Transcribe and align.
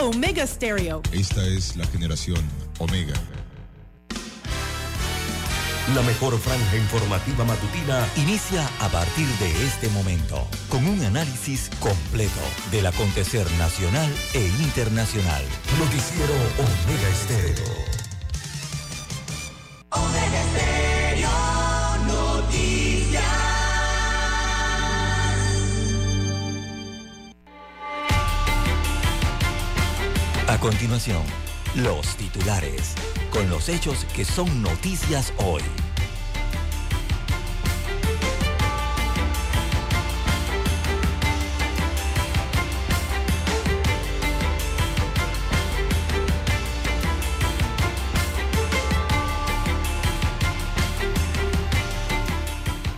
Omega 0.00 0.46
Stereo. 0.46 1.02
Esta 1.10 1.44
es 1.44 1.76
la 1.76 1.84
generación 1.86 2.38
Omega. 2.78 3.14
La 5.92 6.02
mejor 6.02 6.38
franja 6.38 6.76
informativa 6.76 7.44
matutina 7.44 8.06
inicia 8.16 8.64
a 8.78 8.88
partir 8.90 9.26
de 9.40 9.50
este 9.64 9.88
momento 9.88 10.46
con 10.68 10.86
un 10.86 11.02
análisis 11.02 11.68
completo 11.80 12.40
del 12.70 12.86
acontecer 12.86 13.50
nacional 13.58 14.08
e 14.34 14.46
internacional. 14.60 15.42
Noticiero 15.80 16.34
Omega 16.58 17.08
Estéreo. 17.08 17.97
Continuación, 30.60 31.22
los 31.76 32.16
titulares, 32.16 32.96
con 33.30 33.48
los 33.48 33.68
hechos 33.68 34.04
que 34.06 34.24
son 34.24 34.60
noticias 34.60 35.32
hoy. 35.36 35.62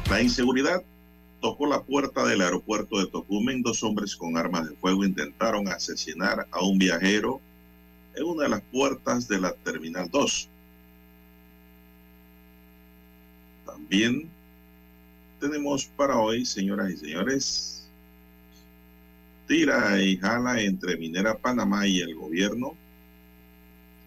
La 0.08 0.22
inseguridad 0.22 0.82
tocó 1.42 1.66
la 1.66 1.82
puerta 1.82 2.24
del 2.24 2.40
aeropuerto 2.40 2.98
de 2.98 3.06
Tocumen. 3.06 3.60
Dos 3.60 3.82
hombres 3.82 4.16
con 4.16 4.38
armas 4.38 4.66
de 4.66 4.76
fuego 4.76 5.04
intentaron 5.04 5.68
asesinar 5.68 6.46
a 6.50 6.64
un 6.64 6.78
viajero 6.78 7.42
en 8.14 8.24
una 8.24 8.44
de 8.44 8.48
las 8.48 8.62
puertas 8.62 9.28
de 9.28 9.40
la 9.40 9.52
Terminal 9.52 10.08
2. 10.10 10.48
También 13.66 14.28
tenemos 15.40 15.86
para 15.86 16.18
hoy, 16.18 16.44
señoras 16.44 16.90
y 16.90 16.96
señores, 16.96 17.88
tira 19.46 20.00
y 20.00 20.16
jala 20.16 20.60
entre 20.60 20.96
Minera 20.96 21.36
Panamá 21.36 21.86
y 21.86 22.00
el 22.00 22.14
gobierno. 22.14 22.74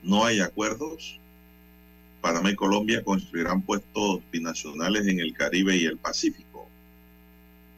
No 0.04 0.24
hay 0.24 0.40
acuerdos. 0.40 1.20
Panamá 2.22 2.52
y 2.52 2.56
Colombia 2.56 3.04
construirán 3.04 3.62
puestos 3.62 4.22
binacionales 4.32 5.06
en 5.08 5.20
el 5.20 5.34
Caribe 5.34 5.76
y 5.76 5.86
el 5.86 5.98
Pacífico. 5.98 6.68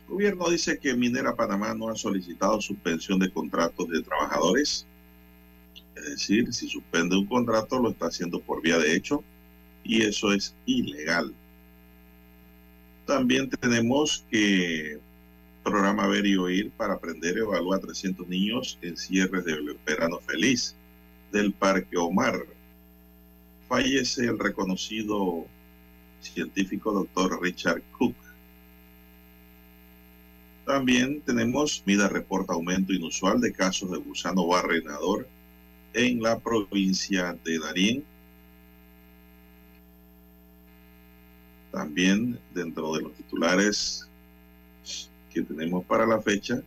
El 0.07 0.13
gobierno 0.13 0.49
dice 0.49 0.77
que 0.77 0.93
Minera 0.93 1.35
Panamá 1.35 1.73
no 1.73 1.89
ha 1.89 1.95
solicitado 1.95 2.61
suspensión 2.61 3.17
de 3.17 3.31
contratos 3.31 3.89
de 3.89 4.03
trabajadores. 4.03 4.85
Es 5.95 6.03
decir, 6.05 6.53
si 6.53 6.67
suspende 6.67 7.15
un 7.15 7.25
contrato 7.25 7.79
lo 7.79 7.91
está 7.91 8.07
haciendo 8.07 8.39
por 8.39 8.61
vía 8.61 8.77
de 8.77 8.95
hecho 8.95 9.23
y 9.83 10.03
eso 10.03 10.33
es 10.33 10.55
ilegal. 10.65 11.33
También 13.05 13.49
tenemos 13.49 14.25
que 14.29 14.99
programa 15.63 16.07
Ver 16.07 16.25
y 16.25 16.37
Oír 16.37 16.71
para 16.71 16.93
aprender 16.93 17.37
evalúa 17.37 17.77
a 17.77 17.79
300 17.79 18.27
niños 18.27 18.77
en 18.81 18.97
cierres 18.97 19.45
del 19.45 19.77
verano 19.85 20.19
feliz 20.19 20.75
del 21.31 21.53
Parque 21.53 21.97
Omar. 21.97 22.45
Fallece 23.67 24.25
el 24.25 24.37
reconocido 24.37 25.45
científico 26.21 26.91
doctor 26.91 27.41
Richard 27.41 27.81
Cook. 27.97 28.15
También 30.65 31.21
tenemos, 31.21 31.83
Mida 31.85 32.09
reporta 32.09 32.53
aumento 32.53 32.93
inusual 32.93 33.39
de 33.39 33.53
casos 33.53 33.91
de 33.91 33.97
gusano 33.97 34.47
barrenador 34.47 35.27
en 35.95 36.21
la 36.21 36.37
provincia 36.37 37.37
de 37.43 37.57
Darién. 37.57 38.03
También 41.71 42.37
dentro 42.53 42.93
de 42.93 43.03
los 43.03 43.13
titulares 43.13 44.07
que 45.33 45.41
tenemos 45.41 45.85
para 45.85 46.05
la 46.05 46.21
fecha, 46.21 46.61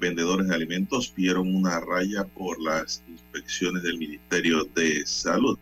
vendedores 0.00 0.48
de 0.48 0.54
alimentos 0.54 1.12
vieron 1.14 1.54
una 1.54 1.78
raya 1.80 2.24
por 2.24 2.60
las 2.60 3.02
inspecciones 3.08 3.84
del 3.84 3.98
Ministerio 3.98 4.64
de 4.74 5.06
Salud. 5.06 5.58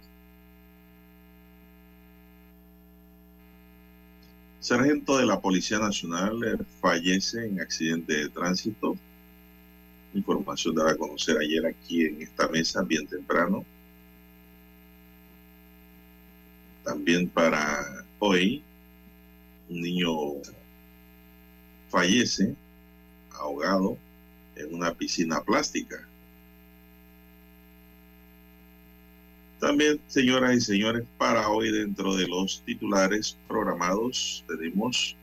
Sargento 4.60 5.18
de 5.18 5.26
la 5.26 5.40
Policía 5.40 5.78
Nacional 5.78 6.66
fallece 6.80 7.46
en 7.46 7.60
accidente 7.60 8.14
de 8.14 8.28
tránsito. 8.28 8.96
Información 10.14 10.74
dada 10.74 10.92
a 10.92 10.96
conocer 10.96 11.38
ayer 11.38 11.64
aquí 11.66 12.06
en 12.06 12.22
esta 12.22 12.48
mesa, 12.48 12.82
bien 12.82 13.06
temprano. 13.06 13.64
También 16.84 17.28
para 17.28 18.04
hoy, 18.18 18.62
un 19.68 19.80
niño 19.82 20.10
fallece 21.90 22.54
ahogado 23.32 23.96
en 24.56 24.74
una 24.74 24.92
piscina 24.92 25.40
plástica. 25.42 26.06
También, 29.60 30.00
señoras 30.08 30.56
y 30.56 30.60
señores, 30.60 31.04
para 31.18 31.50
hoy 31.50 31.70
dentro 31.70 32.16
de 32.16 32.26
los 32.26 32.62
titulares 32.64 33.36
programados 33.46 34.42
tenemos 34.48 35.16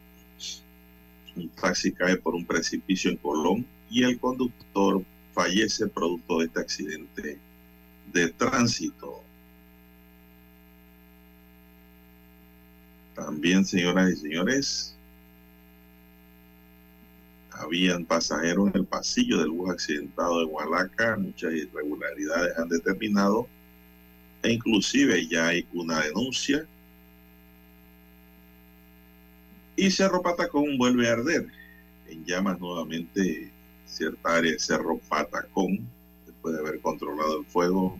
un 1.36 1.50
taxi 1.50 1.92
cae 1.92 2.18
por 2.18 2.36
un 2.36 2.46
precipicio 2.46 3.12
en 3.12 3.18
Colón 3.18 3.66
y 3.90 4.04
el 4.04 4.20
conductor 4.20 5.04
fallece 5.34 5.88
producto 5.88 6.40
de 6.40 6.46
este 6.46 6.60
accidente 6.60 7.38
de 8.12 8.30
tránsito. 8.30 9.22
También, 13.16 13.66
señoras 13.66 14.12
y 14.12 14.16
señores, 14.16 14.96
habían 17.52 18.06
pasajeros 18.06 18.70
en 18.70 18.82
el 18.82 18.86
pasillo 18.86 19.40
del 19.40 19.50
bus 19.50 19.72
accidentado 19.72 20.40
de 20.40 20.46
Hualaca, 20.46 21.18
muchas 21.18 21.54
irregularidades 21.54 22.58
han 22.58 22.70
determinado 22.70 23.48
e 24.44 24.54
inclusive 24.54 25.28
ya 25.28 25.48
hay 25.48 25.68
una 25.74 26.02
denuncia. 26.02 26.66
Y 29.76 29.92
Cerro 29.92 30.22
Patacón 30.22 30.78
vuelve 30.78 31.10
a 31.10 31.14
arder 31.14 31.48
en 32.08 32.26
llamas 32.26 32.60
nuevamente 32.60 33.52
cierta 33.88 34.36
área 34.36 34.52
de 34.52 34.60
Cerro 34.60 35.00
Patacón, 35.10 35.88
después 36.26 36.54
de 36.54 36.60
haber 36.60 36.80
controlado 36.82 37.40
el 37.40 37.46
fuego 37.46 38.00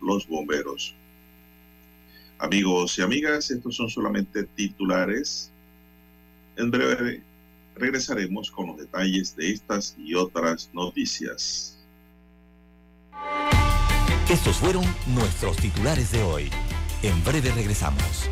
los 0.00 0.26
bomberos. 0.26 0.94
Amigos 2.38 2.98
y 2.98 3.02
amigas, 3.02 3.50
estos 3.50 3.76
son 3.76 3.88
solamente 3.88 4.44
titulares. 4.44 5.52
En 6.56 6.70
breve 6.70 7.22
regresaremos 7.76 8.50
con 8.50 8.66
los 8.66 8.78
detalles 8.78 9.36
de 9.36 9.52
estas 9.52 9.94
y 9.96 10.14
otras 10.14 10.70
noticias. 10.72 11.78
Estos 14.28 14.56
fueron 14.56 14.84
nuestros 15.06 15.56
titulares 15.56 16.10
de 16.10 16.22
hoy. 16.22 16.50
En 17.02 17.22
breve 17.24 17.52
regresamos. 17.52 18.31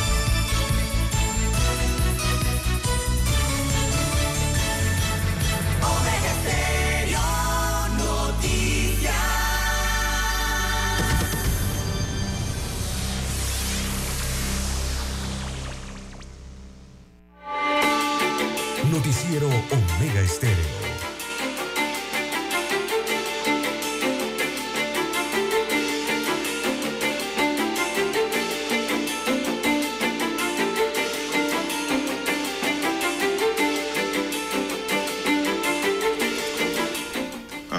Noticiero 19.11 19.47
Omega 19.47 20.21
Estéreo. 20.21 20.55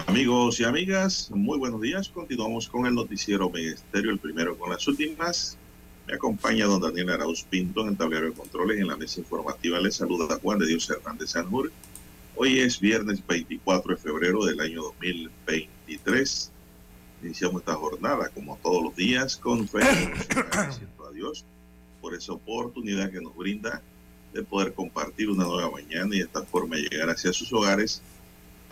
Amigos 0.07 0.61
y 0.61 0.65
amigas, 0.65 1.31
muy 1.31 1.59
buenos 1.59 1.81
días. 1.81 2.11
Continuamos 2.11 2.69
con 2.69 2.85
el 2.85 2.95
noticiero 2.95 3.49
Megesterio, 3.49 4.11
el 4.11 4.19
primero 4.19 4.59
con 4.59 4.69
las 4.69 4.87
últimas. 4.87 5.57
Me 6.07 6.15
acompaña 6.15 6.67
don 6.67 6.81
Daniel 6.81 7.11
Arauz 7.11 7.45
Pinto 7.45 7.87
en 7.87 7.97
tablero 7.97 8.27
de 8.27 8.33
controles. 8.33 8.81
En 8.81 8.89
la 8.89 8.97
mesa 8.97 9.21
informativa 9.21 9.81
les 9.81 9.97
saluda 9.97 10.39
Juan 10.43 10.59
de 10.59 10.67
Dios 10.67 10.91
Hernández 10.91 11.31
Sanjur. 11.31 11.71
Hoy 12.35 12.61
es 12.61 12.81
viernes 12.81 13.25
24 13.27 13.95
de 13.95 14.01
febrero 14.01 14.45
del 14.45 14.61
año 14.61 14.83
2023. 14.83 16.51
Iniciamos 17.23 17.63
esta 17.63 17.75
jornada, 17.75 18.29
como 18.31 18.59
todos 18.63 18.83
los 18.83 18.97
días, 18.97 19.37
con 19.37 19.69
fe 19.69 19.83
agradeciendo 20.31 21.07
a 21.07 21.13
Dios 21.13 21.45
por 22.01 22.15
esa 22.15 22.33
oportunidad 22.33 23.11
que 23.11 23.21
nos 23.21 23.37
brinda 23.37 23.81
de 24.33 24.43
poder 24.43 24.73
compartir 24.73 25.31
una 25.31 25.45
nueva 25.45 25.71
mañana 25.71 26.15
y 26.15 26.19
de 26.19 26.25
esta 26.25 26.43
forma 26.43 26.77
llegar 26.77 27.11
hacia 27.11 27.33
sus 27.33 27.53
hogares 27.53 28.03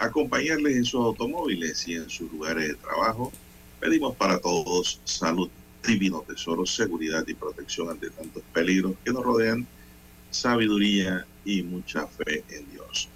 acompañarles 0.00 0.76
en 0.76 0.84
sus 0.84 1.04
automóviles 1.04 1.86
y 1.86 1.94
en 1.94 2.08
sus 2.08 2.32
lugares 2.32 2.68
de 2.68 2.74
trabajo. 2.74 3.30
Pedimos 3.78 4.16
para 4.16 4.38
todos 4.38 5.00
salud, 5.04 5.50
divino 5.86 6.24
tesoro, 6.26 6.66
seguridad 6.66 7.26
y 7.26 7.34
protección 7.34 7.90
ante 7.90 8.10
tantos 8.10 8.42
peligros 8.52 8.94
que 9.04 9.12
nos 9.12 9.24
rodean, 9.24 9.66
sabiduría 10.30 11.26
y 11.44 11.62
mucha 11.62 12.06
fe 12.06 12.44
en 12.50 12.70
Dios. 12.70 13.08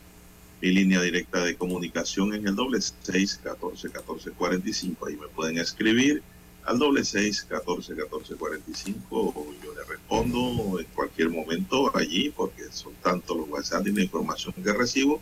Mi 0.60 0.70
línea 0.70 1.02
directa 1.02 1.44
de 1.44 1.56
comunicación 1.56 2.34
en 2.34 2.48
el 2.48 2.56
doble 2.56 2.80
seis 2.80 3.38
catorce 3.42 3.90
catorce 3.90 4.30
cuarenta 4.30 4.68
y 4.68 4.72
cinco. 4.72 5.06
Ahí 5.06 5.16
me 5.16 5.28
pueden 5.28 5.58
escribir 5.58 6.22
al 6.64 6.78
doble 6.78 7.04
seis 7.04 7.44
catorce 7.46 7.94
catorce 7.94 8.34
cuarenta 8.34 8.70
y 8.70 8.74
cinco. 8.74 9.34
Yo 9.62 9.74
le 9.74 9.84
respondo 9.84 10.80
en 10.80 10.86
cualquier 10.94 11.28
momento 11.28 11.94
allí 11.94 12.32
porque 12.34 12.64
son 12.72 12.94
tantos 13.02 13.36
los 13.36 13.48
WhatsApp 13.48 13.86
y 13.86 13.92
la 13.92 14.02
información 14.02 14.54
que 14.54 14.72
recibo 14.72 15.20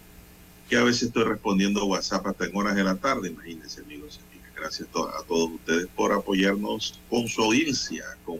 que 0.68 0.76
a 0.76 0.84
veces 0.84 1.08
estoy 1.08 1.24
respondiendo 1.24 1.84
WhatsApp 1.84 2.26
hasta 2.28 2.46
en 2.46 2.56
horas 2.56 2.76
de 2.76 2.84
la 2.84 2.94
tarde, 2.94 3.28
imagínense 3.28 3.80
amigos. 3.80 4.20
Gracias 4.62 4.88
a 4.90 5.24
todos 5.24 5.50
ustedes 5.50 5.88
por 5.88 6.12
apoyarnos 6.12 7.00
con 7.10 7.26
su 7.26 7.42
audiencia, 7.42 8.04
con 8.24 8.38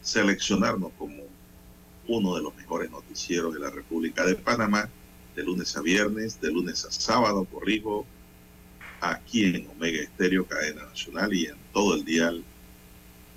seleccionarnos 0.00 0.90
como 0.96 1.24
uno 2.06 2.36
de 2.36 2.42
los 2.42 2.56
mejores 2.56 2.90
noticieros 2.90 3.52
de 3.52 3.60
la 3.60 3.68
República 3.68 4.24
de 4.24 4.34
Panamá, 4.34 4.88
de 5.36 5.42
lunes 5.42 5.76
a 5.76 5.82
viernes, 5.82 6.40
de 6.40 6.50
lunes 6.50 6.86
a 6.86 6.90
sábado, 6.90 7.44
corrijo, 7.44 8.06
aquí 9.02 9.44
en 9.44 9.68
Omega 9.68 10.00
Estéreo, 10.00 10.46
cadena 10.46 10.86
nacional 10.86 11.34
y 11.34 11.44
en 11.44 11.56
todo 11.74 11.96
el 11.96 12.04
dial 12.06 12.42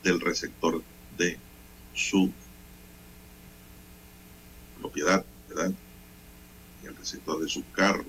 del 0.01 0.22
receptor 0.22 0.81
de 1.18 1.38
su 1.94 2.31
propiedad, 4.80 5.25
¿verdad? 5.50 5.74
El 6.86 6.95
receptor 6.95 7.42
de 7.42 7.50
su 7.50 7.69
carro, 7.74 8.06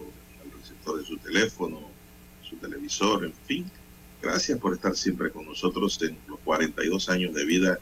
de 0.96 1.04
su 1.04 1.16
teléfono, 1.18 1.80
su 2.48 2.54
televisor, 2.58 3.24
en 3.24 3.34
fin. 3.48 3.81
Gracias 4.22 4.58
por 4.58 4.74
estar 4.74 4.96
siempre 4.96 5.30
con 5.30 5.46
nosotros 5.46 6.00
en 6.02 6.16
los 6.28 6.38
42 6.40 7.08
años 7.08 7.34
de 7.34 7.44
vida 7.44 7.78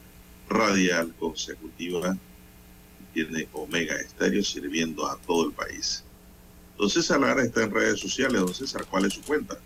radial 0.49 1.13
consecutiva 1.19 2.17
tiene 3.13 3.47
Omega 3.53 3.95
Estéreo 3.95 4.43
sirviendo 4.43 5.07
a 5.07 5.17
todo 5.17 5.47
el 5.47 5.53
país. 5.53 6.03
Don 6.77 6.89
César 6.89 7.19
Lara 7.19 7.43
está 7.43 7.63
en 7.63 7.71
redes 7.71 7.99
sociales. 7.99 8.41
Don 8.41 8.53
César, 8.53 8.85
¿cuál 8.89 9.05
es 9.05 9.13
su 9.13 9.21
cuenta? 9.21 9.57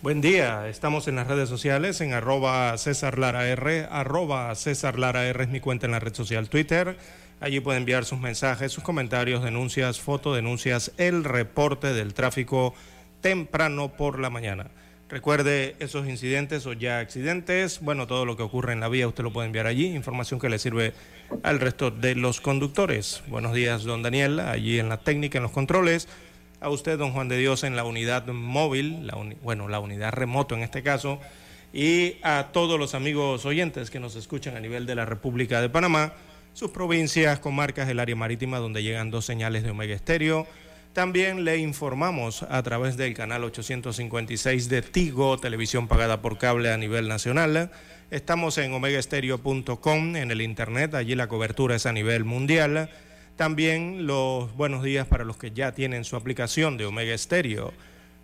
Buen 0.00 0.20
día, 0.20 0.68
estamos 0.68 1.08
en 1.08 1.16
las 1.16 1.26
redes 1.26 1.48
sociales 1.48 2.00
en 2.00 2.12
arroba 2.12 2.78
César 2.78 3.18
Lara 3.18 3.48
R, 3.48 3.88
arroba 3.90 4.54
César 4.54 4.96
Lara 4.96 5.26
R 5.26 5.42
es 5.42 5.50
mi 5.50 5.58
cuenta 5.58 5.86
en 5.86 5.92
la 5.92 5.98
red 5.98 6.14
social 6.14 6.48
Twitter. 6.48 6.96
Allí 7.40 7.58
puede 7.60 7.78
enviar 7.78 8.04
sus 8.04 8.20
mensajes, 8.20 8.72
sus 8.72 8.84
comentarios, 8.84 9.42
denuncias, 9.42 10.00
fotodenuncias, 10.00 10.92
el 10.98 11.24
reporte 11.24 11.92
del 11.92 12.14
tráfico 12.14 12.74
temprano 13.20 13.96
por 13.96 14.20
la 14.20 14.30
mañana. 14.30 14.70
Recuerde 15.08 15.74
esos 15.78 16.06
incidentes 16.06 16.66
o 16.66 16.74
ya 16.74 16.98
accidentes, 16.98 17.80
bueno, 17.80 18.06
todo 18.06 18.26
lo 18.26 18.36
que 18.36 18.42
ocurre 18.42 18.74
en 18.74 18.80
la 18.80 18.90
vía 18.90 19.08
usted 19.08 19.24
lo 19.24 19.32
puede 19.32 19.46
enviar 19.46 19.66
allí, 19.66 19.86
información 19.86 20.38
que 20.38 20.50
le 20.50 20.58
sirve 20.58 20.92
al 21.42 21.60
resto 21.60 21.90
de 21.90 22.14
los 22.14 22.42
conductores. 22.42 23.22
Buenos 23.26 23.54
días, 23.54 23.84
don 23.84 24.02
Daniel, 24.02 24.38
allí 24.38 24.78
en 24.78 24.90
la 24.90 24.98
técnica, 24.98 25.38
en 25.38 25.44
los 25.44 25.52
controles. 25.52 26.08
A 26.60 26.68
usted, 26.68 26.98
don 26.98 27.12
Juan 27.12 27.28
de 27.28 27.38
Dios, 27.38 27.64
en 27.64 27.74
la 27.74 27.84
unidad 27.84 28.26
móvil, 28.26 29.06
la 29.06 29.16
bueno, 29.42 29.66
la 29.68 29.80
unidad 29.80 30.12
remoto 30.12 30.54
en 30.54 30.62
este 30.62 30.82
caso, 30.82 31.20
y 31.72 32.16
a 32.22 32.48
todos 32.52 32.78
los 32.78 32.94
amigos 32.94 33.46
oyentes 33.46 33.88
que 33.88 34.00
nos 34.00 34.14
escuchan 34.14 34.56
a 34.56 34.60
nivel 34.60 34.84
de 34.84 34.94
la 34.94 35.06
República 35.06 35.62
de 35.62 35.70
Panamá 35.70 36.12
sus 36.52 36.70
provincias, 36.70 37.38
comarcas 37.38 37.86
del 37.86 38.00
área 38.00 38.16
marítima 38.16 38.58
donde 38.58 38.82
llegan 38.82 39.10
dos 39.10 39.24
señales 39.24 39.62
de 39.62 39.70
Omega 39.70 39.94
Estéreo. 39.94 40.46
También 40.98 41.44
le 41.44 41.58
informamos 41.58 42.42
a 42.42 42.60
través 42.64 42.96
del 42.96 43.14
canal 43.14 43.44
856 43.44 44.68
de 44.68 44.82
Tigo, 44.82 45.38
televisión 45.38 45.86
pagada 45.86 46.20
por 46.20 46.38
cable 46.38 46.72
a 46.72 46.76
nivel 46.76 47.06
nacional. 47.06 47.70
Estamos 48.10 48.58
en 48.58 48.72
omegaestereo.com 48.72 50.16
en 50.16 50.32
el 50.32 50.40
internet, 50.40 50.94
allí 50.94 51.14
la 51.14 51.28
cobertura 51.28 51.76
es 51.76 51.86
a 51.86 51.92
nivel 51.92 52.24
mundial. 52.24 52.90
También 53.36 54.08
los 54.08 54.52
buenos 54.56 54.82
días 54.82 55.06
para 55.06 55.22
los 55.22 55.36
que 55.36 55.52
ya 55.52 55.70
tienen 55.70 56.02
su 56.02 56.16
aplicación 56.16 56.76
de 56.76 56.86
Omega 56.86 57.16
Stereo. 57.16 57.72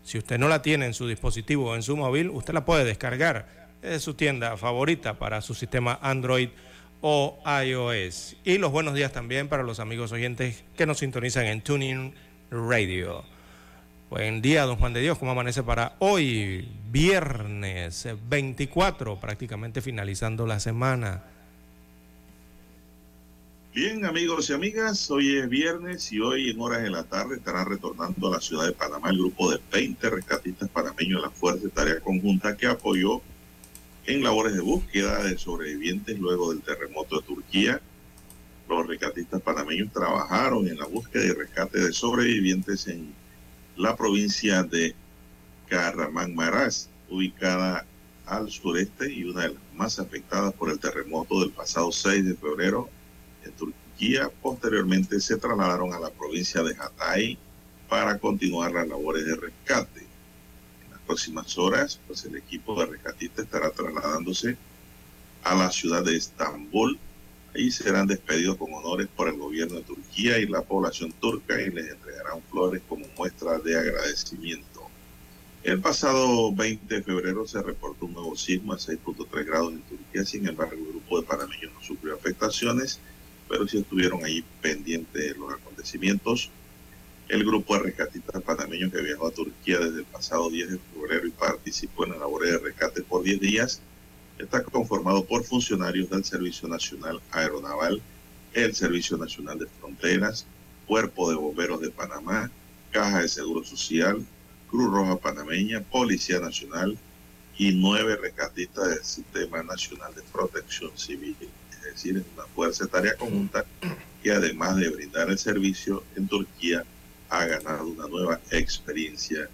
Si 0.02 0.19
usted 0.19 0.40
no 0.40 0.49
la 0.49 0.61
tiene 0.61 0.87
en 0.87 0.95
su 0.95 1.07
dispositivo 1.07 1.71
o 1.71 1.76
en 1.76 1.85
su 1.85 1.97
móvil, 1.97 2.28
usted 2.31 2.54
la 2.54 2.64
puede 2.64 2.83
descargar. 2.83 3.47
Es 3.83 4.02
su 4.02 4.14
tienda 4.14 4.57
favorita 4.57 5.16
para 5.21 5.43
su 5.43 5.54
sistema 5.54 6.00
Android 6.02 6.49
o 7.02 7.38
iOS. 7.47 8.35
Y 8.43 8.59
los 8.59 8.73
buenos 8.73 8.95
días 8.95 9.12
también 9.12 9.47
para 9.47 9.62
los 9.62 9.78
amigos 9.78 10.11
oyentes 10.11 10.64
que 10.76 10.87
nos 10.87 10.99
sintonizan 10.99 11.47
en 11.47 11.61
Tuning 11.61 12.14
Radio. 12.50 13.24
Buen 14.10 14.42
día, 14.42 14.64
don 14.64 14.76
Juan 14.76 14.92
de 14.92 15.00
Dios, 15.00 15.18
¿cómo 15.18 15.32
amanece 15.32 15.62
para 15.62 15.96
hoy, 15.98 16.68
viernes 16.90 18.06
24, 18.28 19.18
prácticamente 19.18 19.80
finalizando 19.80 20.46
la 20.46 20.60
semana? 20.60 21.24
Bien, 23.74 24.04
amigos 24.04 24.50
y 24.50 24.52
amigas, 24.52 25.10
hoy 25.10 25.36
es 25.36 25.48
viernes 25.48 26.12
y 26.12 26.20
hoy 26.20 26.50
en 26.50 26.60
horas 26.60 26.82
de 26.82 26.90
la 26.90 27.02
tarde 27.02 27.36
estará 27.36 27.64
retornando 27.64 28.28
a 28.28 28.36
la 28.36 28.40
ciudad 28.40 28.66
de 28.66 28.72
Panamá 28.72 29.10
el 29.10 29.18
grupo 29.18 29.50
de 29.50 29.60
20 29.72 30.10
rescatistas 30.10 30.68
panameños 30.68 31.20
de 31.20 31.26
la 31.26 31.30
Fuerza 31.30 31.64
de 31.64 31.70
Tarea 31.70 32.00
Conjunta 32.00 32.56
que 32.56 32.68
apoyó 32.68 33.20
en 34.06 34.22
labores 34.22 34.54
de 34.54 34.60
búsqueda 34.60 35.24
de 35.24 35.36
sobrevivientes 35.38 36.16
luego 36.20 36.52
del 36.52 36.62
terremoto 36.62 37.16
de 37.20 37.26
Turquía. 37.26 37.80
Los 38.68 38.87
rescatistas 38.87 39.42
panameños 39.42 39.92
trabajaron 39.92 40.66
en 40.66 40.78
la 40.78 40.87
búsqueda 40.87 41.25
y 41.25 41.30
rescate 41.33 41.80
de 41.80 41.92
sobrevivientes 41.92 42.87
en 42.88 43.14
la 43.76 43.97
provincia 43.97 44.62
de 44.62 44.94
Maras, 46.35 46.88
ubicada 47.09 47.85
al 48.26 48.50
sureste 48.50 49.12
y 49.12 49.25
una 49.25 49.42
de 49.42 49.49
las 49.49 49.62
más 49.75 49.99
afectadas 49.99 50.54
por 50.54 50.71
el 50.71 50.78
terremoto 50.78 51.40
del 51.40 51.50
pasado 51.50 51.90
6 51.90 52.25
de 52.25 52.35
febrero 52.35 52.88
en 53.44 53.52
Turquía. 53.52 54.30
Posteriormente 54.42 55.21
se 55.21 55.37
trasladaron 55.37 55.92
a 55.92 55.99
la 55.99 56.11
provincia 56.11 56.62
de 56.62 56.76
Hatay 56.78 57.38
para 57.88 58.18
continuar 58.18 58.73
las 58.73 58.88
labores 58.88 59.26
de 59.26 59.37
rescate. 59.37 60.06
En 60.85 60.90
las 60.90 61.00
próximas 61.00 61.59
horas, 61.59 62.00
pues 62.06 62.25
el 62.25 62.37
equipo 62.37 62.78
de 62.78 62.87
rescatistas 62.87 63.44
estará 63.44 63.71
trasladándose 63.71 64.56
a 65.42 65.54
la 65.54 65.71
ciudad 65.71 66.04
de 66.04 66.16
Estambul, 66.16 66.99
Allí 67.54 67.70
serán 67.70 68.08
despedidos 68.08 68.56
con 68.56 68.73
honores 68.75 69.06
por 69.14 69.28
el 69.28 69.38
gobierno 69.38 69.76
de 69.76 69.82
Turquía 69.82 70.38
y 70.38 70.46
la 70.46 70.62
población 70.62 71.12
turca 71.12 71.61
y 71.61 71.70
les 71.70 71.88
entregarán 71.88 72.42
flores 72.50 72.82
como 72.88 73.06
muestra 73.16 73.58
de 73.58 73.78
agradecimiento. 73.78 74.88
El 75.62 75.80
pasado 75.80 76.52
20 76.52 76.92
de 76.92 77.02
febrero 77.02 77.46
se 77.46 77.62
reportó 77.62 78.06
un 78.06 78.14
nuevo 78.14 78.34
sismo 78.34 78.73
a 78.73 78.76
6.3 78.76 79.44
grados 79.46 79.73
en 79.73 79.82
Turquía, 79.82 80.25
sin 80.25 80.49
embargo 80.49 80.75
el 80.75 80.88
grupo 80.88 81.20
de 81.20 81.26
panameños 81.26 81.73
no 81.73 81.80
sufrió 81.80 82.14
afectaciones, 82.14 82.99
pero 83.49 83.68
sí 83.68 83.78
estuvieron 83.78 84.25
ahí 84.25 84.44
pendientes 84.61 85.23
de 85.23 85.38
los 85.38 85.52
acontecimientos. 85.52 86.50
El 87.28 87.44
grupo 87.44 87.75
de 87.75 87.84
rescatistas 87.84 88.42
panameños 88.42 88.92
que 88.92 89.00
viajó 89.00 89.28
a 89.28 89.30
Turquía 89.30 89.78
desde 89.78 90.00
el 90.00 90.06
pasado 90.06 90.50
10 90.50 90.73
de 90.73 90.78
febrero 90.92 91.26
y 91.28 91.30
participó 91.30 92.04
en 92.04 92.11
la 92.11 92.18
labor 92.18 92.44
de 92.46 92.58
rescate 92.58 93.02
por 93.02 93.23
10 93.23 93.40
días 93.40 93.80
está 94.38 94.62
conformado 94.62 95.25
por 95.25 95.45
funcionarios 95.45 96.11
del 96.11 96.25
Servicio 96.25 96.69
Nacional 96.69 97.21
Aeronaval, 97.31 98.03
el 98.53 98.75
Servicio 98.75 99.17
Nacional 99.17 99.59
de 99.59 99.67
Fronteras, 99.81 100.47
Cuerpo 100.87 101.31
de 101.31 101.37
Bomberos 101.37 101.81
de 101.81 101.91
Panamá, 101.91 102.50
Caja 102.91 103.23
de 103.23 103.29
Seguro 103.29 103.64
Social, 103.64 104.25
Cruz 104.71 104.91
Roja 104.93 105.17
Panameña, 105.17 105.81
Policía 105.81 106.41
Nacional 106.41 106.99
y 107.57 107.73
nueve 107.73 108.17
rescatistas 108.17 108.88
del 108.88 109.05
Sistema 109.05 109.62
Nacional 109.62 110.14
de 110.14 110.23
Protección 110.23 110.91
Civil. 110.97 111.37
Es 111.71 111.83
decir, 111.83 112.17
es 112.17 112.25
una 112.35 112.47
fuerza 112.47 112.85
de 112.85 112.91
tarea 112.91 113.17
conjunta 113.17 113.64
que 114.23 114.33
además 114.33 114.76
de 114.76 114.88
brindar 114.88 115.31
el 115.31 115.38
servicio 115.38 116.03
en 116.17 116.26
Turquía, 116.26 116.85
ha 117.31 117.47
ganado 117.47 117.87
una 117.87 118.07
nueva 118.07 118.41
experiencia 118.50 119.49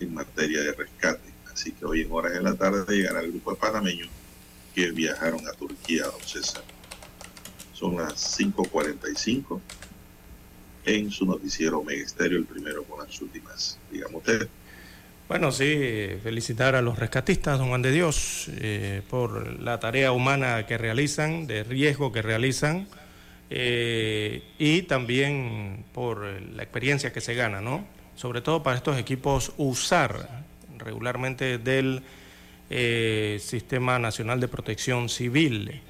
en 0.00 0.14
materia 0.14 0.62
de 0.62 0.72
rescate. 0.72 1.28
Así 1.52 1.72
que 1.72 1.84
hoy 1.84 2.02
en 2.02 2.12
horas 2.12 2.32
de 2.32 2.42
la 2.42 2.54
tarde 2.54 2.96
llegará 2.96 3.20
el 3.20 3.32
grupo 3.32 3.50
de 3.50 3.56
panameños 3.56 4.08
viajaron 4.86 5.46
a 5.48 5.52
Turquía, 5.52 6.04
don 6.04 6.20
César. 6.20 6.62
Son 7.72 7.96
las 7.96 8.38
5.45 8.38 9.60
en 10.84 11.10
su 11.10 11.26
noticiero 11.26 11.82
Megesterio, 11.82 12.38
el 12.38 12.44
primero 12.44 12.84
con 12.84 13.04
las 13.04 13.20
últimas. 13.20 13.78
Dígame 13.90 14.16
usted. 14.16 14.48
Bueno, 15.28 15.52
sí, 15.52 15.64
felicitar 16.22 16.74
a 16.74 16.80
los 16.80 16.98
rescatistas, 16.98 17.58
don 17.58 17.68
Juan 17.68 17.82
de 17.82 17.92
Dios, 17.92 18.46
eh, 18.60 19.02
por 19.10 19.60
la 19.60 19.78
tarea 19.78 20.12
humana 20.12 20.64
que 20.64 20.78
realizan, 20.78 21.46
de 21.46 21.64
riesgo 21.64 22.12
que 22.12 22.22
realizan, 22.22 22.88
eh, 23.50 24.42
y 24.58 24.82
también 24.82 25.84
por 25.92 26.24
la 26.24 26.62
experiencia 26.62 27.12
que 27.12 27.20
se 27.20 27.34
gana, 27.34 27.60
¿no? 27.60 27.86
Sobre 28.16 28.40
todo 28.40 28.62
para 28.62 28.76
estos 28.76 28.98
equipos 28.98 29.52
usar 29.58 30.44
regularmente 30.78 31.58
del 31.58 32.02
eh, 32.70 33.38
Sistema 33.40 33.98
Nacional 33.98 34.40
de 34.40 34.48
Protección 34.48 35.08
Civil. 35.08 35.80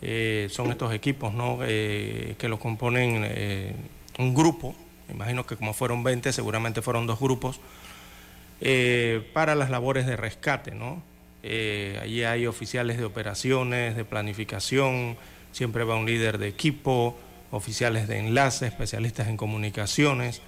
Eh, 0.00 0.48
son 0.50 0.70
estos 0.70 0.92
equipos 0.92 1.32
¿no? 1.32 1.60
Eh, 1.62 2.34
que 2.38 2.48
los 2.48 2.58
componen 2.58 3.24
un 4.18 4.34
grupo, 4.34 4.74
imagino 5.08 5.46
que 5.46 5.56
como 5.56 5.74
fueron 5.74 6.02
20, 6.02 6.32
seguramente 6.32 6.82
fueron 6.82 7.06
dos 7.06 7.20
grupos, 7.20 7.60
para 9.32 9.54
las 9.54 9.70
labores 9.70 10.06
de 10.06 10.16
rescate. 10.16 10.72
¿no? 10.72 11.02
allí 11.42 12.22
hay 12.22 12.46
oficiales 12.46 12.98
de 12.98 13.04
operaciones, 13.04 13.96
de 13.96 14.04
planificación, 14.04 15.16
siempre 15.50 15.82
va 15.82 15.96
un 15.96 16.06
líder 16.06 16.38
de 16.38 16.46
equipo, 16.48 17.18
oficiales 17.50 18.06
de 18.06 18.18
enlace, 18.18 18.66
especialistas 18.66 19.26
en 19.28 19.36
comunicaciones. 19.36 20.40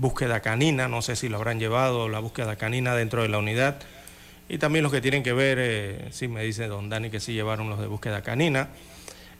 Búsqueda 0.00 0.40
canina, 0.40 0.88
no 0.88 1.02
sé 1.02 1.16
si 1.16 1.28
lo 1.28 1.36
habrán 1.36 1.60
llevado, 1.60 2.08
la 2.08 2.18
búsqueda 2.18 2.56
canina 2.56 2.94
dentro 2.94 3.22
de 3.22 3.28
la 3.28 3.38
unidad, 3.38 3.80
y 4.48 4.58
también 4.58 4.82
los 4.82 4.92
que 4.92 5.00
tienen 5.00 5.22
que 5.22 5.32
ver, 5.32 5.58
eh, 5.60 6.08
sí 6.10 6.28
me 6.28 6.42
dice 6.42 6.66
don 6.66 6.88
Dani 6.88 7.10
que 7.10 7.20
sí 7.20 7.32
llevaron 7.32 7.70
los 7.70 7.80
de 7.80 7.86
búsqueda 7.86 8.22
canina, 8.22 8.68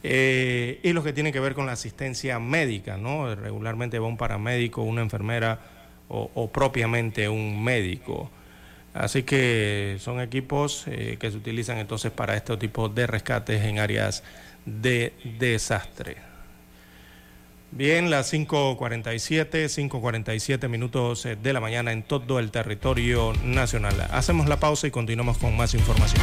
eh, 0.02 0.80
y 0.82 0.92
los 0.92 1.04
que 1.04 1.12
tienen 1.12 1.32
que 1.32 1.40
ver 1.40 1.54
con 1.54 1.66
la 1.66 1.72
asistencia 1.72 2.38
médica, 2.38 2.96
¿no? 2.96 3.34
Regularmente 3.34 3.98
va 3.98 4.06
un 4.06 4.16
paramédico, 4.16 4.82
una 4.82 5.02
enfermera 5.02 5.60
o, 6.08 6.50
propiamente 6.52 7.28
un 7.28 7.64
médico. 7.64 8.30
Así 8.92 9.24
que 9.24 9.96
son 10.00 10.20
equipos 10.20 10.84
eh, 10.86 11.16
que 11.18 11.30
se 11.30 11.36
utilizan 11.36 11.78
entonces 11.78 12.12
para 12.12 12.36
este 12.36 12.56
tipo 12.58 12.88
de 12.88 13.06
rescates 13.06 13.62
en 13.64 13.78
áreas 13.78 14.22
de 14.66 15.14
desastre. 15.38 16.33
Bien, 17.76 18.08
las 18.08 18.32
5.47, 18.32 19.64
5.47 19.90 20.68
minutos 20.68 21.26
eh, 21.26 21.34
de 21.34 21.52
la 21.52 21.58
mañana 21.58 21.90
en 21.90 22.04
todo 22.04 22.38
el 22.38 22.52
territorio 22.52 23.32
nacional. 23.42 23.94
Hacemos 24.12 24.48
la 24.48 24.60
pausa 24.60 24.86
y 24.86 24.92
continuamos 24.92 25.38
con 25.38 25.56
más 25.56 25.74
información. 25.74 26.22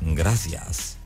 Gracias. 0.00 0.96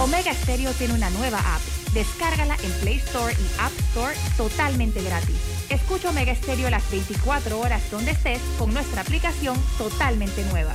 Omega 0.00 0.32
Stereo 0.32 0.72
tiene 0.72 0.94
una 0.94 1.10
nueva 1.10 1.38
app. 1.38 1.60
Descárgala 1.92 2.56
en 2.62 2.72
Play 2.80 2.96
Store 2.96 3.34
y 3.34 3.60
App 3.60 3.72
Store 3.90 4.14
totalmente 4.36 5.02
gratis. 5.02 5.36
Escucha 5.68 6.08
Omega 6.08 6.34
Stereo 6.34 6.70
las 6.70 6.90
24 6.90 7.58
horas 7.58 7.82
donde 7.90 8.12
estés 8.12 8.40
con 8.58 8.72
nuestra 8.72 9.02
aplicación 9.02 9.58
totalmente 9.76 10.42
nueva. 10.46 10.72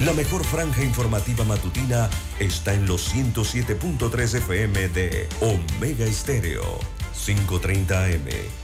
La 0.00 0.12
mejor 0.12 0.44
franja 0.44 0.82
informativa 0.82 1.44
matutina 1.44 2.10
está 2.40 2.74
en 2.74 2.86
los 2.86 3.14
107.3 3.14 4.38
FM 4.38 4.88
de 4.88 5.28
Omega 5.40 6.06
Stereo, 6.12 6.80
530 7.24 8.04
AM 8.04 8.63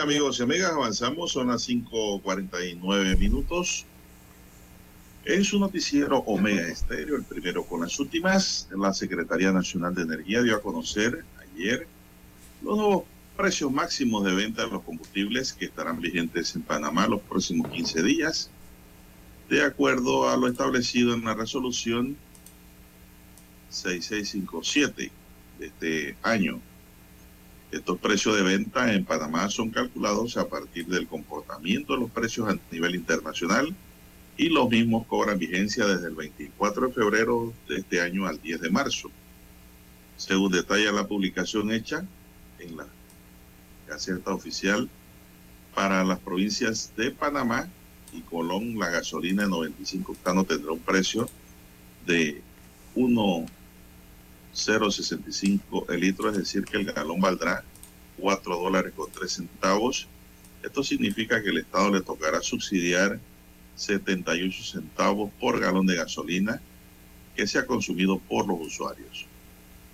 Amigos 0.00 0.38
y 0.38 0.42
amigas, 0.42 0.72
avanzamos, 0.72 1.32
son 1.32 1.48
las 1.48 1.66
5.49 1.68 3.18
minutos. 3.18 3.86
En 5.24 5.42
su 5.42 5.58
noticiero 5.58 6.18
Omega 6.18 6.68
Estéreo, 6.68 7.16
el 7.16 7.24
primero 7.24 7.64
con 7.64 7.80
las 7.80 7.98
últimas, 7.98 8.68
la 8.76 8.92
Secretaría 8.92 9.52
Nacional 9.52 9.94
de 9.94 10.02
Energía 10.02 10.42
dio 10.42 10.54
a 10.54 10.60
conocer 10.60 11.24
ayer 11.40 11.86
los 12.62 12.76
nuevos 12.76 13.04
precios 13.36 13.72
máximos 13.72 14.24
de 14.24 14.34
venta 14.34 14.66
de 14.66 14.72
los 14.72 14.82
combustibles 14.82 15.54
que 15.54 15.64
estarán 15.64 16.00
vigentes 16.00 16.54
en 16.54 16.62
Panamá 16.62 17.06
los 17.06 17.22
próximos 17.22 17.70
15 17.70 18.02
días, 18.02 18.50
de 19.48 19.62
acuerdo 19.62 20.28
a 20.28 20.36
lo 20.36 20.46
establecido 20.46 21.14
en 21.14 21.24
la 21.24 21.34
resolución 21.34 22.16
6657 23.70 25.10
de 25.58 25.66
este 25.66 26.16
año. 26.22 26.60
Estos 27.70 27.98
precios 27.98 28.36
de 28.36 28.42
venta 28.42 28.92
en 28.92 29.04
Panamá 29.04 29.50
son 29.50 29.70
calculados 29.70 30.36
a 30.36 30.48
partir 30.48 30.86
del 30.86 31.08
comportamiento 31.08 31.94
de 31.94 32.00
los 32.00 32.10
precios 32.10 32.48
a 32.48 32.56
nivel 32.70 32.94
internacional 32.94 33.74
y 34.36 34.48
los 34.50 34.68
mismos 34.68 35.06
cobran 35.06 35.38
vigencia 35.38 35.86
desde 35.86 36.08
el 36.08 36.14
24 36.14 36.88
de 36.88 36.92
febrero 36.92 37.52
de 37.68 37.78
este 37.78 38.00
año 38.00 38.26
al 38.26 38.40
10 38.40 38.60
de 38.60 38.70
marzo. 38.70 39.10
Según 40.16 40.52
detalla 40.52 40.92
la 40.92 41.06
publicación 41.06 41.72
hecha 41.72 42.04
en 42.58 42.76
la 42.76 42.86
Gaceta 43.88 44.32
Oficial 44.32 44.88
para 45.74 46.04
las 46.04 46.20
provincias 46.20 46.92
de 46.96 47.10
Panamá 47.10 47.68
y 48.12 48.20
Colón, 48.20 48.78
la 48.78 48.90
gasolina 48.90 49.42
de 49.42 49.48
95 49.48 50.12
octanos 50.12 50.46
tendrá 50.46 50.72
un 50.72 50.80
precio 50.80 51.28
de 52.06 52.40
1,065 54.56 55.86
el 55.90 56.00
litro, 56.00 56.30
es 56.30 56.38
decir, 56.38 56.64
que 56.64 56.78
el 56.78 56.86
galón 56.86 57.20
valdrá 57.20 57.62
4 58.18 58.56
dólares 58.56 58.94
con 58.96 59.10
3 59.10 59.30
centavos. 59.30 60.08
Esto 60.62 60.82
significa 60.82 61.42
que 61.42 61.50
el 61.50 61.58
Estado 61.58 61.90
le 61.90 62.00
tocará 62.00 62.40
subsidiar 62.40 63.20
78 63.76 64.64
centavos 64.64 65.30
por 65.38 65.60
galón 65.60 65.86
de 65.86 65.96
gasolina 65.96 66.60
que 67.36 67.46
se 67.46 67.58
ha 67.58 67.66
consumido 67.66 68.18
por 68.18 68.48
los 68.48 68.58
usuarios. 68.60 69.26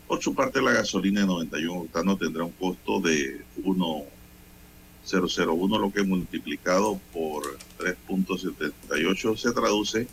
Por 0.07 0.23
su 0.23 0.35
parte, 0.35 0.63
la 0.63 0.73
gasolina 0.73 1.23
de 1.23 1.27
91 1.27 1.81
octanos 1.81 2.19
tendrá 2.19 2.45
un 2.45 2.53
costo 2.53 3.01
de 3.01 3.43
1,001, 3.65 5.79
lo 5.79 5.93
que 5.93 6.05
multiplicado 6.05 7.01
por 7.13 7.59
3.78 7.79 9.37
se 9.37 9.53
traduce 9.53 10.07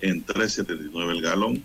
en 0.00 0.24
3.79 0.24 1.10
el 1.10 1.22
galón, 1.22 1.64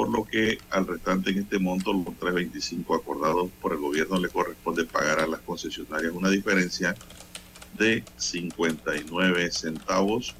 por 0.00 0.08
lo 0.08 0.24
que 0.24 0.58
al 0.70 0.86
restante 0.86 1.30
en 1.30 1.40
este 1.40 1.58
monto, 1.58 1.92
los 1.92 2.18
3.25 2.18 2.98
acordados 2.98 3.50
por 3.60 3.74
el 3.74 3.80
gobierno, 3.80 4.18
le 4.18 4.30
corresponde 4.30 4.86
pagar 4.86 5.20
a 5.20 5.26
las 5.26 5.40
concesionarias 5.40 6.14
una 6.14 6.30
diferencia 6.30 6.94
de 7.76 8.02
59 8.16 9.50
centavos 9.50 10.34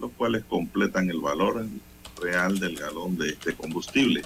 los 0.00 0.12
cuales 0.12 0.44
completan 0.44 1.10
el 1.10 1.20
valor 1.20 1.66
real 2.22 2.58
del 2.58 2.76
galón 2.76 3.18
de 3.18 3.28
este 3.28 3.52
combustible. 3.52 4.22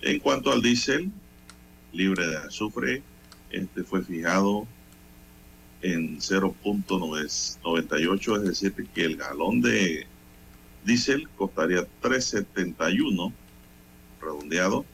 En 0.00 0.18
cuanto 0.18 0.50
al 0.50 0.62
diésel, 0.62 1.10
libre 1.92 2.26
de 2.26 2.38
azufre, 2.38 3.02
este 3.50 3.84
fue 3.84 4.02
fijado 4.02 4.66
en 5.82 6.20
0.98, 6.20 8.36
es 8.36 8.42
decir, 8.44 8.72
que 8.94 9.04
el 9.04 9.18
galón 9.18 9.60
de 9.60 10.06
diésel 10.86 11.28
costaría 11.36 11.86
3.71 12.00 13.30
redondeado, 14.20 14.84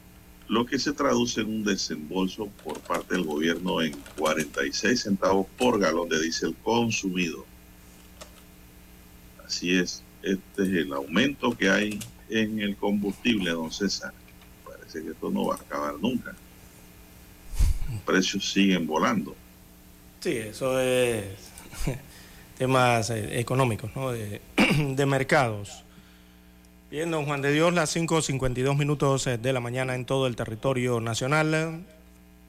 lo 0.49 0.67
que 0.67 0.79
se 0.79 0.93
traduce 0.93 1.41
en 1.41 1.49
un 1.49 1.65
desembolso 1.65 2.49
por 2.63 2.79
parte 2.81 3.15
del 3.15 3.25
gobierno 3.25 3.81
en 3.81 3.95
46 4.19 5.01
centavos 5.01 5.47
por 5.57 5.79
galón 5.81 6.09
de 6.09 6.21
diésel 6.21 6.55
consumido. 6.63 7.45
Así 9.45 9.77
es, 9.77 10.03
este 10.23 10.63
es 10.63 10.69
el 10.69 10.93
aumento 10.93 11.57
que 11.57 11.71
hay 11.71 11.99
en 12.29 12.61
el 12.61 12.77
combustible, 12.77 13.51
don 13.51 13.73
César. 13.73 14.13
Parece 14.67 15.03
que 15.03 15.11
esto 15.11 15.31
no 15.31 15.47
va 15.47 15.57
a 15.57 15.59
acabar 15.59 15.95
nunca. 16.01 16.35
Los 17.91 18.01
precios 18.03 18.51
siguen 18.51 18.87
volando. 18.87 19.37
Sí, 20.21 20.33
eso 20.33 20.81
es 20.81 21.25
temas 22.59 23.11
eh, 23.11 23.39
económicos, 23.39 23.91
¿no? 23.95 24.13
De, 24.13 24.41
de 24.79 25.07
mercados. 25.07 25.84
Bien, 26.95 27.11
don 27.11 27.27
Juan 27.27 27.43
de 27.43 27.51
Dios, 27.51 27.75
las 27.75 27.97
5.52 27.97 28.79
minutos 28.79 29.27
eh, 29.27 29.37
de 29.37 29.53
la 29.53 29.59
mañana 29.59 29.97
en 29.97 30.05
todo 30.05 30.29
el 30.29 30.37
territorio 30.37 31.01
nacional. 31.01 31.83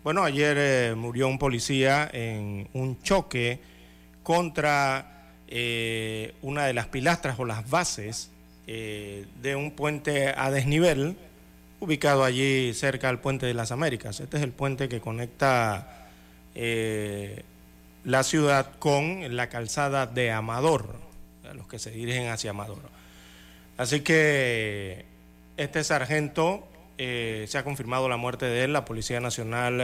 Bueno, 0.04 0.24
ayer 0.24 0.56
eh, 0.60 0.94
murió 0.96 1.28
un 1.28 1.40
policía 1.40 2.08
en 2.14 2.70
un 2.74 3.02
choque 3.02 3.60
contra 4.22 5.32
eh, 5.48 6.36
una 6.44 6.66
de 6.66 6.74
las 6.76 6.86
pilastras 6.86 7.40
o 7.40 7.46
las 7.46 7.68
bases 7.68 8.30
de 8.68 9.56
un 9.56 9.72
puente 9.72 10.32
a 10.38 10.52
desnivel 10.52 11.18
ubicado 11.80 12.24
allí 12.24 12.72
cerca 12.76 13.10
al 13.10 13.20
puente 13.22 13.48
de 13.48 13.56
las 13.56 13.72
Américas. 13.72 14.20
Este 14.20 14.38
es 14.38 14.44
el 14.44 14.52
puente 14.52 14.88
que 14.88 15.02
conecta 15.02 16.08
la 16.54 18.22
ciudad 18.22 18.74
con 18.78 19.36
la 19.36 19.50
calzada 19.50 20.06
de 20.06 20.32
Amador, 20.32 20.98
a 21.50 21.56
los 21.56 21.68
que 21.68 21.80
se 21.80 21.90
dirigen 21.90 22.28
hacia 22.28 22.52
Amador. 22.52 23.05
Así 23.78 24.02
que 24.02 25.06
este 25.58 25.84
sargento 25.84 26.68
se 26.98 27.58
ha 27.58 27.64
confirmado 27.64 28.08
la 28.08 28.18
muerte 28.18 28.46
de 28.46 28.64
él, 28.64 28.74
la 28.74 28.86
Policía 28.86 29.20
Nacional 29.20 29.82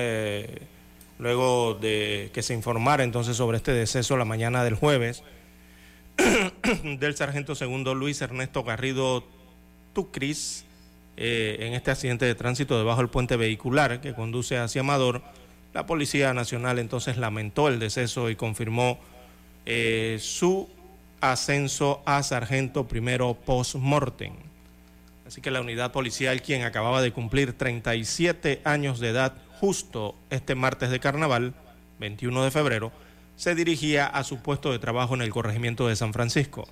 luego 1.21 1.75
de 1.75 2.31
que 2.33 2.41
se 2.41 2.55
informara 2.55 3.03
entonces 3.03 3.37
sobre 3.37 3.57
este 3.57 3.71
deceso 3.71 4.17
la 4.17 4.25
mañana 4.25 4.63
del 4.63 4.73
jueves, 4.73 5.23
del 6.83 7.15
sargento 7.15 7.53
segundo 7.53 7.93
Luis 7.93 8.21
Ernesto 8.21 8.63
Garrido 8.63 9.23
Tucris 9.93 10.65
eh, 11.17 11.57
en 11.59 11.73
este 11.73 11.91
accidente 11.91 12.25
de 12.25 12.33
tránsito 12.33 12.75
debajo 12.75 13.01
del 13.01 13.09
puente 13.09 13.35
vehicular 13.35 14.01
que 14.01 14.15
conduce 14.15 14.57
hacia 14.57 14.81
Amador. 14.81 15.21
La 15.75 15.85
Policía 15.85 16.33
Nacional 16.33 16.79
entonces 16.79 17.17
lamentó 17.17 17.67
el 17.67 17.79
deceso 17.79 18.31
y 18.31 18.35
confirmó 18.35 18.99
eh, 19.67 20.17
su 20.19 20.67
ascenso 21.21 22.01
a 22.05 22.21
sargento 22.23 22.87
primero 22.87 23.35
post-mortem. 23.35 24.33
Así 25.25 25.39
que 25.41 25.51
la 25.51 25.61
unidad 25.61 25.91
policial, 25.91 26.41
quien 26.41 26.63
acababa 26.63 27.01
de 27.01 27.13
cumplir 27.13 27.53
37 27.53 28.61
años 28.65 28.99
de 28.99 29.09
edad 29.09 29.33
justo 29.59 30.15
este 30.29 30.55
martes 30.55 30.89
de 30.89 30.99
carnaval, 30.99 31.53
21 31.99 32.43
de 32.43 32.51
febrero, 32.51 32.91
se 33.37 33.55
dirigía 33.55 34.07
a 34.07 34.23
su 34.23 34.39
puesto 34.39 34.71
de 34.71 34.79
trabajo 34.79 35.15
en 35.15 35.21
el 35.21 35.29
corregimiento 35.29 35.87
de 35.87 35.95
San 35.95 36.11
Francisco. 36.11 36.67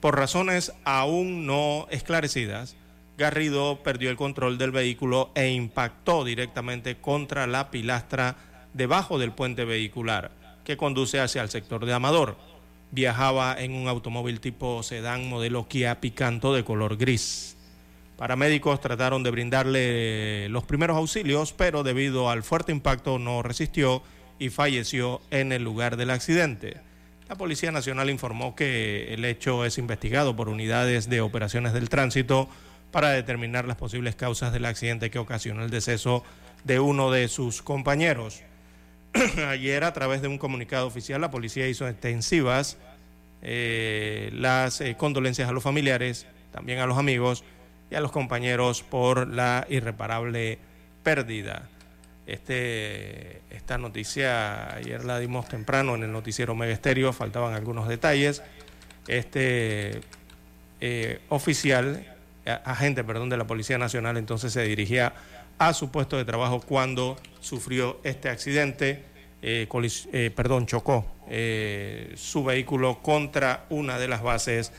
Por 0.00 0.16
razones 0.16 0.72
aún 0.84 1.46
no 1.46 1.86
esclarecidas, 1.90 2.76
Garrido 3.18 3.82
perdió 3.82 4.10
el 4.10 4.16
control 4.16 4.56
del 4.56 4.70
vehículo 4.70 5.30
e 5.34 5.50
impactó 5.50 6.24
directamente 6.24 6.96
contra 6.96 7.46
la 7.46 7.70
pilastra 7.70 8.36
debajo 8.72 9.18
del 9.18 9.32
puente 9.32 9.64
vehicular 9.64 10.30
que 10.64 10.76
conduce 10.76 11.20
hacia 11.20 11.42
el 11.42 11.50
sector 11.50 11.84
de 11.84 11.92
Amador. 11.92 12.36
Viajaba 12.92 13.56
en 13.58 13.72
un 13.72 13.88
automóvil 13.88 14.38
tipo 14.38 14.82
sedán 14.82 15.26
modelo 15.26 15.66
Kia 15.66 15.98
Picanto 15.98 16.52
de 16.52 16.62
color 16.62 16.98
gris. 16.98 17.56
Paramédicos 18.18 18.82
trataron 18.82 19.22
de 19.22 19.30
brindarle 19.30 20.50
los 20.50 20.64
primeros 20.64 20.98
auxilios, 20.98 21.54
pero 21.54 21.82
debido 21.84 22.28
al 22.28 22.42
fuerte 22.42 22.70
impacto 22.70 23.18
no 23.18 23.42
resistió 23.42 24.02
y 24.38 24.50
falleció 24.50 25.22
en 25.30 25.52
el 25.52 25.64
lugar 25.64 25.96
del 25.96 26.10
accidente. 26.10 26.82
La 27.30 27.36
Policía 27.36 27.72
Nacional 27.72 28.10
informó 28.10 28.54
que 28.54 29.14
el 29.14 29.24
hecho 29.24 29.64
es 29.64 29.78
investigado 29.78 30.36
por 30.36 30.50
unidades 30.50 31.08
de 31.08 31.22
operaciones 31.22 31.72
del 31.72 31.88
tránsito 31.88 32.46
para 32.90 33.08
determinar 33.08 33.66
las 33.66 33.78
posibles 33.78 34.16
causas 34.16 34.52
del 34.52 34.66
accidente 34.66 35.10
que 35.10 35.18
ocasionó 35.18 35.64
el 35.64 35.70
deceso 35.70 36.24
de 36.64 36.78
uno 36.78 37.10
de 37.10 37.28
sus 37.28 37.62
compañeros. 37.62 38.42
Ayer, 39.48 39.84
a 39.84 39.92
través 39.92 40.22
de 40.22 40.28
un 40.28 40.38
comunicado 40.38 40.86
oficial, 40.86 41.20
la 41.20 41.30
policía 41.30 41.68
hizo 41.68 41.86
extensivas 41.86 42.78
eh, 43.42 44.30
las 44.32 44.80
eh, 44.80 44.96
condolencias 44.96 45.48
a 45.48 45.52
los 45.52 45.62
familiares, 45.62 46.26
también 46.52 46.78
a 46.78 46.86
los 46.86 46.96
amigos 46.96 47.44
y 47.90 47.94
a 47.94 48.00
los 48.00 48.12
compañeros 48.12 48.82
por 48.82 49.28
la 49.28 49.66
irreparable 49.68 50.58
pérdida. 51.02 51.68
Este, 52.26 53.42
esta 53.50 53.78
noticia 53.78 54.74
ayer 54.76 55.04
la 55.04 55.18
dimos 55.18 55.48
temprano 55.48 55.96
en 55.96 56.04
el 56.04 56.12
noticiero 56.12 56.54
Mega 56.54 56.72
Estéreo, 56.72 57.12
faltaban 57.12 57.54
algunos 57.54 57.88
detalles. 57.88 58.42
Este 59.08 60.00
eh, 60.80 61.20
oficial, 61.28 62.06
agente, 62.64 63.04
perdón, 63.04 63.28
de 63.28 63.36
la 63.36 63.46
Policía 63.46 63.76
Nacional, 63.76 64.16
entonces 64.16 64.52
se 64.52 64.62
dirigía 64.62 65.12
a 65.68 65.74
su 65.74 65.90
puesto 65.90 66.16
de 66.16 66.24
trabajo 66.24 66.60
cuando 66.60 67.16
sufrió 67.40 68.00
este 68.04 68.28
accidente, 68.28 69.04
eh, 69.42 69.68
eh, 70.12 70.30
perdón, 70.34 70.66
chocó 70.66 71.06
su 72.16 72.44
vehículo 72.44 72.98
contra 73.00 73.64
una 73.70 73.98
de 73.98 74.08
las 74.08 74.22
bases 74.22 74.72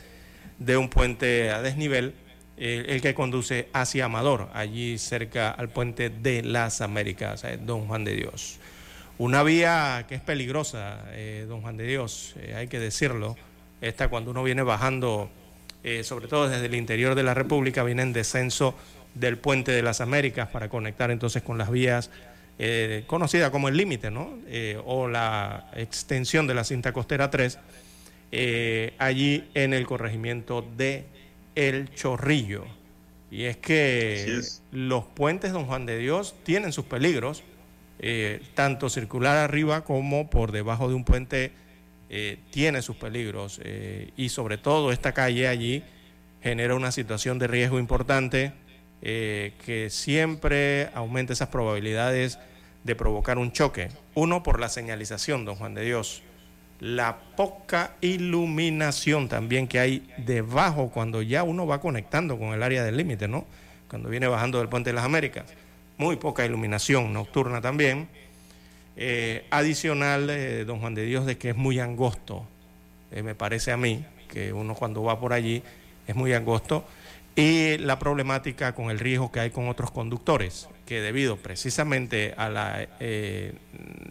de 0.58 0.76
un 0.76 0.88
puente 0.88 1.50
a 1.50 1.60
desnivel 1.62 2.14
el 2.56 3.00
que 3.02 3.12
conduce 3.12 3.68
hacia 3.72 4.04
Amador, 4.04 4.48
allí 4.54 4.98
cerca 4.98 5.50
al 5.50 5.68
puente 5.68 6.10
de 6.10 6.42
las 6.44 6.80
Américas, 6.80 7.44
don 7.64 7.88
Juan 7.88 8.04
de 8.04 8.14
Dios. 8.14 8.60
Una 9.16 9.44
vía 9.44 10.06
que 10.08 10.16
es 10.16 10.20
peligrosa, 10.20 11.04
eh, 11.12 11.46
don 11.48 11.60
Juan 11.60 11.76
de 11.76 11.86
Dios, 11.86 12.34
eh, 12.36 12.54
hay 12.56 12.66
que 12.66 12.80
decirlo, 12.80 13.36
esta 13.80 14.08
cuando 14.08 14.32
uno 14.32 14.42
viene 14.42 14.64
bajando, 14.64 15.30
eh, 15.84 16.02
sobre 16.02 16.26
todo 16.26 16.48
desde 16.48 16.66
el 16.66 16.74
interior 16.74 17.14
de 17.14 17.22
la 17.22 17.32
República, 17.32 17.84
viene 17.84 18.02
en 18.02 18.12
descenso 18.12 18.74
del 19.14 19.38
puente 19.38 19.72
de 19.72 19.82
las 19.82 20.00
Américas 20.00 20.48
para 20.48 20.68
conectar 20.68 21.10
entonces 21.10 21.42
con 21.42 21.58
las 21.58 21.70
vías 21.70 22.10
conocidas 23.06 23.50
como 23.50 23.68
el 23.68 23.76
límite, 23.76 24.12
¿no? 24.12 24.38
o 24.84 25.08
la 25.08 25.70
extensión 25.74 26.46
de 26.46 26.54
la 26.54 26.62
cinta 26.62 26.92
costera 26.92 27.28
3, 27.28 27.58
allí 28.98 29.48
en 29.54 29.74
el 29.74 29.86
corregimiento 29.86 30.64
de 30.76 31.04
El 31.56 31.92
Chorrillo. 31.94 32.64
Y 33.34 33.46
es 33.46 33.56
que 33.56 34.40
los 34.70 35.06
puentes 35.06 35.52
Don 35.52 35.66
Juan 35.66 35.86
de 35.86 35.98
Dios 35.98 36.36
tienen 36.44 36.72
sus 36.72 36.84
peligros, 36.84 37.42
eh, 37.98 38.40
tanto 38.54 38.88
circular 38.88 39.38
arriba 39.38 39.82
como 39.82 40.30
por 40.30 40.52
debajo 40.52 40.88
de 40.88 40.94
un 40.94 41.04
puente 41.04 41.50
eh, 42.10 42.38
tiene 42.50 42.80
sus 42.80 42.94
peligros. 42.94 43.60
Eh, 43.64 44.12
y 44.16 44.28
sobre 44.28 44.56
todo 44.56 44.92
esta 44.92 45.12
calle 45.12 45.48
allí 45.48 45.82
genera 46.44 46.76
una 46.76 46.92
situación 46.92 47.40
de 47.40 47.48
riesgo 47.48 47.80
importante 47.80 48.52
que 49.04 49.88
siempre 49.90 50.88
aumenta 50.94 51.34
esas 51.34 51.48
probabilidades 51.48 52.38
de 52.84 52.96
provocar 52.96 53.36
un 53.38 53.52
choque. 53.52 53.90
Uno 54.14 54.42
por 54.42 54.58
la 54.58 54.70
señalización, 54.70 55.44
don 55.44 55.56
Juan 55.56 55.74
de 55.74 55.84
Dios 55.84 56.22
la 56.80 57.16
poca 57.36 57.94
iluminación 58.00 59.28
también 59.28 59.68
que 59.68 59.78
hay 59.78 60.06
debajo 60.18 60.90
cuando 60.90 61.22
ya 61.22 61.42
uno 61.42 61.66
va 61.66 61.80
conectando 61.80 62.38
con 62.38 62.52
el 62.52 62.62
área 62.62 62.84
del 62.84 62.96
límite, 62.96 63.28
¿no? 63.28 63.46
Cuando 63.88 64.08
viene 64.08 64.26
bajando 64.26 64.58
del 64.58 64.68
Puente 64.68 64.90
de 64.90 64.94
las 64.94 65.04
Américas. 65.04 65.44
Muy 65.96 66.16
poca 66.16 66.44
iluminación 66.44 67.12
nocturna 67.12 67.60
también. 67.60 68.08
Eh, 68.96 69.46
adicional, 69.50 70.28
eh, 70.30 70.64
don 70.64 70.80
Juan 70.80 70.94
de 70.94 71.04
Dios, 71.04 71.26
de 71.26 71.38
que 71.38 71.50
es 71.50 71.56
muy 71.56 71.78
angosto, 71.78 72.46
eh, 73.12 73.22
me 73.22 73.34
parece 73.34 73.72
a 73.72 73.76
mí, 73.76 74.04
que 74.28 74.52
uno 74.52 74.74
cuando 74.74 75.02
va 75.02 75.18
por 75.18 75.32
allí 75.32 75.62
es 76.06 76.14
muy 76.14 76.32
angosto. 76.32 76.84
Y 77.36 77.78
la 77.78 77.98
problemática 77.98 78.74
con 78.74 78.90
el 78.90 78.98
riesgo 78.98 79.32
que 79.32 79.40
hay 79.40 79.50
con 79.50 79.68
otros 79.68 79.90
conductores, 79.90 80.68
que 80.86 81.00
debido 81.00 81.36
precisamente 81.36 82.34
a 82.36 82.48
la, 82.48 82.88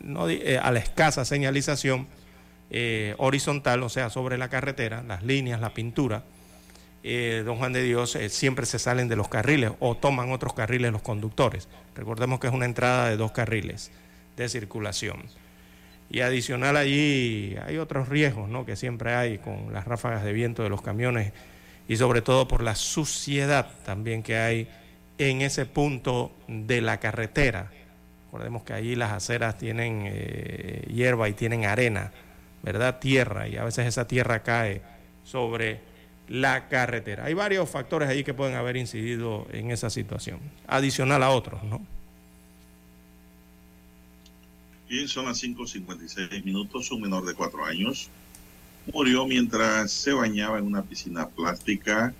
no, 0.04 0.26
a 0.26 0.72
la 0.72 0.80
escasa 0.80 1.24
señalización, 1.24 2.08
eh, 2.76 3.14
horizontal, 3.20 3.84
o 3.84 3.90
sea, 3.90 4.10
sobre 4.10 4.40
la 4.40 4.50
carretera, 4.50 5.04
las 5.04 5.22
líneas, 5.22 5.62
la 5.62 5.76
pintura, 5.76 6.24
eh, 7.04 7.44
don 7.46 7.58
Juan 7.58 7.72
de 7.72 7.84
Dios, 7.84 8.16
eh, 8.16 8.30
siempre 8.30 8.66
se 8.66 8.80
salen 8.80 9.08
de 9.08 9.16
los 9.16 9.28
carriles 9.28 9.74
o 9.80 9.96
toman 9.96 10.32
otros 10.32 10.54
carriles 10.54 10.92
los 10.92 11.04
conductores. 11.04 11.70
Recordemos 11.96 12.40
que 12.40 12.48
es 12.48 12.54
una 12.54 12.66
entrada 12.66 13.10
de 13.10 13.18
dos 13.18 13.32
carriles 13.32 13.92
de 14.38 14.50
circulación. 14.50 15.22
Y 16.10 16.22
adicional 16.22 16.76
allí 16.76 17.58
hay 17.64 17.78
otros 17.78 18.10
riesgos 18.10 18.50
¿no? 18.50 18.66
que 18.66 18.76
siempre 18.76 19.14
hay 19.14 19.38
con 19.38 19.72
las 19.72 19.86
ráfagas 19.86 20.24
de 20.24 20.34
viento 20.34 20.64
de 20.64 20.70
los 20.70 20.82
camiones 20.82 21.32
y 21.88 21.98
sobre 21.98 22.22
todo 22.22 22.48
por 22.48 22.64
la 22.64 22.76
suciedad 22.76 23.70
también 23.86 24.24
que 24.24 24.38
hay 24.38 24.68
en 25.18 25.42
ese 25.42 25.66
punto 25.66 26.32
de 26.48 26.82
la 26.82 27.00
carretera. 27.00 27.72
Recordemos 28.26 28.64
que 28.64 28.74
allí 28.74 28.96
las 28.96 29.12
aceras 29.12 29.58
tienen 29.58 30.12
hierba 30.88 31.30
y 31.30 31.34
tienen 31.34 31.66
arena 31.66 32.12
¿verdad? 32.64 33.00
Tierra 33.00 33.48
y 33.48 33.58
a 33.58 33.66
veces 33.66 33.86
esa 33.86 34.08
tierra 34.08 34.42
cae 34.42 34.82
sobre 35.26 35.82
la 36.30 36.70
carretera. 36.70 37.26
Hay 37.26 37.34
varios 37.34 37.70
factores 37.70 38.10
ahí 38.10 38.24
que 38.24 38.34
pueden 38.34 38.56
haber 38.56 38.78
incidido 38.78 39.46
en 39.52 39.70
esa 39.70 39.90
situación, 39.90 40.40
adicional 40.66 41.22
a 41.22 41.30
otros, 41.30 41.62
¿no? 41.66 41.86
Bien, 44.90 45.08
son 45.08 45.26
las 45.26 45.44
5.56 45.44 46.44
minutos. 46.44 46.90
Un 46.92 47.02
menor 47.02 47.26
de 47.26 47.34
cuatro 47.34 47.66
años 47.66 48.10
murió 48.92 49.26
mientras 49.26 49.92
se 49.92 50.14
bañaba 50.14 50.60
en 50.60 50.66
una 50.66 50.84
piscina 50.84 51.28
plástica 51.28 52.14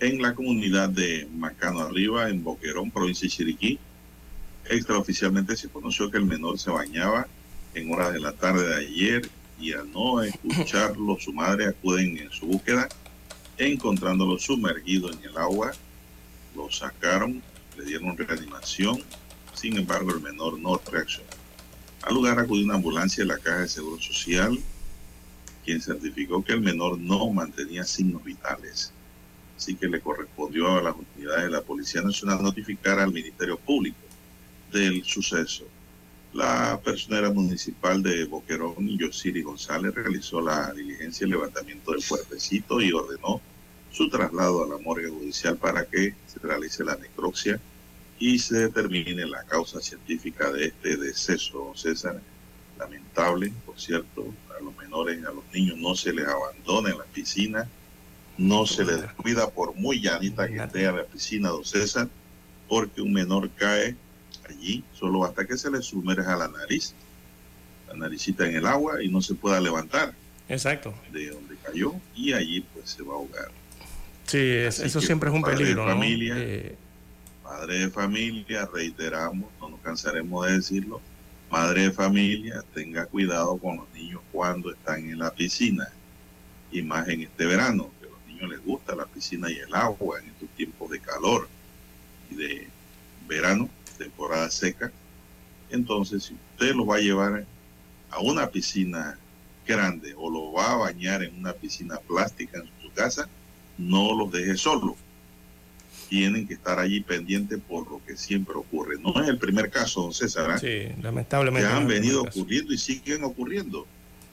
en 0.00 0.20
la 0.20 0.34
comunidad 0.34 0.88
de 0.88 1.28
Macano 1.32 1.80
Arriba, 1.80 2.28
en 2.28 2.42
Boquerón, 2.42 2.90
provincia 2.90 3.26
de 3.26 3.30
Chiriquí. 3.30 3.78
Extraoficialmente 4.68 5.56
se 5.56 5.68
conoció 5.68 6.10
que 6.10 6.18
el 6.18 6.24
menor 6.24 6.58
se 6.58 6.70
bañaba 6.70 7.28
en 7.74 7.92
horas 7.92 8.12
de 8.12 8.20
la 8.20 8.32
tarde 8.32 8.66
de 8.66 8.74
ayer 8.74 9.30
y 9.60 9.72
al 9.72 9.90
no 9.92 10.20
escucharlo, 10.22 11.16
su 11.20 11.32
madre 11.32 11.66
acuden 11.66 12.18
en 12.18 12.30
su 12.32 12.46
búsqueda, 12.46 12.88
encontrándolo 13.58 14.38
sumergido 14.38 15.12
en 15.12 15.22
el 15.22 15.36
agua, 15.36 15.70
lo 16.56 16.68
sacaron, 16.70 17.40
le 17.78 17.84
dieron 17.84 18.16
reanimación, 18.16 18.98
sin 19.54 19.76
embargo 19.76 20.10
el 20.10 20.20
menor 20.20 20.58
no 20.58 20.80
reaccionó. 20.90 21.30
Al 22.02 22.14
lugar 22.14 22.40
acudió 22.40 22.64
una 22.64 22.74
ambulancia 22.74 23.22
de 23.22 23.28
la 23.28 23.38
Caja 23.38 23.60
de 23.60 23.68
Seguro 23.68 24.00
Social, 24.00 24.58
quien 25.64 25.80
certificó 25.80 26.42
que 26.44 26.52
el 26.52 26.60
menor 26.60 26.98
no 26.98 27.30
mantenía 27.30 27.84
signos 27.84 28.22
vitales. 28.24 28.92
Así 29.56 29.76
que 29.76 29.88
le 29.88 30.00
correspondió 30.00 30.76
a 30.76 30.82
las 30.82 30.94
unidades 31.16 31.44
de 31.44 31.50
la 31.50 31.62
Policía 31.62 32.02
Nacional 32.02 32.42
notificar 32.42 32.98
al 32.98 33.12
Ministerio 33.12 33.56
Público 33.58 33.98
del 34.72 35.04
suceso. 35.04 35.64
La 36.32 36.80
personera 36.82 37.30
municipal 37.30 38.02
de 38.02 38.24
Boquerón, 38.24 38.88
Yosiri 38.98 39.42
González, 39.42 39.94
realizó 39.94 40.40
la 40.40 40.72
diligencia 40.72 41.26
y 41.26 41.30
levantamiento 41.30 41.92
del 41.92 42.04
cuerpecito 42.04 42.80
y 42.80 42.92
ordenó 42.92 43.40
su 43.90 44.08
traslado 44.08 44.64
a 44.64 44.68
la 44.68 44.78
morgue 44.78 45.10
judicial 45.10 45.58
para 45.58 45.84
que 45.84 46.14
se 46.26 46.38
realice 46.40 46.82
la 46.82 46.96
necropsia 46.96 47.60
y 48.18 48.38
se 48.38 48.60
determine 48.60 49.26
la 49.26 49.44
causa 49.44 49.80
científica 49.80 50.50
de 50.50 50.66
este 50.66 50.96
deceso, 50.96 51.72
César. 51.74 52.20
Lamentable, 53.14 53.52
por 53.66 53.78
cierto, 53.78 54.32
a 54.58 54.62
los 54.62 54.76
menores, 54.76 55.24
a 55.24 55.32
los 55.32 55.44
niños 55.52 55.76
no 55.78 55.94
se 55.94 56.12
les 56.12 56.26
abandona 56.26 56.90
en 56.90 56.98
la 56.98 57.04
piscina, 57.04 57.68
no 58.38 58.66
se 58.66 58.84
les 58.84 59.02
descuida 59.02 59.50
por 59.50 59.74
muy 59.74 60.00
llanita 60.00 60.48
que 60.48 60.56
esté 60.56 60.86
a 60.86 60.92
la 60.92 61.04
piscina, 61.04 61.50
don 61.50 61.64
César, 61.64 62.08
porque 62.68 63.02
un 63.02 63.12
menor 63.12 63.50
cae 63.50 63.96
allí, 64.48 64.82
solo 64.98 65.24
hasta 65.24 65.46
que 65.46 65.58
se 65.58 65.70
le 65.70 65.82
sumerja 65.82 66.36
la 66.36 66.48
nariz, 66.48 66.94
la 67.88 67.94
naricita 67.94 68.46
en 68.46 68.56
el 68.56 68.66
agua 68.66 69.02
y 69.02 69.08
no 69.08 69.20
se 69.20 69.34
pueda 69.34 69.60
levantar. 69.60 70.14
Exacto. 70.48 70.94
De 71.12 71.30
donde 71.30 71.56
cayó 71.56 71.94
y 72.14 72.32
allí 72.32 72.60
pues 72.72 72.90
se 72.90 73.02
va 73.02 73.12
a 73.12 73.16
ahogar. 73.16 73.50
Sí, 74.26 74.38
eso 74.38 75.00
siempre 75.00 75.28
es 75.28 75.34
un 75.34 75.42
peligro. 75.42 75.84
De 75.84 75.92
familia, 75.92 76.34
Madre 77.44 77.80
de 77.80 77.90
familia, 77.90 78.68
reiteramos, 78.72 79.50
no 79.60 79.68
nos 79.68 79.80
cansaremos 79.80 80.46
de 80.46 80.52
decirlo, 80.54 81.02
madre 81.52 81.82
de 81.82 81.92
familia, 81.92 82.64
tenga 82.72 83.04
cuidado 83.04 83.58
con 83.58 83.76
los 83.76 83.92
niños 83.92 84.22
cuando 84.32 84.72
están 84.72 85.00
en 85.00 85.18
la 85.18 85.30
piscina, 85.30 85.86
y 86.70 86.80
más 86.80 87.06
en 87.08 87.20
este 87.20 87.44
verano, 87.44 87.90
que 88.00 88.06
a 88.06 88.10
los 88.10 88.26
niños 88.26 88.48
les 88.48 88.64
gusta 88.64 88.96
la 88.96 89.04
piscina 89.04 89.50
y 89.50 89.58
el 89.58 89.74
agua 89.74 90.18
en 90.18 90.28
estos 90.30 90.48
tiempos 90.56 90.90
de 90.90 91.00
calor 91.00 91.46
y 92.30 92.36
de 92.36 92.68
verano 93.28 93.68
temporada 93.98 94.50
seca. 94.50 94.90
Entonces, 95.68 96.24
si 96.24 96.34
usted 96.34 96.74
lo 96.74 96.86
va 96.86 96.96
a 96.96 97.00
llevar 97.00 97.44
a 98.10 98.20
una 98.20 98.46
piscina 98.48 99.18
grande 99.66 100.14
o 100.16 100.30
lo 100.30 100.52
va 100.52 100.72
a 100.72 100.76
bañar 100.76 101.22
en 101.22 101.38
una 101.38 101.52
piscina 101.52 101.98
plástica 101.98 102.60
en 102.60 102.70
su 102.80 102.90
casa, 102.94 103.28
no 103.76 104.16
los 104.16 104.32
deje 104.32 104.56
solo. 104.56 104.96
Tienen 106.12 106.46
que 106.46 106.52
estar 106.52 106.78
allí 106.78 107.00
pendientes 107.00 107.58
por 107.66 107.90
lo 107.90 108.04
que 108.04 108.18
siempre 108.18 108.54
ocurre. 108.54 108.96
No 109.00 109.18
es 109.22 109.28
el 109.30 109.38
primer 109.38 109.70
caso, 109.70 110.02
don 110.02 110.12
César. 110.12 110.50
¿eh? 110.50 110.58
Sí, 110.92 111.02
lamentablemente. 111.02 111.66
Que 111.66 111.74
han 111.74 111.88
venido 111.88 112.20
ocurriendo 112.20 112.74
y 112.74 112.76
siguen 112.76 113.24
ocurriendo. 113.24 113.86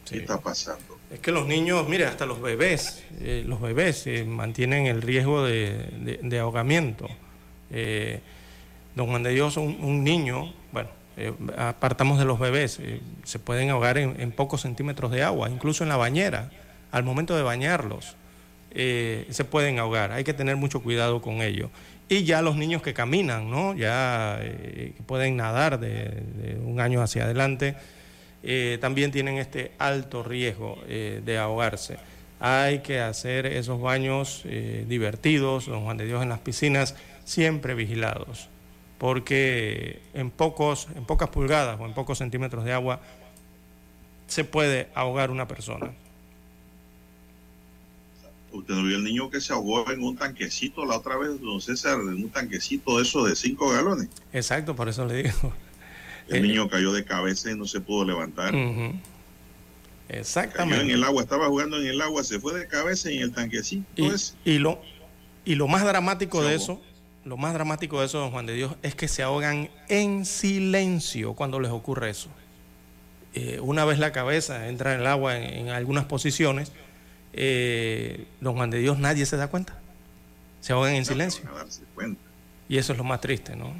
¿Qué 0.03 0.17
está 0.17 0.41
pasando? 0.41 0.97
Es 1.09 1.21
que 1.21 1.31
los 1.31 1.47
niños, 1.47 1.87
mire, 1.87 2.05
hasta 2.05 2.25
los 2.25 2.41
bebés, 2.41 3.01
eh, 3.21 3.45
los 3.47 3.61
bebés 3.61 4.05
eh, 4.07 4.25
mantienen 4.25 4.87
el 4.87 5.01
riesgo 5.01 5.45
de, 5.45 6.19
de, 6.21 6.39
ahogamiento. 6.39 7.07
Eh, 7.71 8.19
Don 8.93 9.07
Juan 9.07 9.23
de 9.23 9.29
Dios, 9.29 9.55
un, 9.55 10.03
niño, 10.03 10.53
bueno, 10.73 10.89
eh, 11.15 11.31
apartamos 11.57 12.19
de 12.19 12.25
los 12.25 12.39
bebés, 12.39 12.81
se 13.23 13.39
pueden 13.39 13.69
ahogar 13.69 13.97
en, 13.97 14.31
pocos 14.33 14.61
centímetros 14.61 15.11
de 15.11 15.23
agua, 15.23 15.49
incluso 15.49 15.83
en 15.83 15.89
la 15.89 15.95
bañera, 15.95 16.51
al 16.91 17.03
momento 17.03 17.37
de 17.37 17.43
bañarlos, 17.43 18.17
eh, 18.71 19.27
se 19.29 19.45
pueden 19.45 19.79
ahogar, 19.79 20.11
hay 20.11 20.23
que 20.23 20.33
tener 20.33 20.55
mucho 20.55 20.81
cuidado 20.81 21.21
con 21.21 21.41
ello. 21.41 21.69
Y 22.07 22.23
ya 22.23 22.41
los 22.41 22.55
niños 22.55 22.81
que 22.81 22.93
caminan, 22.93 23.51
¿no? 23.51 23.75
Ya 23.75 24.39
pueden 25.05 25.37
nadar 25.37 25.79
de, 25.79 26.57
un 26.63 26.79
año 26.79 27.03
hacia 27.03 27.25
adelante, 27.25 27.75
también 28.81 29.11
tienen 29.11 29.37
este 29.37 29.73
alto 29.77 30.23
riesgo 30.23 30.79
de 30.87 31.37
ahogarse. 31.37 31.97
Hay 32.39 32.79
que 32.79 32.99
hacer 32.99 33.45
esos 33.45 33.79
baños 33.79 34.41
divertidos, 34.87 35.67
don 35.67 35.83
Juan 35.83 35.97
de 35.97 36.07
Dios, 36.07 36.23
en 36.23 36.29
las 36.29 36.39
piscinas, 36.39 36.95
siempre 37.25 37.75
vigilados 37.75 38.49
porque 38.99 40.01
en, 40.13 40.29
pocos, 40.29 40.87
en 40.95 41.05
pocas 41.05 41.29
pulgadas 41.29 41.79
o 41.79 41.85
en 41.85 41.93
pocos 41.93 42.19
centímetros 42.19 42.65
de 42.65 42.73
agua 42.73 42.99
se 44.27 44.43
puede 44.43 44.89
ahogar 44.93 45.31
una 45.31 45.47
persona. 45.47 45.91
Usted 48.51 48.73
no 48.73 48.83
vio 48.83 48.97
el 48.97 49.03
niño 49.03 49.29
que 49.29 49.39
se 49.41 49.53
ahogó 49.53 49.89
en 49.91 50.01
un 50.03 50.15
tanquecito 50.17 50.85
la 50.85 50.97
otra 50.97 51.17
vez, 51.17 51.39
don 51.39 51.61
César, 51.61 51.99
en 51.99 52.23
un 52.23 52.29
tanquecito 52.29 52.97
de 52.97 53.03
eso 53.03 53.23
de 53.23 53.35
cinco 53.35 53.69
galones. 53.71 54.09
Exacto, 54.33 54.75
por 54.75 54.89
eso 54.89 55.05
le 55.05 55.23
digo. 55.23 55.53
El 56.27 56.37
Eh, 56.37 56.47
niño 56.47 56.67
cayó 56.69 56.91
de 56.91 57.03
cabeza 57.05 57.51
y 57.51 57.55
no 57.57 57.65
se 57.65 57.79
pudo 57.81 58.05
levantar. 58.05 58.53
Ujú. 58.55 58.93
Cayó 60.07 60.19
Exactamente. 60.21 60.83
en 60.85 60.91
el 60.91 61.03
agua, 61.03 61.21
estaba 61.21 61.47
jugando 61.47 61.77
en 61.79 61.85
el 61.87 62.01
agua, 62.01 62.23
se 62.23 62.39
fue 62.39 62.57
de 62.59 62.67
cabeza 62.67 63.09
en 63.11 63.21
el 63.21 63.31
tanquecito. 63.31 63.85
Y, 63.95 64.07
ese. 64.07 64.33
y 64.45 64.57
lo, 64.57 64.81
y 65.45 65.55
lo 65.55 65.67
más 65.67 65.83
dramático 65.83 66.41
de 66.43 66.55
eso, 66.55 66.81
lo 67.25 67.37
más 67.37 67.53
dramático 67.53 67.99
de 67.99 68.07
eso, 68.07 68.17
don 68.19 68.31
Juan 68.31 68.45
de 68.47 68.53
Dios, 68.55 68.75
es 68.81 68.95
que 68.95 69.07
se 69.07 69.21
ahogan 69.21 69.69
en 69.87 70.25
silencio 70.25 71.33
cuando 71.33 71.59
les 71.59 71.71
ocurre 71.71 72.09
eso. 72.09 72.29
Eh, 73.35 73.59
una 73.61 73.85
vez 73.85 73.99
la 73.99 74.11
cabeza 74.11 74.67
entra 74.69 74.95
en 74.95 75.01
el 75.01 75.07
agua 75.07 75.37
en, 75.37 75.67
en 75.67 75.69
algunas 75.69 76.05
posiciones, 76.05 76.71
eh, 77.33 78.25
don 78.41 78.55
Juan 78.55 78.69
de 78.69 78.79
Dios 78.79 78.97
nadie 78.99 79.25
se 79.25 79.37
da 79.37 79.47
cuenta. 79.47 79.77
Se 80.61 80.73
ahogan 80.73 80.93
en 80.95 81.05
silencio. 81.05 81.43
Y 82.67 82.77
eso 82.77 82.91
es 82.93 82.97
lo 82.97 83.03
más 83.03 83.21
triste, 83.21 83.55
¿no? 83.55 83.73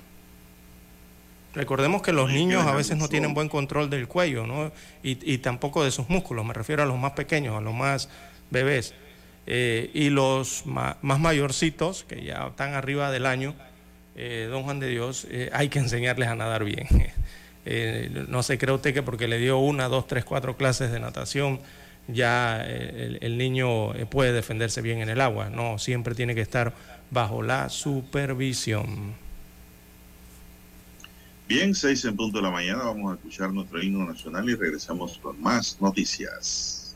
Recordemos 1.54 2.02
que 2.04 2.14
los 2.14 2.30
niños 2.32 2.66
a 2.66 2.74
veces 2.76 2.96
no 2.98 3.08
tienen 3.10 3.34
buen 3.34 3.50
control 3.50 3.90
del 3.90 4.08
cuello, 4.08 4.46
¿no? 4.46 4.72
Y, 5.04 5.18
y 5.34 5.40
tampoco 5.40 5.84
de 5.84 5.90
sus 5.92 6.08
músculos, 6.10 6.46
me 6.46 6.54
refiero 6.54 6.84
a 6.84 6.86
los 6.86 6.98
más 7.00 7.14
pequeños, 7.14 7.58
a 7.58 7.62
los 7.62 7.74
más 7.74 8.08
bebés. 8.52 8.94
Eh, 9.48 9.90
y 9.96 10.10
los 10.12 10.66
ma- 10.68 10.98
más 11.02 11.20
mayorcitos, 11.20 12.04
que 12.04 12.24
ya 12.24 12.48
están 12.48 12.76
arriba 12.76 13.10
del 13.10 13.26
año, 13.26 13.56
eh, 14.16 14.48
don 14.50 14.62
Juan 14.64 14.80
de 14.80 14.90
Dios, 14.90 15.26
eh, 15.32 15.50
hay 15.52 15.70
que 15.70 15.80
enseñarles 15.80 16.28
a 16.30 16.36
nadar 16.36 16.64
bien. 16.64 16.88
No 18.30 18.42
se 18.42 18.58
cree 18.58 18.74
usted 18.74 18.96
que 18.96 19.04
porque 19.04 19.28
le 19.28 19.38
dio 19.38 19.60
una, 19.60 19.90
dos, 19.90 20.08
tres, 20.08 20.26
cuatro 20.26 20.58
clases 20.58 20.92
de 20.92 21.00
natación, 21.00 21.60
ya 22.14 22.62
eh, 22.66 23.18
el, 23.22 23.38
niño 23.38 23.94
eh, 23.96 24.06
puede 24.06 24.34
defenderse 24.34 24.82
bien 24.82 25.00
en 25.00 25.10
el 25.10 25.22
agua. 25.22 25.50
No, 25.50 25.78
siempre 25.78 26.16
tiene 26.16 26.36
que 26.36 26.42
estar 26.42 26.74
bajo 27.12 27.42
la 27.42 27.70
supervisión. 27.70 29.14
Bien, 31.48 31.74
seis 31.74 32.06
en 32.06 32.16
punto 32.16 32.38
de 32.38 32.44
la 32.44 32.52
mañana, 32.52 32.84
vamos 32.84 33.12
a 33.12 33.16
escuchar 33.16 33.52
nuestro 33.52 33.82
himno 33.82 34.06
nacional 34.06 34.48
y 34.50 34.56
regresamos 34.56 35.18
con 35.18 35.42
más 35.42 35.82
noticias. 35.82 36.96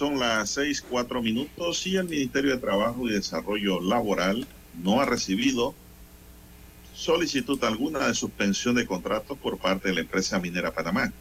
Son 0.00 0.18
las 0.18 0.48
seis, 0.48 0.80
cuatro 0.80 1.20
minutos 1.20 1.86
y 1.86 1.98
el 1.98 2.08
Ministerio 2.08 2.52
de 2.52 2.56
Trabajo 2.56 3.06
y 3.06 3.12
Desarrollo 3.12 3.82
Laboral 3.82 4.46
no 4.82 4.98
ha 4.98 5.04
recibido 5.04 5.74
solicitud 6.94 7.62
alguna 7.62 8.06
de 8.06 8.14
suspensión 8.14 8.76
de 8.76 8.86
contratos 8.86 9.36
por 9.36 9.58
parte 9.58 9.88
de 9.88 9.96
la 9.96 10.00
empresa 10.00 10.38
minera 10.38 10.72
Panamá. 10.72 11.12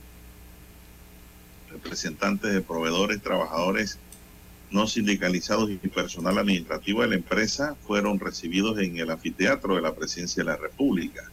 Representantes 1.70 2.54
de 2.54 2.62
proveedores, 2.62 3.22
trabajadores 3.22 4.00
no 4.72 4.88
sindicalizados 4.88 5.70
y 5.70 5.76
personal 5.90 6.38
administrativo 6.38 7.02
de 7.02 7.10
la 7.10 7.16
empresa 7.16 7.76
fueron 7.86 8.18
recibidos 8.18 8.80
en 8.80 8.98
el 8.98 9.12
anfiteatro 9.12 9.76
de 9.76 9.82
la 9.82 9.94
Presidencia 9.94 10.42
de 10.42 10.52
la 10.52 10.56
República. 10.56 11.30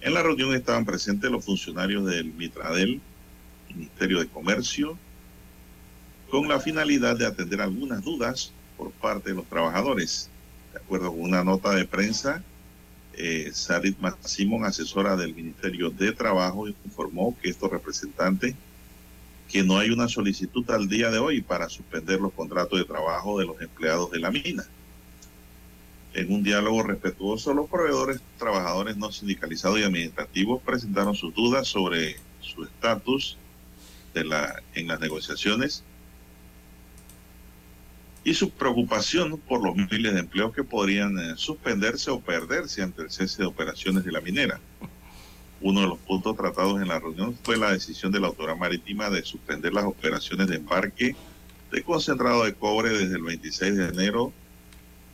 En 0.00 0.14
la 0.14 0.22
reunión 0.22 0.54
estaban 0.54 0.86
presentes 0.86 1.30
los 1.30 1.44
funcionarios 1.44 2.06
del 2.06 2.32
Mitradel, 2.32 2.98
Ministerio 3.68 4.20
de 4.20 4.28
Comercio, 4.28 4.96
con 6.32 6.48
la 6.48 6.58
finalidad 6.58 7.14
de 7.18 7.26
atender 7.26 7.60
algunas 7.60 8.02
dudas 8.02 8.52
por 8.78 8.90
parte 8.90 9.28
de 9.28 9.36
los 9.36 9.44
trabajadores. 9.44 10.30
De 10.72 10.78
acuerdo 10.78 11.10
con 11.10 11.20
una 11.20 11.44
nota 11.44 11.74
de 11.74 11.84
prensa, 11.84 12.42
eh, 13.12 13.50
Sarit 13.52 13.98
asesora 14.64 15.14
del 15.14 15.34
Ministerio 15.34 15.90
de 15.90 16.10
Trabajo, 16.12 16.68
informó 16.68 17.36
que 17.38 17.50
estos 17.50 17.70
representantes, 17.70 18.54
que 19.50 19.62
no 19.62 19.76
hay 19.76 19.90
una 19.90 20.08
solicitud 20.08 20.64
al 20.70 20.88
día 20.88 21.10
de 21.10 21.18
hoy 21.18 21.42
para 21.42 21.68
suspender 21.68 22.18
los 22.18 22.32
contratos 22.32 22.78
de 22.78 22.86
trabajo 22.86 23.38
de 23.38 23.44
los 23.44 23.60
empleados 23.60 24.10
de 24.10 24.20
la 24.20 24.30
mina. 24.30 24.64
En 26.14 26.32
un 26.32 26.42
diálogo 26.42 26.82
respetuoso, 26.82 27.52
los 27.52 27.68
proveedores, 27.68 28.22
trabajadores 28.38 28.96
no 28.96 29.12
sindicalizados 29.12 29.80
y 29.80 29.82
administrativos 29.82 30.62
presentaron 30.62 31.14
sus 31.14 31.34
dudas 31.34 31.68
sobre 31.68 32.16
su 32.40 32.64
estatus 32.64 33.36
en 34.14 34.30
las 34.88 35.00
negociaciones 35.00 35.84
y 38.24 38.34
su 38.34 38.50
preocupación 38.50 39.38
por 39.38 39.64
los 39.64 39.74
miles 39.74 40.14
de 40.14 40.20
empleos 40.20 40.54
que 40.54 40.62
podrían 40.62 41.18
eh, 41.18 41.34
suspenderse 41.36 42.10
o 42.10 42.20
perderse 42.20 42.82
ante 42.82 43.02
el 43.02 43.10
cese 43.10 43.42
de 43.42 43.48
operaciones 43.48 44.04
de 44.04 44.12
la 44.12 44.20
minera. 44.20 44.60
Uno 45.60 45.80
de 45.80 45.88
los 45.88 45.98
puntos 45.98 46.36
tratados 46.36 46.80
en 46.80 46.88
la 46.88 47.00
reunión 47.00 47.36
fue 47.42 47.56
la 47.56 47.72
decisión 47.72 48.12
de 48.12 48.20
la 48.20 48.28
autoridad 48.28 48.56
marítima 48.56 49.10
de 49.10 49.24
suspender 49.24 49.72
las 49.72 49.84
operaciones 49.84 50.48
de 50.48 50.56
embarque 50.56 51.16
de 51.70 51.82
concentrado 51.82 52.44
de 52.44 52.54
cobre 52.54 52.90
desde 52.90 53.16
el 53.16 53.22
26 53.22 53.76
de 53.76 53.88
enero, 53.88 54.32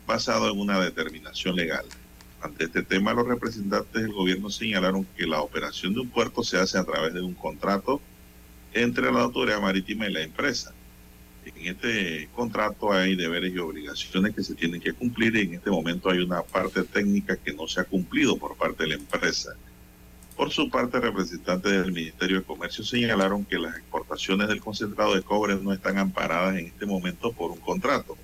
basado 0.05 0.51
en 0.51 0.59
una 0.59 0.79
determinación 0.79 1.55
legal. 1.55 1.85
Ante 2.41 2.65
este 2.65 2.83
tema, 2.83 3.13
los 3.13 3.27
representantes 3.27 4.01
del 4.01 4.11
gobierno 4.11 4.49
señalaron 4.49 5.05
que 5.15 5.25
la 5.25 5.41
operación 5.41 5.93
de 5.93 6.01
un 6.01 6.09
puerto 6.09 6.43
se 6.43 6.57
hace 6.57 6.77
a 6.77 6.83
través 6.83 7.13
de 7.13 7.21
un 7.21 7.33
contrato 7.33 8.01
entre 8.73 9.11
la 9.11 9.21
autoridad 9.21 9.61
marítima 9.61 10.07
y 10.07 10.13
la 10.13 10.21
empresa 10.21 10.73
en 11.55 11.75
este 11.75 12.29
contrato 12.35 12.91
hay 12.91 13.15
deberes 13.15 13.53
y 13.53 13.59
obligaciones 13.59 14.35
que 14.35 14.43
se 14.43 14.55
tienen 14.55 14.81
que 14.81 14.93
cumplir 14.93 15.35
y 15.35 15.41
en 15.41 15.53
este 15.55 15.69
momento 15.69 16.09
hay 16.09 16.19
una 16.19 16.41
parte 16.41 16.83
técnica 16.83 17.37
que 17.37 17.53
no 17.53 17.67
se 17.67 17.81
ha 17.81 17.83
cumplido 17.83 18.37
por 18.37 18.55
parte 18.55 18.83
de 18.83 18.89
la 18.89 18.95
empresa. 18.95 19.55
Por 20.39 20.51
su 20.51 20.69
parte, 20.69 21.01
representantes 21.01 21.69
del 21.69 21.91
Ministerio 21.91 22.37
de 22.37 22.45
Comercio 22.45 22.81
señalaron 22.83 23.43
que 23.43 23.59
las 23.59 23.75
exportaciones 23.75 24.47
del 24.47 24.61
concentrado 24.61 25.13
de 25.13 25.21
cobre 25.21 25.55
no 25.55 25.73
están 25.73 25.97
amparadas 25.97 26.57
en 26.57 26.67
este 26.67 26.85
momento 26.85 27.33
por 27.33 27.51
un 27.51 27.59
contrato. 27.59 28.17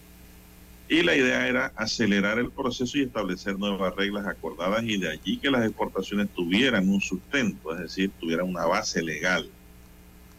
Y 0.87 1.01
la 1.01 1.13
idea 1.13 1.45
era 1.47 1.73
acelerar 1.75 2.39
el 2.39 2.51
proceso 2.51 2.97
y 2.97 3.01
establecer 3.01 3.59
nuevas 3.59 3.93
reglas 3.95 4.25
acordadas 4.27 4.83
y 4.85 4.97
de 4.97 5.09
allí 5.09 5.37
que 5.39 5.51
las 5.51 5.65
exportaciones 5.65 6.29
tuvieran 6.29 6.87
un 6.87 7.01
sustento, 7.01 7.73
es 7.73 7.81
decir, 7.81 8.11
tuvieran 8.17 8.47
una 8.47 8.65
base 8.65 9.01
legal. 9.01 9.49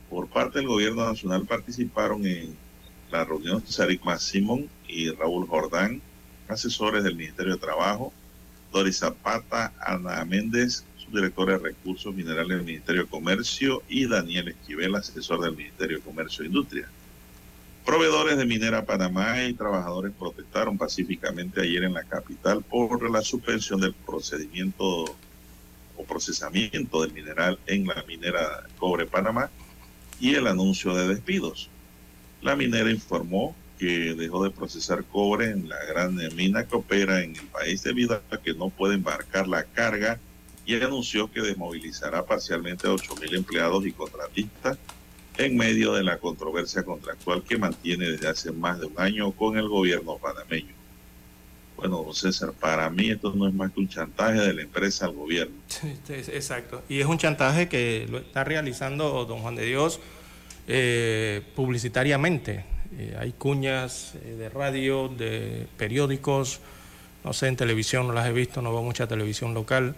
Por 0.09 0.29
parte 0.29 0.61
del 0.61 0.69
gobierno 0.69 1.05
nacional 1.05 1.45
participaron 1.45 2.25
en 2.25 2.57
la 3.11 3.25
reunión 3.25 3.63
Sarik 3.67 4.03
Simón 4.19 4.69
y 4.89 5.11
Raúl 5.11 5.47
Jordán, 5.47 6.01
asesores 6.49 7.05
del 7.05 7.17
Ministerio 7.17 7.55
de 7.55 7.61
Trabajo, 7.61 8.13
Doris 8.73 8.99
Zapata, 8.99 9.73
Ana 9.81 10.25
Méndez, 10.25 10.85
subdirectora 10.99 11.55
de 11.55 11.65
Recursos 11.65 12.15
Minerales 12.15 12.59
del 12.59 12.67
Ministerio 12.67 13.03
de 13.03 13.09
Comercio, 13.09 13.83
y 13.89 14.07
Daniel 14.07 14.49
Esquivel, 14.49 14.95
asesor 14.95 15.41
del 15.41 15.57
Ministerio 15.57 15.99
de 15.99 16.03
Comercio 16.03 16.45
e 16.45 16.49
Industria. 16.49 16.89
Proveedores 17.85 18.37
de 18.37 18.45
Minera 18.45 18.85
Panamá 18.85 19.45
y 19.45 19.55
trabajadores 19.55 20.13
protestaron 20.19 20.77
pacíficamente 20.77 21.61
ayer 21.61 21.85
en 21.85 21.95
la 21.95 22.03
capital 22.03 22.63
por 22.63 23.09
la 23.09 23.23
suspensión 23.23 23.81
del 23.81 23.95
procedimiento 23.95 25.05
o 25.97 26.05
procesamiento 26.05 27.03
del 27.03 27.13
mineral 27.13 27.59
en 27.67 27.87
la 27.87 28.05
minera 28.07 28.67
Cobre 28.79 29.07
Panamá 29.07 29.51
y 30.19 30.35
el 30.35 30.49
anuncio 30.49 30.95
de 30.95 31.07
despidos. 31.07 31.71
La 32.43 32.57
minera 32.57 32.91
informó 32.91 33.55
que 33.79 34.15
dejó 34.15 34.43
de 34.45 34.51
procesar 34.51 35.05
cobre 35.05 35.51
en 35.51 35.69
la 35.69 35.83
gran 35.85 36.17
mina 36.35 36.67
que 36.67 36.77
opera 36.77 37.23
en 37.23 37.37
el 37.37 37.47
país 37.47 37.83
debido 37.83 38.23
a 38.31 38.39
que 38.39 38.55
no 38.55 38.71
puede 38.71 38.95
embarcar 38.95 39.49
la 39.49 39.65
carga 39.65 40.19
y 40.65 40.75
anunció 40.75 41.31
que 41.31 41.43
desmovilizará 41.43 42.25
parcialmente 42.25 42.89
a 42.89 42.91
8.000 42.91 43.37
empleados 43.37 43.87
y 43.87 43.93
contratistas 43.93 44.79
en 45.39 45.57
medio 45.57 45.93
de 45.93 46.03
la 46.03 46.19
controversia 46.19 46.83
contractual 46.83 47.43
que 47.43 47.59
mantiene 47.59 48.11
desde 48.11 48.29
hace 48.29 48.53
más 48.53 48.81
de 48.81 48.87
un 48.87 48.95
año 48.99 49.31
con 49.33 49.59
el 49.59 49.69
gobierno 49.69 50.17
panameño. 50.17 50.75
Bueno, 51.77 52.03
don 52.03 52.15
César, 52.15 52.53
para 52.53 52.89
mí 52.89 53.11
esto 53.11 53.35
no 53.35 53.47
es 53.47 53.53
más 53.53 53.71
que 53.71 53.81
un 53.81 53.89
chantaje 53.89 54.41
de 54.41 54.55
la 54.55 54.63
empresa 54.63 55.05
al 55.05 55.13
gobierno. 55.13 55.55
Exacto. 56.09 56.83
Y 56.89 57.01
es 57.01 57.07
un 57.07 57.19
chantaje 57.19 57.69
que 57.69 58.07
lo 58.11 58.19
está 58.19 58.45
realizando 58.45 59.27
don 59.27 59.41
Juan 59.41 59.57
de 59.57 59.67
Dios 59.67 60.01
eh, 60.69 61.43
publicitariamente. 61.55 62.65
Eh, 62.99 63.17
hay 63.19 63.33
cuñas 63.33 64.15
eh, 64.17 64.35
de 64.37 64.49
radio, 64.49 65.09
de 65.09 65.67
periódicos, 65.77 66.61
no 67.25 67.33
sé, 67.33 67.47
en 67.49 67.57
televisión 67.57 68.09
no 68.09 68.13
las 68.13 68.27
he 68.27 68.33
visto, 68.33 68.63
no 68.63 68.73
veo 68.73 68.83
mucha 68.83 69.07
televisión 69.07 69.55
local. 69.55 69.95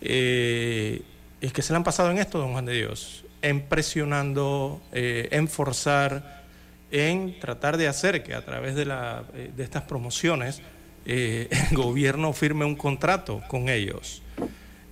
es 0.00 1.52
que 1.52 1.62
se 1.62 1.72
le 1.72 1.76
han 1.76 1.84
pasado 1.84 2.10
en 2.10 2.18
esto, 2.18 2.38
don 2.38 2.52
Juan 2.52 2.66
de 2.66 2.74
Dios, 2.74 3.24
en 3.40 3.62
presionando, 3.62 4.82
en 4.92 5.48
forzar, 5.48 6.42
en 6.90 7.38
tratar 7.40 7.76
de 7.76 7.88
hacer 7.88 8.22
que 8.22 8.34
a 8.34 8.44
través 8.44 8.74
de, 8.74 8.84
la, 8.84 9.24
de 9.32 9.62
estas 9.62 9.82
promociones 9.82 10.62
el 11.06 11.48
gobierno 11.72 12.32
firme 12.32 12.64
un 12.64 12.76
contrato 12.76 13.42
con 13.48 13.68
ellos. 13.68 14.22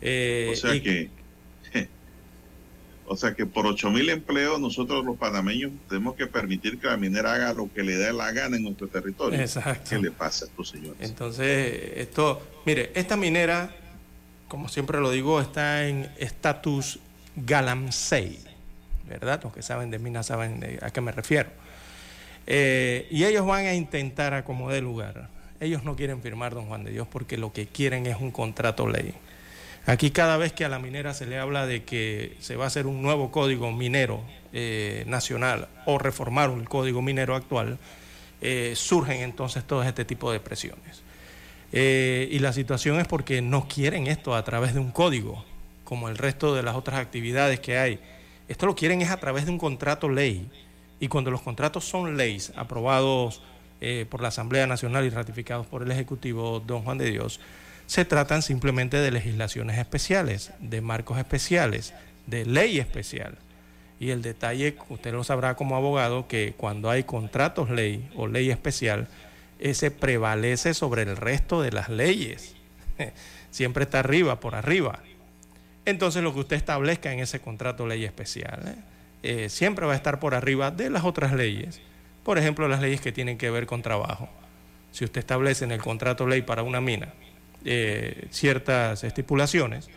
o 0.00 0.54
sea 0.54 0.80
que 0.82 1.10
o 3.12 3.16
sea 3.16 3.34
que 3.34 3.44
por 3.44 3.66
8 3.66 3.90
mil 3.90 4.08
empleos 4.08 4.60
nosotros 4.60 5.04
los 5.04 5.18
panameños 5.18 5.72
tenemos 5.88 6.14
que 6.14 6.28
permitir 6.28 6.78
que 6.78 6.86
la 6.86 6.96
minera 6.96 7.34
haga 7.34 7.52
lo 7.52 7.68
que 7.74 7.82
le 7.82 7.96
dé 7.96 8.12
la 8.12 8.30
gana 8.30 8.56
en 8.56 8.62
nuestro 8.62 8.86
territorio. 8.86 9.40
Exacto. 9.40 9.90
¿Qué 9.90 9.98
le 9.98 10.12
pasa 10.12 10.44
a 10.44 10.48
estos 10.48 10.68
señores? 10.68 10.96
Entonces, 11.00 11.90
esto, 11.96 12.40
mire, 12.64 12.92
esta 12.94 13.16
minera, 13.16 13.74
como 14.46 14.68
siempre 14.68 15.00
lo 15.00 15.10
digo, 15.10 15.40
está 15.40 15.88
en 15.88 16.08
estatus 16.18 17.00
galamsey, 17.34 18.38
¿verdad? 19.08 19.40
Los 19.42 19.52
que 19.54 19.62
saben 19.62 19.90
de 19.90 19.98
minas 19.98 20.26
saben 20.26 20.78
a 20.80 20.90
qué 20.90 21.00
me 21.00 21.10
refiero. 21.10 21.50
Eh, 22.46 23.08
y 23.10 23.24
ellos 23.24 23.44
van 23.44 23.66
a 23.66 23.74
intentar 23.74 24.34
acomodar 24.34 24.84
lugar. 24.84 25.30
Ellos 25.58 25.82
no 25.82 25.96
quieren 25.96 26.22
firmar, 26.22 26.54
don 26.54 26.66
Juan 26.66 26.84
de 26.84 26.92
Dios, 26.92 27.08
porque 27.10 27.36
lo 27.36 27.52
que 27.52 27.66
quieren 27.66 28.06
es 28.06 28.18
un 28.20 28.30
contrato 28.30 28.86
ley. 28.86 29.14
Aquí 29.86 30.10
cada 30.10 30.36
vez 30.36 30.52
que 30.52 30.64
a 30.64 30.68
la 30.68 30.78
minera 30.78 31.14
se 31.14 31.26
le 31.26 31.38
habla 31.38 31.66
de 31.66 31.84
que 31.84 32.36
se 32.40 32.56
va 32.56 32.64
a 32.64 32.66
hacer 32.66 32.86
un 32.86 33.02
nuevo 33.02 33.30
código 33.30 33.72
minero 33.72 34.22
eh, 34.52 35.04
nacional 35.06 35.68
o 35.86 35.98
reformar 35.98 36.50
un 36.50 36.64
código 36.64 37.00
minero 37.02 37.34
actual, 37.34 37.78
eh, 38.42 38.74
surgen 38.76 39.22
entonces 39.22 39.64
todo 39.64 39.82
este 39.82 40.04
tipo 40.04 40.30
de 40.32 40.40
presiones. 40.40 41.02
Eh, 41.72 42.28
y 42.30 42.40
la 42.40 42.52
situación 42.52 43.00
es 43.00 43.06
porque 43.06 43.42
no 43.42 43.68
quieren 43.68 44.06
esto 44.06 44.34
a 44.34 44.44
través 44.44 44.74
de 44.74 44.80
un 44.80 44.90
código, 44.90 45.44
como 45.84 46.08
el 46.08 46.18
resto 46.18 46.54
de 46.54 46.62
las 46.62 46.76
otras 46.76 47.00
actividades 47.00 47.60
que 47.60 47.78
hay. 47.78 48.00
Esto 48.48 48.66
lo 48.66 48.74
quieren 48.74 49.00
es 49.00 49.10
a 49.10 49.18
través 49.18 49.46
de 49.46 49.52
un 49.52 49.58
contrato 49.58 50.08
ley. 50.08 50.50
Y 50.98 51.08
cuando 51.08 51.30
los 51.30 51.40
contratos 51.40 51.84
son 51.84 52.16
leyes 52.16 52.52
aprobados 52.56 53.42
por 54.10 54.20
la 54.20 54.28
Asamblea 54.28 54.66
Nacional 54.66 55.06
y 55.06 55.10
ratificados 55.10 55.66
por 55.66 55.82
el 55.82 55.90
Ejecutivo, 55.90 56.60
don 56.60 56.82
Juan 56.82 56.98
de 56.98 57.10
Dios, 57.10 57.40
se 57.90 58.04
tratan 58.04 58.40
simplemente 58.40 58.98
de 58.98 59.10
legislaciones 59.10 59.76
especiales, 59.76 60.52
de 60.60 60.80
marcos 60.80 61.18
especiales, 61.18 61.92
de 62.26 62.46
ley 62.46 62.78
especial. 62.78 63.36
Y 63.98 64.10
el 64.10 64.22
detalle, 64.22 64.76
usted 64.90 65.10
lo 65.12 65.24
sabrá 65.24 65.56
como 65.56 65.74
abogado, 65.74 66.28
que 66.28 66.54
cuando 66.56 66.88
hay 66.88 67.02
contratos 67.02 67.68
ley 67.68 68.08
o 68.14 68.28
ley 68.28 68.52
especial, 68.52 69.08
ese 69.58 69.90
prevalece 69.90 70.72
sobre 70.72 71.02
el 71.02 71.16
resto 71.16 71.62
de 71.62 71.72
las 71.72 71.88
leyes. 71.88 72.54
Siempre 73.50 73.82
está 73.82 73.98
arriba, 73.98 74.38
por 74.38 74.54
arriba. 74.54 75.00
Entonces 75.84 76.22
lo 76.22 76.32
que 76.32 76.40
usted 76.40 76.54
establezca 76.54 77.12
en 77.12 77.18
ese 77.18 77.40
contrato 77.40 77.88
ley 77.88 78.04
especial 78.04 78.68
¿eh? 78.68 78.74
Eh, 79.24 79.48
siempre 79.48 79.84
va 79.86 79.94
a 79.94 79.96
estar 79.96 80.20
por 80.20 80.36
arriba 80.36 80.70
de 80.70 80.90
las 80.90 81.02
otras 81.02 81.32
leyes. 81.32 81.80
Por 82.22 82.38
ejemplo, 82.38 82.68
las 82.68 82.80
leyes 82.82 83.00
que 83.00 83.10
tienen 83.10 83.36
que 83.36 83.50
ver 83.50 83.66
con 83.66 83.82
trabajo. 83.82 84.28
Si 84.92 85.04
usted 85.04 85.18
establece 85.18 85.64
en 85.64 85.72
el 85.72 85.82
contrato 85.82 86.28
ley 86.28 86.42
para 86.42 86.62
una 86.62 86.80
mina 86.80 87.12
eh, 87.64 88.26
ciertas 88.30 89.04
estipulaciones, 89.04 89.88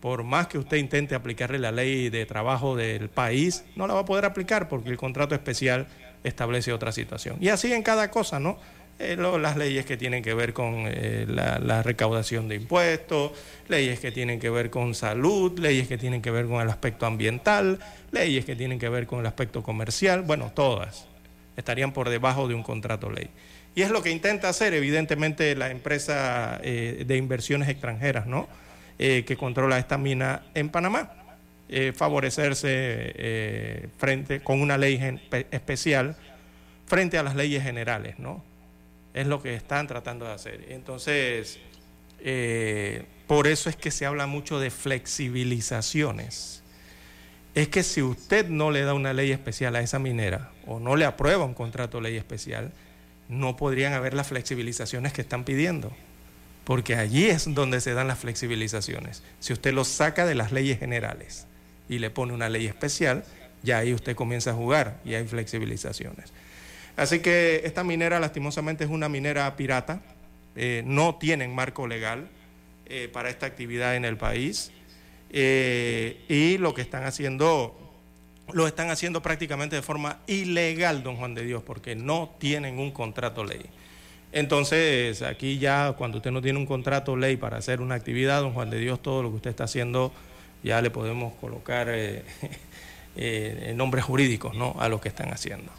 por 0.00 0.24
más 0.24 0.46
que 0.46 0.58
usted 0.58 0.76
intente 0.76 1.14
aplicarle 1.14 1.58
la 1.58 1.72
ley 1.72 2.10
de 2.10 2.26
trabajo 2.26 2.76
del 2.76 3.08
país, 3.08 3.64
no 3.74 3.86
la 3.86 3.94
va 3.94 4.00
a 4.00 4.04
poder 4.04 4.24
aplicar 4.24 4.68
porque 4.68 4.90
el 4.90 4.96
contrato 4.96 5.34
especial 5.34 5.86
establece 6.24 6.72
otra 6.72 6.92
situación. 6.92 7.38
Y 7.40 7.48
así 7.48 7.72
en 7.72 7.82
cada 7.82 8.10
cosa, 8.10 8.38
¿no? 8.38 8.58
Eh, 8.98 9.16
las 9.16 9.56
leyes 9.56 9.84
que 9.84 9.98
tienen 9.98 10.22
que 10.22 10.32
ver 10.32 10.54
con 10.54 10.84
eh, 10.86 11.26
la 11.28 11.82
recaudación 11.82 12.48
de 12.48 12.54
impuestos, 12.54 13.32
leyes 13.68 14.00
que 14.00 14.10
tienen 14.10 14.40
que 14.40 14.48
ver 14.48 14.70
con 14.70 14.94
salud, 14.94 15.58
leyes 15.58 15.86
que 15.86 15.98
tienen 15.98 16.22
que 16.22 16.30
ver 16.30 16.46
con 16.46 16.62
el 16.62 16.70
aspecto 16.70 17.04
ambiental, 17.04 17.78
leyes 18.10 18.46
que 18.46 18.56
tienen 18.56 18.78
que 18.78 18.88
ver 18.88 19.06
con 19.06 19.20
el 19.20 19.26
aspecto 19.26 19.62
comercial, 19.62 20.22
bueno, 20.22 20.50
todas 20.54 21.06
estarían 21.56 21.92
por 21.92 22.08
debajo 22.08 22.48
de 22.48 22.54
un 22.54 22.62
contrato 22.62 23.10
ley. 23.10 23.28
Y 23.76 23.82
es 23.82 23.90
lo 23.90 24.02
que 24.02 24.10
intenta 24.10 24.48
hacer, 24.48 24.72
evidentemente, 24.72 25.54
la 25.54 25.70
empresa 25.70 26.58
eh, 26.62 27.04
de 27.06 27.16
inversiones 27.18 27.68
extranjeras, 27.68 28.26
¿no? 28.26 28.48
Eh, 28.98 29.24
que 29.26 29.36
controla 29.36 29.78
esta 29.78 29.98
mina 29.98 30.44
en 30.54 30.70
Panamá. 30.70 31.12
Eh, 31.68 31.92
favorecerse 31.94 33.90
frente, 33.98 34.40
con 34.40 34.62
una 34.62 34.78
ley 34.78 35.20
especial 35.50 36.16
frente 36.86 37.18
a 37.18 37.22
las 37.22 37.36
leyes 37.36 37.62
generales, 37.62 38.18
¿no? 38.18 38.42
Es 39.12 39.26
lo 39.26 39.42
que 39.42 39.54
están 39.54 39.86
tratando 39.86 40.24
de 40.24 40.32
hacer. 40.32 40.64
Entonces, 40.70 41.58
por 43.26 43.46
eso 43.46 43.68
es 43.68 43.76
que 43.76 43.90
se 43.90 44.06
habla 44.06 44.26
mucho 44.26 44.58
de 44.58 44.70
flexibilizaciones. 44.70 46.62
Es 47.54 47.68
que 47.68 47.82
si 47.82 48.00
usted 48.00 48.48
no 48.48 48.70
le 48.70 48.84
da 48.84 48.94
una 48.94 49.12
ley 49.12 49.32
especial 49.32 49.76
a 49.76 49.80
esa 49.80 49.98
minera 49.98 50.50
o 50.66 50.80
no 50.80 50.96
le 50.96 51.04
aprueba 51.04 51.44
un 51.44 51.52
contrato 51.52 51.98
de 51.98 52.04
ley 52.04 52.16
especial, 52.16 52.72
no 53.28 53.56
podrían 53.56 53.92
haber 53.92 54.14
las 54.14 54.28
flexibilizaciones 54.28 55.12
que 55.12 55.22
están 55.22 55.44
pidiendo. 55.44 55.92
Porque 56.64 56.96
allí 56.96 57.26
es 57.26 57.52
donde 57.54 57.80
se 57.80 57.94
dan 57.94 58.08
las 58.08 58.18
flexibilizaciones. 58.18 59.22
Si 59.38 59.52
usted 59.52 59.72
lo 59.72 59.84
saca 59.84 60.26
de 60.26 60.34
las 60.34 60.50
leyes 60.50 60.78
generales 60.78 61.46
y 61.88 62.00
le 62.00 62.10
pone 62.10 62.32
una 62.32 62.48
ley 62.48 62.66
especial, 62.66 63.24
ya 63.62 63.78
ahí 63.78 63.94
usted 63.94 64.16
comienza 64.16 64.50
a 64.50 64.54
jugar 64.54 65.00
y 65.04 65.14
hay 65.14 65.26
flexibilizaciones. 65.26 66.32
Así 66.96 67.20
que 67.20 67.62
esta 67.64 67.84
minera 67.84 68.18
lastimosamente 68.18 68.84
es 68.84 68.90
una 68.90 69.08
minera 69.08 69.54
pirata, 69.54 70.00
eh, 70.56 70.82
no 70.86 71.16
tienen 71.16 71.54
marco 71.54 71.86
legal 71.86 72.28
eh, 72.86 73.08
para 73.12 73.28
esta 73.28 73.46
actividad 73.46 73.94
en 73.96 74.04
el 74.04 74.16
país 74.16 74.72
eh, 75.30 76.24
y 76.28 76.56
lo 76.58 76.72
que 76.72 76.82
están 76.82 77.04
haciendo 77.04 77.85
lo 78.52 78.66
están 78.66 78.90
haciendo 78.90 79.22
prácticamente 79.22 79.76
de 79.76 79.82
forma 79.82 80.18
ilegal, 80.26 81.02
don 81.02 81.16
Juan 81.16 81.34
de 81.34 81.44
Dios, 81.44 81.62
porque 81.64 81.96
no 81.96 82.34
tienen 82.38 82.78
un 82.78 82.90
contrato 82.90 83.44
ley. 83.44 83.66
Entonces, 84.32 85.22
aquí 85.22 85.58
ya 85.58 85.94
cuando 85.96 86.18
usted 86.18 86.30
no 86.30 86.42
tiene 86.42 86.58
un 86.58 86.66
contrato 86.66 87.16
ley 87.16 87.36
para 87.36 87.56
hacer 87.56 87.80
una 87.80 87.94
actividad, 87.94 88.42
don 88.42 88.52
Juan 88.52 88.70
de 88.70 88.78
Dios, 88.78 89.00
todo 89.00 89.22
lo 89.22 89.30
que 89.30 89.36
usted 89.36 89.50
está 89.50 89.64
haciendo 89.64 90.12
ya 90.62 90.82
le 90.82 90.90
podemos 90.90 91.34
colocar 91.34 91.88
eh, 91.88 92.24
eh, 93.16 93.72
nombres 93.76 94.04
jurídicos 94.04 94.56
¿no? 94.56 94.74
a 94.78 94.88
lo 94.88 95.00
que 95.00 95.08
están 95.08 95.32
haciendo. 95.32 95.70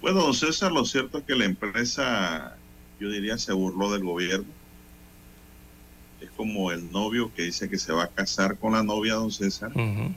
Bueno, 0.00 0.22
don 0.22 0.34
César, 0.34 0.72
lo 0.72 0.84
cierto 0.84 1.18
es 1.18 1.24
que 1.24 1.34
la 1.34 1.44
empresa, 1.44 2.56
yo 3.00 3.10
diría, 3.10 3.36
se 3.36 3.52
burló 3.52 3.92
del 3.92 4.04
gobierno. 4.04 4.46
Es 6.20 6.30
como 6.30 6.72
el 6.72 6.90
novio 6.90 7.32
que 7.34 7.42
dice 7.42 7.68
que 7.68 7.78
se 7.78 7.92
va 7.92 8.04
a 8.04 8.08
casar 8.08 8.56
con 8.58 8.72
la 8.72 8.82
novia, 8.82 9.14
don 9.14 9.30
César, 9.30 9.70
Ujú. 9.72 10.14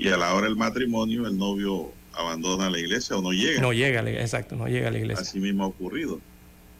Y 0.00 0.08
a 0.08 0.16
la 0.16 0.34
hora 0.34 0.46
del 0.46 0.56
matrimonio 0.56 1.26
el 1.26 1.36
novio 1.36 1.92
abandona 2.14 2.70
la 2.70 2.78
iglesia 2.78 3.16
o 3.16 3.22
no 3.22 3.32
llega. 3.32 3.60
No 3.60 3.72
llega, 3.72 4.00
a 4.00 4.02
la- 4.02 4.10
exacto, 4.10 4.56
no 4.56 4.66
llega 4.66 4.88
a 4.88 4.90
la 4.90 4.98
iglesia. 4.98 5.22
Así 5.22 5.38
mismo 5.38 5.64
ha 5.64 5.66
ocurrido. 5.68 6.20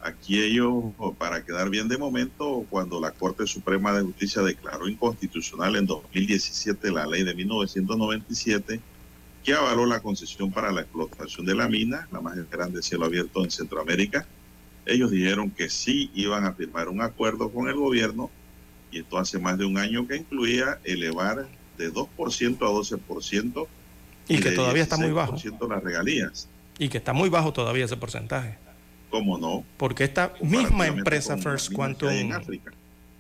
Aquí 0.03 0.43
ellos, 0.43 0.73
para 1.19 1.45
quedar 1.45 1.69
bien 1.69 1.87
de 1.87 1.99
momento, 1.99 2.65
cuando 2.71 2.99
la 2.99 3.11
Corte 3.11 3.47
Suprema 3.47 3.93
de 3.93 4.03
Justicia 4.03 4.41
declaró 4.41 4.89
inconstitucional 4.89 5.77
en 5.77 5.85
2017 5.87 6.91
la 6.91 7.07
ley 7.07 7.23
de 7.23 7.35
1997, 7.35 8.81
que 9.45 9.53
avaló 9.55 9.85
la 9.85 10.01
concesión 10.01 10.51
para 10.51 10.73
la 10.73 10.81
explotación 10.81 11.45
de 11.45 11.55
la 11.55 11.69
mina, 11.69 12.09
la 12.13 12.21
más 12.23 12.37
grande 12.51 12.79
de 12.79 12.83
cielo 12.83 13.05
abierto 13.05 13.45
en 13.45 13.51
Centroamérica, 13.51 14.27
ellos 14.87 15.11
dijeron 15.11 15.51
que 15.51 15.69
sí 15.69 16.11
iban 16.15 16.47
a 16.47 16.55
firmar 16.55 16.89
un 16.89 17.03
acuerdo 17.03 17.51
con 17.51 17.69
el 17.69 17.75
gobierno, 17.77 18.31
y 18.91 19.01
esto 19.01 19.19
hace 19.19 19.39
más 19.39 19.59
de 19.59 19.67
un 19.67 19.77
año 19.77 20.09
que 20.09 20.17
incluía 20.17 20.79
elevar 20.85 21.47
de 21.81 21.93
2% 21.93 22.57
a 22.57 22.71
12% 22.71 23.67
Y 24.29 24.39
que 24.41 24.51
de 24.51 24.57
todavía 24.57 24.83
está 24.83 24.97
muy 24.97 25.11
bajo. 25.13 25.35
16% 25.37 25.69
las 25.69 25.83
regalías. 25.83 26.49
Y 26.79 26.89
que 26.89 26.99
está 26.99 27.13
muy 27.13 27.29
bajo 27.29 27.53
todavía 27.53 27.85
ese 27.85 27.97
porcentaje. 27.97 28.57
¿Cómo 29.11 29.39
no? 29.39 29.65
Porque 29.77 30.05
esta 30.05 30.33
misma 30.41 30.87
empresa 30.87 31.37
First 31.37 31.71
que 31.71 31.75
Quantum, 31.75 32.11
en 32.11 32.33
África. 32.33 32.73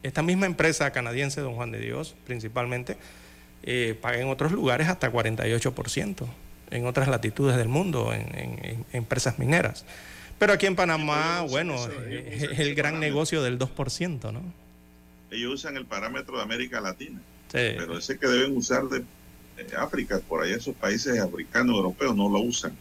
esta 0.04 0.22
misma 0.22 0.46
empresa 0.46 0.90
canadiense, 0.92 1.40
don 1.40 1.54
Juan 1.56 1.72
de 1.72 1.80
Dios, 1.80 2.14
principalmente, 2.26 2.96
eh, 3.64 3.98
paga 4.00 4.18
en 4.20 4.28
otros 4.28 4.52
lugares 4.52 4.88
hasta 4.88 5.10
48%, 5.12 6.26
en 6.70 6.86
otras 6.86 7.08
latitudes 7.08 7.56
del 7.56 7.68
mundo, 7.68 8.12
en, 8.14 8.20
en- 8.38 8.64
en 8.64 8.86
empresas 8.92 9.38
mineras. 9.38 9.84
Pero 10.38 10.52
aquí 10.54 10.64
en 10.66 10.76
Panamá, 10.76 11.38
ellos 11.40 11.50
bueno, 11.50 11.74
eh, 12.06 12.48
es 12.52 12.58
el 12.60 12.74
gran 12.74 12.92
parámetro. 12.94 13.00
negocio 13.00 13.42
del 13.42 13.58
2%, 13.58 14.32
¿no? 14.32 14.40
Ellos 15.30 15.52
usan 15.54 15.76
el 15.76 15.84
parámetro 15.86 16.36
de 16.38 16.42
América 16.42 16.80
Latina. 16.80 17.20
Pero 17.52 17.98
ese 17.98 18.18
que 18.18 18.26
deben 18.26 18.56
usar 18.56 18.84
de 18.88 19.04
África, 19.76 20.20
por 20.20 20.42
allá 20.42 20.56
esos 20.56 20.74
países 20.74 21.18
africanos, 21.18 21.76
europeos, 21.76 22.16
no 22.16 22.28
lo 22.28 22.40
usan, 22.40 22.72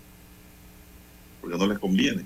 porque 1.41 1.57
no 1.57 1.67
les 1.67 1.80
conviene. 1.80 2.26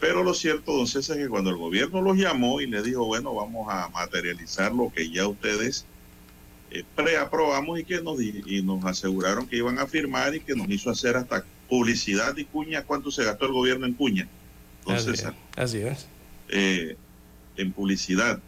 Pero 0.00 0.22
lo 0.24 0.32
cierto, 0.32 0.72
don 0.72 0.86
César, 0.86 1.18
es 1.18 1.24
que 1.24 1.28
cuando 1.28 1.50
el 1.50 1.56
gobierno 1.56 2.00
los 2.00 2.16
llamó 2.16 2.60
y 2.60 2.66
les 2.66 2.84
dijo, 2.84 3.04
bueno, 3.04 3.34
vamos 3.34 3.68
a 3.70 3.88
materializar 3.90 4.72
lo 4.72 4.90
que 4.90 5.10
ya 5.10 5.26
ustedes 5.28 5.84
eh, 6.70 6.84
preaprobamos 6.96 7.78
y 7.78 7.84
que 7.84 8.00
nos, 8.00 8.20
y 8.20 8.62
nos 8.62 8.84
aseguraron 8.84 9.46
que 9.46 9.56
iban 9.56 9.78
a 9.78 9.86
firmar 9.86 10.34
y 10.34 10.40
que 10.40 10.54
nos 10.54 10.68
hizo 10.70 10.90
hacer 10.90 11.16
hasta 11.16 11.44
publicidad 11.68 12.36
y 12.36 12.46
cuña, 12.46 12.82
¿cuánto 12.84 13.10
se 13.10 13.24
gastó 13.24 13.46
el 13.46 13.52
gobierno 13.52 13.86
en 13.86 13.94
cuña? 13.94 14.28
Don 14.86 14.96
así, 14.96 15.10
César. 15.10 15.34
es, 15.52 15.58
así 15.58 15.78
es. 15.78 16.08
eh, 16.48 16.96
en 17.56 17.72
publicidad 17.72 18.40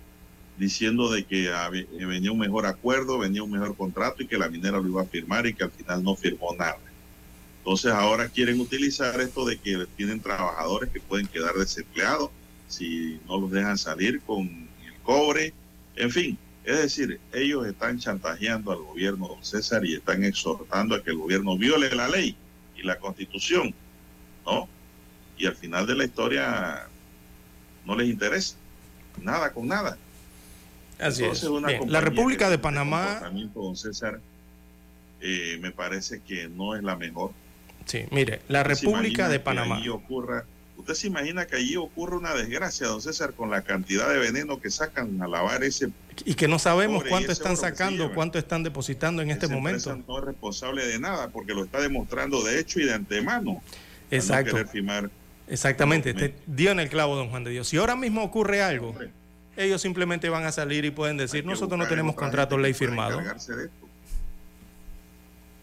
diciendo 0.62 1.10
de 1.10 1.24
que 1.24 1.48
eh, 1.48 2.06
venía 2.06 2.30
un 2.30 2.38
mejor 2.38 2.66
acuerdo, 2.66 3.18
venía 3.18 3.42
un 3.42 3.50
mejor 3.50 3.76
contrato 3.76 4.22
y 4.22 4.28
que 4.28 4.38
la 4.38 4.48
minera 4.48 4.78
lo 4.78 4.86
iba 4.86 5.02
a 5.02 5.06
firmar 5.06 5.44
y 5.44 5.54
que 5.54 5.64
al 5.64 5.72
final 5.72 6.04
no 6.04 6.14
firmó 6.14 6.54
nada. 6.54 6.78
Entonces 7.58 7.90
ahora 7.90 8.28
quieren 8.28 8.60
utilizar 8.60 9.20
esto 9.20 9.44
de 9.44 9.58
que 9.58 9.86
tienen 9.96 10.20
trabajadores 10.20 10.90
que 10.90 11.00
pueden 11.00 11.26
quedar 11.26 11.54
desempleados 11.54 12.30
si 12.68 13.18
no 13.26 13.40
los 13.40 13.50
dejan 13.50 13.76
salir 13.76 14.20
con 14.20 14.46
el 14.46 14.94
cobre, 15.02 15.52
en 15.96 16.12
fin. 16.12 16.38
Es 16.64 16.78
decir, 16.78 17.18
ellos 17.32 17.66
están 17.66 17.98
chantajeando 17.98 18.70
al 18.70 18.78
gobierno, 18.78 19.26
don 19.26 19.44
César, 19.44 19.84
y 19.84 19.96
están 19.96 20.22
exhortando 20.22 20.94
a 20.94 21.02
que 21.02 21.10
el 21.10 21.16
gobierno 21.16 21.58
viole 21.58 21.92
la 21.92 22.06
ley 22.06 22.36
y 22.76 22.84
la 22.84 23.00
constitución, 23.00 23.74
¿no? 24.46 24.68
Y 25.36 25.46
al 25.46 25.56
final 25.56 25.88
de 25.88 25.96
la 25.96 26.04
historia 26.04 26.86
no 27.84 27.96
les 27.96 28.08
interesa. 28.08 28.54
Nada 29.20 29.52
con 29.52 29.66
nada. 29.66 29.98
Así 31.02 31.22
Entonces, 31.22 31.44
es. 31.44 31.50
una 31.50 31.68
la 31.86 32.00
República 32.00 32.48
de 32.50 32.58
Panamá, 32.58 33.30
don 33.54 33.76
César, 33.76 34.20
eh, 35.20 35.58
me 35.60 35.70
parece 35.72 36.20
que 36.20 36.48
no 36.48 36.74
es 36.76 36.82
la 36.82 36.96
mejor. 36.96 37.32
sí, 37.86 38.04
mire, 38.10 38.40
la 38.48 38.62
¿Usted 38.62 38.74
República 38.74 39.28
de 39.28 39.40
Panamá, 39.40 39.76
allí 39.76 39.88
ocurra, 39.88 40.44
usted 40.76 40.94
se 40.94 41.06
imagina 41.08 41.46
que 41.46 41.56
allí 41.56 41.76
ocurre 41.76 42.16
una 42.16 42.34
desgracia, 42.34 42.86
don 42.86 43.00
César, 43.02 43.34
con 43.34 43.50
la 43.50 43.62
cantidad 43.62 44.08
de 44.08 44.18
veneno 44.18 44.60
que 44.60 44.70
sacan 44.70 45.20
a 45.22 45.28
lavar 45.28 45.62
ese. 45.64 45.90
y 46.24 46.34
que 46.34 46.48
no 46.48 46.58
sabemos 46.58 47.04
y 47.04 47.08
cuánto 47.08 47.32
están 47.32 47.56
sacando, 47.56 48.04
lleva. 48.04 48.14
cuánto 48.14 48.38
están 48.38 48.62
depositando 48.62 49.22
en 49.22 49.30
este 49.30 49.48
momento. 49.48 49.96
No 50.08 50.18
es 50.18 50.24
responsable 50.24 50.86
de 50.86 50.98
nada 50.98 51.28
porque 51.28 51.54
lo 51.54 51.64
está 51.64 51.80
demostrando 51.80 52.42
de 52.42 52.58
hecho 52.60 52.80
y 52.80 52.84
de 52.84 52.94
antemano. 52.94 53.62
Exacto. 54.10 54.56
No. 54.74 55.10
Exactamente, 55.48 56.14
te 56.14 56.34
dio 56.46 56.70
en 56.70 56.80
el 56.80 56.88
clavo, 56.88 57.16
don 57.16 57.28
Juan 57.28 57.44
de 57.44 57.50
Dios. 57.50 57.68
Si 57.68 57.76
ahora 57.76 57.96
mismo 57.96 58.22
ocurre 58.22 58.62
algo, 58.62 58.90
Hombre, 58.90 59.10
ellos 59.56 59.80
simplemente 59.82 60.28
van 60.28 60.44
a 60.44 60.52
salir 60.52 60.84
y 60.84 60.90
pueden 60.90 61.16
decir, 61.16 61.44
nosotros 61.44 61.78
no 61.78 61.86
tenemos 61.86 62.14
contrato 62.14 62.56
ley 62.58 62.72
firmado. 62.74 63.20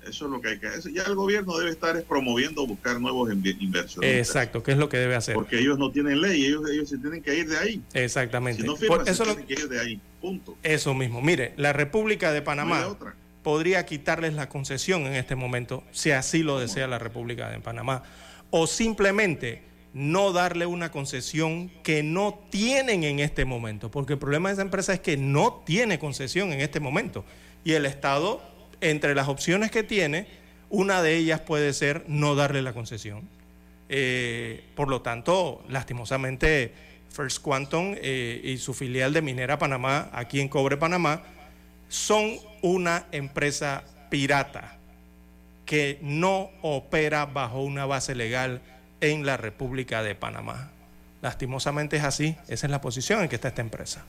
Eso 0.08 0.26
es 0.26 0.32
lo 0.32 0.42
que 0.42 0.50
hay 0.50 0.60
que 0.60 0.68
hacer. 0.68 0.92
Ya 0.94 1.04
el 1.04 1.14
gobierno 1.14 1.58
debe 1.58 1.70
estar 1.72 1.96
es 1.96 2.04
promoviendo 2.04 2.66
buscar 2.66 3.00
nuevos 3.00 3.30
inversionistas. 3.32 4.04
Exacto, 4.04 4.64
que 4.64 4.72
es 4.72 4.78
lo 4.78 4.90
que 4.90 4.98
debe 4.98 5.16
hacer. 5.16 5.36
Porque 5.36 5.60
ellos 5.60 5.78
no 5.78 5.92
tienen 5.92 6.20
ley, 6.22 6.46
ellos, 6.46 6.64
ellos 6.70 6.90
se 6.90 6.98
tienen 6.98 7.22
que 7.22 7.38
ir 7.38 7.48
de 7.48 7.58
ahí. 7.58 7.84
Exactamente. 7.94 8.62
Si 8.62 8.68
no 8.68 8.74
Por 8.74 8.80
firman, 8.80 9.08
eso, 9.08 9.24
se 9.24 9.30
lo- 9.30 9.36
tienen 9.36 9.56
que 9.58 9.62
ir 9.64 9.70
de 9.70 9.80
ahí. 9.80 10.02
Punto. 10.22 10.58
eso 10.64 10.94
mismo. 10.94 11.22
Mire, 11.22 11.54
la 11.58 11.74
República 11.74 12.32
de 12.32 12.42
Panamá 12.42 12.88
podría 13.44 13.86
quitarles 13.86 14.34
la 14.34 14.50
concesión 14.50 15.04
en 15.04 15.14
este 15.14 15.36
momento, 15.36 15.84
si 15.92 16.12
así 16.12 16.44
lo 16.44 16.60
desea 16.60 16.88
la 16.88 17.00
República 17.00 17.50
de 17.50 17.60
Panamá, 17.60 18.04
o 18.50 18.68
simplemente 18.68 19.62
no 19.94 20.32
darle 20.32 20.66
una 20.66 20.92
concesión 20.92 21.70
que 21.84 22.04
no 22.04 22.40
tienen 22.50 23.04
en 23.04 23.20
este 23.20 23.46
momento, 23.46 23.90
porque 23.90 24.14
el 24.14 24.20
problema 24.20 24.50
de 24.50 24.54
esa 24.54 24.62
empresa 24.62 24.94
es 24.94 25.00
que 25.00 25.18
no 25.18 25.64
tiene 25.66 26.00
concesión 26.00 26.54
en 26.54 26.62
este 26.62 26.80
momento. 26.80 27.26
Y 27.64 27.74
el 27.74 27.86
Estado, 27.86 28.42
entre 28.82 29.16
las 29.16 29.28
opciones 29.28 29.72
que 29.72 29.84
tiene, 29.84 30.28
una 30.70 31.02
de 31.02 31.16
ellas 31.16 31.42
puede 31.42 31.74
ser 31.74 32.06
no 32.08 32.36
darle 32.36 32.62
la 32.62 32.74
concesión. 32.74 33.28
Eh, 33.90 34.64
por 34.76 34.88
lo 34.88 35.02
tanto, 35.02 35.64
lastimosamente, 35.68 36.74
First 37.12 37.42
Quantum 37.42 37.96
eh, 37.98 38.40
y 38.44 38.58
su 38.58 38.76
filial 38.76 39.14
de 39.14 39.24
Minera 39.24 39.58
Panamá, 39.58 40.10
aquí 40.14 40.40
en 40.40 40.48
Cobre 40.48 40.78
Panamá, 40.78 41.24
son 41.88 42.38
una 42.62 43.08
empresa 43.12 43.84
pirata 44.12 44.78
que 45.66 45.98
no 46.02 46.52
opera 46.62 47.26
bajo 47.26 47.62
una 47.62 47.86
base 47.86 48.14
legal 48.14 48.62
en 49.02 49.26
la 49.26 49.38
República 49.38 50.04
de 50.04 50.16
Panamá. 50.16 50.72
Lastimosamente 51.22 51.98
es 51.98 52.04
así, 52.04 52.36
esa 52.48 52.68
es 52.68 52.72
la 52.72 52.82
posición 52.82 53.22
en 53.22 53.30
que 53.30 53.36
está 53.36 53.50
esta 53.50 53.62
empresa. 53.62 54.06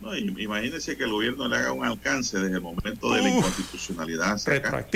No, 0.00 0.16
imagínense 0.16 0.96
que 0.96 1.04
el 1.04 1.10
gobierno 1.10 1.46
le 1.46 1.56
haga 1.56 1.72
un 1.72 1.84
alcance 1.84 2.38
desde 2.38 2.56
el 2.56 2.62
momento 2.62 3.12
de 3.12 3.22
la 3.22 3.28
inconstitucionalidad. 3.28 4.32
hacia 4.32 4.54
acá. 4.54 4.86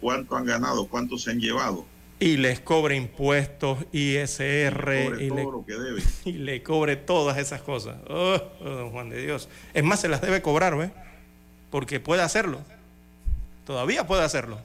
¿Cuánto 0.00 0.36
han 0.36 0.46
ganado? 0.46 0.86
¿Cuánto 0.86 1.18
se 1.18 1.32
han 1.32 1.40
llevado? 1.40 1.84
Y 2.20 2.36
les 2.36 2.60
cobre 2.60 2.96
impuestos, 2.96 3.78
ISR, 3.92 5.16
y 5.20 5.28
todo 5.28 5.36
le, 5.36 5.44
lo 5.44 5.64
que 5.66 5.74
deben. 5.74 6.04
y 6.24 6.32
le 6.32 6.62
cobre 6.62 6.96
todas 6.96 7.38
esas 7.38 7.62
cosas. 7.62 7.96
Oh, 8.08 8.40
oh, 8.60 8.64
don 8.64 8.90
Juan 8.90 9.08
de 9.08 9.22
Dios. 9.22 9.48
Es 9.74 9.84
más, 9.84 10.00
se 10.00 10.08
las 10.08 10.20
debe 10.20 10.40
cobrar, 10.40 10.76
¿ve? 10.76 10.90
Porque 11.70 12.00
puede 12.00 12.22
hacerlo. 12.22 12.60
Todavía 13.64 14.06
puede 14.06 14.22
hacerlo. 14.22 14.60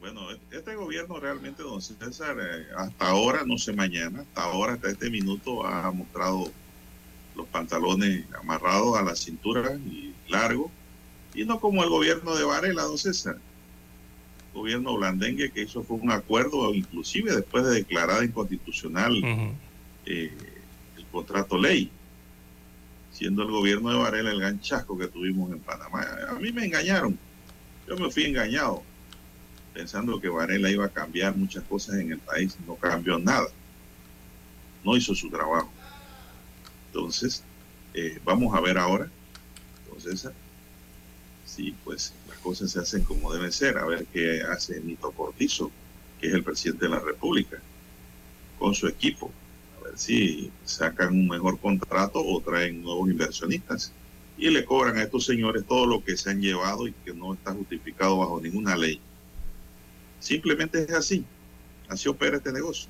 Bueno, 0.00 0.22
este 0.50 0.74
gobierno 0.76 1.20
realmente, 1.20 1.62
don 1.62 1.82
César, 1.82 2.38
eh, 2.40 2.66
hasta 2.74 3.08
ahora, 3.08 3.42
no 3.44 3.58
sé 3.58 3.74
mañana, 3.74 4.20
hasta 4.20 4.44
ahora, 4.44 4.72
hasta 4.72 4.90
este 4.90 5.10
minuto, 5.10 5.66
ha 5.66 5.90
mostrado 5.92 6.50
los 7.36 7.46
pantalones 7.48 8.24
amarrados 8.38 8.96
a 8.96 9.02
la 9.02 9.14
cintura 9.14 9.74
y 9.74 10.14
largo, 10.26 10.70
y 11.34 11.44
no 11.44 11.60
como 11.60 11.84
el 11.84 11.90
gobierno 11.90 12.34
de 12.34 12.44
Varela, 12.44 12.84
don 12.84 12.96
César. 12.96 13.36
El 14.48 14.54
gobierno 14.54 14.96
blandengue 14.96 15.50
que 15.50 15.62
hizo 15.64 15.82
fue 15.82 15.98
un 15.98 16.10
acuerdo, 16.10 16.72
inclusive 16.74 17.36
después 17.36 17.64
de 17.64 17.74
declarada 17.74 18.24
inconstitucional 18.24 19.22
eh, 20.06 20.32
el 20.96 21.04
contrato 21.12 21.58
ley, 21.58 21.90
siendo 23.12 23.42
el 23.42 23.50
gobierno 23.50 23.90
de 23.90 23.98
Varela 23.98 24.30
el 24.30 24.40
ganchasco 24.40 24.96
que 24.96 25.08
tuvimos 25.08 25.52
en 25.52 25.60
Panamá. 25.60 26.06
A 26.30 26.34
mí 26.36 26.52
me 26.52 26.64
engañaron, 26.64 27.18
yo 27.86 27.96
me 27.98 28.10
fui 28.10 28.24
engañado, 28.24 28.82
pensando 29.72 30.20
que 30.20 30.28
Varela 30.28 30.70
iba 30.70 30.86
a 30.86 30.90
cambiar 30.90 31.36
muchas 31.36 31.64
cosas 31.64 31.96
en 31.96 32.12
el 32.12 32.18
país, 32.18 32.56
no 32.66 32.74
cambió 32.76 33.18
nada, 33.18 33.48
no 34.84 34.96
hizo 34.96 35.14
su 35.14 35.30
trabajo. 35.30 35.70
Entonces, 36.86 37.44
eh, 37.94 38.20
vamos 38.24 38.54
a 38.54 38.60
ver 38.60 38.78
ahora, 38.78 39.08
entonces, 39.84 40.28
si 41.44 41.72
pues 41.84 42.14
las 42.28 42.38
cosas 42.38 42.70
se 42.70 42.80
hacen 42.80 43.04
como 43.04 43.32
deben 43.32 43.52
ser, 43.52 43.78
a 43.78 43.84
ver 43.84 44.06
qué 44.12 44.42
hace 44.42 44.80
Nito 44.80 45.10
Cortizo, 45.12 45.70
que 46.20 46.28
es 46.28 46.34
el 46.34 46.44
presidente 46.44 46.86
de 46.86 46.90
la 46.90 47.00
República, 47.00 47.58
con 48.58 48.74
su 48.74 48.86
equipo 48.86 49.32
a 49.78 49.84
ver 49.84 49.98
si 49.98 50.50
sacan 50.64 51.08
un 51.14 51.28
mejor 51.28 51.58
contrato 51.58 52.22
o 52.24 52.40
traen 52.40 52.82
nuevos 52.82 53.08
inversionistas 53.08 53.92
y 54.36 54.50
le 54.50 54.64
cobran 54.64 54.98
a 54.98 55.02
estos 55.02 55.26
señores 55.26 55.64
todo 55.66 55.86
lo 55.86 56.04
que 56.04 56.16
se 56.16 56.30
han 56.30 56.40
llevado 56.40 56.86
y 56.86 56.92
que 57.04 57.12
no 57.12 57.34
está 57.34 57.52
justificado 57.52 58.18
bajo 58.18 58.40
ninguna 58.40 58.76
ley. 58.76 59.00
Simplemente 60.20 60.82
es 60.82 60.92
así. 60.92 61.24
Así 61.88 62.08
opera 62.08 62.36
este 62.36 62.52
negocio. 62.52 62.88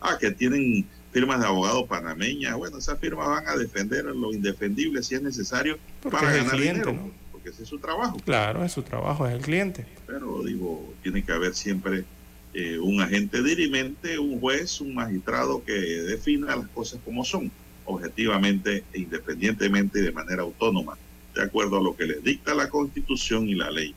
Ah, 0.00 0.18
que 0.18 0.32
tienen 0.32 0.84
firmas 1.12 1.40
de 1.40 1.46
abogados 1.46 1.84
panameñas. 1.88 2.56
Bueno, 2.56 2.78
esas 2.78 2.98
firmas 2.98 3.28
van 3.28 3.48
a 3.48 3.56
defender 3.56 4.04
lo 4.04 4.32
indefendible 4.32 5.02
si 5.02 5.14
es 5.14 5.22
necesario 5.22 5.78
Porque 6.02 6.18
para 6.18 6.30
es 6.32 6.38
ganar 6.38 6.56
cliente, 6.56 6.90
dinero. 6.90 7.06
¿no? 7.06 7.12
Porque 7.30 7.50
ese 7.50 7.62
es 7.62 7.68
su 7.68 7.78
trabajo. 7.78 8.16
Claro, 8.24 8.64
es 8.64 8.72
su 8.72 8.82
trabajo, 8.82 9.26
es 9.26 9.34
el 9.34 9.40
cliente. 9.40 9.86
Pero 10.06 10.42
digo, 10.42 10.92
tiene 11.02 11.24
que 11.24 11.32
haber 11.32 11.54
siempre 11.54 12.04
eh, 12.52 12.78
un 12.78 13.00
agente 13.00 13.42
dirimente, 13.42 14.18
un 14.18 14.40
juez, 14.40 14.80
un 14.80 14.94
magistrado 14.94 15.64
que 15.64 15.72
defina 15.72 16.56
las 16.56 16.68
cosas 16.68 17.00
como 17.04 17.24
son, 17.24 17.50
objetivamente 17.84 18.84
e 18.92 19.00
independientemente 19.00 19.98
y 19.98 20.02
de 20.02 20.12
manera 20.12 20.42
autónoma, 20.42 20.96
de 21.34 21.42
acuerdo 21.42 21.78
a 21.78 21.82
lo 21.82 21.96
que 21.96 22.06
les 22.06 22.22
dicta 22.22 22.54
la 22.54 22.68
Constitución 22.68 23.48
y 23.48 23.54
la 23.54 23.70
ley, 23.70 23.94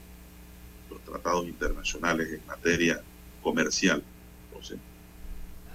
tratados 1.18 1.46
internacionales 1.46 2.28
en 2.32 2.42
materia 2.48 3.02
comercial. 3.42 4.04
Entonces, 4.50 4.78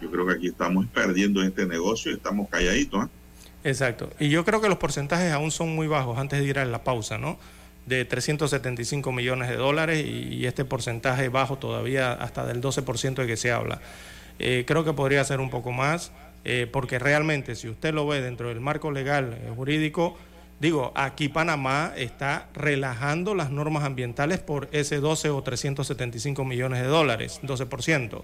yo 0.00 0.10
creo 0.10 0.26
que 0.26 0.34
aquí 0.34 0.48
estamos 0.48 0.86
perdiendo 0.86 1.42
este 1.42 1.66
negocio 1.66 2.10
y 2.10 2.14
estamos 2.14 2.48
calladitos. 2.48 3.04
¿ah? 3.04 3.08
Exacto. 3.64 4.10
Y 4.18 4.28
yo 4.28 4.44
creo 4.44 4.60
que 4.60 4.68
los 4.68 4.78
porcentajes 4.78 5.32
aún 5.32 5.50
son 5.50 5.74
muy 5.74 5.86
bajos 5.86 6.18
antes 6.18 6.40
de 6.40 6.46
ir 6.46 6.58
a 6.58 6.64
la 6.64 6.84
pausa, 6.84 7.18
¿no? 7.18 7.38
De 7.86 8.04
375 8.04 9.10
millones 9.12 9.48
de 9.48 9.56
dólares 9.56 10.04
y, 10.04 10.34
y 10.34 10.46
este 10.46 10.64
porcentaje 10.64 11.28
bajo 11.28 11.58
todavía 11.58 12.12
hasta 12.12 12.46
del 12.46 12.60
12% 12.60 13.14
de 13.14 13.26
que 13.26 13.36
se 13.36 13.50
habla. 13.50 13.80
Eh, 14.38 14.64
creo 14.66 14.84
que 14.84 14.92
podría 14.92 15.24
ser 15.24 15.40
un 15.40 15.50
poco 15.50 15.72
más, 15.72 16.12
eh, 16.44 16.68
porque 16.70 16.98
realmente 16.98 17.54
si 17.54 17.68
usted 17.68 17.94
lo 17.94 18.06
ve 18.06 18.20
dentro 18.20 18.48
del 18.48 18.60
marco 18.60 18.90
legal 18.90 19.34
eh, 19.34 19.52
jurídico, 19.54 20.16
digo, 20.62 20.92
aquí 20.94 21.28
Panamá 21.28 21.92
está 21.96 22.46
relajando 22.54 23.34
las 23.34 23.50
normas 23.50 23.82
ambientales 23.82 24.38
por 24.38 24.68
ese 24.70 25.00
12 25.00 25.30
o 25.30 25.42
375 25.42 26.44
millones 26.44 26.82
de 26.82 26.86
dólares, 26.86 27.40
12%. 27.42 28.22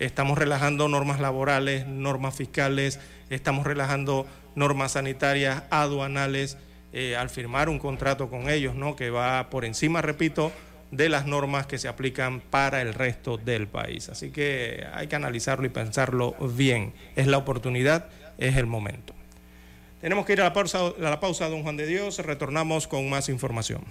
Estamos 0.00 0.36
relajando 0.36 0.88
normas 0.88 1.20
laborales, 1.20 1.86
normas 1.86 2.34
fiscales, 2.34 2.98
estamos 3.30 3.64
relajando 3.64 4.26
normas 4.56 4.92
sanitarias, 4.92 5.62
aduanales, 5.70 6.58
eh, 6.92 7.14
al 7.14 7.30
firmar 7.30 7.68
un 7.68 7.78
contrato 7.78 8.28
con 8.28 8.50
ellos, 8.50 8.74
¿no? 8.74 8.96
Que 8.96 9.10
va 9.10 9.48
por 9.48 9.64
encima, 9.64 10.02
repito, 10.02 10.50
de 10.90 11.08
las 11.08 11.26
normas 11.26 11.68
que 11.68 11.78
se 11.78 11.86
aplican 11.86 12.40
para 12.40 12.82
el 12.82 12.94
resto 12.94 13.36
del 13.36 13.68
país. 13.68 14.08
Así 14.08 14.32
que 14.32 14.84
hay 14.92 15.06
que 15.06 15.14
analizarlo 15.14 15.66
y 15.66 15.70
pensarlo 15.70 16.32
bien. 16.40 16.94
Es 17.14 17.28
la 17.28 17.38
oportunidad, 17.38 18.08
es 18.38 18.56
el 18.56 18.66
momento. 18.66 19.15
Tenemos 20.06 20.24
que 20.24 20.34
ir 20.34 20.40
a 20.40 20.44
la 20.44 20.52
pausa, 20.52 20.86
a 20.86 21.10
la 21.10 21.18
pausa, 21.18 21.48
don 21.48 21.64
Juan 21.64 21.76
de 21.76 21.84
Dios. 21.84 22.20
Retornamos 22.20 22.86
con 22.86 23.10
más 23.10 23.28
información. 23.28 23.82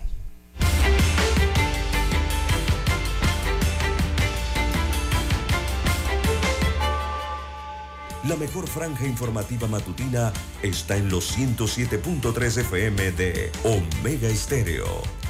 La 8.30 8.38
mejor 8.38 8.66
franja 8.66 9.06
informativa 9.06 9.68
matutina 9.68 10.32
está 10.64 10.96
en 10.96 11.10
los 11.10 11.38
107.3 11.38 12.62
FM 12.62 13.12
de 13.12 13.52
Omega 13.66 14.30
Estéreo. 14.30 14.86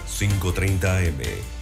530 0.05 0.97
AM. 0.99 1.54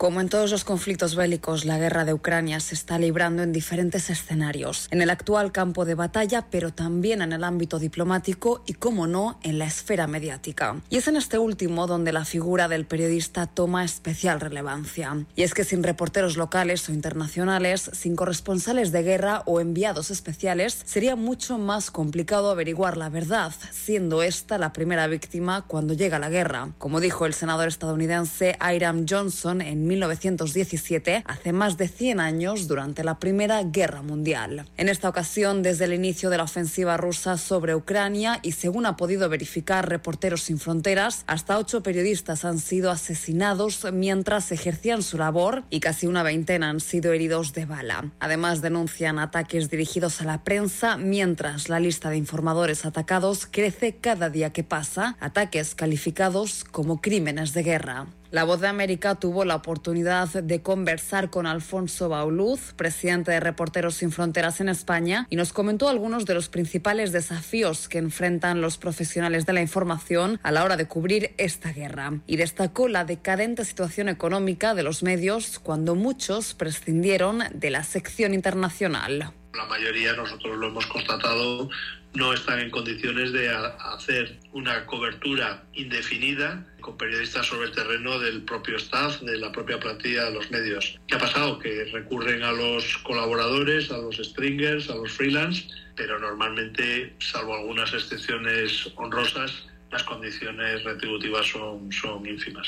Como 0.00 0.22
en 0.22 0.30
todos 0.30 0.50
los 0.50 0.64
conflictos 0.64 1.14
bélicos, 1.14 1.66
la 1.66 1.76
guerra 1.76 2.06
de 2.06 2.14
Ucrania 2.14 2.58
se 2.60 2.74
está 2.74 2.98
librando 2.98 3.42
en 3.42 3.52
diferentes 3.52 4.08
escenarios, 4.08 4.88
en 4.90 5.02
el 5.02 5.10
actual 5.10 5.52
campo 5.52 5.84
de 5.84 5.94
batalla, 5.94 6.46
pero 6.50 6.72
también 6.72 7.20
en 7.20 7.34
el 7.34 7.44
ámbito 7.44 7.78
diplomático 7.78 8.62
y, 8.66 8.72
como 8.72 9.06
no, 9.06 9.38
en 9.42 9.58
la 9.58 9.66
esfera 9.66 10.06
mediática. 10.06 10.80
Y 10.88 10.96
es 10.96 11.06
en 11.06 11.16
este 11.16 11.36
último 11.36 11.86
donde 11.86 12.14
la 12.14 12.24
figura 12.24 12.66
del 12.66 12.86
periodista 12.86 13.46
toma 13.46 13.84
especial 13.84 14.40
relevancia. 14.40 15.26
Y 15.36 15.42
es 15.42 15.52
que 15.52 15.64
sin 15.64 15.82
reporteros 15.82 16.38
locales 16.38 16.88
o 16.88 16.92
internacionales, 16.92 17.90
sin 17.92 18.16
corresponsales 18.16 18.92
de 18.92 19.02
guerra 19.02 19.42
o 19.44 19.60
enviados 19.60 20.10
especiales, 20.10 20.80
sería 20.86 21.14
mucho 21.14 21.58
más 21.58 21.90
complicado 21.90 22.50
averiguar 22.50 22.96
la 22.96 23.10
verdad, 23.10 23.52
siendo 23.70 24.22
esta 24.22 24.56
la 24.56 24.72
primera 24.72 25.06
víctima 25.08 25.66
cuando 25.66 25.92
llega 25.92 26.18
la 26.18 26.30
guerra. 26.30 26.72
Como 26.78 27.00
dijo 27.00 27.26
el 27.26 27.34
senador 27.34 27.68
estadounidense 27.68 28.56
Hiram 28.66 29.04
Johnson 29.06 29.60
en 29.60 29.89
1917, 29.90 31.24
hace 31.26 31.52
más 31.52 31.76
de 31.76 31.88
100 31.88 32.20
años, 32.20 32.68
durante 32.68 33.04
la 33.04 33.18
Primera 33.18 33.62
Guerra 33.64 34.02
Mundial. 34.02 34.66
En 34.76 34.88
esta 34.88 35.08
ocasión, 35.08 35.62
desde 35.62 35.86
el 35.86 35.94
inicio 35.94 36.30
de 36.30 36.36
la 36.36 36.44
ofensiva 36.44 36.96
rusa 36.96 37.36
sobre 37.36 37.74
Ucrania 37.74 38.38
y 38.42 38.52
según 38.52 38.86
ha 38.86 38.96
podido 38.96 39.28
verificar 39.28 39.88
Reporteros 39.88 40.42
Sin 40.42 40.58
Fronteras, 40.58 41.24
hasta 41.26 41.58
ocho 41.58 41.82
periodistas 41.82 42.44
han 42.44 42.58
sido 42.58 42.90
asesinados 42.90 43.86
mientras 43.92 44.52
ejercían 44.52 45.02
su 45.02 45.18
labor 45.18 45.64
y 45.70 45.80
casi 45.80 46.06
una 46.06 46.22
veintena 46.22 46.70
han 46.70 46.80
sido 46.80 47.12
heridos 47.12 47.52
de 47.52 47.66
bala. 47.66 48.10
Además, 48.20 48.62
denuncian 48.62 49.18
ataques 49.18 49.70
dirigidos 49.70 50.20
a 50.20 50.24
la 50.24 50.44
prensa 50.44 50.96
mientras 50.96 51.68
la 51.68 51.80
lista 51.80 52.10
de 52.10 52.16
informadores 52.16 52.84
atacados 52.84 53.46
crece 53.50 53.96
cada 53.96 54.30
día 54.30 54.50
que 54.50 54.64
pasa, 54.64 55.16
ataques 55.20 55.74
calificados 55.74 56.64
como 56.64 57.00
crímenes 57.00 57.52
de 57.54 57.62
guerra. 57.64 58.06
La 58.30 58.44
Voz 58.44 58.60
de 58.60 58.68
América 58.68 59.16
tuvo 59.16 59.44
la 59.44 59.56
oportunidad 59.56 60.28
de 60.28 60.62
conversar 60.62 61.30
con 61.30 61.48
Alfonso 61.48 62.08
Bauluz, 62.08 62.74
presidente 62.74 63.32
de 63.32 63.40
Reporteros 63.40 63.96
Sin 63.96 64.12
Fronteras 64.12 64.60
en 64.60 64.68
España, 64.68 65.26
y 65.30 65.34
nos 65.34 65.52
comentó 65.52 65.88
algunos 65.88 66.26
de 66.26 66.34
los 66.34 66.48
principales 66.48 67.10
desafíos 67.10 67.88
que 67.88 67.98
enfrentan 67.98 68.60
los 68.60 68.78
profesionales 68.78 69.46
de 69.46 69.52
la 69.52 69.62
información 69.62 70.38
a 70.44 70.52
la 70.52 70.62
hora 70.62 70.76
de 70.76 70.86
cubrir 70.86 71.34
esta 71.38 71.72
guerra. 71.72 72.20
Y 72.28 72.36
destacó 72.36 72.86
la 72.86 73.04
decadente 73.04 73.64
situación 73.64 74.08
económica 74.08 74.76
de 74.76 74.84
los 74.84 75.02
medios 75.02 75.58
cuando 75.58 75.96
muchos 75.96 76.54
prescindieron 76.54 77.42
de 77.52 77.70
la 77.70 77.82
sección 77.82 78.32
internacional. 78.32 79.32
La 79.54 79.64
mayoría, 79.64 80.12
nosotros 80.12 80.56
lo 80.56 80.68
hemos 80.68 80.86
constatado, 80.86 81.68
no 82.14 82.32
están 82.32 82.60
en 82.60 82.70
condiciones 82.70 83.32
de 83.32 83.50
hacer 83.50 84.38
una 84.52 84.86
cobertura 84.86 85.64
indefinida 85.72 86.64
con 86.80 86.96
periodistas 86.96 87.46
sobre 87.46 87.68
el 87.68 87.74
terreno 87.74 88.18
del 88.18 88.42
propio 88.42 88.76
staff, 88.76 89.20
de 89.20 89.38
la 89.38 89.52
propia 89.52 89.78
plantilla 89.78 90.24
de 90.24 90.32
los 90.32 90.50
medios. 90.50 90.98
¿Qué 91.06 91.14
ha 91.14 91.18
pasado? 91.18 91.58
Que 91.58 91.84
recurren 91.92 92.42
a 92.42 92.52
los 92.52 92.98
colaboradores, 92.98 93.90
a 93.90 93.98
los 93.98 94.16
stringers, 94.16 94.90
a 94.90 94.96
los 94.96 95.12
freelance, 95.12 95.68
pero 95.96 96.18
normalmente, 96.18 97.14
salvo 97.18 97.54
algunas 97.54 97.92
excepciones 97.92 98.90
honrosas, 98.96 99.66
las 99.90 100.02
condiciones 100.04 100.84
retributivas 100.84 101.46
son, 101.46 101.90
son 101.92 102.26
ínfimas. 102.26 102.66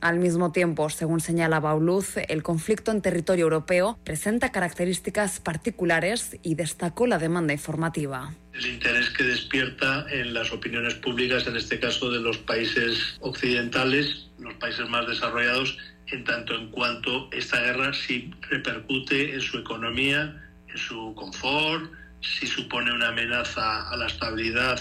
Al 0.00 0.20
mismo 0.20 0.52
tiempo, 0.52 0.90
según 0.90 1.20
señala 1.20 1.58
Bauluz, 1.58 2.16
el 2.28 2.44
conflicto 2.44 2.92
en 2.92 3.02
territorio 3.02 3.44
europeo 3.44 3.98
presenta 4.04 4.52
características 4.52 5.40
particulares 5.40 6.38
y 6.42 6.54
destacó 6.54 7.08
la 7.08 7.18
demanda 7.18 7.52
informativa. 7.52 8.32
El 8.52 8.66
interés 8.66 9.10
que 9.10 9.24
despierta 9.24 10.06
en 10.10 10.34
las 10.34 10.52
opiniones 10.52 10.94
públicas, 10.94 11.46
en 11.48 11.56
este 11.56 11.80
caso 11.80 12.10
de 12.12 12.20
los 12.20 12.38
países 12.38 13.16
occidentales, 13.20 14.28
los 14.38 14.54
países 14.54 14.88
más 14.88 15.06
desarrollados, 15.08 15.76
en 16.06 16.24
tanto 16.24 16.54
en 16.54 16.70
cuanto 16.70 17.28
esta 17.32 17.60
guerra 17.60 17.92
sí 17.92 18.30
repercute 18.48 19.34
en 19.34 19.40
su 19.40 19.58
economía, 19.58 20.48
en 20.68 20.78
su 20.78 21.12
confort, 21.16 21.90
si 22.20 22.46
supone 22.46 22.92
una 22.92 23.08
amenaza 23.08 23.90
a 23.90 23.96
la 23.96 24.06
estabilidad 24.06 24.80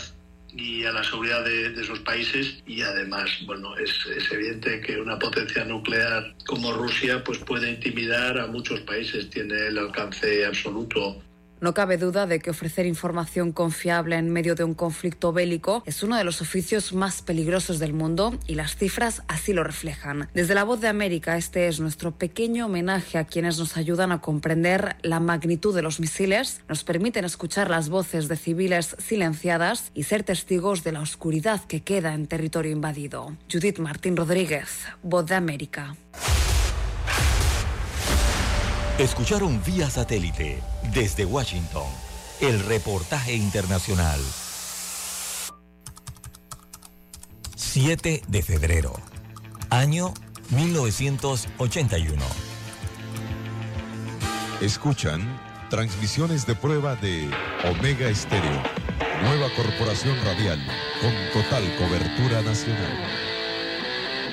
y 0.57 0.83
a 0.83 0.91
la 0.91 1.03
seguridad 1.03 1.45
de, 1.45 1.69
de 1.69 1.81
esos 1.81 1.99
países. 1.99 2.61
Y 2.65 2.81
además 2.81 3.29
bueno 3.45 3.77
es, 3.77 3.91
es, 4.15 4.31
evidente 4.31 4.81
que 4.81 4.99
una 4.99 5.17
potencia 5.19 5.63
nuclear 5.65 6.35
como 6.45 6.73
Rusia 6.73 7.23
pues 7.23 7.37
puede 7.39 7.69
intimidar 7.69 8.37
a 8.39 8.47
muchos 8.47 8.81
países. 8.81 9.29
Tiene 9.29 9.67
el 9.67 9.77
alcance 9.77 10.45
absoluto 10.45 11.21
no 11.61 11.73
cabe 11.73 11.97
duda 11.97 12.27
de 12.27 12.39
que 12.39 12.49
ofrecer 12.49 12.85
información 12.85 13.51
confiable 13.51 14.15
en 14.15 14.29
medio 14.29 14.55
de 14.55 14.63
un 14.63 14.73
conflicto 14.73 15.33
bélico 15.33 15.83
es 15.85 16.03
uno 16.03 16.17
de 16.17 16.23
los 16.23 16.41
oficios 16.41 16.93
más 16.93 17.21
peligrosos 17.21 17.79
del 17.79 17.93
mundo 17.93 18.37
y 18.47 18.55
las 18.55 18.75
cifras 18.75 19.23
así 19.27 19.53
lo 19.53 19.63
reflejan. 19.63 20.29
Desde 20.33 20.55
la 20.55 20.63
voz 20.63 20.81
de 20.81 20.87
América, 20.87 21.37
este 21.37 21.67
es 21.67 21.79
nuestro 21.79 22.11
pequeño 22.11 22.65
homenaje 22.65 23.17
a 23.17 23.25
quienes 23.25 23.57
nos 23.57 23.77
ayudan 23.77 24.11
a 24.11 24.21
comprender 24.21 24.97
la 25.01 25.19
magnitud 25.19 25.75
de 25.75 25.81
los 25.81 25.99
misiles, 25.99 26.61
nos 26.67 26.83
permiten 26.83 27.25
escuchar 27.25 27.69
las 27.69 27.89
voces 27.89 28.27
de 28.27 28.37
civiles 28.37 28.95
silenciadas 28.99 29.91
y 29.93 30.03
ser 30.03 30.23
testigos 30.23 30.83
de 30.83 30.91
la 30.91 31.01
oscuridad 31.01 31.63
que 31.65 31.81
queda 31.81 32.13
en 32.13 32.27
territorio 32.27 32.71
invadido. 32.71 33.35
Judith 33.51 33.79
Martín 33.79 34.15
Rodríguez, 34.15 34.85
Voz 35.03 35.25
de 35.25 35.35
América. 35.35 35.95
Escucharon 38.99 39.61
vía 39.63 39.91
satélite 39.91 40.59
desde 40.91 41.23
Washington 41.23 41.85
el 42.41 42.59
reportaje 42.61 43.35
internacional. 43.35 44.19
7 47.55 48.23
de 48.27 48.41
febrero, 48.41 48.93
año 49.69 50.15
1981. 50.49 52.23
Escuchan 54.61 55.21
transmisiones 55.69 56.47
de 56.47 56.55
prueba 56.55 56.95
de 56.95 57.29
Omega 57.69 58.09
Estéreo, 58.09 58.63
nueva 59.21 59.53
corporación 59.55 60.17
radial 60.25 60.59
con 61.01 61.13
total 61.43 61.63
cobertura 61.77 62.41
nacional. 62.41 63.26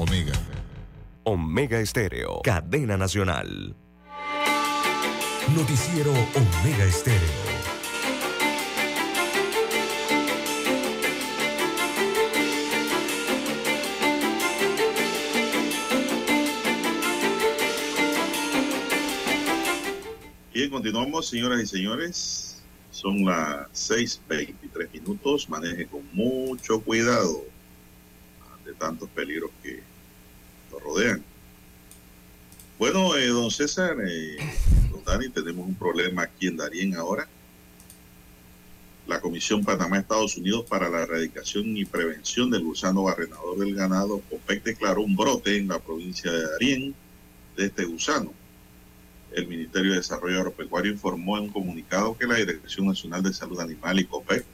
Omega. 0.00 0.32
Omega 1.24 1.78
Estéreo. 1.78 2.40
Cadena 2.42 2.96
Nacional. 2.96 3.76
Noticiero 5.54 6.10
Omega 6.10 6.84
Estéreo. 6.86 7.20
Bien, 20.54 20.70
continuamos, 20.70 21.28
señoras 21.28 21.60
y 21.60 21.66
señores. 21.66 22.62
Son 22.90 23.22
las 23.26 23.68
6:23 23.72 24.90
minutos. 24.94 25.46
Maneje 25.50 25.86
con 25.88 26.08
mucho 26.14 26.80
cuidado 26.80 27.44
ante 28.50 28.72
tantos 28.72 29.10
peligros 29.10 29.50
que 29.62 29.89
lo 30.70 30.78
rodean. 30.78 31.24
Bueno, 32.78 33.14
eh, 33.16 33.28
don 33.28 33.50
César, 33.50 33.96
eh, 34.02 34.36
don 34.90 35.04
Dani, 35.04 35.28
tenemos 35.28 35.66
un 35.66 35.74
problema 35.74 36.22
aquí 36.22 36.46
en 36.46 36.56
Darien 36.56 36.94
ahora. 36.96 37.28
La 39.06 39.20
Comisión 39.20 39.64
Panamá-Estados 39.64 40.36
Unidos 40.36 40.64
para 40.68 40.88
la 40.88 41.02
Erradicación 41.02 41.76
y 41.76 41.84
Prevención 41.84 42.50
del 42.50 42.62
Gusano 42.62 43.02
Barrenador 43.02 43.58
del 43.58 43.74
Ganado, 43.74 44.22
OPEC, 44.30 44.62
declaró 44.62 45.02
un 45.02 45.16
brote 45.16 45.56
en 45.56 45.68
la 45.68 45.78
provincia 45.78 46.30
de 46.30 46.42
Darién 46.42 46.94
de 47.56 47.66
este 47.66 47.84
gusano. 47.84 48.32
El 49.32 49.46
Ministerio 49.46 49.90
de 49.92 49.98
Desarrollo 49.98 50.38
Agropecuario 50.38 50.92
informó 50.92 51.38
en 51.38 51.44
un 51.44 51.50
comunicado 51.50 52.16
que 52.16 52.26
la 52.26 52.36
Dirección 52.36 52.86
Nacional 52.86 53.22
de 53.22 53.32
Salud 53.32 53.60
Animal 53.60 54.00
y 54.00 54.04
COPEC 54.04 54.44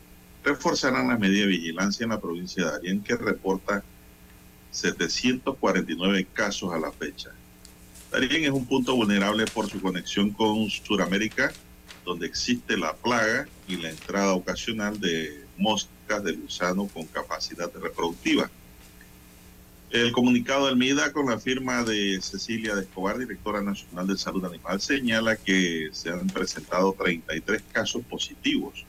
reforzarán 0.43 1.09
las 1.09 1.19
medidas 1.19 1.47
de 1.47 1.57
vigilancia 1.57 2.05
en 2.05 2.11
la 2.11 2.21
provincia 2.21 2.64
de 2.64 2.71
Darién, 2.73 3.03
que 3.03 3.17
reporta 3.17 3.85
749 4.77 6.27
casos 6.33 6.72
a 6.72 6.79
la 6.79 6.93
fecha. 6.93 7.31
Darien 8.12 8.45
es 8.45 8.51
un 8.51 8.66
punto 8.66 8.95
vulnerable 8.95 9.47
por 9.47 9.68
su 9.68 9.81
conexión 9.81 10.31
con 10.31 10.68
Sudamérica, 10.68 11.53
donde 12.05 12.27
existe 12.27 12.77
la 12.77 12.95
plaga 12.95 13.49
y 13.66 13.77
la 13.77 13.91
entrada 13.91 14.35
ocasional 14.35 15.01
de 15.01 15.45
moscas 15.57 16.22
de 16.22 16.33
gusano 16.33 16.87
con 16.89 17.07
capacidad 17.07 17.70
reproductiva. 17.74 18.51
El 19.91 20.12
comunicado 20.12 20.66
del 20.66 20.77
MIDA 20.77 21.12
con 21.12 21.27
la 21.31 21.39
firma 21.39 21.83
de 21.83 22.20
Cecilia 22.20 22.74
de 22.74 22.83
Escobar, 22.83 23.18
directora 23.18 23.62
nacional 23.62 24.07
de 24.07 24.18
salud 24.18 24.45
animal, 24.45 24.81
señala 24.81 25.37
que 25.37 25.89
se 25.93 26.11
han 26.11 26.27
presentado 26.27 26.93
33 26.93 27.62
casos 27.72 28.05
positivos 28.05 28.85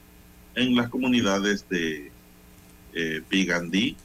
en 0.54 0.74
las 0.74 0.90
comunidades 0.90 1.68
de 1.68 2.10
eh, 2.92 3.22
Pigandí, 3.28 3.96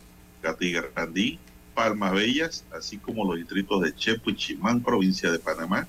Palmas 1.74 2.14
Bellas, 2.14 2.64
así 2.72 2.98
como 2.98 3.26
los 3.26 3.38
distritos 3.38 3.82
de 3.82 3.96
Chepo 3.96 4.30
y 4.30 4.36
Chimán, 4.36 4.82
provincia 4.82 5.32
de 5.32 5.40
Panamá, 5.40 5.88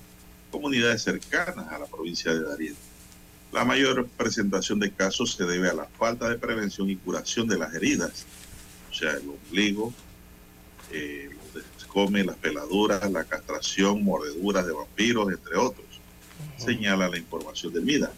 comunidades 0.51 1.03
cercanas 1.03 1.67
a 1.71 1.79
la 1.79 1.85
provincia 1.85 2.33
de 2.33 2.41
Darién. 2.41 2.75
La 3.51 3.63
mayor 3.63 4.07
presentación 4.17 4.79
de 4.79 4.91
casos 4.91 5.33
se 5.33 5.45
debe 5.45 5.69
a 5.69 5.73
la 5.73 5.85
falta 5.85 6.29
de 6.29 6.37
prevención 6.37 6.89
y 6.89 6.95
curación 6.95 7.47
de 7.47 7.57
las 7.57 7.73
heridas, 7.73 8.25
o 8.91 8.93
sea, 8.93 9.11
el 9.11 9.29
ombligo, 9.29 9.93
eh, 10.91 11.29
los 11.53 11.63
descomes, 11.77 12.25
las 12.25 12.35
peladuras, 12.37 13.09
la 13.11 13.23
castración, 13.23 14.03
mordeduras 14.03 14.65
de 14.65 14.73
vampiros, 14.73 15.31
entre 15.31 15.57
otros, 15.57 15.85
señala 16.57 17.07
la 17.07 17.17
información 17.17 17.73
del 17.73 17.83
MIDA. 17.83 18.11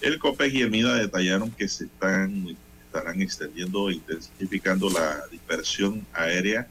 El 0.00 0.18
COPEC 0.18 0.54
y 0.54 0.62
el 0.62 0.70
MIDA 0.70 0.94
detallaron 0.94 1.50
que 1.50 1.68
se 1.68 1.84
están, 1.84 2.56
estarán 2.86 3.22
extendiendo 3.22 3.90
e 3.90 3.94
intensificando 3.94 4.90
la 4.90 5.26
dispersión 5.30 6.06
aérea 6.12 6.68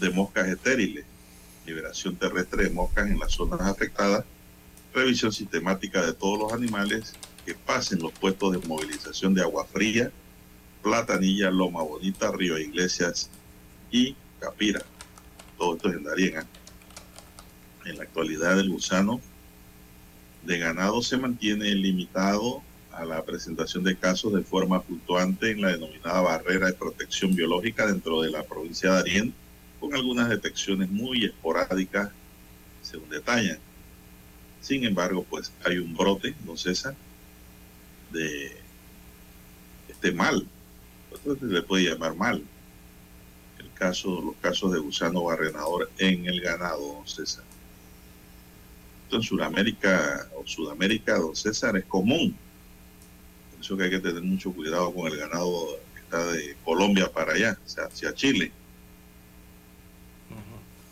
de 0.00 0.10
moscas 0.10 0.48
estériles, 0.48 1.04
liberación 1.66 2.16
terrestre 2.16 2.64
de 2.64 2.70
moscas 2.70 3.08
en 3.08 3.18
las 3.18 3.32
zonas 3.32 3.60
afectadas, 3.60 4.24
revisión 4.92 5.32
sistemática 5.32 6.04
de 6.04 6.12
todos 6.12 6.38
los 6.38 6.52
animales 6.52 7.14
que 7.44 7.54
pasen 7.54 8.00
los 8.00 8.12
puestos 8.12 8.52
de 8.52 8.68
movilización 8.68 9.34
de 9.34 9.42
agua 9.42 9.66
fría, 9.66 10.10
Platanilla, 10.82 11.50
Loma 11.50 11.82
Bonita, 11.82 12.30
Río 12.30 12.58
Iglesias 12.58 13.30
y 13.90 14.14
Capira. 14.38 14.82
Todo 15.56 15.76
esto 15.76 15.88
es 15.88 15.96
en 15.96 16.04
Darien. 16.04 16.38
¿eh? 16.38 16.44
En 17.86 17.96
la 17.98 18.04
actualidad 18.04 18.58
el 18.58 18.70
gusano 18.70 19.20
de 20.42 20.58
ganado 20.58 21.02
se 21.02 21.16
mantiene 21.16 21.74
limitado 21.74 22.62
a 22.92 23.04
la 23.04 23.24
presentación 23.24 23.82
de 23.84 23.96
casos 23.96 24.32
de 24.34 24.42
forma 24.42 24.80
fluctuante 24.80 25.50
en 25.50 25.62
la 25.62 25.68
denominada 25.68 26.20
barrera 26.20 26.66
de 26.66 26.74
protección 26.74 27.34
biológica 27.34 27.86
dentro 27.86 28.22
de 28.22 28.30
la 28.30 28.42
provincia 28.44 28.90
de 28.90 28.96
Darién, 28.96 29.34
con 29.84 29.94
algunas 29.94 30.30
detecciones 30.30 30.90
muy 30.90 31.26
esporádicas, 31.26 32.10
según 32.80 33.10
detallan. 33.10 33.58
Sin 34.62 34.82
embargo, 34.84 35.26
pues 35.28 35.52
hay 35.62 35.76
un 35.76 35.94
brote, 35.94 36.34
don 36.46 36.56
César, 36.56 36.94
de 38.10 38.56
este 39.88 40.10
mal. 40.12 40.46
Se 41.22 41.46
le 41.46 41.62
puede 41.62 41.90
llamar 41.90 42.16
mal. 42.16 42.42
El 43.58 43.70
caso, 43.74 44.22
los 44.22 44.36
casos 44.36 44.72
de 44.72 44.78
gusano 44.78 45.24
barrenador 45.24 45.90
en 45.98 46.24
el 46.26 46.40
ganado, 46.40 46.94
don 46.94 47.06
César. 47.06 47.44
Esto 49.04 49.16
en 49.16 49.22
Sudamérica 49.22 50.30
o 50.34 50.46
Sudamérica, 50.46 51.18
don 51.18 51.36
César, 51.36 51.76
es 51.76 51.84
común. 51.84 52.34
Por 53.50 53.60
eso 53.60 53.76
que 53.76 53.84
hay 53.84 53.90
que 53.90 54.00
tener 54.00 54.22
mucho 54.22 54.50
cuidado 54.50 54.94
con 54.94 55.12
el 55.12 55.18
ganado 55.18 55.78
que 55.94 56.00
está 56.00 56.24
de 56.32 56.56
Colombia 56.64 57.12
para 57.12 57.34
allá, 57.34 57.58
hacia 57.66 58.14
Chile. 58.14 58.50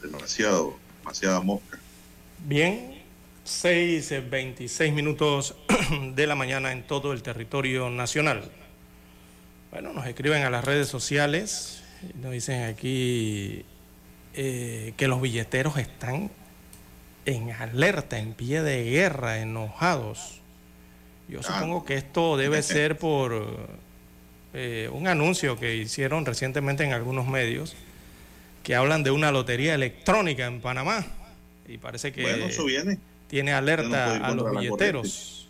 Demasiado, 0.03 0.77
demasiada 0.99 1.41
mosca. 1.41 1.79
Bien, 2.45 3.01
6, 3.45 4.29
26 4.29 4.93
minutos 4.93 5.55
de 6.15 6.27
la 6.27 6.35
mañana 6.35 6.73
en 6.73 6.83
todo 6.83 7.13
el 7.13 7.23
territorio 7.23 7.89
nacional. 7.89 8.51
Bueno, 9.71 9.93
nos 9.93 10.07
escriben 10.07 10.43
a 10.43 10.51
las 10.51 10.65
redes 10.65 10.89
sociales, 10.89 11.83
nos 12.21 12.33
dicen 12.33 12.65
aquí 12.65 13.65
eh, 14.35 14.93
que 14.97 15.07
los 15.09 15.21
billeteros 15.21 15.79
están 15.79 16.31
en 17.25 17.53
alerta, 17.53 18.19
en 18.19 18.35
pie 18.35 18.63
de 18.63 18.85
guerra, 18.85 19.39
enojados. 19.39 20.41
Yo 21.29 21.43
supongo 21.43 21.85
que 21.85 21.95
esto 21.95 22.37
debe 22.37 22.63
ser 22.65 22.99
por 22.99 23.69
eh, 24.53 24.91
un 24.93 25.07
anuncio 25.07 25.59
que 25.59 25.77
hicieron 25.77 26.27
recientemente 26.27 26.83
en 26.85 26.93
algunos 26.93 27.27
medios 27.27 27.77
que 28.63 28.75
hablan 28.75 29.03
de 29.03 29.11
una 29.11 29.33
lotería 29.33 29.75
electrónica 29.75 30.47
en 30.47 30.61
Panamá. 30.61 31.05
Y 31.69 31.79
parece 31.79 32.13
que 32.13 32.23
Bueno, 32.23 32.47
eso 32.47 32.65
viene. 32.65 32.99
tiene 33.29 33.53
no 33.53 33.57
alerta 33.57 34.17
a 34.17 34.35
los 34.35 34.51
billeteros. 34.51 35.49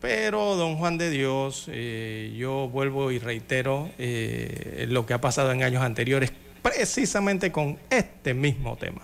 Pero, 0.00 0.56
don 0.56 0.76
Juan 0.76 0.98
de 0.98 1.10
Dios, 1.10 1.66
eh, 1.68 2.34
yo 2.36 2.68
vuelvo 2.68 3.12
y 3.12 3.20
reitero 3.20 3.88
eh, 3.98 4.86
lo 4.88 5.06
que 5.06 5.14
ha 5.14 5.20
pasado 5.20 5.52
en 5.52 5.62
años 5.62 5.82
anteriores, 5.82 6.32
precisamente 6.60 7.52
con 7.52 7.78
este 7.88 8.34
mismo 8.34 8.76
tema. 8.76 9.02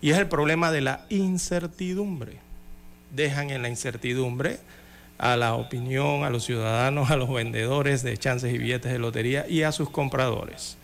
Y 0.00 0.10
es 0.10 0.18
el 0.18 0.26
problema 0.26 0.72
de 0.72 0.80
la 0.80 1.04
incertidumbre. 1.10 2.38
Dejan 3.14 3.50
en 3.50 3.60
la 3.60 3.68
incertidumbre 3.68 4.58
a 5.18 5.36
la 5.36 5.54
opinión, 5.54 6.24
a 6.24 6.30
los 6.30 6.44
ciudadanos, 6.46 7.10
a 7.10 7.16
los 7.16 7.28
vendedores 7.30 8.02
de 8.02 8.16
chances 8.16 8.54
y 8.54 8.58
billetes 8.58 8.90
de 8.90 8.98
lotería 8.98 9.46
y 9.46 9.64
a 9.64 9.72
sus 9.72 9.90
compradores. 9.90 10.78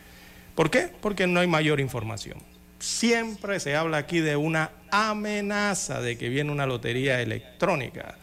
¿Por 0.57 0.71
qué? 0.71 0.89
Porque 1.03 1.27
no 1.27 1.39
hay 1.39 1.47
mayor 1.47 1.81
información. 1.81 2.39
Siempre 2.79 3.61
se 3.61 3.77
habla 3.77 3.99
aquí 3.99 4.21
de 4.21 4.37
una 4.37 4.71
amenaza 4.91 6.01
de 6.01 6.17
que 6.17 6.31
viene 6.31 6.51
una 6.51 6.67
lotería 6.67 7.21
electrónica 7.21 8.17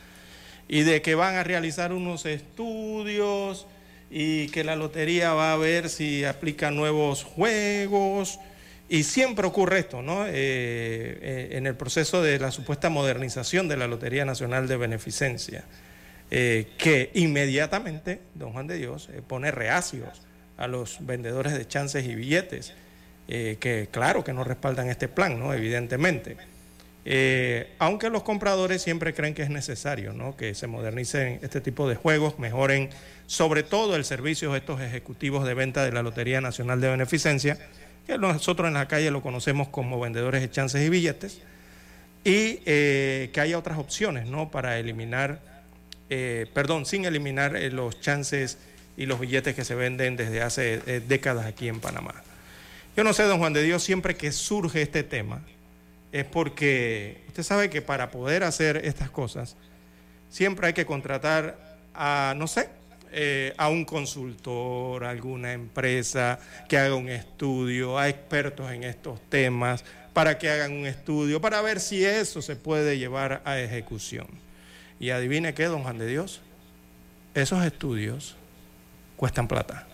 y 0.68 0.82
de 0.82 1.04
que 1.04 1.14
van 1.14 1.36
a 1.36 1.44
realizar 1.44 1.94
unos 1.94 2.26
estudios 2.26 3.68
y 4.10 4.48
que 4.48 4.64
la 4.64 4.76
lotería 4.76 5.34
va 5.34 5.54
a 5.54 5.58
ver 5.58 5.90
si 5.90 6.26
aplica 6.26 6.72
nuevos 6.72 7.24
juegos. 7.24 8.40
Y 8.90 9.04
siempre 9.04 9.46
ocurre 9.46 9.80
esto, 9.80 10.02
¿no? 10.02 10.26
Eh, 10.26 10.32
eh, 10.34 11.50
en 11.52 11.68
el 11.68 11.76
proceso 11.76 12.24
de 12.24 12.40
la 12.40 12.50
supuesta 12.50 12.90
modernización 12.90 13.68
de 13.68 13.78
la 13.78 13.88
Lotería 13.88 14.26
Nacional 14.26 14.68
de 14.68 14.78
Beneficencia, 14.78 15.66
eh, 16.32 16.72
que 16.80 17.12
inmediatamente, 17.14 18.22
don 18.34 18.54
Juan 18.54 18.68
de 18.68 18.78
Dios, 18.78 19.10
pone 19.28 19.52
reacios 19.52 20.24
a 20.58 20.68
los 20.68 21.06
vendedores 21.06 21.54
de 21.54 21.68
chances 21.68 22.06
y 22.06 22.16
billetes, 22.16 22.74
eh, 23.28 23.58
que 23.60 23.88
claro 23.90 24.24
que 24.24 24.34
no 24.34 24.44
respaldan 24.44 24.90
este 24.90 25.08
plan, 25.08 25.40
¿no? 25.40 25.54
Evidentemente. 25.54 26.38
Eh, 27.06 27.74
aunque 27.80 28.10
los 28.10 28.24
compradores 28.24 28.82
siempre 28.82 29.14
creen 29.14 29.34
que 29.34 29.44
es 29.44 29.50
necesario 29.50 30.14
¿no? 30.14 30.38
que 30.38 30.56
se 30.56 30.68
modernicen 30.68 31.40
este 31.42 31.60
tipo 31.60 31.90
de 31.90 31.96
juegos, 31.96 32.40
mejoren 32.40 32.92
sobre 33.28 33.64
todo 33.64 33.98
el 33.98 34.06
servicio 34.06 34.54
de 34.54 34.60
estos 34.60 34.80
ejecutivos 34.80 35.46
de 35.46 35.54
venta 35.54 35.84
de 35.84 35.92
la 35.92 36.02
Lotería 36.02 36.40
Nacional 36.40 36.80
de 36.80 36.88
Beneficencia, 36.88 37.58
que 38.08 38.18
nosotros 38.18 38.70
en 38.70 38.76
la 38.76 38.88
calle 38.88 39.12
lo 39.12 39.22
conocemos 39.22 39.68
como 39.68 40.00
vendedores 40.00 40.42
de 40.42 40.50
chances 40.50 40.82
y 40.82 40.90
billetes, 40.90 41.42
y 42.24 42.62
eh, 42.66 43.32
que 43.34 43.42
haya 43.42 43.58
otras 43.60 43.80
opciones 43.80 44.28
¿no? 44.28 44.50
para 44.50 44.80
eliminar, 44.80 45.42
perdón, 46.54 46.86
sin 46.86 47.04
eliminar 47.04 47.60
los 47.74 48.00
chances 48.00 48.58
y 48.96 49.06
los 49.06 49.20
billetes 49.20 49.56
que 49.56 49.66
se 49.66 49.76
venden 49.76 50.16
desde 50.16 50.42
hace 50.42 50.82
eh, 50.86 51.02
décadas 51.06 51.46
aquí 51.46 51.68
en 51.68 51.80
Panamá. 51.80 52.14
Yo 52.96 53.04
no 53.04 53.14
sé, 53.14 53.24
don 53.24 53.40
Juan 53.40 53.54
de 53.54 53.64
Dios, 53.64 53.84
siempre 53.84 54.16
que 54.16 54.32
surge 54.32 54.82
este 54.82 55.04
tema, 55.04 55.42
es 56.12 56.26
porque 56.26 57.24
usted 57.28 57.44
sabe 57.44 57.70
que 57.70 57.82
para 57.82 58.12
poder 58.12 58.44
hacer 58.44 58.78
estas 58.86 59.10
cosas, 59.10 59.56
siempre 60.30 60.68
hay 60.68 60.74
que 60.74 60.86
contratar 60.86 61.58
a, 61.96 62.36
no 62.38 62.48
sé, 62.48 62.70
eh, 63.12 63.54
a 63.58 63.70
un 63.70 63.86
consultor, 63.86 65.06
a 65.06 65.10
alguna 65.10 65.54
empresa 65.54 66.40
que 66.70 66.78
haga 66.78 66.96
un 66.96 67.10
estudio, 67.10 67.98
a 67.98 68.10
expertos 68.10 68.72
en 68.72 68.84
estos 68.84 69.20
temas, 69.30 69.84
para 70.14 70.38
que 70.38 70.50
hagan 70.50 70.74
un 70.74 70.86
estudio, 70.86 71.42
para 71.42 71.62
ver 71.62 71.80
si 71.80 72.06
eso 72.06 72.44
se 72.44 72.56
puede 72.56 73.00
llevar 73.00 73.42
a 73.46 73.60
ejecución. 73.60 74.28
Y 75.00 75.10
adivine 75.10 75.56
qué, 75.56 75.66
don 75.66 75.82
Juan 75.82 75.98
de 75.98 76.06
Dios, 76.06 76.42
esos 77.34 77.66
estudios 77.66 78.36
cuestan 79.24 79.48
plata. 79.48 79.88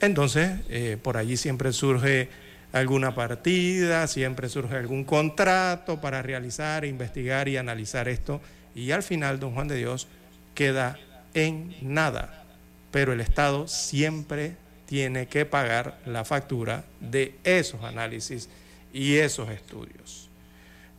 Entonces, 0.00 0.50
eh, 0.68 0.98
por 1.02 1.16
allí 1.16 1.38
siempre 1.38 1.72
surge 1.72 2.28
alguna 2.72 3.14
partida, 3.14 4.06
siempre 4.06 4.50
surge 4.50 4.76
algún 4.76 5.04
contrato 5.04 6.02
para 6.02 6.20
realizar, 6.20 6.84
investigar 6.84 7.48
y 7.48 7.56
analizar 7.56 8.06
esto. 8.06 8.42
Y 8.74 8.90
al 8.90 9.02
final, 9.02 9.40
don 9.40 9.54
Juan 9.54 9.66
de 9.66 9.76
Dios 9.76 10.08
queda 10.54 10.98
en 11.32 11.74
nada. 11.80 12.44
Pero 12.90 13.14
el 13.14 13.22
Estado 13.22 13.66
siempre 13.66 14.56
tiene 14.84 15.26
que 15.26 15.46
pagar 15.46 15.98
la 16.04 16.26
factura 16.26 16.84
de 17.00 17.36
esos 17.44 17.82
análisis 17.82 18.50
y 18.92 19.16
esos 19.16 19.48
estudios. 19.48 20.28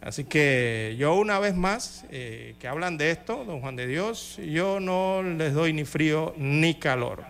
Así 0.02 0.24
que 0.24 0.96
yo 0.98 1.14
una 1.14 1.38
vez 1.38 1.54
más, 1.54 2.06
eh, 2.10 2.56
que 2.58 2.68
hablan 2.68 2.98
de 2.98 3.12
esto, 3.12 3.46
don 3.46 3.62
Juan 3.62 3.76
de 3.76 3.86
Dios, 3.86 4.40
yo 4.44 4.80
no 4.80 5.22
les 5.22 5.54
doy 5.54 5.74
ni 5.74 5.86
frío 5.86 6.34
ni 6.38 6.74
calor, 6.74 7.24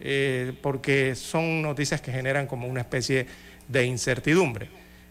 eh, 0.00 0.52
porque 0.62 1.14
son 1.14 1.62
noticias 1.62 2.00
que 2.00 2.12
generan 2.12 2.46
como 2.46 2.66
una 2.66 2.80
especie 2.80 3.26
de 3.68 3.84
incertidumbre. 3.84 4.68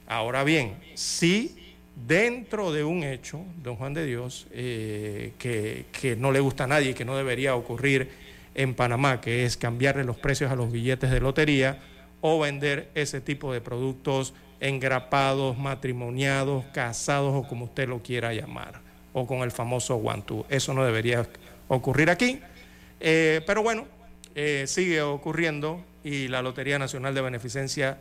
Ahora 0.07 0.43
bien, 0.43 0.75
si 0.93 1.75
dentro 1.95 2.71
de 2.71 2.83
un 2.83 3.03
hecho, 3.03 3.41
don 3.63 3.75
Juan 3.75 3.93
de 3.93 4.05
Dios, 4.05 4.47
eh, 4.51 5.33
que, 5.37 5.85
que 5.91 6.15
no 6.15 6.31
le 6.31 6.39
gusta 6.39 6.65
a 6.65 6.67
nadie 6.67 6.91
y 6.91 6.93
que 6.93 7.05
no 7.05 7.15
debería 7.15 7.55
ocurrir 7.55 8.09
en 8.53 8.73
Panamá, 8.73 9.21
que 9.21 9.45
es 9.45 9.57
cambiarle 9.57 10.03
los 10.03 10.17
precios 10.17 10.51
a 10.51 10.55
los 10.55 10.71
billetes 10.71 11.11
de 11.11 11.19
lotería 11.19 11.79
o 12.21 12.39
vender 12.39 12.89
ese 12.95 13.21
tipo 13.21 13.53
de 13.53 13.61
productos 13.61 14.33
engrapados, 14.59 15.57
matrimoniados, 15.57 16.65
casados 16.73 17.33
o 17.35 17.47
como 17.47 17.65
usted 17.65 17.87
lo 17.87 18.01
quiera 18.01 18.33
llamar, 18.33 18.81
o 19.13 19.27
con 19.27 19.39
el 19.39 19.51
famoso 19.51 19.95
guantú. 19.97 20.45
Eso 20.49 20.73
no 20.73 20.85
debería 20.85 21.27
ocurrir 21.67 22.09
aquí, 22.09 22.39
eh, 22.99 23.41
pero 23.45 23.61
bueno, 23.61 23.85
eh, 24.35 24.65
sigue 24.67 25.01
ocurriendo 25.01 25.83
y 26.03 26.27
la 26.27 26.41
Lotería 26.41 26.77
Nacional 26.77 27.15
de 27.15 27.21
Beneficencia 27.21 27.97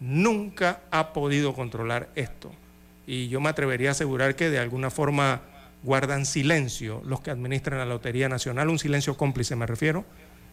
nunca 0.00 0.80
ha 0.90 1.12
podido 1.12 1.54
controlar 1.54 2.08
esto. 2.14 2.52
Y 3.06 3.28
yo 3.28 3.40
me 3.40 3.48
atrevería 3.48 3.90
a 3.90 3.92
asegurar 3.92 4.34
que 4.36 4.50
de 4.50 4.58
alguna 4.58 4.90
forma 4.90 5.42
guardan 5.82 6.26
silencio 6.26 7.02
los 7.06 7.20
que 7.20 7.30
administran 7.30 7.78
la 7.78 7.84
Lotería 7.86 8.28
Nacional, 8.28 8.68
un 8.68 8.78
silencio 8.78 9.16
cómplice 9.16 9.54
me 9.56 9.66
refiero, 9.66 10.04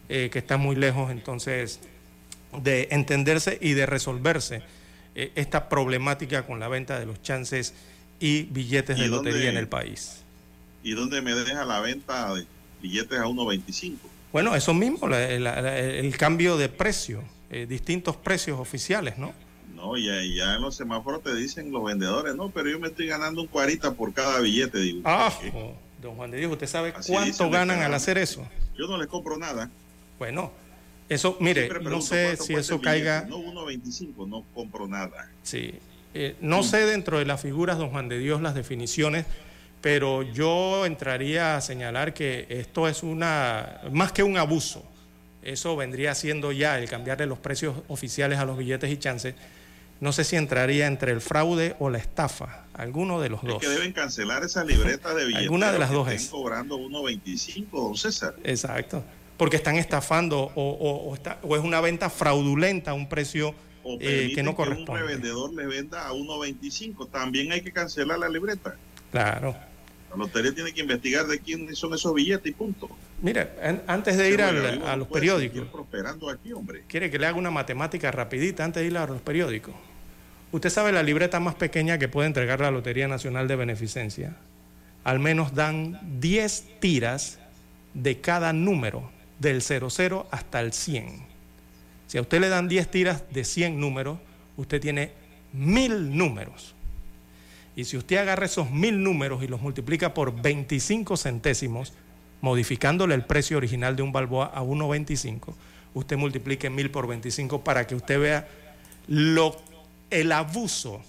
eh, 0.08 0.28
que 0.30 0.38
está 0.38 0.56
muy 0.56 0.76
lejos 0.76 1.10
entonces 1.10 1.80
de 2.62 2.88
entenderse 2.92 3.58
y 3.60 3.72
de 3.72 3.86
resolverse 3.86 4.62
eh, 5.16 5.32
esta 5.34 5.68
problemática 5.68 6.46
con 6.46 6.60
la 6.60 6.68
venta 6.68 7.00
de 7.00 7.06
los 7.06 7.20
chances 7.22 7.74
y 8.20 8.42
billetes 8.44 8.96
¿Y 8.98 9.02
de 9.02 9.08
dónde- 9.08 9.30
lotería 9.30 9.50
en 9.50 9.56
el 9.56 9.66
país. 9.68 10.20
¿Y 10.84 10.92
dónde 10.92 11.20
me 11.22 11.34
deja 11.34 11.64
la 11.64 11.80
venta 11.80 12.32
de 12.34 12.46
billetes 12.82 13.18
a 13.18 13.24
1.25? 13.24 13.96
Bueno, 14.34 14.56
eso 14.56 14.74
mismo, 14.74 15.06
la- 15.06 15.28
la- 15.38 15.62
la- 15.62 15.78
el 15.78 16.16
cambio 16.16 16.56
de 16.56 16.68
precio, 16.68 17.22
eh, 17.50 17.66
distintos 17.68 18.16
precios 18.16 18.58
oficiales, 18.58 19.16
¿no? 19.16 19.32
No, 19.76 19.96
ya, 19.96 20.14
ya 20.24 20.56
en 20.56 20.60
los 20.62 20.74
semáforos 20.74 21.22
te 21.22 21.32
dicen 21.36 21.70
los 21.70 21.84
vendedores, 21.84 22.34
no, 22.34 22.50
pero 22.50 22.68
yo 22.68 22.80
me 22.80 22.88
estoy 22.88 23.06
ganando 23.06 23.42
un 23.42 23.46
cuarita 23.46 23.92
por 23.94 24.12
cada 24.12 24.40
billete. 24.40 24.78
Digo, 24.78 25.02
Ah, 25.04 25.32
don 26.02 26.16
Juan 26.16 26.32
de 26.32 26.38
Dios, 26.38 26.50
¿usted 26.50 26.66
sabe 26.66 26.92
Así 26.96 27.12
cuánto 27.12 27.48
ganan 27.48 27.80
al 27.82 27.94
hacer 27.94 28.18
eso? 28.18 28.44
Yo 28.76 28.88
no 28.88 28.98
les 28.98 29.06
compro 29.06 29.38
nada. 29.38 29.70
Bueno, 30.18 30.50
eso, 31.08 31.36
mire, 31.38 31.68
no 31.80 32.02
sé 32.02 32.36
si 32.36 32.54
eso 32.54 32.80
caiga, 32.80 33.26
No, 33.28 33.38
1.25, 33.38 34.26
no 34.26 34.42
compro 34.52 34.88
nada. 34.88 35.30
sí, 35.44 35.74
Eh, 36.16 36.34
no 36.40 36.64
sé 36.64 36.86
dentro 36.86 37.18
de 37.20 37.24
las 37.24 37.40
figuras, 37.40 37.78
don 37.78 37.90
Juan 37.90 38.08
de 38.08 38.18
Dios, 38.18 38.40
las 38.42 38.54
definiciones, 38.56 39.26
pero 39.84 40.22
yo 40.22 40.86
entraría 40.86 41.56
a 41.56 41.60
señalar 41.60 42.14
que 42.14 42.46
esto 42.48 42.88
es 42.88 43.02
una, 43.02 43.82
más 43.92 44.12
que 44.12 44.22
un 44.22 44.38
abuso, 44.38 44.82
eso 45.42 45.76
vendría 45.76 46.14
siendo 46.14 46.52
ya 46.52 46.78
el 46.78 46.88
cambiarle 46.88 47.26
los 47.26 47.38
precios 47.38 47.76
oficiales 47.88 48.38
a 48.38 48.46
los 48.46 48.56
billetes 48.56 48.90
y 48.90 48.96
chances, 48.96 49.34
no 50.00 50.10
sé 50.14 50.24
si 50.24 50.36
entraría 50.36 50.86
entre 50.86 51.12
el 51.12 51.20
fraude 51.20 51.76
o 51.80 51.90
la 51.90 51.98
estafa, 51.98 52.64
alguno 52.72 53.20
de 53.20 53.28
los 53.28 53.42
Es 53.42 53.48
dos. 53.50 53.58
que 53.60 53.68
deben 53.68 53.92
cancelar 53.92 54.42
esas 54.42 54.64
libretas 54.64 55.14
de 55.16 55.26
billetes. 55.26 55.42
Alguna 55.42 55.70
de 55.70 55.78
las 55.78 55.90
dos 55.90 56.08
Estén 56.08 56.22
es. 56.24 56.28
cobrando 56.30 56.78
1.25, 56.78 57.66
don 57.72 57.94
César. 57.94 58.36
Exacto. 58.42 59.04
Porque 59.36 59.56
están 59.56 59.76
estafando 59.76 60.50
o, 60.54 60.62
o- 60.62 61.10
o 61.10 61.14
está- 61.14 61.38
o 61.42 61.56
es 61.56 61.62
una 61.62 61.82
venta 61.82 62.08
fraudulenta 62.08 62.92
a 62.92 62.94
un 62.94 63.06
precio 63.06 63.54
O 63.82 63.98
eh, 64.00 64.32
que 64.34 64.42
no 64.42 64.52
un 64.52 64.56
corresponde. 64.56 65.02
revendedor 65.02 65.52
le 65.52 65.66
venda 65.66 66.08
a 66.08 66.12
1.25. 66.14 67.06
También 67.10 67.52
hay 67.52 67.60
que 67.60 67.70
cancelar 67.70 68.18
la 68.18 68.30
libreta. 68.30 68.76
Claro. 69.10 69.54
La 70.16 70.24
lotería 70.24 70.54
tiene 70.54 70.72
que 70.72 70.80
investigar 70.80 71.26
de 71.26 71.38
quién 71.40 71.74
son 71.74 71.92
esos 71.94 72.14
billetes 72.14 72.46
y 72.46 72.52
punto. 72.54 72.88
Mira, 73.20 73.52
an- 73.62 73.82
antes 73.86 74.16
de 74.16 74.30
ir 74.30 74.42
al- 74.42 74.82
a 74.86 74.96
los 74.96 75.08
periódicos, 75.08 75.56
seguir 75.58 75.72
prosperando 75.72 76.30
aquí, 76.30 76.52
hombre. 76.52 76.82
quiere 76.86 77.10
que 77.10 77.18
le 77.18 77.26
haga 77.26 77.36
una 77.36 77.50
matemática 77.50 78.10
rapidita 78.10 78.64
antes 78.64 78.82
de 78.82 78.86
ir 78.88 78.96
a 78.96 79.06
los 79.06 79.20
periódicos. 79.22 79.74
Usted 80.52 80.70
sabe 80.70 80.92
la 80.92 81.02
libreta 81.02 81.40
más 81.40 81.56
pequeña 81.56 81.98
que 81.98 82.06
puede 82.08 82.28
entregar 82.28 82.60
la 82.60 82.70
Lotería 82.70 83.08
Nacional 83.08 83.48
de 83.48 83.56
Beneficencia. 83.56 84.36
Al 85.02 85.18
menos 85.18 85.54
dan 85.54 86.20
10 86.20 86.64
tiras 86.80 87.38
de 87.92 88.20
cada 88.20 88.52
número, 88.52 89.10
del 89.40 89.62
00 89.62 90.26
hasta 90.30 90.60
el 90.60 90.72
100. 90.72 91.26
Si 92.06 92.18
a 92.18 92.20
usted 92.20 92.40
le 92.40 92.48
dan 92.48 92.68
10 92.68 92.88
tiras 92.88 93.24
de 93.32 93.44
100 93.44 93.80
números, 93.80 94.18
usted 94.56 94.80
tiene 94.80 95.10
mil 95.52 96.16
números. 96.16 96.73
Y 97.76 97.84
si 97.84 97.96
usted 97.96 98.18
agarra 98.18 98.46
esos 98.46 98.70
mil 98.70 99.02
números 99.02 99.42
y 99.42 99.48
los 99.48 99.60
multiplica 99.60 100.14
por 100.14 100.40
25 100.40 101.16
centésimos, 101.16 101.92
modificándole 102.40 103.14
el 103.14 103.24
precio 103.24 103.56
original 103.56 103.96
de 103.96 104.02
un 104.02 104.12
balboa 104.12 104.46
a 104.54 104.62
1.25, 104.62 105.54
usted 105.94 106.16
multiplique 106.16 106.70
mil 106.70 106.90
por 106.90 107.06
25 107.06 107.64
para 107.64 107.86
que 107.86 107.94
usted 107.94 108.20
vea 108.20 108.48
lo, 109.08 109.56
el 110.10 110.30
abuso 110.30 111.02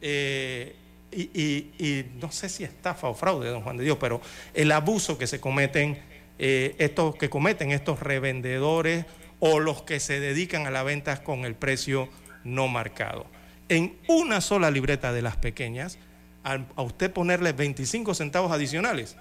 eh, 0.00 0.74
y, 1.12 2.04
no 2.20 2.32
sé 2.32 2.48
si 2.48 2.64
estafa 2.64 3.08
o 3.08 3.14
fraude, 3.14 3.50
don 3.50 3.62
Juan 3.62 3.76
de 3.76 3.84
Dios, 3.84 3.98
pero 4.00 4.20
el 4.54 4.72
abuso 4.72 5.18
que 5.18 5.26
se 5.26 5.40
cometen, 5.40 5.98
eh, 6.38 6.74
estos 6.78 7.16
que 7.16 7.28
cometen 7.28 7.70
estos 7.70 8.00
revendedores 8.00 9.04
o 9.38 9.60
los 9.60 9.82
que 9.82 10.00
se 10.00 10.20
dedican 10.20 10.66
a 10.66 10.70
la 10.70 10.82
venta 10.82 11.22
con 11.22 11.44
el 11.44 11.54
precio 11.54 12.08
no 12.44 12.68
marcado. 12.68 13.26
En 13.72 13.96
una 14.06 14.42
sola 14.42 14.70
libreta 14.70 15.14
de 15.14 15.22
las 15.22 15.38
pequeñas, 15.38 15.96
a 16.44 16.82
usted 16.82 17.10
ponerle 17.10 17.52
25 17.52 18.12
centavos 18.12 18.52
adicionales, 18.52 19.16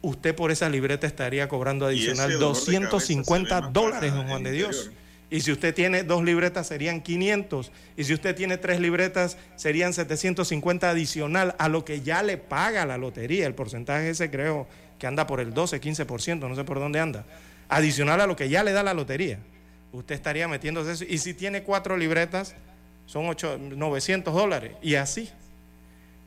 usted 0.00 0.34
por 0.34 0.50
esa 0.50 0.70
libreta 0.70 1.06
estaría 1.06 1.50
cobrando 1.50 1.84
adicional 1.84 2.32
dolor 2.32 2.56
de 2.56 2.64
cabeza 2.64 2.88
250 2.88 3.48
se 3.48 3.54
ve 3.54 3.60
más 3.60 3.72
dólares, 3.74 4.14
don 4.14 4.26
Juan 4.26 4.42
de 4.42 4.52
Dios. 4.52 4.76
interior. 4.76 5.00
Y 5.28 5.40
si 5.42 5.52
usted 5.52 5.74
tiene 5.74 6.02
dos 6.02 6.24
libretas 6.24 6.66
serían 6.68 7.02
500. 7.02 7.72
Y 7.98 8.04
si 8.04 8.14
usted 8.14 8.34
tiene 8.34 8.56
tres 8.56 8.80
libretas 8.80 9.36
serían 9.56 9.92
750 9.92 10.88
adicional 10.88 11.54
a 11.58 11.68
lo 11.68 11.84
que 11.84 12.00
ya 12.00 12.22
le 12.22 12.38
paga 12.38 12.86
la 12.86 12.96
lotería. 12.96 13.46
El 13.46 13.54
porcentaje 13.54 14.08
ese 14.08 14.30
creo 14.30 14.66
que 14.98 15.08
anda 15.08 15.26
por 15.26 15.40
el 15.40 15.52
12, 15.52 15.78
15%, 15.78 16.48
no 16.48 16.56
sé 16.56 16.64
por 16.64 16.78
dónde 16.78 17.00
anda. 17.00 17.26
Adicional 17.68 18.22
a 18.22 18.26
lo 18.26 18.34
que 18.34 18.48
ya 18.48 18.64
le 18.64 18.72
da 18.72 18.82
la 18.82 18.94
lotería. 18.94 19.40
Usted 19.92 20.14
estaría 20.14 20.48
metiéndose 20.48 20.92
eso. 20.92 21.04
Y 21.06 21.18
si 21.18 21.34
tiene 21.34 21.64
cuatro 21.64 21.98
libretas 21.98 22.56
son 23.10 23.26
ocho- 23.28 23.58
900 23.58 24.32
dólares. 24.32 24.72
Y 24.82 24.94
así. 24.94 25.28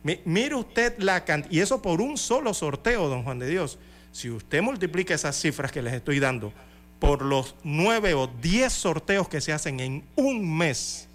Mi- 0.03 0.19
Mire 0.25 0.55
usted 0.55 0.95
la 0.99 1.23
cantidad, 1.23 1.49
y 1.53 1.61
eso 1.61 1.81
por 1.81 2.01
un 2.01 2.17
solo 2.17 2.53
sorteo, 2.53 3.07
don 3.07 3.23
Juan 3.23 3.39
de 3.39 3.47
Dios. 3.47 3.79
Si 4.11 4.29
usted 4.29 4.61
multiplica 4.61 5.13
esas 5.13 5.39
cifras 5.39 5.71
que 5.71 5.81
les 5.81 5.93
estoy 5.93 6.19
dando 6.19 6.51
por 6.99 7.21
los 7.21 7.55
nueve 7.63 8.13
o 8.13 8.27
diez 8.27 8.73
sorteos 8.73 9.29
que 9.29 9.39
se 9.39 9.53
hacen 9.53 9.79
en 9.79 10.03
un 10.15 10.57
mes 10.57 11.07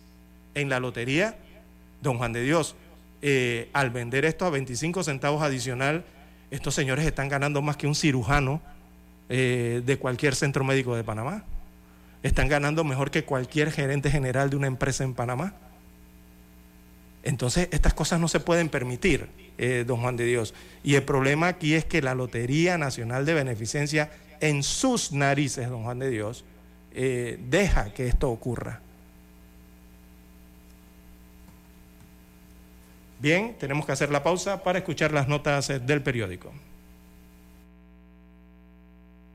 en 0.55 0.71
la 0.71 0.81
lotería, 0.81 1.37
don 2.01 2.17
Juan 2.17 2.33
de 2.33 2.43
Dios, 2.43 2.75
eh, 3.21 3.69
al 3.75 3.91
vender 3.91 4.25
esto 4.25 4.47
a 4.47 4.51
25 4.51 5.03
centavos 5.05 5.43
adicional, 5.43 6.05
estos 6.51 6.75
señores 6.75 7.05
están 7.05 7.29
ganando 7.29 7.61
más 7.61 7.77
que 7.77 7.87
un 7.87 7.95
cirujano 7.95 8.63
eh, 9.29 9.83
de 9.85 9.99
cualquier 9.99 10.35
centro 10.35 10.65
médico 10.65 10.97
de 10.97 11.05
Panamá. 11.05 11.45
Están 12.23 12.49
ganando 12.49 12.85
mejor 12.85 13.11
que 13.11 13.25
cualquier 13.25 13.71
gerente 13.71 14.11
general 14.11 14.51
de 14.51 14.57
una 14.57 14.67
empresa 14.67 15.05
en 15.05 15.15
Panamá. 15.15 15.55
Entonces, 17.23 17.69
estas 17.73 17.95
cosas 17.95 18.21
no 18.21 18.29
se 18.29 18.41
pueden 18.41 18.69
permitir, 18.69 19.29
eh, 19.59 19.85
don 19.87 20.01
Juan 20.01 20.17
de 20.17 20.25
Dios. 20.25 20.55
Y 20.83 20.95
el 20.95 21.03
problema 21.03 21.49
aquí 21.49 21.75
es 21.75 21.85
que 21.85 22.01
la 22.01 22.15
Lotería 22.15 22.79
Nacional 22.79 23.27
de 23.27 23.35
Beneficencia, 23.35 24.11
en 24.41 24.63
sus 24.63 25.13
narices, 25.13 25.69
don 25.69 25.83
Juan 25.83 25.99
de 25.99 26.11
Dios, 26.11 26.45
eh, 26.93 27.39
deja 27.49 27.93
que 27.93 28.07
esto 28.09 28.31
ocurra. 28.31 28.81
Bien, 33.21 33.57
tenemos 33.59 33.85
que 33.85 33.93
hacer 33.93 34.11
la 34.11 34.23
pausa 34.23 34.63
para 34.63 34.79
escuchar 34.79 35.13
las 35.13 35.29
notas 35.29 35.71
eh, 35.71 35.81
del 35.81 36.03
periódico. 36.03 36.53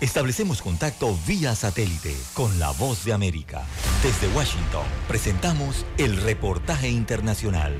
establecemos 0.00 0.60
contacto 0.60 1.16
vía 1.26 1.54
satélite 1.54 2.14
con 2.34 2.58
la 2.58 2.70
voz 2.72 3.04
de 3.04 3.12
América. 3.12 3.64
Desde 4.02 4.34
Washington, 4.34 4.84
presentamos 5.08 5.86
el 5.98 6.16
reportaje 6.18 6.88
internacional. 6.88 7.74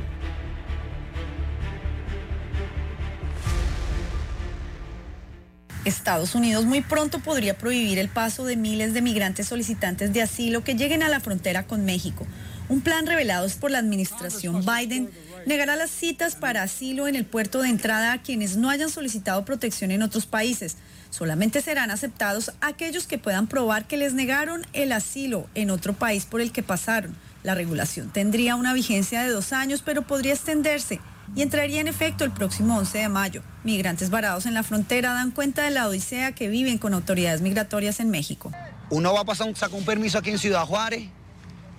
Estados 5.85 6.35
Unidos 6.35 6.65
muy 6.65 6.81
pronto 6.81 7.21
podría 7.21 7.59
prohibir 7.59 8.01
el 8.01 8.09
paso 8.09 8.45
de 8.45 8.57
miles 8.57 8.93
de 8.93 9.03
migrantes 9.03 9.47
solicitantes 9.47 10.13
de 10.13 10.21
asilo 10.21 10.65
que 10.65 10.75
lleguen 10.75 11.05
a 11.05 11.09
la 11.09 11.21
frontera 11.21 11.67
con 11.67 11.85
México. 11.85 12.27
Un 12.69 12.81
plan 12.81 13.07
revelado 13.07 13.47
por 13.61 13.71
la 13.71 13.79
administración 13.79 14.65
Biden 14.67 15.11
negará 15.47 15.77
las 15.77 15.91
citas 15.91 16.35
para 16.35 16.65
asilo 16.65 17.07
en 17.07 17.15
el 17.15 17.25
puerto 17.25 17.63
de 17.63 17.69
entrada 17.69 18.13
a 18.13 18.23
quienes 18.23 18.57
no 18.57 18.69
hayan 18.69 18.91
solicitado 18.91 19.45
protección 19.45 19.93
en 19.93 20.03
otros 20.03 20.27
países. 20.27 20.77
Solamente 21.17 21.63
serán 21.63 21.91
aceptados 21.91 22.53
aquellos 22.61 23.07
que 23.07 23.17
puedan 23.17 23.47
probar 23.47 23.87
que 23.87 23.97
les 23.97 24.13
negaron 24.13 24.67
el 24.75 24.93
asilo 24.93 25.47
en 25.55 25.71
otro 25.71 25.95
país 25.95 26.27
por 26.27 26.43
el 26.43 26.53
que 26.53 26.63
pasaron. 26.63 27.17
La 27.43 27.55
regulación 27.55 28.11
tendría 28.11 28.55
una 28.55 28.75
vigencia 28.75 29.23
de 29.23 29.31
dos 29.31 29.55
años, 29.55 29.81
pero 29.83 30.03
podría 30.03 30.35
extenderse 30.35 31.01
y 31.35 31.41
entraría 31.41 31.81
en 31.81 31.89
efecto 31.89 32.25
el 32.25 32.33
próximo 32.33 32.77
11 32.77 32.99
de 32.99 33.09
mayo. 33.09 33.43
Migrantes 33.65 34.11
varados 34.11 34.45
en 34.45 34.53
la 34.53 34.63
frontera 34.63 35.15
dan 35.15 35.31
cuenta 35.31 35.63
de 35.63 35.71
la 35.71 35.89
odisea 35.89 36.33
que 36.33 36.49
viven 36.49 36.77
con 36.77 36.93
autoridades 36.93 37.41
migratorias 37.41 37.99
en 38.01 38.11
México. 38.11 38.53
Uno 38.91 39.15
va 39.15 39.21
a 39.21 39.25
pasar, 39.25 39.57
saca 39.57 39.75
un 39.75 39.87
permiso 39.87 40.19
aquí 40.19 40.29
en 40.29 40.39
Ciudad 40.39 40.67
Juárez 40.67 41.09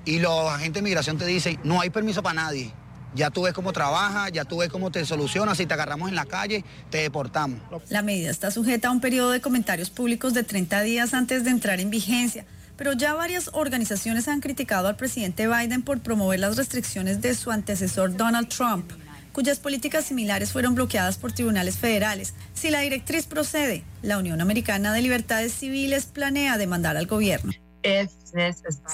y 0.03 0.17
los 0.17 0.49
agentes 0.49 0.81
de 0.81 0.89
migración 0.89 1.19
te 1.19 1.27
dicen, 1.27 1.59
no 1.63 1.79
hay 1.79 1.91
permiso 1.91 2.23
para 2.23 2.41
nadie. 2.41 2.73
Ya 3.17 3.31
tú 3.31 3.41
ves 3.41 3.53
cómo 3.53 3.73
trabaja, 3.73 4.29
ya 4.29 4.45
tú 4.45 4.57
ves 4.57 4.69
cómo 4.69 4.91
te 4.91 5.03
soluciona, 5.03 5.55
si 5.55 5.65
te 5.65 5.73
agarramos 5.73 6.07
en 6.09 6.15
la 6.15 6.25
calle, 6.25 6.63
te 6.91 6.99
deportamos. 6.99 7.59
La 7.89 8.03
medida 8.03 8.29
está 8.29 8.51
sujeta 8.51 8.89
a 8.89 8.91
un 8.91 9.01
periodo 9.01 9.31
de 9.31 9.41
comentarios 9.41 9.89
públicos 9.89 10.35
de 10.35 10.43
30 10.43 10.81
días 10.81 11.15
antes 11.15 11.43
de 11.43 11.49
entrar 11.49 11.79
en 11.79 11.89
vigencia, 11.89 12.45
pero 12.75 12.93
ya 12.93 13.15
varias 13.15 13.49
organizaciones 13.53 14.27
han 14.27 14.39
criticado 14.39 14.87
al 14.87 14.97
presidente 14.97 15.47
Biden 15.47 15.81
por 15.81 15.99
promover 15.99 16.39
las 16.39 16.57
restricciones 16.57 17.19
de 17.19 17.33
su 17.33 17.49
antecesor 17.49 18.15
Donald 18.15 18.49
Trump 18.49 18.91
cuyas 19.37 19.59
políticas 19.59 20.05
similares 20.05 20.51
fueron 20.51 20.73
bloqueadas 20.73 21.19
por 21.19 21.31
tribunales 21.31 21.77
federales. 21.77 22.33
Si 22.55 22.71
la 22.71 22.79
directriz 22.79 23.27
procede, 23.27 23.83
la 24.01 24.17
Unión 24.17 24.41
Americana 24.41 24.91
de 24.91 25.03
Libertades 25.03 25.53
Civiles 25.53 26.07
planea 26.07 26.57
demandar 26.57 26.97
al 26.97 27.05
gobierno. 27.05 27.51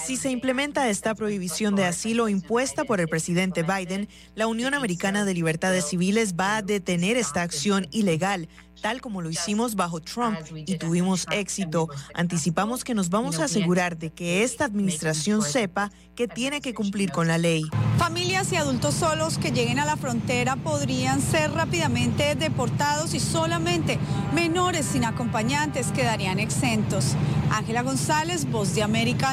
Si 0.06 0.18
se 0.18 0.30
implementa 0.30 0.90
esta 0.90 1.16
prohibición 1.16 1.76
de 1.76 1.86
asilo 1.86 2.30
impuesta 2.30 2.84
por 2.84 3.00
el 3.00 3.08
presidente 3.08 3.64
Biden, 3.64 4.08
la 4.36 4.48
Unión 4.48 4.74
Americana 4.74 5.26
de 5.26 5.34
Libertades 5.34 5.86
Civiles 5.86 6.36
va 6.40 6.58
a 6.58 6.62
detener 6.62 7.18
esta 7.18 7.42
acción 7.42 7.88
ilegal, 7.92 8.48
tal 8.82 9.02
como 9.02 9.22
lo 9.22 9.30
hicimos 9.30 9.76
bajo 9.76 10.02
Trump 10.02 10.38
y 10.54 10.78
tuvimos 10.78 11.26
éxito. 11.32 11.88
Anticipamos 12.14 12.84
que 12.84 12.94
nos 12.94 13.10
vamos 13.10 13.40
a 13.40 13.46
asegurar 13.46 13.98
de 13.98 14.12
que 14.12 14.44
esta 14.44 14.66
administración 14.66 15.42
sepa 15.42 15.92
que 16.16 16.28
tiene 16.28 16.62
que 16.62 16.74
cumplir 16.74 17.12
con 17.12 17.28
la 17.28 17.38
ley. 17.38 17.64
Familias 17.98 18.52
y 18.52 18.58
adultos 18.58 18.96
solos 18.96 19.38
que 19.38 19.52
lleguen 19.52 19.80
a 19.80 19.86
la 19.86 19.96
frontera 19.96 20.58
podrían 20.58 21.22
ser 21.22 21.52
rápidamente 21.52 22.36
deportados 22.36 23.14
y 23.14 23.20
solamente 23.20 23.98
menores 24.34 24.86
sin 24.86 25.06
acompañantes 25.06 25.88
quedarían 25.92 26.40
exentos. 26.40 27.16
Ángela 27.52 27.84
González, 27.84 28.46
Voz 28.46 28.76
de 28.76 28.84
América, 28.84 29.33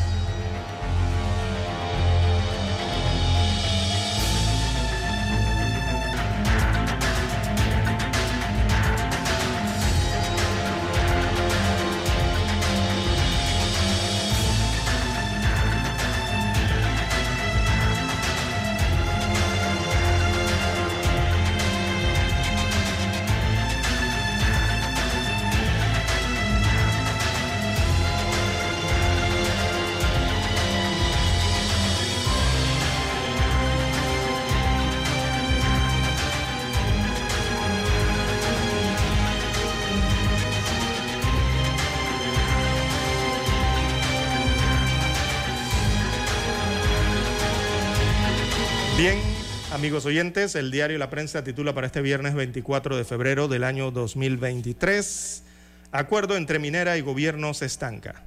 Amigos 49.81 50.05
oyentes, 50.05 50.53
el 50.53 50.69
diario 50.69 50.99
La 50.99 51.09
Prensa 51.09 51.43
titula 51.43 51.73
para 51.73 51.87
este 51.87 52.03
viernes 52.03 52.35
24 52.35 52.97
de 52.97 53.03
febrero 53.03 53.47
del 53.47 53.63
año 53.63 53.89
2023, 53.89 55.43
Acuerdo 55.91 56.37
entre 56.37 56.59
minera 56.59 56.97
y 56.97 57.01
gobierno 57.01 57.55
se 57.55 57.65
estanca. 57.65 58.21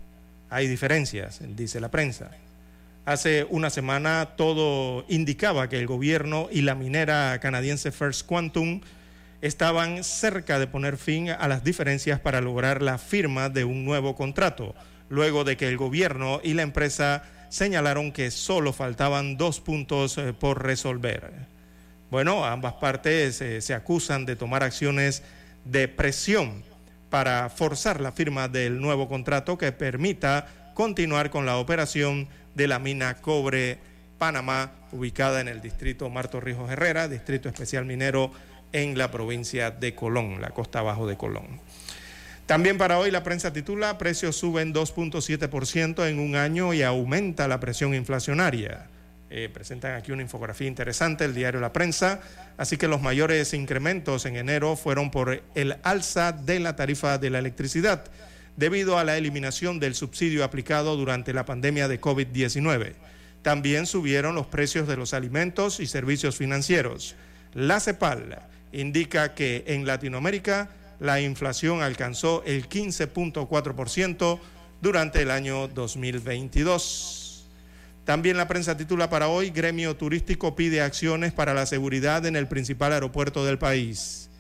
Hay 0.51 0.67
diferencias, 0.67 1.39
dice 1.55 1.79
la 1.79 1.93
prensa. 1.93 2.33
Hace 3.05 3.47
una 3.51 3.71
semana 3.71 4.31
todo 4.37 5.05
indicaba 5.09 5.69
que 5.69 5.79
el 5.79 5.87
gobierno 5.87 6.49
y 6.51 6.63
la 6.63 6.75
minera 6.75 7.39
canadiense 7.39 7.93
First 7.93 8.27
Quantum 8.27 8.81
estaban 9.41 10.03
cerca 10.03 10.59
de 10.59 10.67
poner 10.67 10.97
fin 10.97 11.31
a 11.31 11.47
las 11.47 11.63
diferencias 11.63 12.19
para 12.19 12.41
lograr 12.41 12.83
la 12.83 12.99
firma 12.99 13.49
de 13.49 13.63
un 13.63 13.85
nuevo 13.85 14.17
contrato, 14.17 14.75
luego 15.09 15.45
de 15.45 15.57
que 15.57 15.69
el 15.69 15.77
gobierno 15.77 16.41
y 16.43 16.55
la 16.55 16.63
empresa 16.63 17.23
señalaron 17.55 18.11
que 18.11 18.33
solo 18.33 18.73
faltaban 18.73 19.37
dos 19.37 19.61
puntos 19.61 20.19
eh, 20.19 20.33
por 20.33 20.65
resolver. 20.65 21.31
Bueno, 22.11 22.45
ambas 22.45 22.73
partes 22.75 23.41
eh, 23.41 23.61
se 23.61 23.75
acusan 23.75 24.27
de 24.27 24.35
tomar 24.35 24.65
acciones 24.65 25.23
de 25.65 25.87
presión 25.87 26.65
para 27.11 27.49
forzar 27.51 28.01
la 28.01 28.11
firma 28.11 28.49
del 28.49 28.81
nuevo 28.81 29.09
contrato 29.09 29.57
que 29.57 29.71
permita 29.71 30.49
continuar 30.75 31.31
con 31.31 31.47
la 31.47 31.59
operación 31.59 32.27
de 32.57 32.67
la 32.67 32.81
mina 32.81 33.15
Cobre 33.21 33.79
Panamá, 34.19 34.73
ubicada 34.91 35.41
en 35.41 35.47
el 35.47 35.61
distrito 35.61 36.11
Marto 36.11 36.41
Rijos 36.41 36.73
Herrera, 36.73 37.07
distrito 37.07 37.49
especial 37.49 37.85
minero 37.85 38.33
en 38.73 38.99
la 38.99 39.13
provincia 39.13 39.71
de 39.71 39.95
Colón, 39.95 40.41
la 40.41 40.51
costa 40.51 40.81
abajo 40.81 41.07
de 41.07 41.17
Colón. 41.17 41.61
También 42.47 42.77
para 42.77 42.99
hoy 42.99 43.11
la 43.11 43.23
prensa 43.23 43.55
titula, 43.55 43.97
precios 43.97 44.37
suben 44.37 44.75
2.7% 44.75 46.07
en 46.07 46.19
un 46.19 46.37
año 46.37 46.75
y 46.75 46.83
aumenta 46.83 47.49
la 47.49 47.59
presión 47.59 47.95
inflacionaria. 47.95 48.89
Eh, 49.31 49.49
presentan 49.53 49.97
aquí 49.97 50.13
una 50.13 50.23
infografía 50.23 50.69
interesante, 50.69 51.25
el 51.25 51.35
diario 51.35 51.59
La 51.59 51.73
Prensa. 51.73 52.21
Así 52.59 52.77
que 52.77 52.87
los 52.87 53.01
mayores 53.01 53.55
incrementos 53.55 54.27
en 54.27 54.37
enero 54.37 54.77
fueron 54.77 55.11
por 55.11 55.43
el 55.55 55.77
alza 55.83 56.33
de 56.33 56.61
la 56.61 56.77
tarifa 56.77 57.17
de 57.17 57.31
la 57.31 57.39
electricidad, 57.39 58.05
debido 58.57 58.99
a 58.99 59.05
la 59.05 59.17
eliminación 59.17 59.81
del 59.81 59.95
subsidio 59.95 60.45
aplicado 60.45 60.97
durante 60.97 61.33
la 61.33 61.47
pandemia 61.47 61.89
de 61.89 62.01
COVID-19. 62.01 62.93
También 63.41 63.87
subieron 63.87 64.35
los 64.35 64.47
precios 64.47 64.87
de 64.87 64.97
los 64.97 65.15
alimentos 65.15 65.81
y 65.81 65.87
servicios 65.87 66.37
financieros. 66.37 67.17
La 67.55 67.81
CEPAL 67.81 68.39
indica 68.73 69.35
que 69.35 69.65
en 69.67 69.87
Latinoamérica 69.87 70.69
la 71.05 71.21
inflación 71.21 71.83
alcanzó 71.83 72.43
el 72.47 72.67
15.4% 72.67 74.41
durante 74.81 75.21
el 75.21 75.31
año 75.31 75.69
2022. 75.69 77.47
También 78.07 78.39
la 78.39 78.49
prensa 78.49 78.79
titula 78.79 79.11
para 79.11 79.29
hoy, 79.29 79.51
Gremio 79.51 79.99
Turístico 79.99 80.57
pide 80.57 80.81
acciones 80.81 81.35
para 81.35 81.53
la 81.53 81.67
seguridad 81.67 82.25
en 82.25 82.37
el 82.37 82.49
principal 82.49 82.95
aeropuerto 82.95 83.45
del 83.45 83.59
país, 83.59 84.31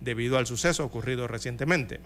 debido 0.00 0.38
al 0.38 0.46
suceso 0.46 0.84
ocurrido 0.84 1.26
recientemente. 1.26 1.98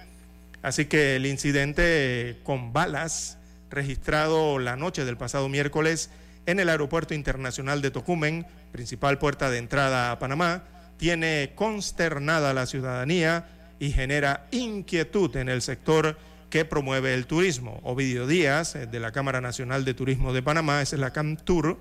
Así 0.62 0.86
que 0.86 1.16
el 1.16 1.26
incidente 1.26 2.38
con 2.44 2.72
balas 2.72 3.36
registrado 3.68 4.58
la 4.58 4.76
noche 4.76 5.04
del 5.04 5.18
pasado 5.18 5.50
miércoles 5.50 6.08
en 6.46 6.60
el 6.60 6.70
Aeropuerto 6.70 7.12
Internacional 7.12 7.82
de 7.82 7.90
Tocumen, 7.90 8.46
principal 8.72 9.18
puerta 9.18 9.50
de 9.50 9.58
entrada 9.58 10.12
a 10.12 10.18
Panamá, 10.18 10.64
tiene 10.96 11.52
consternada 11.54 12.50
a 12.50 12.54
la 12.54 12.64
ciudadanía 12.64 13.57
y 13.78 13.92
genera 13.92 14.46
inquietud 14.50 15.36
en 15.36 15.48
el 15.48 15.62
sector 15.62 16.18
que 16.50 16.64
promueve 16.64 17.14
el 17.14 17.26
turismo. 17.26 17.80
Ovidio 17.82 18.26
Díaz, 18.26 18.74
eh, 18.74 18.86
de 18.86 19.00
la 19.00 19.12
Cámara 19.12 19.40
Nacional 19.40 19.84
de 19.84 19.94
Turismo 19.94 20.32
de 20.32 20.42
Panamá, 20.42 20.82
esa 20.82 20.96
es 20.96 21.00
la 21.00 21.12
CAMTUR, 21.12 21.78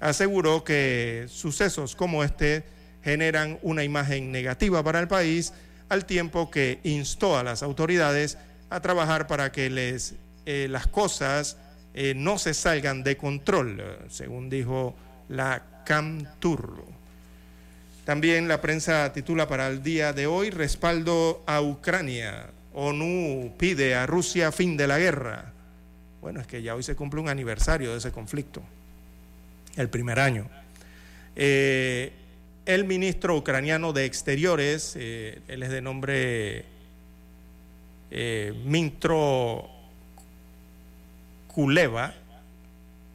aseguró 0.00 0.64
que 0.64 1.26
sucesos 1.28 1.96
como 1.96 2.24
este 2.24 2.64
generan 3.02 3.58
una 3.62 3.84
imagen 3.84 4.32
negativa 4.32 4.82
para 4.82 5.00
el 5.00 5.08
país, 5.08 5.52
al 5.88 6.04
tiempo 6.06 6.50
que 6.50 6.80
instó 6.82 7.38
a 7.38 7.44
las 7.44 7.62
autoridades 7.62 8.38
a 8.70 8.80
trabajar 8.80 9.26
para 9.28 9.52
que 9.52 9.70
les 9.70 10.16
eh, 10.44 10.66
las 10.68 10.86
cosas 10.86 11.58
eh, 11.94 12.14
no 12.16 12.38
se 12.38 12.54
salgan 12.54 13.02
de 13.02 13.16
control, 13.16 13.98
según 14.08 14.50
dijo 14.50 14.96
la 15.28 15.82
CAMTUR. 15.84 16.95
También 18.06 18.46
la 18.48 18.60
prensa 18.62 19.12
titula 19.12 19.46
para 19.48 19.66
el 19.66 19.82
día 19.82 20.14
de 20.14 20.26
hoy 20.26 20.50
respaldo 20.50 21.42
a 21.44 21.60
Ucrania. 21.60 22.46
ONU 22.72 23.52
pide 23.58 23.94
a 23.96 24.06
Rusia 24.06 24.52
fin 24.52 24.76
de 24.76 24.86
la 24.86 24.98
guerra. 24.98 25.52
Bueno, 26.20 26.40
es 26.40 26.46
que 26.46 26.62
ya 26.62 26.74
hoy 26.76 26.82
se 26.84 26.94
cumple 26.94 27.20
un 27.20 27.28
aniversario 27.28 27.90
de 27.90 27.98
ese 27.98 28.12
conflicto, 28.12 28.62
el 29.76 29.88
primer 29.88 30.20
año. 30.20 30.48
Eh, 31.34 32.12
el 32.64 32.84
ministro 32.84 33.36
ucraniano 33.36 33.92
de 33.92 34.04
Exteriores, 34.04 34.94
eh, 34.96 35.40
él 35.48 35.62
es 35.64 35.70
de 35.70 35.82
nombre 35.82 36.64
eh, 38.12 38.54
Mintro 38.64 39.68
Kuleva, 41.48 42.14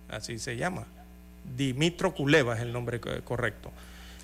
así 0.09 0.37
se 0.37 0.57
llama, 0.57 0.85
Dimitro 1.55 2.13
Kuleva 2.13 2.55
es 2.55 2.61
el 2.61 2.73
nombre 2.73 2.99
co- 2.99 3.21
correcto, 3.23 3.71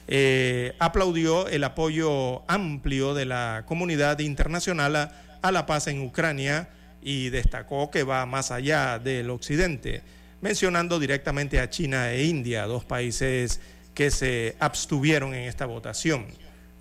eh, 0.08 0.76
aplaudió 0.80 1.48
el 1.48 1.64
apoyo 1.64 2.50
amplio 2.50 3.14
de 3.14 3.26
la 3.26 3.64
comunidad 3.68 4.20
internacional 4.20 4.96
a, 4.96 5.12
a 5.42 5.52
la 5.52 5.66
paz 5.66 5.88
en 5.88 6.02
Ucrania 6.02 6.70
y 7.02 7.30
destacó 7.30 7.92
que 7.92 8.04
va 8.04 8.26
más 8.26 8.52
allá 8.52 9.00
del 9.00 9.30
occidente, 9.30 10.02
mencionando 10.42 11.00
directamente 11.00 11.60
a 11.60 11.70
China 11.70 12.12
e 12.12 12.26
India, 12.26 12.66
dos 12.66 12.86
países 12.86 13.60
que 13.94 14.12
se 14.12 14.56
abstuvieron 14.60 15.34
en 15.34 15.44
esta 15.44 15.66
votación. 15.66 16.26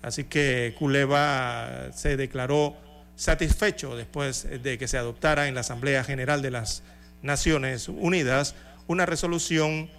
Así 0.01 0.25
que 0.25 0.75
Kuleva 0.77 1.89
se 1.93 2.15
declaró 2.17 2.77
satisfecho 3.15 3.97
después 3.97 4.47
de 4.61 4.77
que 4.77 4.87
se 4.87 4.97
adoptara 4.97 5.47
en 5.47 5.55
la 5.55 5.61
Asamblea 5.61 6.03
General 6.03 6.41
de 6.41 6.51
las 6.51 6.83
Naciones 7.21 7.89
Unidas 7.89 8.55
una 8.85 9.05
resolución 9.05 9.89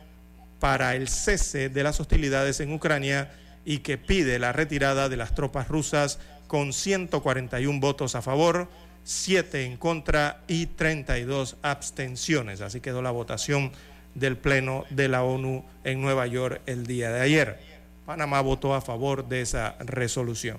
para 0.60 0.96
el 0.96 1.08
cese 1.08 1.68
de 1.68 1.82
las 1.82 2.00
hostilidades 2.00 2.60
en 2.60 2.72
Ucrania 2.72 3.30
y 3.64 3.78
que 3.78 3.98
pide 3.98 4.38
la 4.38 4.52
retirada 4.52 5.08
de 5.08 5.16
las 5.16 5.34
tropas 5.34 5.68
rusas 5.68 6.18
con 6.46 6.72
141 6.72 7.80
votos 7.80 8.14
a 8.14 8.22
favor, 8.22 8.68
7 9.04 9.64
en 9.64 9.76
contra 9.76 10.42
y 10.48 10.66
32 10.66 11.56
abstenciones. 11.62 12.60
Así 12.60 12.80
quedó 12.80 13.02
la 13.02 13.10
votación 13.10 13.72
del 14.14 14.36
Pleno 14.36 14.84
de 14.90 15.08
la 15.08 15.22
ONU 15.22 15.64
en 15.84 16.00
Nueva 16.00 16.26
York 16.26 16.62
el 16.66 16.86
día 16.86 17.10
de 17.10 17.20
ayer. 17.20 17.58
Panamá 18.06 18.40
votó 18.40 18.74
a 18.74 18.80
favor 18.80 19.28
de 19.28 19.42
esa 19.42 19.76
resolución. 19.80 20.58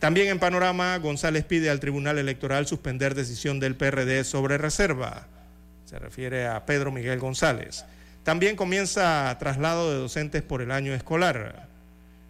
También 0.00 0.28
en 0.28 0.38
panorama, 0.38 0.98
González 0.98 1.44
pide 1.44 1.70
al 1.70 1.80
Tribunal 1.80 2.18
Electoral 2.18 2.66
suspender 2.66 3.14
decisión 3.14 3.60
del 3.60 3.76
PRD 3.76 4.24
sobre 4.24 4.58
reserva. 4.58 5.28
Se 5.84 5.98
refiere 5.98 6.46
a 6.46 6.66
Pedro 6.66 6.90
Miguel 6.90 7.20
González. 7.20 7.84
También 8.24 8.56
comienza 8.56 9.36
traslado 9.38 9.92
de 9.92 9.98
docentes 9.98 10.42
por 10.42 10.62
el 10.62 10.70
año 10.70 10.94
escolar. 10.94 11.68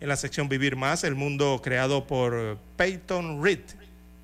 En 0.01 0.09
la 0.09 0.17
sección 0.17 0.49
Vivir 0.49 0.75
Más, 0.75 1.05
el 1.05 1.15
mundo 1.15 1.61
creado 1.63 2.05
por 2.09 2.59
Peyton 2.77 3.43
Reed. 3.43 3.61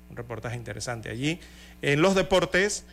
Un 0.09 0.17
reportaje 0.17 0.57
interesante 0.57 1.09
allí. 1.09 1.39
En 1.81 2.01
los 2.01 2.13
deportes, 2.13 2.83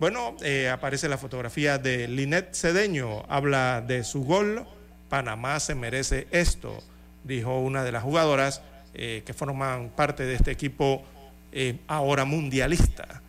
bueno, 0.00 0.34
eh, 0.42 0.70
aparece 0.70 1.10
la 1.10 1.18
fotografía 1.18 1.76
de 1.76 2.08
Linet 2.08 2.54
Cedeño. 2.54 3.26
Habla 3.28 3.84
de 3.86 4.02
su 4.02 4.24
gol. 4.24 4.66
Panamá 5.10 5.60
se 5.60 5.74
merece 5.74 6.26
esto, 6.30 6.82
dijo 7.24 7.60
una 7.60 7.84
de 7.84 7.92
las 7.92 8.02
jugadoras 8.02 8.62
eh, 8.94 9.22
que 9.26 9.34
forman 9.34 9.90
parte 9.90 10.24
de 10.24 10.36
este 10.36 10.50
equipo 10.50 11.04
eh, 11.52 11.80
ahora 11.86 12.24
mundialista. 12.24 13.20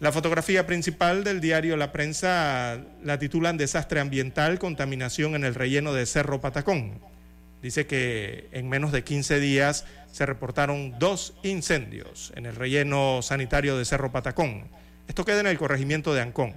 La 0.00 0.12
fotografía 0.12 0.66
principal 0.66 1.24
del 1.24 1.42
diario 1.42 1.76
La 1.76 1.92
Prensa 1.92 2.80
la 3.02 3.18
titulan 3.18 3.58
Desastre 3.58 4.00
ambiental, 4.00 4.58
contaminación 4.58 5.34
en 5.34 5.44
el 5.44 5.54
relleno 5.54 5.92
de 5.92 6.06
Cerro 6.06 6.40
Patacón. 6.40 6.98
Dice 7.60 7.86
que 7.86 8.48
en 8.52 8.70
menos 8.70 8.92
de 8.92 9.04
15 9.04 9.40
días 9.40 9.84
se 10.10 10.24
reportaron 10.24 10.98
dos 10.98 11.34
incendios 11.42 12.32
en 12.34 12.46
el 12.46 12.56
relleno 12.56 13.20
sanitario 13.20 13.76
de 13.76 13.84
Cerro 13.84 14.10
Patacón. 14.10 14.68
Esto 15.06 15.26
queda 15.26 15.40
en 15.40 15.48
el 15.48 15.58
corregimiento 15.58 16.14
de 16.14 16.22
Ancón. 16.22 16.54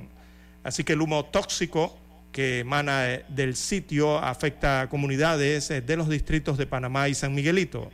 Así 0.64 0.86
que 0.86 0.94
el 0.94 1.02
humo 1.02 1.26
tóxico 1.26 2.00
que 2.32 2.60
emana 2.60 3.24
del 3.28 3.58
sitio 3.58 4.20
afecta 4.20 4.80
a 4.80 4.90
comunidades 4.90 5.68
de 5.68 5.98
los 5.98 6.08
distritos 6.08 6.58
de 6.58 6.66
Panamá 6.66 7.10
y 7.10 7.14
San 7.14 7.36
Miguelito. 7.36 7.92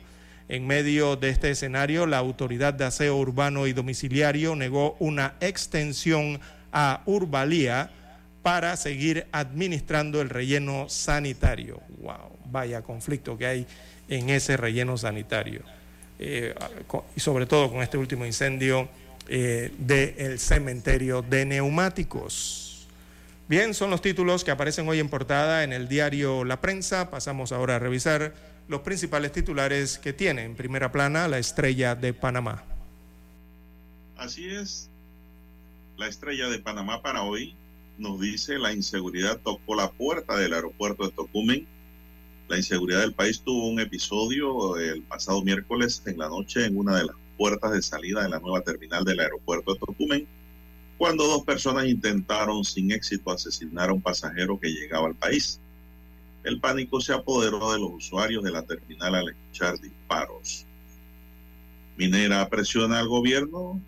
En 0.50 0.66
medio 0.66 1.14
de 1.14 1.28
este 1.28 1.48
escenario, 1.50 2.06
la 2.06 2.18
Autoridad 2.18 2.74
de 2.74 2.84
Aseo 2.84 3.16
Urbano 3.16 3.68
y 3.68 3.72
Domiciliario 3.72 4.56
negó 4.56 4.96
una 4.98 5.34
extensión 5.38 6.40
a 6.72 7.02
Urbalía 7.06 7.92
para 8.42 8.76
seguir 8.76 9.28
administrando 9.30 10.20
el 10.20 10.28
relleno 10.28 10.88
sanitario. 10.88 11.80
¡Wow! 12.00 12.36
Vaya 12.46 12.82
conflicto 12.82 13.38
que 13.38 13.46
hay 13.46 13.66
en 14.08 14.28
ese 14.28 14.56
relleno 14.56 14.98
sanitario. 14.98 15.62
Eh, 16.18 16.52
y 17.14 17.20
sobre 17.20 17.46
todo 17.46 17.70
con 17.70 17.80
este 17.80 17.96
último 17.96 18.26
incendio 18.26 18.88
eh, 19.28 19.70
del 19.78 20.40
cementerio 20.40 21.22
de 21.22 21.46
neumáticos. 21.46 22.69
Bien, 23.50 23.74
son 23.74 23.90
los 23.90 24.00
títulos 24.00 24.44
que 24.44 24.52
aparecen 24.52 24.88
hoy 24.88 25.00
en 25.00 25.08
portada 25.08 25.64
en 25.64 25.72
el 25.72 25.88
diario 25.88 26.44
La 26.44 26.60
Prensa. 26.60 27.10
Pasamos 27.10 27.50
ahora 27.50 27.74
a 27.74 27.78
revisar 27.80 28.32
los 28.68 28.82
principales 28.82 29.32
titulares 29.32 29.98
que 29.98 30.12
tiene 30.12 30.44
en 30.44 30.54
primera 30.54 30.92
plana 30.92 31.26
la 31.26 31.40
estrella 31.40 31.96
de 31.96 32.14
Panamá. 32.14 32.62
Así 34.16 34.48
es. 34.48 34.88
La 35.96 36.06
estrella 36.06 36.48
de 36.48 36.60
Panamá 36.60 37.02
para 37.02 37.24
hoy 37.24 37.56
nos 37.98 38.20
dice 38.20 38.56
la 38.56 38.72
inseguridad 38.72 39.40
tocó 39.40 39.74
la 39.74 39.90
puerta 39.90 40.36
del 40.36 40.54
aeropuerto 40.54 41.06
de 41.06 41.10
Tocumen. 41.10 41.66
La 42.46 42.56
inseguridad 42.56 43.00
del 43.00 43.14
país 43.14 43.42
tuvo 43.42 43.68
un 43.68 43.80
episodio 43.80 44.76
el 44.76 45.02
pasado 45.02 45.42
miércoles 45.42 46.04
en 46.06 46.18
la 46.18 46.28
noche 46.28 46.66
en 46.66 46.78
una 46.78 46.96
de 46.96 47.06
las 47.06 47.16
puertas 47.36 47.72
de 47.72 47.82
salida 47.82 48.22
de 48.22 48.28
la 48.28 48.38
nueva 48.38 48.60
terminal 48.60 49.04
del 49.04 49.18
aeropuerto 49.18 49.74
de 49.74 49.80
Tocumen, 49.80 50.28
cuando 51.00 51.26
dos 51.26 51.44
personas 51.44 51.86
intentaron 51.86 52.62
sin 52.62 52.92
éxito 52.92 53.30
asesinar 53.30 53.88
a 53.88 53.94
un 53.94 54.02
pasajero 54.02 54.60
que 54.60 54.68
llegaba 54.68 55.06
al 55.06 55.14
país. 55.14 55.58
El 56.44 56.60
pánico 56.60 57.00
se 57.00 57.14
apoderó 57.14 57.72
de 57.72 57.78
los 57.78 57.90
usuarios 57.90 58.44
de 58.44 58.50
la 58.50 58.64
terminal 58.64 59.14
al 59.14 59.30
escuchar 59.30 59.80
disparos. 59.80 60.66
Minera 61.96 62.46
presiona 62.50 62.98
al 62.98 63.08
gobierno. 63.08 63.80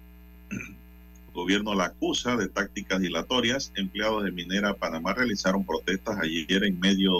El 0.50 0.76
gobierno 1.34 1.74
la 1.74 1.84
acusa 1.84 2.34
de 2.34 2.48
tácticas 2.48 3.02
dilatorias. 3.02 3.72
Empleados 3.74 4.24
de 4.24 4.32
Minera 4.32 4.72
Panamá 4.72 5.12
realizaron 5.12 5.66
protestas 5.66 6.16
ayer 6.18 6.64
en 6.64 6.80
medio 6.80 7.12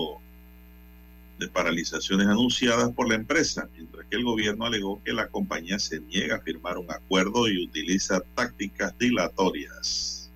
de 1.38 1.48
paralizaciones 1.48 2.28
anunciadas 2.28 2.90
por 2.92 3.10
la 3.10 3.16
empresa, 3.16 3.68
el 4.16 4.24
gobierno 4.24 4.66
alegó 4.66 5.02
que 5.02 5.12
la 5.12 5.28
compañía 5.28 5.78
se 5.78 6.00
niega 6.00 6.36
a 6.36 6.40
firmar 6.40 6.78
un 6.78 6.90
acuerdo 6.90 7.48
y 7.48 7.64
utiliza 7.64 8.20
tácticas 8.34 8.96
dilatorias. 8.98 10.30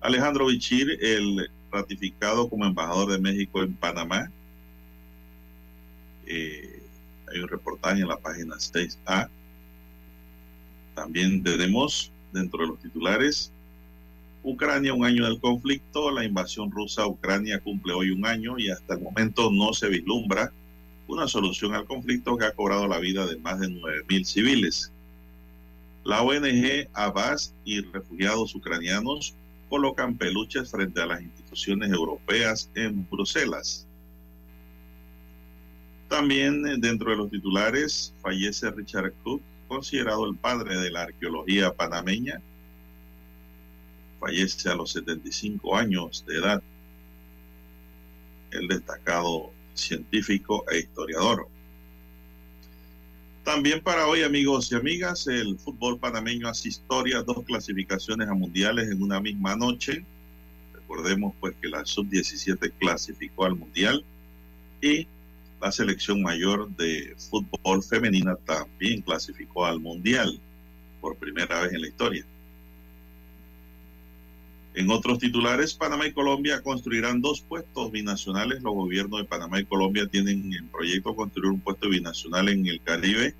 Alejandro 0.00 0.46
Bichir, 0.46 0.98
el 1.00 1.50
ratificado 1.70 2.48
como 2.48 2.66
embajador 2.66 3.12
de 3.12 3.18
México 3.18 3.62
en 3.62 3.74
Panamá, 3.74 4.30
eh, 6.26 6.82
hay 7.28 7.40
un 7.40 7.48
reportaje 7.48 8.02
en 8.02 8.08
la 8.08 8.18
página 8.18 8.56
6A. 8.56 9.28
También 10.94 11.42
tenemos 11.42 12.12
dentro 12.32 12.60
de 12.62 12.68
los 12.68 12.80
titulares 12.80 13.52
Ucrania, 14.44 14.92
un 14.92 15.04
año 15.04 15.24
del 15.24 15.40
conflicto, 15.40 16.10
la 16.10 16.24
invasión 16.24 16.70
rusa 16.70 17.02
a 17.02 17.06
Ucrania 17.06 17.60
cumple 17.60 17.92
hoy 17.92 18.10
un 18.10 18.26
año 18.26 18.58
y 18.58 18.70
hasta 18.70 18.94
el 18.94 19.00
momento 19.00 19.50
no 19.52 19.72
se 19.72 19.88
vislumbra 19.88 20.52
una 21.06 21.28
solución 21.28 21.74
al 21.74 21.86
conflicto 21.86 22.36
que 22.36 22.46
ha 22.46 22.54
cobrado 22.54 22.86
la 22.88 22.98
vida 22.98 23.26
de 23.26 23.36
más 23.38 23.60
de 23.60 23.68
9.000 23.68 24.24
civiles. 24.24 24.92
La 26.04 26.22
ONG 26.22 26.88
Abbas 26.94 27.54
y 27.64 27.80
refugiados 27.80 28.54
ucranianos 28.54 29.34
colocan 29.68 30.16
peluches 30.16 30.70
frente 30.70 31.00
a 31.00 31.06
las 31.06 31.22
instituciones 31.22 31.90
europeas 31.90 32.70
en 32.74 33.08
Bruselas. 33.08 33.86
También 36.08 36.66
eh, 36.66 36.76
dentro 36.76 37.10
de 37.10 37.16
los 37.16 37.30
titulares 37.30 38.12
fallece 38.20 38.70
Richard 38.70 39.14
Cook, 39.22 39.40
considerado 39.68 40.26
el 40.26 40.36
padre 40.36 40.76
de 40.76 40.90
la 40.90 41.04
arqueología 41.04 41.72
panameña. 41.72 42.42
Fallece 44.20 44.68
a 44.68 44.74
los 44.74 44.92
75 44.92 45.74
años 45.74 46.24
de 46.26 46.36
edad. 46.36 46.62
El 48.50 48.68
destacado 48.68 49.52
científico 49.74 50.64
e 50.70 50.80
historiador. 50.80 51.48
También 53.44 53.80
para 53.80 54.06
hoy, 54.06 54.22
amigos 54.22 54.70
y 54.70 54.76
amigas, 54.76 55.26
el 55.26 55.58
fútbol 55.58 55.98
panameño 55.98 56.48
hace 56.48 56.68
historia, 56.68 57.22
dos 57.22 57.44
clasificaciones 57.44 58.28
a 58.28 58.34
mundiales 58.34 58.88
en 58.88 59.02
una 59.02 59.20
misma 59.20 59.56
noche. 59.56 60.04
Recordemos 60.72 61.34
pues 61.40 61.56
que 61.60 61.68
la 61.68 61.84
sub-17 61.84 62.72
clasificó 62.78 63.44
al 63.44 63.56
mundial 63.56 64.04
y 64.80 65.08
la 65.60 65.72
selección 65.72 66.22
mayor 66.22 66.68
de 66.76 67.14
fútbol 67.30 67.82
femenina 67.82 68.36
también 68.36 69.00
clasificó 69.02 69.66
al 69.66 69.80
mundial 69.80 70.40
por 71.00 71.16
primera 71.16 71.62
vez 71.62 71.72
en 71.72 71.80
la 71.82 71.88
historia. 71.88 72.24
En 74.74 74.90
otros 74.90 75.18
titulares, 75.18 75.74
Panamá 75.74 76.06
y 76.06 76.12
Colombia 76.12 76.62
construirán 76.62 77.20
dos 77.20 77.42
puestos 77.42 77.92
binacionales. 77.92 78.62
Los 78.62 78.72
gobiernos 78.72 79.20
de 79.20 79.26
Panamá 79.26 79.60
y 79.60 79.64
Colombia 79.64 80.06
tienen 80.06 80.52
en 80.54 80.68
proyecto 80.68 81.14
construir 81.14 81.50
un 81.50 81.60
puesto 81.60 81.90
binacional 81.90 82.48
en 82.48 82.66
el 82.66 82.80
Caribe 82.80 83.34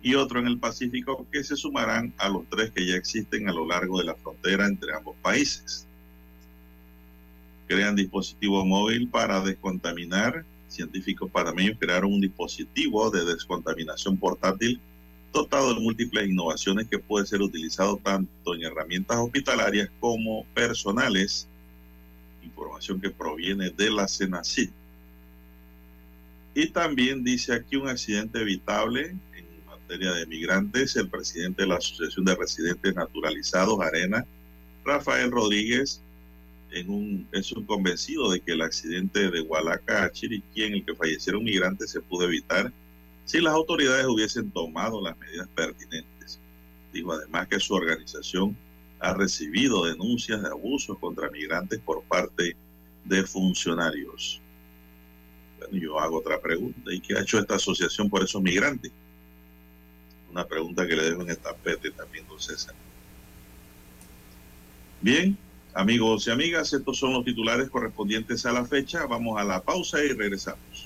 y 0.00 0.14
otro 0.14 0.38
en 0.38 0.46
el 0.46 0.58
Pacífico 0.58 1.26
que 1.32 1.42
se 1.42 1.56
sumarán 1.56 2.14
a 2.18 2.28
los 2.28 2.48
tres 2.48 2.70
que 2.70 2.86
ya 2.86 2.94
existen 2.94 3.48
a 3.48 3.52
lo 3.52 3.66
largo 3.66 3.98
de 3.98 4.04
la 4.04 4.14
frontera 4.14 4.66
entre 4.66 4.94
ambos 4.94 5.16
países. 5.20 5.88
Crean 7.66 7.96
dispositivo 7.96 8.64
móvil 8.64 9.08
para 9.08 9.40
descontaminar. 9.40 10.44
Científicos 10.68 11.28
panameños 11.32 11.78
crearon 11.80 12.12
un 12.12 12.20
dispositivo 12.20 13.10
de 13.10 13.24
descontaminación 13.24 14.16
portátil 14.18 14.80
dotado 15.36 15.74
de 15.74 15.80
múltiples 15.80 16.28
innovaciones 16.28 16.88
que 16.88 16.98
puede 16.98 17.26
ser 17.26 17.42
utilizado 17.42 17.98
tanto 18.02 18.54
en 18.54 18.62
herramientas 18.62 19.18
hospitalarias 19.18 19.90
como 20.00 20.44
personales. 20.54 21.46
Información 22.42 23.00
que 23.00 23.10
proviene 23.10 23.70
de 23.70 23.90
la 23.90 24.08
CENACID. 24.08 24.70
Y 26.54 26.68
también 26.68 27.22
dice 27.22 27.52
aquí 27.52 27.76
un 27.76 27.88
accidente 27.88 28.40
evitable 28.40 29.10
en 29.10 29.46
materia 29.66 30.12
de 30.12 30.26
migrantes. 30.26 30.96
El 30.96 31.10
presidente 31.10 31.62
de 31.62 31.68
la 31.68 31.76
Asociación 31.76 32.24
de 32.24 32.34
Residentes 32.34 32.94
Naturalizados, 32.94 33.78
Arena, 33.80 34.24
Rafael 34.84 35.30
Rodríguez, 35.30 36.00
en 36.70 37.28
es 37.32 37.52
un 37.52 37.64
convencido 37.64 38.30
de 38.30 38.40
que 38.40 38.52
el 38.52 38.62
accidente 38.62 39.30
de 39.30 39.40
Hualaca 39.42 40.04
a 40.04 40.10
Chiriquí 40.10 40.62
en 40.62 40.74
el 40.74 40.84
que 40.84 40.94
fallecieron 40.94 41.44
migrantes 41.44 41.90
se 41.90 42.00
pudo 42.00 42.24
evitar 42.24 42.72
si 43.26 43.40
las 43.40 43.52
autoridades 43.52 44.06
hubiesen 44.06 44.50
tomado 44.52 45.02
las 45.02 45.18
medidas 45.18 45.48
pertinentes. 45.48 46.40
Dijo 46.92 47.12
además 47.12 47.48
que 47.48 47.60
su 47.60 47.74
organización 47.74 48.56
ha 49.00 49.12
recibido 49.12 49.84
denuncias 49.84 50.40
de 50.42 50.48
abusos 50.48 50.96
contra 50.98 51.28
migrantes 51.30 51.80
por 51.80 52.02
parte 52.04 52.56
de 53.04 53.22
funcionarios. 53.24 54.40
Bueno, 55.58 55.76
yo 55.76 55.98
hago 55.98 56.18
otra 56.18 56.40
pregunta. 56.40 56.92
¿Y 56.92 57.00
qué 57.00 57.14
ha 57.18 57.20
hecho 57.20 57.38
esta 57.38 57.56
asociación 57.56 58.08
por 58.08 58.22
esos 58.22 58.40
migrantes? 58.40 58.92
Una 60.30 60.46
pregunta 60.46 60.86
que 60.86 60.94
le 60.94 61.10
dejo 61.10 61.22
en 61.22 61.30
el 61.30 61.38
tapete 61.38 61.90
también, 61.90 62.26
don 62.28 62.40
César. 62.40 62.74
Bien, 65.00 65.36
amigos 65.74 66.26
y 66.26 66.30
amigas, 66.30 66.72
estos 66.72 66.96
son 66.98 67.12
los 67.12 67.24
titulares 67.24 67.68
correspondientes 67.70 68.46
a 68.46 68.52
la 68.52 68.64
fecha. 68.64 69.04
Vamos 69.06 69.38
a 69.38 69.44
la 69.44 69.62
pausa 69.62 70.02
y 70.02 70.08
regresamos. 70.08 70.85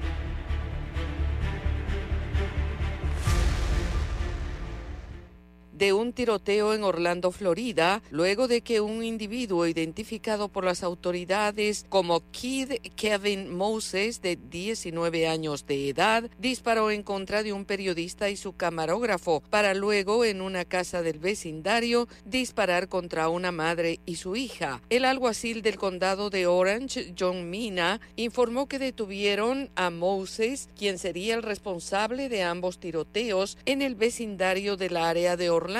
De 5.81 5.93
un 5.93 6.13
tiroteo 6.13 6.75
en 6.75 6.83
Orlando, 6.83 7.31
Florida, 7.31 8.03
luego 8.11 8.47
de 8.47 8.61
que 8.61 8.81
un 8.81 9.03
individuo 9.03 9.65
identificado 9.65 10.47
por 10.47 10.63
las 10.63 10.83
autoridades 10.83 11.87
como 11.89 12.21
Kid 12.29 12.73
Kevin 12.95 13.55
Moses, 13.55 14.21
de 14.21 14.35
19 14.35 15.27
años 15.27 15.65
de 15.65 15.89
edad, 15.89 16.29
disparó 16.37 16.91
en 16.91 17.01
contra 17.01 17.41
de 17.41 17.51
un 17.51 17.65
periodista 17.65 18.29
y 18.29 18.37
su 18.37 18.53
camarógrafo, 18.53 19.41
para 19.49 19.73
luego, 19.73 20.23
en 20.23 20.43
una 20.43 20.65
casa 20.65 21.01
del 21.01 21.17
vecindario, 21.17 22.07
disparar 22.25 22.87
contra 22.87 23.29
una 23.29 23.51
madre 23.51 24.01
y 24.05 24.17
su 24.17 24.35
hija. 24.35 24.83
El 24.91 25.03
alguacil 25.03 25.63
del 25.63 25.79
condado 25.79 26.29
de 26.29 26.45
Orange, 26.45 27.15
John 27.17 27.49
Mina, 27.49 28.01
informó 28.17 28.67
que 28.67 28.77
detuvieron 28.77 29.71
a 29.73 29.89
Moses, 29.89 30.69
quien 30.77 30.99
sería 30.99 31.33
el 31.33 31.41
responsable 31.41 32.29
de 32.29 32.43
ambos 32.43 32.77
tiroteos 32.77 33.57
en 33.65 33.81
el 33.81 33.95
vecindario 33.95 34.77
del 34.77 34.95
área 34.95 35.35
de 35.37 35.49
Orlando 35.49 35.70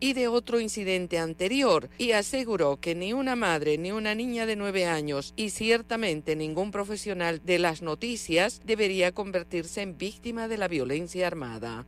y 0.00 0.12
de 0.12 0.28
otro 0.28 0.60
incidente 0.60 1.18
anterior 1.18 1.88
y 1.96 2.12
aseguró 2.12 2.78
que 2.78 2.94
ni 2.94 3.12
una 3.12 3.36
madre 3.36 3.78
ni 3.78 3.90
una 3.90 4.14
niña 4.14 4.44
de 4.44 4.56
nueve 4.56 4.84
años 4.86 5.32
y 5.36 5.50
ciertamente 5.50 6.36
ningún 6.36 6.70
profesional 6.70 7.40
de 7.44 7.58
las 7.58 7.80
noticias 7.80 8.60
debería 8.64 9.12
convertirse 9.12 9.82
en 9.82 9.96
víctima 9.96 10.46
de 10.46 10.58
la 10.58 10.68
violencia 10.68 11.26
armada. 11.26 11.86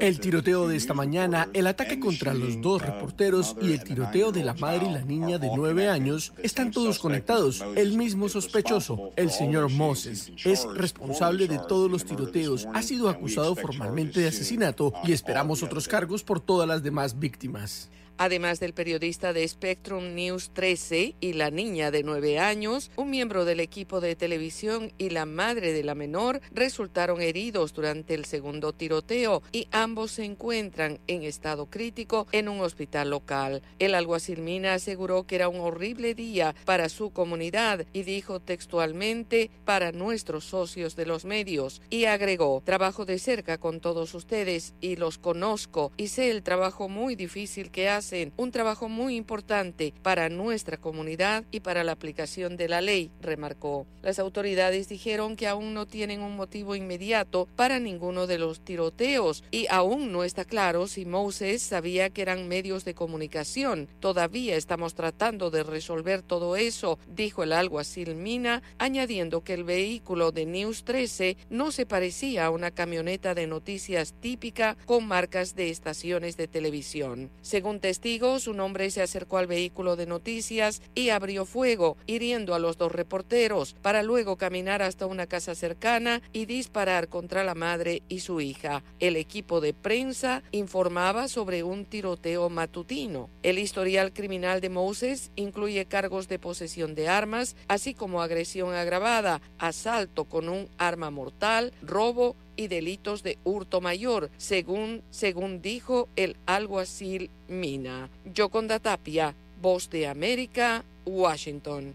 El 0.00 0.20
tiroteo 0.20 0.68
de 0.68 0.76
esta 0.76 0.94
mañana, 0.94 1.48
el 1.52 1.66
ataque 1.66 1.98
contra 1.98 2.32
los 2.32 2.60
dos 2.60 2.80
reporteros 2.80 3.56
y 3.60 3.72
el 3.72 3.82
tiroteo 3.82 4.30
de 4.30 4.44
la 4.44 4.54
madre 4.54 4.86
y 4.86 4.92
la 4.92 5.02
niña 5.02 5.38
de 5.38 5.50
nueve 5.56 5.88
años 5.88 6.32
están 6.42 6.70
todos 6.70 7.00
conectados. 7.00 7.64
El 7.74 7.96
mismo 7.96 8.28
sospechoso, 8.28 9.10
el 9.16 9.32
señor 9.32 9.68
Moses, 9.70 10.30
es 10.44 10.64
responsable 10.74 11.48
de 11.48 11.58
todos 11.58 11.90
los 11.90 12.04
tiroteos, 12.04 12.68
ha 12.72 12.82
sido 12.82 13.08
acusado 13.08 13.56
formalmente 13.56 14.20
de 14.20 14.28
asesinato 14.28 14.92
y 15.02 15.10
esperamos 15.12 15.64
otros 15.64 15.88
cargos 15.88 16.22
por 16.22 16.38
todas 16.38 16.68
las 16.68 16.84
demás 16.84 17.18
víctimas. 17.18 17.90
Además 18.18 18.60
del 18.60 18.72
periodista 18.72 19.34
de 19.34 19.46
Spectrum 19.46 20.14
News 20.14 20.50
13 20.54 21.16
y 21.20 21.32
la 21.34 21.50
niña 21.50 21.90
de 21.90 22.02
9 22.02 22.38
años, 22.38 22.90
un 22.96 23.10
miembro 23.10 23.44
del 23.44 23.60
equipo 23.60 24.00
de 24.00 24.16
televisión 24.16 24.90
y 24.96 25.10
la 25.10 25.26
madre 25.26 25.74
de 25.74 25.84
la 25.84 25.94
menor 25.94 26.40
resultaron 26.50 27.20
heridos 27.20 27.74
durante 27.74 28.14
el 28.14 28.24
segundo 28.24 28.72
tiroteo 28.72 29.42
y 29.52 29.68
ambos 29.70 30.12
se 30.12 30.24
encuentran 30.24 30.98
en 31.06 31.24
estado 31.24 31.66
crítico 31.66 32.26
en 32.32 32.48
un 32.48 32.60
hospital 32.60 33.10
local. 33.10 33.62
El 33.78 33.94
alguacil 33.94 34.40
Mina 34.40 34.74
aseguró 34.74 35.26
que 35.26 35.36
era 35.36 35.48
un 35.48 35.60
horrible 35.60 36.14
día 36.14 36.54
para 36.64 36.88
su 36.88 37.10
comunidad 37.10 37.84
y 37.92 38.04
dijo 38.04 38.40
textualmente 38.40 39.50
para 39.66 39.92
nuestros 39.92 40.44
socios 40.44 40.96
de 40.96 41.04
los 41.04 41.26
medios 41.26 41.82
y 41.90 42.06
agregó, 42.06 42.62
trabajo 42.64 43.04
de 43.04 43.18
cerca 43.18 43.58
con 43.58 43.80
todos 43.80 44.14
ustedes 44.14 44.72
y 44.80 44.96
los 44.96 45.18
conozco 45.18 45.92
y 45.98 46.08
sé 46.08 46.30
el 46.30 46.42
trabajo 46.42 46.88
muy 46.88 47.14
difícil 47.14 47.70
que 47.70 47.90
hacen 47.90 48.05
un 48.36 48.52
trabajo 48.52 48.88
muy 48.88 49.16
importante 49.16 49.92
para 50.02 50.28
nuestra 50.28 50.76
comunidad 50.76 51.44
y 51.50 51.60
para 51.60 51.82
la 51.82 51.92
aplicación 51.92 52.56
de 52.56 52.68
la 52.68 52.80
ley, 52.80 53.10
remarcó. 53.20 53.86
Las 54.02 54.18
autoridades 54.18 54.88
dijeron 54.88 55.34
que 55.34 55.48
aún 55.48 55.74
no 55.74 55.86
tienen 55.86 56.22
un 56.22 56.36
motivo 56.36 56.76
inmediato 56.76 57.48
para 57.56 57.80
ninguno 57.80 58.26
de 58.26 58.38
los 58.38 58.60
tiroteos 58.60 59.42
y 59.50 59.66
aún 59.70 60.12
no 60.12 60.22
está 60.22 60.44
claro 60.44 60.86
si 60.86 61.04
Moses 61.04 61.62
sabía 61.62 62.10
que 62.10 62.22
eran 62.22 62.46
medios 62.46 62.84
de 62.84 62.94
comunicación. 62.94 63.88
Todavía 63.98 64.56
estamos 64.56 64.94
tratando 64.94 65.50
de 65.50 65.64
resolver 65.64 66.22
todo 66.22 66.54
eso, 66.54 66.98
dijo 67.08 67.42
el 67.42 67.52
alguacil 67.52 68.14
Mina, 68.14 68.62
añadiendo 68.78 69.42
que 69.42 69.54
el 69.54 69.64
vehículo 69.64 70.30
de 70.30 70.46
News 70.46 70.84
13 70.84 71.36
no 71.50 71.72
se 71.72 71.86
parecía 71.86 72.46
a 72.46 72.50
una 72.50 72.70
camioneta 72.70 73.34
de 73.34 73.48
noticias 73.48 74.14
típica 74.20 74.76
con 74.86 75.06
marcas 75.06 75.56
de 75.56 75.70
estaciones 75.70 76.36
de 76.36 76.46
televisión. 76.46 77.30
Según 77.42 77.80
testigos, 77.96 78.46
un 78.46 78.60
hombre 78.60 78.90
se 78.90 79.00
acercó 79.00 79.38
al 79.38 79.46
vehículo 79.46 79.96
de 79.96 80.04
noticias 80.04 80.82
y 80.94 81.08
abrió 81.08 81.46
fuego, 81.46 81.96
hiriendo 82.06 82.54
a 82.54 82.58
los 82.58 82.76
dos 82.76 82.92
reporteros, 82.92 83.74
para 83.80 84.02
luego 84.02 84.36
caminar 84.36 84.82
hasta 84.82 85.06
una 85.06 85.26
casa 85.26 85.54
cercana 85.54 86.20
y 86.34 86.44
disparar 86.44 87.08
contra 87.08 87.42
la 87.42 87.54
madre 87.54 88.02
y 88.10 88.20
su 88.20 88.42
hija. 88.42 88.84
El 89.00 89.16
equipo 89.16 89.62
de 89.62 89.72
prensa 89.72 90.42
informaba 90.52 91.26
sobre 91.28 91.62
un 91.62 91.86
tiroteo 91.86 92.50
matutino. 92.50 93.30
El 93.42 93.58
historial 93.58 94.12
criminal 94.12 94.60
de 94.60 94.68
Moses 94.68 95.30
incluye 95.34 95.86
cargos 95.86 96.28
de 96.28 96.38
posesión 96.38 96.94
de 96.94 97.08
armas, 97.08 97.56
así 97.66 97.94
como 97.94 98.20
agresión 98.20 98.74
agravada, 98.74 99.40
asalto 99.58 100.26
con 100.26 100.50
un 100.50 100.68
arma 100.76 101.10
mortal, 101.10 101.72
robo 101.80 102.36
y 102.56 102.68
delitos 102.68 103.22
de 103.22 103.38
hurto 103.44 103.80
mayor, 103.80 104.30
según, 104.36 105.02
según 105.10 105.62
dijo 105.62 106.08
el 106.16 106.36
alguacil 106.46 107.30
Mina. 107.48 108.08
Yoconda 108.34 108.78
Tapia, 108.80 109.34
Voz 109.60 109.90
de 109.90 110.06
América, 110.06 110.84
Washington. 111.04 111.94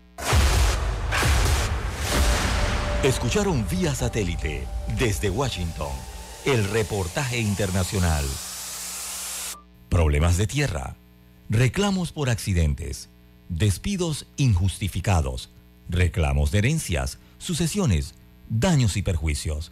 Escucharon 3.03 3.65
vía 3.67 3.95
satélite 3.95 4.67
desde 4.99 5.29
Washington 5.29 5.91
el 6.45 6.63
reportaje 6.69 7.39
internacional. 7.39 8.25
Problemas 9.89 10.37
de 10.37 10.47
tierra, 10.47 10.95
reclamos 11.49 12.11
por 12.11 12.29
accidentes, 12.29 13.09
despidos 13.49 14.25
injustificados, 14.37 15.49
reclamos 15.89 16.51
de 16.51 16.59
herencias, 16.59 17.19
sucesiones, 17.37 18.15
daños 18.49 18.97
y 18.97 19.01
perjuicios. 19.01 19.71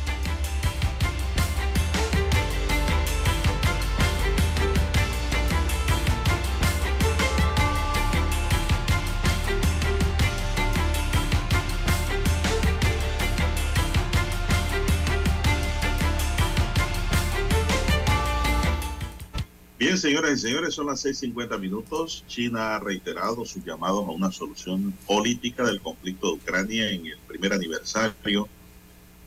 Señoras 20.01 20.31
y 20.33 20.37
señores, 20.37 20.73
son 20.73 20.87
las 20.87 21.05
6.50 21.05 21.59
minutos. 21.59 22.25
China 22.27 22.75
ha 22.75 22.79
reiterado 22.79 23.45
sus 23.45 23.63
llamados 23.63 24.07
a 24.07 24.11
una 24.11 24.31
solución 24.31 24.93
política 25.05 25.63
del 25.63 25.79
conflicto 25.79 26.27
de 26.27 26.33
Ucrania 26.33 26.89
en 26.89 27.05
el 27.05 27.17
primer 27.27 27.53
aniversario 27.53 28.49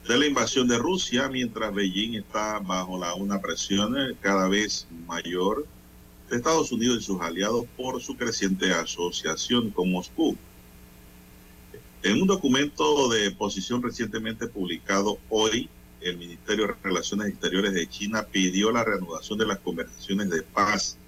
de 0.06 0.18
la 0.18 0.26
invasión 0.26 0.66
de 0.66 0.76
Rusia, 0.76 1.28
mientras 1.28 1.72
Beijing 1.72 2.16
está 2.16 2.58
bajo 2.58 2.98
la, 2.98 3.14
una 3.14 3.40
presión 3.40 3.94
cada 4.20 4.48
vez 4.48 4.86
mayor 5.06 5.64
de 6.28 6.36
Estados 6.36 6.72
Unidos 6.72 6.98
y 6.98 7.04
sus 7.04 7.20
aliados 7.20 7.66
por 7.76 8.02
su 8.02 8.16
creciente 8.16 8.72
asociación 8.72 9.70
con 9.70 9.92
Moscú. 9.92 10.36
En 12.02 12.20
un 12.20 12.26
documento 12.26 13.08
de 13.08 13.30
posición 13.30 13.80
recientemente 13.80 14.48
publicado 14.48 15.18
hoy, 15.30 15.70
el 16.04 16.18
Ministerio 16.18 16.66
de 16.66 16.74
Relaciones 16.82 17.28
Exteriores 17.28 17.72
de 17.72 17.88
China 17.88 18.26
pidió 18.30 18.70
la 18.70 18.84
reanudación 18.84 19.38
de 19.38 19.46
las 19.46 19.58
conversaciones 19.60 20.28
de 20.28 20.42
paz, 20.42 20.98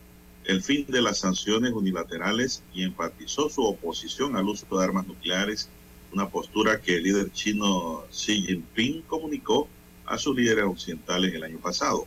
el 0.45 0.63
fin 0.63 0.87
de 0.89 1.03
las 1.03 1.19
sanciones 1.19 1.73
unilaterales 1.73 2.63
y 2.73 2.83
enfatizó 2.83 3.51
su 3.51 3.63
oposición 3.63 4.37
al 4.37 4.49
uso 4.49 4.67
de 4.71 4.83
armas 4.83 5.07
nucleares, 5.07 5.69
una 6.13 6.31
postura 6.31 6.81
que 6.81 6.97
el 6.97 7.03
líder 7.03 7.31
chino 7.33 8.05
Xi 8.11 8.43
Jinping 8.43 9.03
comunicó 9.03 9.69
a 10.07 10.17
sus 10.17 10.35
líderes 10.35 10.65
occidentales 10.65 11.35
el 11.35 11.45
año 11.45 11.59
pasado. 11.59 12.07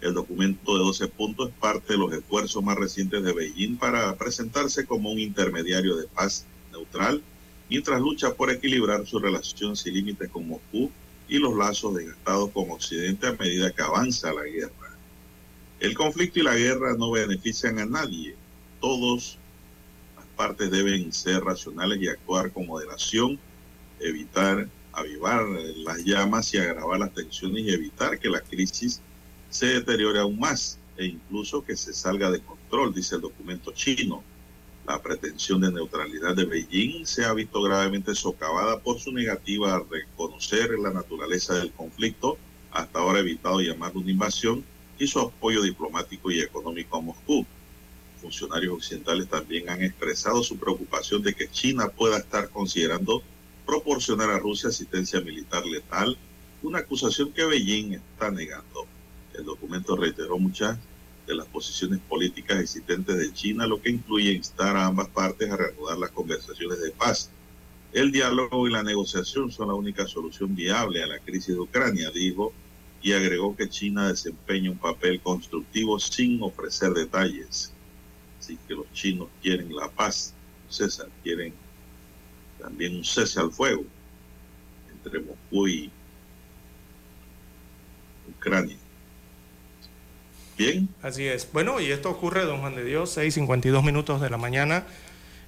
El 0.00 0.14
documento 0.14 0.78
de 0.78 0.84
12 0.84 1.08
puntos 1.08 1.50
es 1.50 1.54
parte 1.56 1.92
de 1.92 1.98
los 1.98 2.12
esfuerzos 2.12 2.64
más 2.64 2.76
recientes 2.76 3.22
de 3.22 3.32
Beijing 3.32 3.76
para 3.76 4.16
presentarse 4.16 4.86
como 4.86 5.10
un 5.10 5.18
intermediario 5.18 5.96
de 5.96 6.08
paz 6.08 6.46
neutral, 6.72 7.22
mientras 7.68 8.00
lucha 8.00 8.34
por 8.34 8.50
equilibrar 8.50 9.06
su 9.06 9.18
relación 9.18 9.76
sin 9.76 9.94
límites 9.94 10.30
con 10.30 10.48
Moscú 10.48 10.90
y 11.32 11.38
los 11.38 11.56
lazos 11.56 11.94
desgastados 11.94 12.50
con 12.50 12.70
Occidente 12.70 13.26
a 13.26 13.32
medida 13.32 13.70
que 13.70 13.80
avanza 13.80 14.34
la 14.34 14.42
guerra. 14.42 14.98
El 15.80 15.94
conflicto 15.94 16.40
y 16.40 16.42
la 16.42 16.54
guerra 16.54 16.94
no 16.98 17.10
benefician 17.10 17.78
a 17.78 17.86
nadie. 17.86 18.36
Todos 18.82 19.38
las 20.14 20.26
partes 20.36 20.70
deben 20.70 21.10
ser 21.10 21.42
racionales 21.42 22.02
y 22.02 22.08
actuar 22.08 22.52
con 22.52 22.66
moderación, 22.66 23.38
evitar 23.98 24.68
avivar 24.92 25.46
las 25.86 26.04
llamas 26.04 26.52
y 26.52 26.58
agravar 26.58 26.98
las 26.98 27.14
tensiones 27.14 27.64
y 27.64 27.70
evitar 27.70 28.18
que 28.18 28.28
la 28.28 28.42
crisis 28.42 29.00
se 29.48 29.68
deteriore 29.68 30.18
aún 30.18 30.38
más 30.38 30.78
e 30.98 31.06
incluso 31.06 31.64
que 31.64 31.78
se 31.78 31.94
salga 31.94 32.30
de 32.30 32.42
control, 32.42 32.92
dice 32.92 33.14
el 33.14 33.22
documento 33.22 33.72
chino. 33.72 34.22
La 34.86 35.00
pretensión 35.00 35.60
de 35.60 35.70
neutralidad 35.70 36.34
de 36.34 36.44
Beijing 36.44 37.06
se 37.06 37.24
ha 37.24 37.32
visto 37.32 37.62
gravemente 37.62 38.16
socavada 38.16 38.80
por 38.80 38.98
su 38.98 39.12
negativa 39.12 39.76
a 39.76 39.84
reconocer 39.88 40.70
la 40.78 40.90
naturaleza 40.90 41.54
del 41.54 41.70
conflicto, 41.72 42.36
hasta 42.72 42.98
ahora 42.98 43.20
evitado 43.20 43.60
llamarlo 43.60 44.00
una 44.00 44.10
invasión, 44.10 44.64
y 44.98 45.06
su 45.06 45.20
apoyo 45.20 45.62
diplomático 45.62 46.30
y 46.30 46.40
económico 46.40 46.96
a 46.96 47.00
Moscú. 47.00 47.46
Funcionarios 48.20 48.74
occidentales 48.74 49.28
también 49.28 49.68
han 49.68 49.82
expresado 49.82 50.42
su 50.42 50.56
preocupación 50.56 51.22
de 51.22 51.34
que 51.34 51.48
China 51.48 51.88
pueda 51.88 52.18
estar 52.18 52.50
considerando 52.50 53.22
proporcionar 53.64 54.30
a 54.30 54.38
Rusia 54.38 54.68
asistencia 54.70 55.20
militar 55.20 55.64
letal, 55.64 56.18
una 56.62 56.80
acusación 56.80 57.32
que 57.32 57.44
Beijing 57.44 57.94
está 57.94 58.32
negando. 58.32 58.86
El 59.34 59.44
documento 59.44 59.96
reiteró 59.96 60.38
muchas 60.38 60.76
de 61.26 61.34
las 61.34 61.46
posiciones 61.46 62.00
políticas 62.00 62.60
existentes 62.60 63.16
de 63.16 63.32
China, 63.32 63.66
lo 63.66 63.80
que 63.80 63.90
incluye 63.90 64.32
instar 64.32 64.76
a 64.76 64.86
ambas 64.86 65.08
partes 65.08 65.50
a 65.50 65.56
reanudar 65.56 65.98
las 65.98 66.10
conversaciones 66.10 66.80
de 66.80 66.90
paz. 66.90 67.30
El 67.92 68.10
diálogo 68.10 68.66
y 68.66 68.72
la 68.72 68.82
negociación 68.82 69.52
son 69.52 69.68
la 69.68 69.74
única 69.74 70.06
solución 70.06 70.54
viable 70.54 71.02
a 71.02 71.06
la 71.06 71.18
crisis 71.18 71.54
de 71.54 71.60
Ucrania, 71.60 72.10
dijo, 72.10 72.52
y 73.02 73.12
agregó 73.12 73.56
que 73.56 73.68
China 73.68 74.08
desempeña 74.08 74.70
un 74.70 74.78
papel 74.78 75.20
constructivo 75.20 75.98
sin 75.98 76.42
ofrecer 76.42 76.92
detalles. 76.92 77.72
Así 78.38 78.58
que 78.66 78.74
los 78.74 78.90
chinos 78.92 79.28
quieren 79.42 79.74
la 79.74 79.88
paz, 79.90 80.34
César, 80.68 81.08
quieren 81.22 81.52
también 82.60 82.96
un 82.96 83.04
cese 83.04 83.40
al 83.40 83.50
fuego 83.50 83.84
entre 84.90 85.20
Moscú 85.20 85.68
y 85.68 85.90
Ucrania. 88.36 88.81
Así 91.02 91.26
es. 91.26 91.48
Bueno, 91.52 91.80
y 91.80 91.90
esto 91.90 92.10
ocurre, 92.10 92.44
don 92.44 92.60
Juan 92.60 92.74
de 92.74 92.84
Dios, 92.84 93.16
6.52 93.16 93.82
minutos 93.84 94.20
de 94.20 94.30
la 94.30 94.36
mañana. 94.36 94.84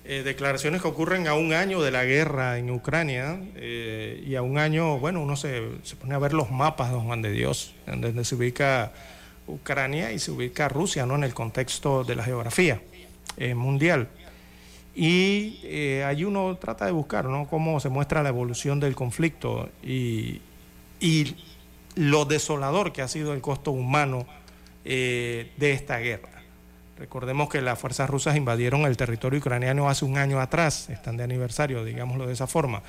Eh, 0.07 0.23
declaraciones 0.23 0.83
que 0.83 0.89
ocurren 0.89 1.27
a 1.29 1.35
un 1.35 1.55
año 1.55 1.81
de 1.81 1.91
la 1.91 2.05
guerra 2.05 2.59
en 2.59 2.71
Ucrania 2.71 3.41
eh, 3.55 4.23
y 4.27 4.35
a 4.35 4.43
un 4.43 4.59
año, 4.59 4.99
bueno, 4.99 5.23
uno 5.23 5.35
se, 5.35 5.63
se, 5.83 5.97
pone 5.97 6.15
a 6.15 6.19
ver 6.19 6.35
los 6.35 6.51
mapas, 6.51 6.91
don 6.91 7.07
Juan 7.07 7.23
de 7.23 7.33
Dios, 7.33 7.75
donde 7.87 8.23
se 8.23 8.35
ubica 8.35 8.93
Ucrania 9.47 10.13
y 10.13 10.19
se 10.19 10.31
ubica 10.31 10.69
Rusia, 10.69 11.07
¿no? 11.07 11.15
En 11.15 11.25
el 11.25 11.33
contexto 11.33 12.05
de 12.05 12.17
la 12.17 12.23
geografía 12.23 12.83
eh, 13.39 13.55
mundial. 13.55 14.09
Y 14.95 15.67
ahí 16.05 16.23
uno 16.25 16.57
trata 16.61 16.85
de 16.85 16.93
buscar, 16.93 17.25
¿no? 17.25 17.49
Cómo 17.49 17.81
se 17.81 17.89
muestra 17.89 18.23
la 18.23 18.29
evolución 18.29 18.81
del 18.81 18.95
conflicto 18.95 19.71
y, 19.83 20.43
y 21.01 21.35
lo 21.95 22.27
desolador 22.27 22.93
que 22.93 23.01
ha 23.01 23.09
sido 23.09 23.33
el 23.33 23.41
costo 23.41 23.71
humano 23.71 24.27
eh, 24.85 25.53
de 25.57 25.73
esta 25.73 25.99
guerra. 25.99 26.43
Recordemos 26.99 27.49
que 27.49 27.61
las 27.61 27.79
fuerzas 27.79 28.09
rusas 28.09 28.37
invadieron 28.37 28.83
el 28.83 28.97
territorio 28.97 29.41
ucraniano 29.41 29.89
hace 29.89 30.05
un 30.05 30.17
año 30.17 30.41
atrás, 30.41 30.89
están 30.91 31.17
de 31.17 31.25
aniversario, 31.25 31.85
digámoslo 31.85 32.27
de 32.27 32.35
esa 32.35 32.47
forma. 32.47 32.83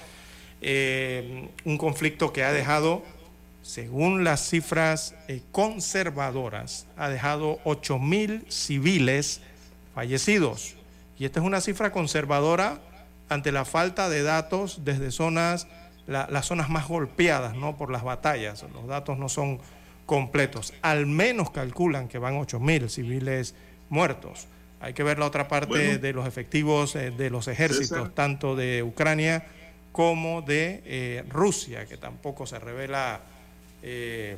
Eh, 0.61 1.49
un 1.63 1.77
conflicto 1.77 2.31
que 2.31 2.43
ha 2.43 2.51
dejado, 2.51 3.03
según 3.63 4.23
las 4.23 4.47
cifras 4.47 5.15
eh, 5.27 5.41
conservadoras, 5.51 6.85
ha 6.97 7.09
dejado 7.09 7.59
8.000 7.63 8.49
civiles 8.49 9.41
fallecidos. 9.95 10.75
Y 11.17 11.25
esta 11.25 11.39
es 11.39 11.45
una 11.45 11.61
cifra 11.61 11.91
conservadora 11.91 12.79
ante 13.29 13.51
la 13.51 13.65
falta 13.65 14.07
de 14.09 14.21
datos 14.21 14.81
desde 14.85 15.11
zonas, 15.11 15.67
la, 16.05 16.27
las 16.29 16.45
zonas 16.45 16.69
más 16.69 16.87
golpeadas 16.87 17.55
¿no? 17.55 17.75
por 17.75 17.89
las 17.89 18.03
batallas. 18.03 18.63
Los 18.73 18.85
datos 18.85 19.17
no 19.17 19.29
son 19.29 19.59
completos. 20.05 20.73
Al 20.81 21.05
menos 21.05 21.51
calculan 21.51 22.07
que 22.07 22.17
van 22.17 22.35
8.000 22.35 22.89
civiles 22.89 23.55
muertos. 23.89 24.47
Hay 24.79 24.93
que 24.93 25.03
ver 25.03 25.19
la 25.19 25.25
otra 25.25 25.47
parte 25.47 25.69
bueno, 25.69 25.99
de 25.99 26.13
los 26.13 26.27
efectivos 26.27 26.95
eh, 26.95 27.11
de 27.11 27.29
los 27.29 27.47
ejércitos, 27.47 27.87
César. 27.87 28.09
tanto 28.09 28.55
de 28.55 28.83
Ucrania 28.83 29.45
como 29.95 30.41
de 30.41 30.81
eh, 30.85 31.23
Rusia, 31.29 31.85
que 31.85 31.95
tampoco 31.95 32.45
se 32.45 32.59
revela 32.59 33.21
eh, 33.81 34.35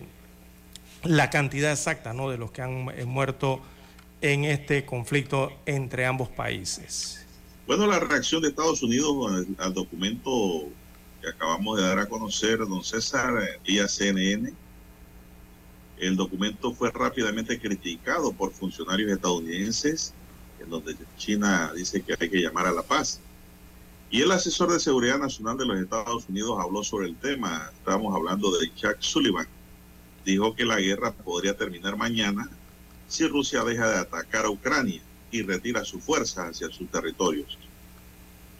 la 1.04 1.32
cantidad 1.32 1.72
exacta 1.72 2.14
¿no? 2.14 2.30
de 2.30 2.38
los 2.38 2.52
que 2.52 2.62
han 2.62 2.90
eh, 2.96 3.06
muerto 3.06 3.62
en 4.22 4.46
este 4.46 4.86
conflicto 4.86 5.52
entre 5.66 6.06
ambos 6.06 6.30
países. 6.30 7.26
Bueno, 7.66 7.88
la 7.88 8.00
reacción 8.00 8.44
de 8.44 8.50
Estados 8.50 8.84
Unidos 8.84 9.32
al, 9.32 9.48
al 9.58 9.74
documento 9.74 10.66
que 11.24 11.30
acabamos 11.30 11.78
de 11.78 11.88
dar 11.88 11.98
a 11.98 12.06
conocer, 12.06 12.60
don 12.60 12.84
César, 12.84 13.34
vía 13.66 13.88
CNN, 13.88 14.54
el 16.00 16.16
documento 16.16 16.74
fue 16.74 16.92
rápidamente 16.92 17.60
criticado 17.60 18.32
por 18.32 18.52
funcionarios 18.52 19.12
estadounidenses, 19.12 20.14
en 20.60 20.70
donde 20.70 20.96
China 21.18 21.72
dice 21.76 22.02
que 22.02 22.16
hay 22.20 22.30
que 22.30 22.42
llamar 22.42 22.68
a 22.68 22.72
la 22.72 22.84
paz. 22.84 23.20
Y 24.10 24.22
el 24.22 24.32
asesor 24.32 24.72
de 24.72 24.80
seguridad 24.80 25.20
nacional 25.20 25.58
de 25.58 25.66
los 25.66 25.80
Estados 25.80 26.30
Unidos 26.30 26.58
habló 26.62 26.84
sobre 26.84 27.08
el 27.08 27.16
tema. 27.18 27.72
Estábamos 27.74 28.16
hablando 28.16 28.58
de 28.58 28.74
Chuck 28.74 28.98
Sullivan. 29.00 29.48
Dijo 30.24 30.56
que 30.56 30.66
la 30.66 30.80
guerra 30.80 31.12
podría 31.12 31.58
terminar 31.58 31.98
mañana 31.98 32.50
si 33.08 33.28
Rusia 33.28 33.64
deja 33.64 33.90
de 33.90 34.00
atacar 34.00 34.46
a 34.46 34.50
Ucrania 34.50 35.02
y 35.32 35.42
retira 35.42 35.84
sus 35.84 36.04
fuerzas 36.04 36.52
hacia 36.52 36.70
sus 36.70 36.90
territorios. 36.90 37.58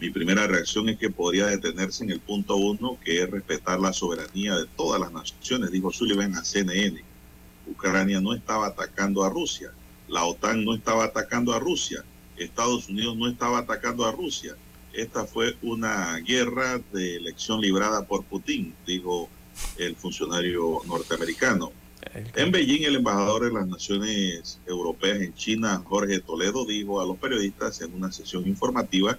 Mi 0.00 0.10
primera 0.10 0.46
reacción 0.46 0.88
es 0.88 0.98
que 0.98 1.10
podría 1.10 1.46
detenerse 1.46 2.04
en 2.04 2.10
el 2.10 2.20
punto 2.20 2.56
uno, 2.56 2.98
que 3.04 3.22
es 3.22 3.30
respetar 3.30 3.80
la 3.80 3.92
soberanía 3.92 4.54
de 4.54 4.66
todas 4.76 5.00
las 5.00 5.12
naciones, 5.12 5.72
dijo 5.72 5.92
Sullivan 5.92 6.34
a 6.36 6.44
CNN. 6.44 7.07
Ucrania 7.70 8.20
no 8.20 8.34
estaba 8.34 8.68
atacando 8.68 9.24
a 9.24 9.30
Rusia, 9.30 9.72
la 10.08 10.24
OTAN 10.24 10.64
no 10.64 10.74
estaba 10.74 11.04
atacando 11.04 11.52
a 11.52 11.58
Rusia, 11.58 12.04
Estados 12.36 12.88
Unidos 12.88 13.16
no 13.16 13.28
estaba 13.28 13.58
atacando 13.58 14.06
a 14.06 14.12
Rusia. 14.12 14.54
Esta 14.92 15.26
fue 15.26 15.56
una 15.62 16.16
guerra 16.18 16.80
de 16.92 17.16
elección 17.16 17.60
librada 17.60 18.06
por 18.06 18.24
Putin, 18.24 18.74
dijo 18.86 19.28
el 19.76 19.96
funcionario 19.96 20.80
norteamericano. 20.86 21.72
En 22.36 22.50
Beijing, 22.50 22.84
el 22.84 22.96
embajador 22.96 23.44
de 23.44 23.52
las 23.52 23.66
Naciones 23.66 24.60
Europeas 24.66 25.20
en 25.20 25.34
China, 25.34 25.82
Jorge 25.84 26.20
Toledo, 26.20 26.64
dijo 26.64 27.00
a 27.00 27.06
los 27.06 27.18
periodistas 27.18 27.80
en 27.80 27.92
una 27.94 28.10
sesión 28.12 28.46
informativa 28.46 29.18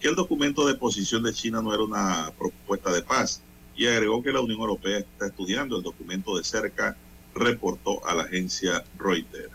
que 0.00 0.08
el 0.08 0.14
documento 0.14 0.66
de 0.66 0.74
posición 0.74 1.22
de 1.22 1.34
China 1.34 1.60
no 1.60 1.74
era 1.74 1.82
una 1.82 2.32
propuesta 2.38 2.92
de 2.92 3.02
paz 3.02 3.42
y 3.76 3.86
agregó 3.86 4.22
que 4.22 4.32
la 4.32 4.40
Unión 4.40 4.60
Europea 4.60 4.98
está 4.98 5.26
estudiando 5.26 5.76
el 5.76 5.82
documento 5.82 6.36
de 6.36 6.44
cerca, 6.44 6.96
reportó 7.34 8.06
a 8.06 8.14
la 8.14 8.24
agencia 8.24 8.84
Reuters. 8.98 9.50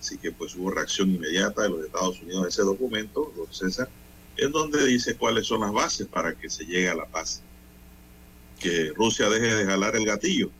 Así 0.00 0.18
que 0.18 0.32
pues 0.32 0.54
hubo 0.56 0.70
reacción 0.70 1.10
inmediata 1.10 1.62
de 1.62 1.68
los 1.70 1.84
Estados 1.84 2.20
Unidos 2.20 2.44
a 2.44 2.48
ese 2.48 2.62
documento, 2.62 3.32
don 3.36 3.52
César, 3.52 3.88
en 4.36 4.50
donde 4.50 4.84
dice 4.86 5.16
cuáles 5.16 5.46
son 5.46 5.60
las 5.60 5.72
bases 5.72 6.06
para 6.08 6.34
que 6.34 6.50
se 6.50 6.64
llegue 6.64 6.88
a 6.88 6.94
la 6.94 7.06
paz. 7.06 7.42
Que 8.58 8.92
Rusia 8.94 9.28
deje 9.28 9.54
de 9.54 9.64
jalar 9.64 9.94
el 9.96 10.04
gatillo 10.04 10.50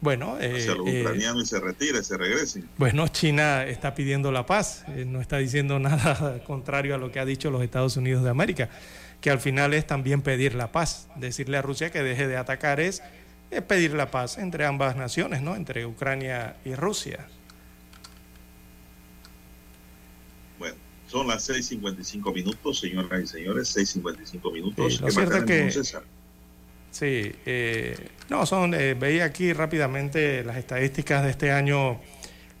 bueno, 0.00 0.38
eh, 0.40 0.54
hacia 0.56 0.74
los 0.74 0.88
eh, 0.88 1.02
ucranianos 1.02 1.42
y 1.42 1.46
se 1.46 1.60
retire, 1.60 2.02
se 2.02 2.16
regresen. 2.16 2.68
Bueno, 2.78 3.06
China 3.08 3.64
está 3.66 3.94
pidiendo 3.94 4.32
la 4.32 4.46
paz, 4.46 4.84
eh, 4.88 5.04
no 5.06 5.20
está 5.20 5.36
diciendo 5.38 5.78
nada 5.78 6.42
contrario 6.44 6.94
a 6.94 6.98
lo 6.98 7.12
que 7.12 7.20
ha 7.20 7.26
dicho 7.26 7.50
los 7.50 7.62
Estados 7.62 7.96
Unidos 7.96 8.24
de 8.24 8.30
América, 8.30 8.70
que 9.20 9.30
al 9.30 9.40
final 9.40 9.74
es 9.74 9.86
también 9.86 10.22
pedir 10.22 10.54
la 10.54 10.72
paz. 10.72 11.08
Decirle 11.16 11.58
a 11.58 11.62
Rusia 11.62 11.90
que 11.90 12.02
deje 12.02 12.26
de 12.28 12.38
atacar 12.38 12.80
es, 12.80 13.02
es 13.50 13.62
pedir 13.62 13.94
la 13.94 14.10
paz 14.10 14.38
entre 14.38 14.64
ambas 14.64 14.96
naciones, 14.96 15.42
¿no? 15.42 15.56
Entre 15.56 15.84
Ucrania 15.86 16.56
y 16.64 16.74
Rusia. 16.74 17.26
Bueno, 20.58 20.76
son 21.08 21.26
las 21.26 21.48
6.55 21.48 22.32
minutos, 22.34 22.80
señoras 22.80 23.20
y 23.22 23.26
señores, 23.26 23.76
6.55 23.76 24.52
minutos. 24.52 24.92
Sí, 24.94 24.98
lo 25.00 25.06
¿Qué 25.08 25.12
más 25.14 25.28
cierto 25.28 25.46
que- 25.46 25.70
César? 25.70 26.02
Sí, 26.92 27.32
eh, 27.46 27.96
no, 28.28 28.46
son, 28.46 28.74
eh, 28.74 28.94
veía 28.94 29.24
aquí 29.24 29.52
rápidamente 29.52 30.42
las 30.42 30.56
estadísticas 30.56 31.22
de 31.22 31.30
este 31.30 31.52
año 31.52 32.00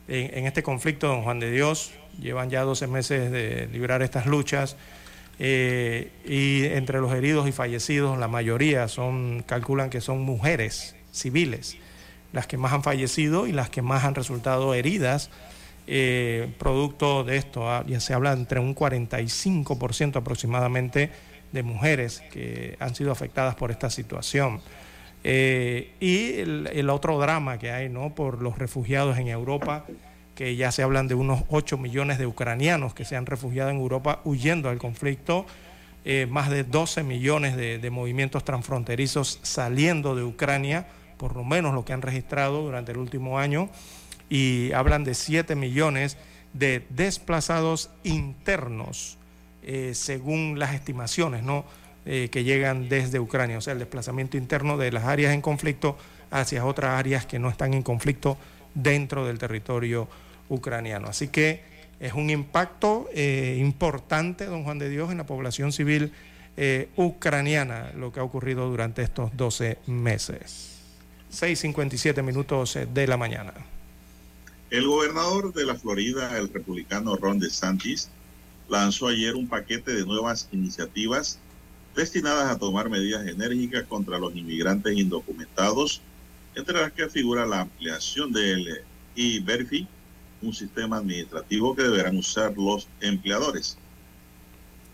en, 0.06 0.38
en 0.38 0.46
este 0.46 0.62
conflicto, 0.62 1.08
don 1.08 1.22
Juan 1.22 1.40
de 1.40 1.50
Dios, 1.50 1.90
llevan 2.20 2.48
ya 2.48 2.62
12 2.62 2.86
meses 2.86 3.32
de 3.32 3.68
librar 3.72 4.02
estas 4.02 4.26
luchas 4.26 4.76
eh, 5.42 6.12
y 6.26 6.66
entre 6.66 7.00
los 7.00 7.14
heridos 7.14 7.48
y 7.48 7.52
fallecidos 7.52 8.18
la 8.18 8.28
mayoría 8.28 8.88
son, 8.88 9.42
calculan 9.46 9.88
que 9.88 10.02
son 10.02 10.20
mujeres 10.20 10.94
civiles, 11.12 11.78
las 12.34 12.46
que 12.46 12.58
más 12.58 12.74
han 12.74 12.82
fallecido 12.82 13.46
y 13.46 13.52
las 13.52 13.70
que 13.70 13.80
más 13.80 14.04
han 14.04 14.14
resultado 14.14 14.74
heridas. 14.74 15.30
eh, 15.86 16.52
producto 16.58 17.24
de 17.24 17.38
esto, 17.38 17.68
ah, 17.70 17.84
ya 17.86 18.00
se 18.00 18.12
habla 18.12 18.32
entre 18.32 18.60
un 18.60 18.74
45% 18.74 20.16
aproximadamente 20.16 21.10
de 21.52 21.62
mujeres 21.62 22.22
que 22.30 22.76
han 22.78 22.94
sido 22.94 23.10
afectadas 23.10 23.54
por 23.54 23.70
esta 23.70 23.88
situación. 23.88 24.60
Eh, 25.24 25.94
y 26.00 26.40
el, 26.40 26.68
el 26.72 26.90
otro 26.90 27.18
drama 27.18 27.58
que 27.58 27.72
hay 27.72 27.88
¿no? 27.88 28.14
por 28.14 28.42
los 28.42 28.58
refugiados 28.58 29.18
en 29.18 29.28
Europa, 29.28 29.86
que 30.40 30.56
ya 30.56 30.72
se 30.72 30.82
hablan 30.82 31.06
de 31.06 31.14
unos 31.14 31.42
8 31.50 31.76
millones 31.76 32.16
de 32.16 32.24
ucranianos 32.24 32.94
que 32.94 33.04
se 33.04 33.14
han 33.14 33.26
refugiado 33.26 33.68
en 33.68 33.76
Europa 33.76 34.22
huyendo 34.24 34.70
del 34.70 34.78
conflicto, 34.78 35.44
eh, 36.06 36.26
más 36.30 36.48
de 36.48 36.64
12 36.64 37.02
millones 37.02 37.58
de, 37.58 37.76
de 37.76 37.90
movimientos 37.90 38.42
transfronterizos 38.42 39.38
saliendo 39.42 40.16
de 40.16 40.22
Ucrania, 40.22 40.86
por 41.18 41.36
lo 41.36 41.44
menos 41.44 41.74
lo 41.74 41.84
que 41.84 41.92
han 41.92 42.00
registrado 42.00 42.62
durante 42.62 42.92
el 42.92 42.96
último 42.96 43.38
año, 43.38 43.68
y 44.30 44.72
hablan 44.72 45.04
de 45.04 45.12
7 45.12 45.56
millones 45.56 46.16
de 46.54 46.86
desplazados 46.88 47.90
internos 48.02 49.18
eh, 49.62 49.90
según 49.92 50.58
las 50.58 50.72
estimaciones 50.72 51.42
¿no? 51.42 51.66
Eh, 52.06 52.30
que 52.32 52.44
llegan 52.44 52.88
desde 52.88 53.20
Ucrania, 53.20 53.58
o 53.58 53.60
sea, 53.60 53.74
el 53.74 53.78
desplazamiento 53.78 54.38
interno 54.38 54.78
de 54.78 54.90
las 54.90 55.04
áreas 55.04 55.34
en 55.34 55.42
conflicto 55.42 55.98
hacia 56.30 56.64
otras 56.64 56.98
áreas 56.98 57.26
que 57.26 57.38
no 57.38 57.50
están 57.50 57.74
en 57.74 57.82
conflicto 57.82 58.38
dentro 58.74 59.26
del 59.26 59.38
territorio 59.38 60.08
ucraniano. 60.50 61.08
Así 61.08 61.28
que 61.28 61.62
es 61.98 62.12
un 62.12 62.28
impacto 62.28 63.08
eh, 63.14 63.56
importante, 63.60 64.46
don 64.46 64.64
Juan 64.64 64.78
de 64.78 64.90
Dios, 64.90 65.10
en 65.10 65.18
la 65.18 65.26
población 65.26 65.72
civil 65.72 66.12
eh, 66.56 66.88
ucraniana, 66.96 67.92
lo 67.96 68.12
que 68.12 68.20
ha 68.20 68.22
ocurrido 68.22 68.68
durante 68.68 69.02
estos 69.02 69.34
12 69.36 69.78
meses. 69.86 70.78
6.57 71.32 72.22
minutos 72.22 72.76
eh, 72.76 72.86
de 72.92 73.06
la 73.06 73.16
mañana. 73.16 73.54
El 74.70 74.86
gobernador 74.86 75.52
de 75.52 75.64
la 75.64 75.74
Florida, 75.74 76.38
el 76.38 76.52
republicano 76.52 77.16
Ron 77.16 77.38
DeSantis, 77.38 78.08
lanzó 78.68 79.08
ayer 79.08 79.34
un 79.34 79.48
paquete 79.48 79.92
de 79.92 80.06
nuevas 80.06 80.48
iniciativas 80.52 81.38
destinadas 81.94 82.50
a 82.50 82.58
tomar 82.58 82.88
medidas 82.88 83.26
enérgicas 83.26 83.84
contra 83.84 84.18
los 84.18 84.34
inmigrantes 84.34 84.96
indocumentados, 84.96 86.00
entre 86.54 86.80
las 86.80 86.92
que 86.92 87.08
figura 87.08 87.46
la 87.46 87.60
ampliación 87.62 88.32
del 88.32 88.82
e-Verify, 89.16 89.86
un 90.42 90.52
sistema 90.52 90.98
administrativo 90.98 91.74
que 91.74 91.82
deberán 91.82 92.16
usar 92.16 92.56
los 92.56 92.88
empleadores. 93.00 93.78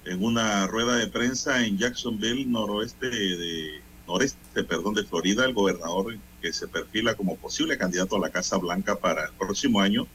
En 0.04 0.24
una 0.24 0.66
rueda 0.66 0.96
de 0.96 1.08
prensa 1.08 1.64
en 1.64 1.78
Jacksonville, 1.78 2.46
noroeste 2.46 3.08
de 3.08 3.80
noreste, 4.06 4.64
perdón, 4.64 4.94
de 4.94 5.04
Florida, 5.04 5.44
el 5.44 5.54
gobernador 5.54 6.16
que 6.40 6.52
se 6.52 6.68
perfila 6.68 7.14
como 7.14 7.36
posible 7.36 7.76
candidato 7.76 8.16
a 8.16 8.20
la 8.20 8.30
Casa 8.30 8.56
Blanca 8.56 8.96
para 8.96 9.26
el 9.26 9.32
próximo 9.32 9.80
año, 9.80 10.06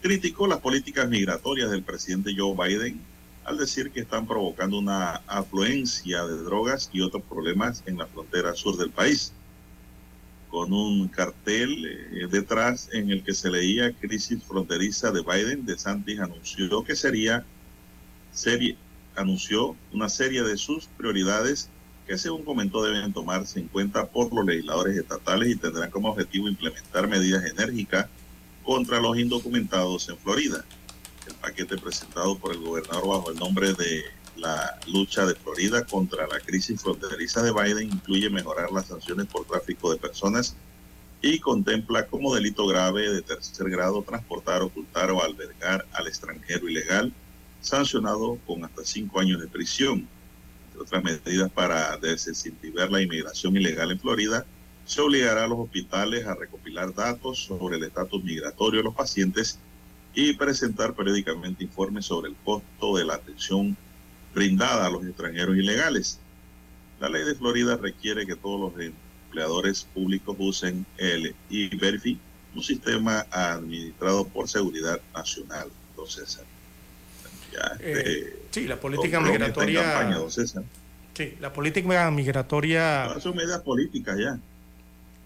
criticó 0.00 0.46
las 0.46 0.60
políticas 0.60 1.08
migratorias 1.08 1.70
del 1.70 1.82
presidente 1.82 2.34
Joe 2.36 2.54
Biden 2.54 3.00
al 3.44 3.58
decir 3.58 3.92
que 3.92 4.00
están 4.00 4.26
provocando 4.26 4.78
una 4.78 5.22
afluencia 5.26 6.24
de 6.24 6.36
drogas 6.42 6.90
y 6.92 7.00
otros 7.00 7.22
problemas 7.22 7.82
en 7.86 7.96
la 7.96 8.06
frontera 8.06 8.54
sur 8.54 8.76
del 8.76 8.90
país. 8.90 9.32
Con 10.56 10.72
un 10.72 11.08
cartel 11.08 11.84
eh, 11.84 12.28
detrás 12.30 12.88
en 12.94 13.10
el 13.10 13.22
que 13.22 13.34
se 13.34 13.50
leía 13.50 13.92
crisis 13.92 14.42
fronteriza 14.42 15.10
de 15.10 15.20
Biden, 15.20 15.66
DeSantis 15.66 16.18
anunció 16.18 16.82
que 16.82 16.96
sería 16.96 17.44
serie, 18.32 18.78
anunció 19.16 19.76
una 19.92 20.08
serie 20.08 20.42
de 20.42 20.56
sus 20.56 20.86
prioridades 20.86 21.68
que 22.06 22.16
según 22.16 22.42
comentó 22.42 22.82
deben 22.82 23.12
tomarse 23.12 23.60
en 23.60 23.68
cuenta 23.68 24.06
por 24.06 24.32
los 24.32 24.46
legisladores 24.46 24.96
estatales 24.96 25.50
y 25.50 25.56
tendrán 25.56 25.90
como 25.90 26.08
objetivo 26.08 26.48
implementar 26.48 27.06
medidas 27.06 27.44
enérgicas 27.44 28.06
contra 28.64 28.98
los 28.98 29.18
indocumentados 29.18 30.08
en 30.08 30.16
Florida. 30.16 30.64
El 31.26 31.34
paquete 31.34 31.76
presentado 31.76 32.38
por 32.38 32.54
el 32.54 32.60
gobernador 32.60 33.06
bajo 33.06 33.30
el 33.30 33.36
nombre 33.36 33.74
de 33.74 34.04
la 34.36 34.78
lucha 34.88 35.26
de 35.26 35.34
Florida 35.34 35.84
contra 35.84 36.26
la 36.26 36.40
crisis 36.40 36.80
fronteriza 36.80 37.42
de 37.42 37.52
Biden 37.52 37.90
incluye 37.92 38.30
mejorar 38.30 38.70
las 38.70 38.86
sanciones 38.86 39.26
por 39.26 39.46
tráfico 39.46 39.90
de 39.90 39.98
personas 39.98 40.56
y 41.22 41.38
contempla 41.38 42.06
como 42.06 42.34
delito 42.34 42.66
grave 42.66 43.10
de 43.10 43.22
tercer 43.22 43.70
grado 43.70 44.02
transportar, 44.02 44.62
ocultar 44.62 45.10
o 45.10 45.22
albergar 45.22 45.86
al 45.92 46.06
extranjero 46.06 46.68
ilegal, 46.68 47.12
sancionado 47.60 48.38
con 48.46 48.64
hasta 48.64 48.84
cinco 48.84 49.20
años 49.20 49.40
de 49.40 49.48
prisión. 49.48 50.06
Entre 50.66 50.82
otras 50.82 51.02
medidas 51.02 51.50
para 51.50 51.96
desincentivar 51.96 52.90
la 52.90 53.02
inmigración 53.02 53.56
ilegal 53.56 53.90
en 53.90 53.98
Florida, 53.98 54.46
se 54.84 55.00
obligará 55.00 55.44
a 55.44 55.48
los 55.48 55.58
hospitales 55.58 56.26
a 56.26 56.34
recopilar 56.34 56.94
datos 56.94 57.44
sobre 57.44 57.76
el 57.76 57.84
estatus 57.84 58.22
migratorio 58.22 58.80
de 58.80 58.84
los 58.84 58.94
pacientes 58.94 59.58
y 60.14 60.34
presentar 60.34 60.94
periódicamente 60.94 61.64
informes 61.64 62.06
sobre 62.06 62.30
el 62.30 62.36
costo 62.44 62.96
de 62.96 63.04
la 63.04 63.14
atención 63.14 63.76
brindada 64.40 64.86
a 64.86 64.90
los 64.90 65.04
extranjeros 65.06 65.56
ilegales. 65.56 66.18
La 67.00 67.08
ley 67.08 67.24
de 67.24 67.34
Florida 67.34 67.76
requiere 67.78 68.26
que 68.26 68.36
todos 68.36 68.60
los 68.70 68.84
empleadores 68.84 69.86
públicos 69.94 70.36
usen 70.38 70.84
el 70.98 71.34
e-Verify 71.50 72.18
un 72.54 72.62
sistema 72.62 73.26
administrado 73.30 74.26
por 74.28 74.48
seguridad 74.48 75.00
nacional, 75.14 75.68
don 75.96 76.06
César. 76.08 76.44
Ya, 77.52 77.76
Eh, 77.80 77.92
este, 77.92 78.36
sí, 78.50 78.66
la 78.66 78.78
política 78.78 79.20
migratoria. 79.20 79.82
campaña. 79.82 80.18
Sí, 81.14 81.34
la 81.40 81.52
política 81.52 82.10
migratoria. 82.10 83.06
No, 83.14 83.20
son 83.20 83.36
medidas 83.36 83.60
políticas 83.62 84.18
ya. 84.18 84.38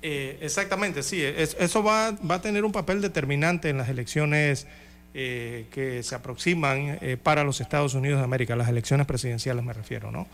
Eh, 0.02 0.38
exactamente, 0.40 1.02
sí. 1.02 1.20
es- 1.22 1.56
eso 1.58 1.82
va, 1.82 2.12
va 2.12 2.36
a 2.36 2.40
tener 2.42 2.64
un 2.64 2.72
papel 2.72 3.00
determinante 3.00 3.68
en 3.70 3.78
las 3.78 3.88
elecciones 3.88 4.66
eh, 5.14 5.66
que 5.70 6.02
se 6.02 6.14
aproximan 6.14 6.98
eh, 7.00 7.16
para 7.22 7.44
los 7.44 7.60
Estados 7.60 7.94
Unidos 7.94 8.18
de 8.18 8.24
América, 8.24 8.56
las 8.56 8.68
elecciones 8.68 9.06
presidenciales 9.06 9.64
me 9.64 9.72
refiero, 9.72 10.10
¿no? 10.10 10.26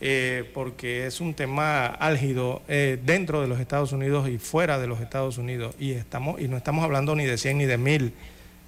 Eh, 0.00 0.48
porque 0.54 1.06
es 1.06 1.20
un 1.20 1.34
tema 1.34 1.86
álgido 1.86 2.62
eh, 2.68 3.00
dentro 3.04 3.42
de 3.42 3.48
los 3.48 3.58
Estados 3.58 3.90
Unidos 3.90 4.28
y 4.28 4.38
fuera 4.38 4.78
de 4.78 4.86
los 4.86 5.00
Estados 5.00 5.38
Unidos. 5.38 5.74
Y, 5.78 5.92
estamos, 5.92 6.40
y 6.40 6.46
no 6.46 6.56
estamos 6.56 6.84
hablando 6.84 7.16
ni 7.16 7.24
de 7.24 7.36
100 7.36 7.58
ni 7.58 7.66
de 7.66 7.78
1000 7.78 8.12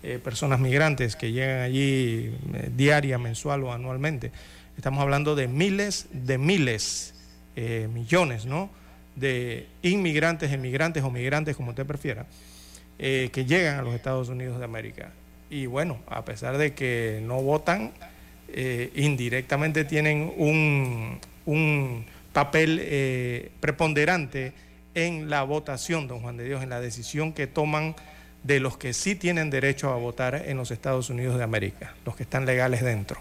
eh, 0.03 0.19
personas 0.23 0.59
migrantes 0.59 1.15
que 1.15 1.31
llegan 1.31 1.61
allí 1.61 2.35
diaria, 2.75 3.17
mensual 3.19 3.63
o 3.63 3.73
anualmente. 3.73 4.33
Estamos 4.77 5.01
hablando 5.01 5.37
de 5.37 5.47
miles 5.47 6.09
de 6.13 6.39
miles, 6.39 7.15
millones, 7.93 8.47
¿no? 8.47 8.71
De 9.15 9.67
inmigrantes, 9.83 10.51
emigrantes 10.51 11.05
o 11.05 11.11
migrantes, 11.11 11.55
como 11.55 11.71
usted 11.71 11.85
prefiera, 11.85 12.25
que 12.97 13.45
llegan 13.47 13.79
a 13.79 13.83
los 13.83 13.95
Estados 13.95 14.31
Unidos 14.31 14.59
de 14.59 14.65
América. 14.65 15.13
Y 15.51 15.67
bueno, 15.67 15.99
a 16.07 16.25
pesar 16.25 16.57
de 16.57 16.73
que 16.75 17.21
no 17.23 17.43
votan, 17.43 17.93
eh, 18.49 18.91
indirectamente 18.95 19.85
tienen 19.85 20.33
un, 20.37 21.19
papel 22.33 22.79
eh, 22.81 23.51
preponderante 23.59 24.53
en 24.95 25.29
la 25.29 25.43
votación, 25.43 26.07
don 26.07 26.21
Juan 26.21 26.37
de 26.37 26.45
Dios, 26.45 26.63
en 26.63 26.71
la 26.71 26.81
decisión 26.81 27.33
que 27.33 27.49
toman 27.49 27.97
de 28.45 28.61
los 28.61 28.77
que 28.77 28.93
sí 28.93 29.17
tienen 29.17 29.51
derecho 29.51 29.93
a 29.93 29.97
votar 29.97 30.45
en 30.47 30.57
los 30.57 30.71
Estados 30.71 31.11
Unidos 31.11 31.37
de 31.37 31.43
América, 31.43 31.95
los 32.05 32.15
que 32.15 32.23
están 32.23 32.47
legales 32.47 32.83
dentro. 32.83 33.21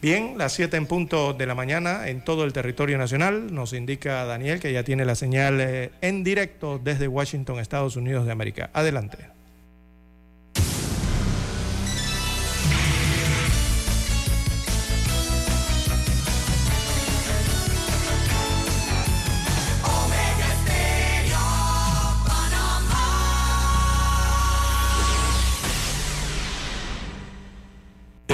Bien, 0.00 0.38
las 0.38 0.52
7 0.52 0.76
en 0.76 0.86
punto 0.86 1.34
de 1.34 1.44
la 1.44 1.54
mañana 1.54 2.08
en 2.08 2.22
todo 2.22 2.44
el 2.44 2.52
territorio 2.52 2.98
nacional, 2.98 3.52
nos 3.52 3.72
indica 3.72 4.24
Daniel 4.24 4.60
que 4.60 4.72
ya 4.72 4.84
tiene 4.84 5.04
la 5.04 5.16
señal 5.16 5.60
eh, 5.60 5.90
en 6.00 6.22
directo 6.22 6.80
desde 6.82 7.08
Washington, 7.08 7.58
Estados 7.58 7.96
Unidos 7.96 8.24
de 8.24 8.32
América. 8.32 8.70
Adelante. 8.72 9.37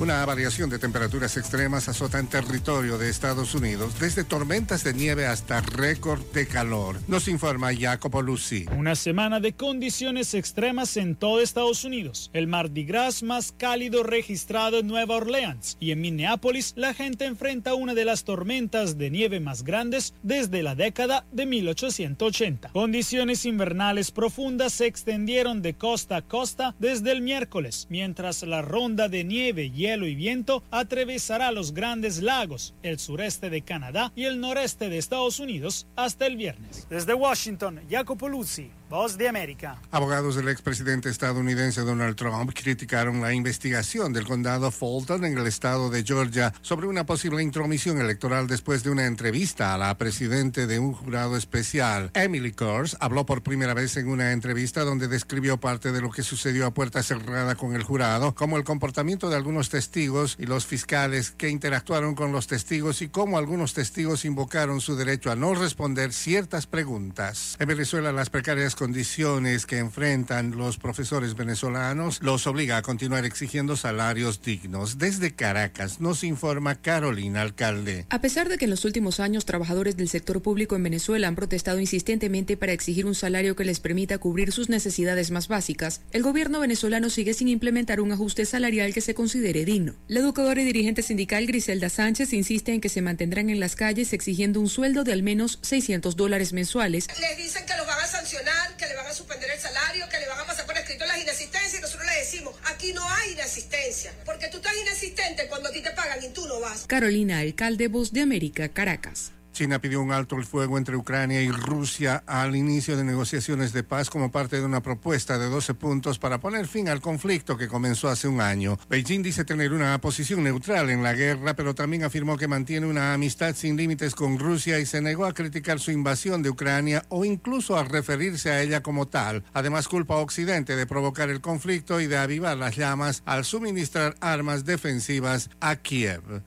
Una 0.00 0.24
variación 0.24 0.68
de 0.68 0.78
temperaturas 0.78 1.36
extremas 1.36 1.88
azota 1.88 2.18
en 2.18 2.26
territorio 2.26 2.98
de 2.98 3.08
Estados 3.08 3.54
Unidos, 3.54 3.98
desde 4.00 4.24
tormentas 4.24 4.82
de 4.82 4.94
nieve 4.94 5.26
hasta 5.26 5.60
récord 5.60 6.22
de 6.32 6.46
calor. 6.46 6.98
Nos 7.06 7.28
informa 7.28 7.70
Jacopo 7.72 8.20
Lucy. 8.20 8.66
Una 8.76 8.96
semana 8.96 9.38
de 9.38 9.52
condiciones 9.52 10.34
extremas 10.34 10.96
en 10.96 11.14
todo 11.14 11.40
Estados 11.40 11.84
Unidos. 11.84 12.30
El 12.32 12.48
Mardi 12.48 12.84
Gras 12.84 13.22
más 13.22 13.52
cálido 13.52 14.02
registrado 14.02 14.80
en 14.80 14.88
Nueva 14.88 15.16
Orleans. 15.16 15.76
Y 15.78 15.92
en 15.92 16.00
Minneapolis, 16.00 16.72
la 16.76 16.94
gente 16.94 17.26
enfrenta 17.26 17.74
una 17.74 17.94
de 17.94 18.04
las 18.04 18.24
tormentas 18.24 18.98
de 18.98 19.10
nieve 19.10 19.38
más 19.38 19.62
grandes 19.62 20.14
desde 20.22 20.62
la 20.62 20.74
década 20.74 21.26
de 21.30 21.46
1880. 21.46 22.70
Condiciones 22.70 23.44
invernales 23.44 24.10
profundas 24.10 24.72
se 24.72 24.86
extendieron 24.86 25.62
de 25.62 25.74
costa 25.74 26.16
a 26.16 26.22
costa 26.22 26.74
desde 26.80 27.12
el 27.12 27.22
miércoles, 27.22 27.86
mientras 27.88 28.42
la 28.42 28.62
ronda 28.62 29.08
de 29.08 29.22
nieve, 29.22 29.70
hielo 29.82 30.06
y 30.06 30.14
viento 30.14 30.62
atravesará 30.70 31.50
los 31.50 31.74
grandes 31.74 32.22
lagos, 32.22 32.72
el 32.84 33.00
sureste 33.00 33.50
de 33.50 33.62
Canadá 33.62 34.12
y 34.14 34.26
el 34.26 34.40
noreste 34.40 34.88
de 34.88 34.98
Estados 34.98 35.40
Unidos 35.40 35.88
hasta 35.96 36.26
el 36.26 36.36
viernes. 36.36 36.86
Desde 36.88 37.14
Washington, 37.14 37.80
Jacopo 37.90 38.28
Luzzi, 38.28 38.70
Voz 38.92 39.16
de 39.16 39.26
América. 39.26 39.78
Abogados 39.90 40.36
del 40.36 40.48
expresidente 40.48 41.08
estadounidense 41.08 41.80
Donald 41.80 42.14
Trump 42.14 42.52
criticaron 42.52 43.22
la 43.22 43.32
investigación 43.32 44.12
del 44.12 44.26
condado 44.26 44.70
Fulton 44.70 45.24
en 45.24 45.38
el 45.38 45.46
estado 45.46 45.88
de 45.88 46.04
Georgia 46.04 46.52
sobre 46.60 46.86
una 46.86 47.06
posible 47.06 47.42
intromisión 47.42 47.98
electoral 48.02 48.46
después 48.48 48.84
de 48.84 48.90
una 48.90 49.06
entrevista 49.06 49.72
a 49.72 49.78
la 49.78 49.96
presidente 49.96 50.66
de 50.66 50.78
un 50.78 50.92
jurado 50.92 51.38
especial. 51.38 52.10
Emily 52.12 52.52
Kors 52.52 52.98
habló 53.00 53.24
por 53.24 53.42
primera 53.42 53.72
vez 53.72 53.96
en 53.96 54.10
una 54.10 54.32
entrevista 54.32 54.84
donde 54.84 55.08
describió 55.08 55.58
parte 55.58 55.90
de 55.90 56.02
lo 56.02 56.10
que 56.10 56.22
sucedió 56.22 56.66
a 56.66 56.74
puerta 56.74 57.02
cerrada 57.02 57.54
con 57.54 57.74
el 57.74 57.84
jurado, 57.84 58.34
como 58.34 58.58
el 58.58 58.64
comportamiento 58.64 59.30
de 59.30 59.36
algunos 59.36 59.70
testigos 59.70 60.36
y 60.38 60.44
los 60.44 60.66
fiscales 60.66 61.30
que 61.30 61.48
interactuaron 61.48 62.14
con 62.14 62.30
los 62.30 62.46
testigos 62.46 63.00
y 63.00 63.08
cómo 63.08 63.38
algunos 63.38 63.72
testigos 63.72 64.26
invocaron 64.26 64.82
su 64.82 64.96
derecho 64.96 65.30
a 65.30 65.34
no 65.34 65.54
responder 65.54 66.12
ciertas 66.12 66.66
preguntas. 66.66 67.56
En 67.58 67.68
Venezuela, 67.68 68.12
las 68.12 68.28
precarias 68.28 68.76
condiciones 68.82 69.64
que 69.64 69.78
enfrentan 69.78 70.56
los 70.56 70.76
profesores 70.76 71.36
venezolanos 71.36 72.18
los 72.20 72.48
obliga 72.48 72.78
a 72.78 72.82
continuar 72.82 73.24
exigiendo 73.24 73.76
salarios 73.76 74.42
dignos. 74.42 74.98
Desde 74.98 75.36
Caracas 75.36 76.00
nos 76.00 76.24
informa 76.24 76.74
Carolina 76.74 77.42
Alcalde. 77.42 78.06
A 78.10 78.20
pesar 78.20 78.48
de 78.48 78.58
que 78.58 78.64
en 78.64 78.72
los 78.72 78.84
últimos 78.84 79.20
años 79.20 79.44
trabajadores 79.44 79.96
del 79.96 80.08
sector 80.08 80.42
público 80.42 80.74
en 80.74 80.82
Venezuela 80.82 81.28
han 81.28 81.36
protestado 81.36 81.78
insistentemente 81.78 82.56
para 82.56 82.72
exigir 82.72 83.06
un 83.06 83.14
salario 83.14 83.54
que 83.54 83.64
les 83.64 83.78
permita 83.78 84.18
cubrir 84.18 84.50
sus 84.50 84.68
necesidades 84.68 85.30
más 85.30 85.46
básicas, 85.46 86.00
el 86.10 86.24
gobierno 86.24 86.58
venezolano 86.58 87.08
sigue 87.08 87.34
sin 87.34 87.46
implementar 87.46 88.00
un 88.00 88.10
ajuste 88.10 88.46
salarial 88.46 88.92
que 88.92 89.00
se 89.00 89.14
considere 89.14 89.64
digno. 89.64 89.94
La 90.08 90.18
educadora 90.18 90.60
y 90.60 90.64
dirigente 90.64 91.02
sindical 91.02 91.46
Griselda 91.46 91.88
Sánchez 91.88 92.32
insiste 92.32 92.72
en 92.72 92.80
que 92.80 92.88
se 92.88 93.00
mantendrán 93.00 93.48
en 93.48 93.60
las 93.60 93.76
calles 93.76 94.12
exigiendo 94.12 94.58
un 94.58 94.68
sueldo 94.68 95.04
de 95.04 95.12
al 95.12 95.22
menos 95.22 95.60
600 95.62 96.16
dólares 96.16 96.52
mensuales 96.52 97.06
Les 97.20 97.36
dicen 97.36 97.64
que 97.64 97.76
los 97.76 97.86
van 97.86 98.00
a 98.00 98.06
sancionar, 98.08 98.61
que 98.76 98.86
le 98.86 98.94
van 98.94 99.06
a 99.06 99.14
suspender 99.14 99.50
el 99.50 99.60
salario, 99.60 100.08
que 100.08 100.18
le 100.18 100.28
van 100.28 100.40
a 100.40 100.46
pasar 100.46 100.66
por 100.66 100.76
escrito 100.76 101.04
las 101.06 101.20
inasistencias 101.20 101.78
y 101.78 101.80
nosotros 101.80 102.06
le 102.06 102.18
decimos, 102.18 102.54
aquí 102.64 102.92
no 102.92 103.08
hay 103.08 103.32
inasistencia, 103.32 104.12
porque 104.24 104.48
tú 104.48 104.58
estás 104.58 104.74
inasistente 104.76 105.48
cuando 105.48 105.68
a 105.68 105.72
ti 105.72 105.80
te 105.80 105.90
pagan 105.90 106.22
y 106.22 106.28
tú 106.28 106.46
no 106.46 106.60
vas. 106.60 106.86
Carolina 106.86 107.40
Alcalde, 107.40 107.88
Voz 107.88 108.12
de 108.12 108.22
América, 108.22 108.68
Caracas. 108.68 109.32
China 109.52 109.78
pidió 109.78 110.00
un 110.00 110.12
alto 110.12 110.36
el 110.36 110.46
fuego 110.46 110.78
entre 110.78 110.96
Ucrania 110.96 111.42
y 111.42 111.50
Rusia 111.50 112.22
al 112.26 112.56
inicio 112.56 112.96
de 112.96 113.04
negociaciones 113.04 113.72
de 113.72 113.82
paz 113.82 114.10
como 114.10 114.30
parte 114.30 114.56
de 114.56 114.64
una 114.64 114.82
propuesta 114.82 115.38
de 115.38 115.48
12 115.48 115.74
puntos 115.74 116.18
para 116.18 116.40
poner 116.40 116.66
fin 116.66 116.88
al 116.88 117.00
conflicto 117.00 117.56
que 117.56 117.68
comenzó 117.68 118.08
hace 118.08 118.28
un 118.28 118.40
año. 118.40 118.78
Beijing 118.88 119.22
dice 119.22 119.44
tener 119.44 119.72
una 119.72 120.00
posición 120.00 120.42
neutral 120.42 120.90
en 120.90 121.02
la 121.02 121.12
guerra, 121.12 121.54
pero 121.54 121.74
también 121.74 122.04
afirmó 122.04 122.36
que 122.36 122.48
mantiene 122.48 122.86
una 122.86 123.14
amistad 123.14 123.54
sin 123.54 123.76
límites 123.76 124.14
con 124.14 124.38
Rusia 124.38 124.78
y 124.78 124.86
se 124.86 125.00
negó 125.00 125.26
a 125.26 125.34
criticar 125.34 125.78
su 125.78 125.90
invasión 125.90 126.42
de 126.42 126.50
Ucrania 126.50 127.04
o 127.08 127.24
incluso 127.24 127.76
a 127.76 127.84
referirse 127.84 128.50
a 128.50 128.62
ella 128.62 128.82
como 128.82 129.06
tal. 129.06 129.44
Además, 129.52 129.88
culpa 129.88 130.14
a 130.14 130.18
Occidente 130.18 130.76
de 130.76 130.86
provocar 130.86 131.28
el 131.28 131.40
conflicto 131.40 132.00
y 132.00 132.06
de 132.06 132.16
avivar 132.16 132.56
las 132.56 132.76
llamas 132.76 133.22
al 133.26 133.44
suministrar 133.44 134.14
armas 134.20 134.64
defensivas 134.64 135.50
a 135.60 135.76
Kiev. 135.76 136.42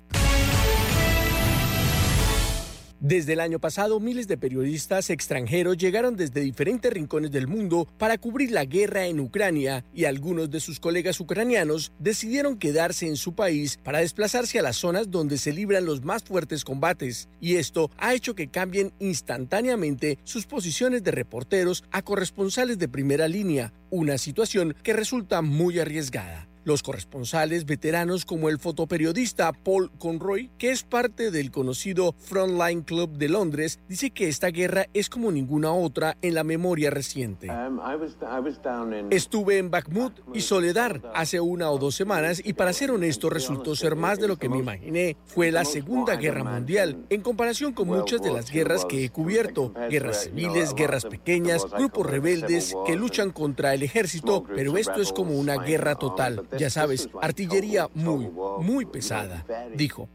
Desde 3.07 3.33
el 3.33 3.39
año 3.39 3.59
pasado, 3.59 3.99
miles 3.99 4.27
de 4.27 4.35
periodistas 4.35 5.11
extranjeros 5.11 5.77
llegaron 5.77 6.15
desde 6.15 6.41
diferentes 6.41 6.91
rincones 6.91 7.29
del 7.29 7.45
mundo 7.45 7.87
para 7.99 8.17
cubrir 8.17 8.49
la 8.49 8.65
guerra 8.65 9.05
en 9.05 9.19
Ucrania 9.19 9.85
y 9.93 10.05
algunos 10.05 10.49
de 10.49 10.59
sus 10.59 10.79
colegas 10.79 11.19
ucranianos 11.19 11.91
decidieron 11.99 12.57
quedarse 12.57 13.05
en 13.05 13.15
su 13.15 13.35
país 13.35 13.77
para 13.83 13.99
desplazarse 13.99 14.57
a 14.57 14.63
las 14.63 14.77
zonas 14.77 15.11
donde 15.11 15.37
se 15.37 15.53
libran 15.53 15.85
los 15.85 16.03
más 16.03 16.23
fuertes 16.23 16.65
combates. 16.65 17.29
Y 17.39 17.57
esto 17.57 17.91
ha 17.99 18.15
hecho 18.15 18.33
que 18.33 18.47
cambien 18.47 18.91
instantáneamente 18.97 20.17
sus 20.23 20.47
posiciones 20.47 21.03
de 21.03 21.11
reporteros 21.11 21.83
a 21.91 22.01
corresponsales 22.01 22.79
de 22.79 22.87
primera 22.87 23.27
línea, 23.27 23.71
una 23.91 24.17
situación 24.17 24.75
que 24.81 24.93
resulta 24.93 25.43
muy 25.43 25.77
arriesgada. 25.77 26.47
Los 26.65 26.81
corresponsales 26.81 27.67
veteranos 27.67 28.25
como 28.25 28.49
el 28.49 28.57
fotoperiodista 28.57 29.53
Paul 29.53 29.91
Conroy, 29.99 30.49
que 30.57 30.71
es 30.71 30.81
parte 30.81 31.29
del 31.29 31.51
conocido 31.51 32.15
Frontline 32.17 32.81
Club 32.81 33.11
de 33.11 33.29
Londres, 33.29 33.79
dice 33.87 34.09
que 34.09 34.27
esta 34.27 34.47
guerra 34.47 34.87
es 34.95 35.07
como 35.07 35.31
ninguna 35.31 35.71
otra 35.71 36.17
en 36.23 36.33
la 36.33 36.43
memoria 36.43 36.89
reciente. 36.89 37.51
Estuve 39.11 39.59
en 39.59 39.69
Bakhmut 39.69 40.13
y 40.33 40.41
Soledar 40.41 41.03
hace 41.13 41.39
una 41.39 41.69
o 41.69 41.77
dos 41.77 41.93
semanas 41.93 42.41
y 42.43 42.53
para 42.53 42.73
ser 42.73 42.89
honesto 42.89 43.29
resultó 43.29 43.75
ser 43.75 43.95
más 43.95 44.17
de 44.17 44.27
lo 44.27 44.37
que 44.37 44.49
me 44.49 44.57
imaginé. 44.57 45.17
Fue 45.25 45.51
la 45.51 45.65
Segunda 45.65 46.15
Guerra 46.15 46.43
Mundial 46.43 47.05
en 47.11 47.21
comparación 47.21 47.73
con 47.73 47.89
muchas 47.89 48.23
de 48.23 48.33
las 48.33 48.49
guerras 48.49 48.85
que 48.85 49.05
he 49.05 49.09
cubierto. 49.09 49.71
Guerras 49.91 50.23
civiles, 50.23 50.73
guerras 50.73 51.05
pequeñas, 51.05 51.63
grupos 51.77 52.07
rebeldes 52.07 52.73
que 52.87 52.95
luchan 52.95 53.29
contra 53.29 53.75
el 53.75 53.83
ejército, 53.83 54.43
pero 54.55 54.77
esto 54.77 54.99
es 54.99 55.13
como 55.13 55.35
una 55.35 55.57
guerra 55.57 55.93
total. 55.93 56.47
Ya 56.57 56.69
sabes, 56.69 57.09
artillería 57.21 57.89
muy, 57.93 58.29
muy 58.61 58.85
pesada, 58.85 59.45
dijo. 59.75 60.09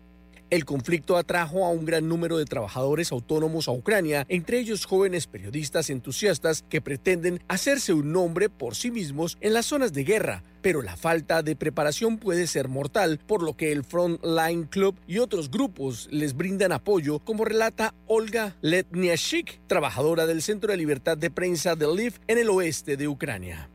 El 0.51 0.65
conflicto 0.65 1.17
atrajo 1.17 1.65
a 1.65 1.71
un 1.71 1.85
gran 1.85 2.09
número 2.09 2.37
de 2.37 2.45
trabajadores 2.45 3.12
autónomos 3.12 3.69
a 3.69 3.73
Ucrania, 3.73 4.27
entre 4.29 4.59
ellos 4.59 4.85
jóvenes 4.85 5.29
periodistas 5.29 5.91
entusiastas 5.91 6.65
que 6.69 6.81
pretenden 6.81 7.41
hacerse 7.47 7.93
un 7.93 8.11
nombre 8.12 8.49
por 8.49 8.75
sí 8.75 8.91
mismos 8.91 9.39
en 9.41 9.55
las 9.55 9.67
zonas 9.67 9.93
de 9.93 10.03
guerra. 10.03 10.43
Pero 10.61 10.83
la 10.83 10.97
falta 10.97 11.45
de 11.45 11.55
preparación 11.55 12.19
puede 12.19 12.49
ser 12.49 12.69
mortal, 12.69 13.21
por 13.25 13.45
lo 13.45 13.57
que 13.57 13.71
el 13.71 13.85
Frontline 13.85 14.65
Club 14.65 14.97
y 15.07 15.19
otros 15.19 15.53
grupos 15.53 16.09
les 16.11 16.35
brindan 16.35 16.73
apoyo, 16.73 17.21
como 17.21 17.45
relata 17.45 17.95
Olga 18.09 18.57
Letniashik, 18.61 19.61
trabajadora 19.69 20.27
del 20.27 20.43
Centro 20.43 20.73
de 20.73 20.79
Libertad 20.79 21.17
de 21.17 21.31
Prensa 21.31 21.77
de 21.77 21.87
Lviv 21.87 22.19
en 22.27 22.39
el 22.39 22.51
oeste 22.51 22.97
de 22.97 23.07
Ucrania. 23.07 23.71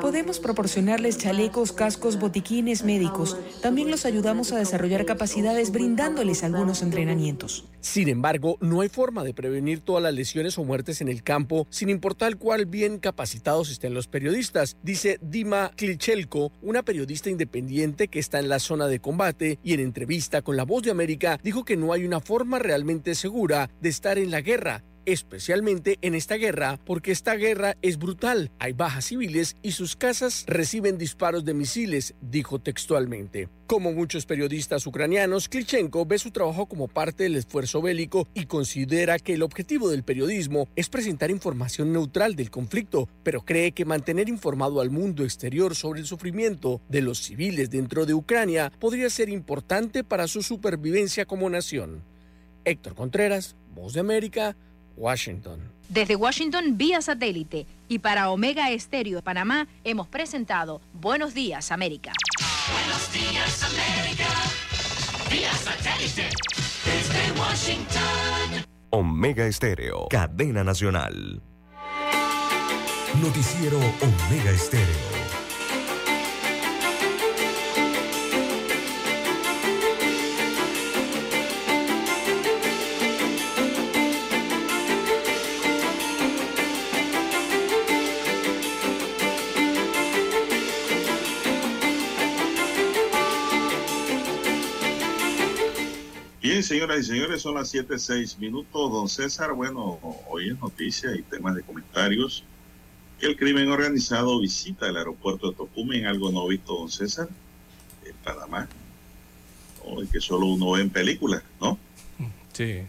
Podemos 0.00 0.40
proporcionarles 0.40 1.18
chalecos, 1.18 1.72
cascos, 1.72 2.18
botiquines 2.18 2.82
médicos. 2.82 3.36
También 3.62 3.90
los 3.90 4.04
ayudamos 4.04 4.52
a 4.52 4.58
desarrollar 4.58 5.06
capacidades 5.06 5.70
brindándoles 5.70 6.42
algunos 6.42 6.82
entrenamientos. 6.82 7.64
Sin 7.80 8.08
embargo, 8.08 8.58
no 8.60 8.80
hay 8.80 8.88
forma 8.88 9.22
de 9.22 9.34
prevenir 9.34 9.80
todas 9.80 10.02
las 10.02 10.12
lesiones 10.12 10.58
o 10.58 10.64
muertes 10.64 11.00
en 11.00 11.08
el 11.08 11.22
campo, 11.22 11.66
sin 11.70 11.88
importar 11.88 12.36
cuál 12.36 12.66
bien 12.66 12.98
capacitados 12.98 13.70
estén 13.70 13.94
los 13.94 14.08
periodistas, 14.08 14.76
dice 14.82 15.18
Dima 15.22 15.70
Klichelko, 15.76 16.50
una 16.62 16.82
periodista 16.82 17.30
independiente 17.30 18.08
que 18.08 18.18
está 18.18 18.40
en 18.40 18.48
la 18.48 18.58
zona 18.58 18.88
de 18.88 19.00
combate 19.00 19.60
y 19.62 19.74
en 19.74 19.80
entrevista 19.80 20.42
con 20.42 20.56
La 20.56 20.64
Voz 20.64 20.82
de 20.82 20.90
América 20.90 21.38
dijo 21.42 21.64
que 21.64 21.76
no 21.76 21.92
hay 21.92 22.04
una 22.04 22.20
forma 22.20 22.58
realmente 22.58 23.14
segura 23.14 23.70
de 23.80 23.88
estar 23.88 24.18
en 24.18 24.30
la 24.32 24.40
guerra 24.40 24.82
especialmente 25.06 25.98
en 26.02 26.14
esta 26.14 26.34
guerra, 26.34 26.78
porque 26.84 27.12
esta 27.12 27.34
guerra 27.36 27.76
es 27.80 27.98
brutal. 27.98 28.50
Hay 28.58 28.72
bajas 28.72 29.06
civiles 29.06 29.56
y 29.62 29.72
sus 29.72 29.96
casas 29.96 30.44
reciben 30.46 30.98
disparos 30.98 31.44
de 31.44 31.54
misiles, 31.54 32.14
dijo 32.20 32.58
textualmente. 32.58 33.48
Como 33.66 33.92
muchos 33.92 34.26
periodistas 34.26 34.86
ucranianos, 34.86 35.48
Klitschenko 35.48 36.06
ve 36.06 36.18
su 36.18 36.30
trabajo 36.30 36.66
como 36.66 36.86
parte 36.86 37.24
del 37.24 37.34
esfuerzo 37.34 37.82
bélico 37.82 38.28
y 38.32 38.46
considera 38.46 39.18
que 39.18 39.34
el 39.34 39.42
objetivo 39.42 39.88
del 39.88 40.04
periodismo 40.04 40.68
es 40.76 40.88
presentar 40.88 41.32
información 41.32 41.92
neutral 41.92 42.36
del 42.36 42.50
conflicto, 42.50 43.08
pero 43.24 43.44
cree 43.44 43.72
que 43.72 43.84
mantener 43.84 44.28
informado 44.28 44.80
al 44.80 44.90
mundo 44.90 45.24
exterior 45.24 45.74
sobre 45.74 45.98
el 46.00 46.06
sufrimiento 46.06 46.80
de 46.88 47.02
los 47.02 47.18
civiles 47.18 47.70
dentro 47.70 48.06
de 48.06 48.14
Ucrania 48.14 48.72
podría 48.78 49.10
ser 49.10 49.28
importante 49.28 50.04
para 50.04 50.28
su 50.28 50.42
supervivencia 50.42 51.24
como 51.24 51.50
nación. 51.50 52.04
Héctor 52.64 52.94
Contreras, 52.94 53.56
Voz 53.74 53.92
de 53.92 54.00
América, 54.00 54.56
Washington. 54.96 55.60
Desde 55.88 56.16
Washington 56.16 56.76
vía 56.76 57.00
satélite 57.00 57.66
y 57.88 58.00
para 58.00 58.30
Omega 58.30 58.70
Estéreo 58.70 59.16
de 59.16 59.22
Panamá 59.22 59.68
hemos 59.84 60.08
presentado 60.08 60.80
Buenos 60.92 61.34
Días 61.34 61.70
América. 61.70 62.12
Buenos 62.72 63.12
días, 63.12 63.62
América. 63.62 64.26
Vía 65.30 65.52
satélite. 65.52 66.28
Desde 66.84 67.40
Washington. 67.40 68.66
Omega 68.90 69.46
Estéreo, 69.46 70.08
cadena 70.08 70.64
nacional. 70.64 71.42
Noticiero 73.20 73.78
Omega 73.78 74.50
Estéreo. 74.50 75.15
Señoras 96.66 97.00
y 97.00 97.04
señores, 97.04 97.42
son 97.42 97.54
las 97.54 97.68
7, 97.68 97.98
6 97.98 98.38
minutos. 98.38 98.92
Don 98.92 99.08
César, 99.08 99.52
bueno, 99.52 99.98
hoy 100.28 100.50
es 100.50 100.58
noticia 100.58 101.14
y 101.14 101.22
temas 101.22 101.54
de 101.54 101.62
comentarios 101.62 102.44
que 103.20 103.26
el 103.26 103.36
crimen 103.36 103.70
organizado 103.70 104.40
visita 104.40 104.88
el 104.88 104.96
aeropuerto 104.96 105.50
de 105.50 105.56
Tocumen, 105.56 106.06
algo 106.06 106.30
no 106.30 106.46
visto, 106.48 106.74
don 106.74 106.90
César, 106.90 107.28
en 108.04 108.14
Panamá, 108.16 108.68
¿no? 109.84 110.10
que 110.10 110.20
solo 110.20 110.46
uno 110.46 110.72
ve 110.72 110.82
en 110.82 110.90
películas, 110.90 111.42
¿no? 111.60 111.78
Sí. 112.52 112.82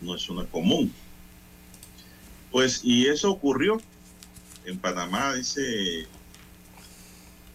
No 0.00 0.16
es 0.16 0.28
una 0.28 0.44
común. 0.44 0.92
Pues, 2.50 2.80
y 2.82 3.06
eso 3.06 3.30
ocurrió 3.30 3.80
en 4.64 4.78
Panamá, 4.78 5.34
dice, 5.34 6.06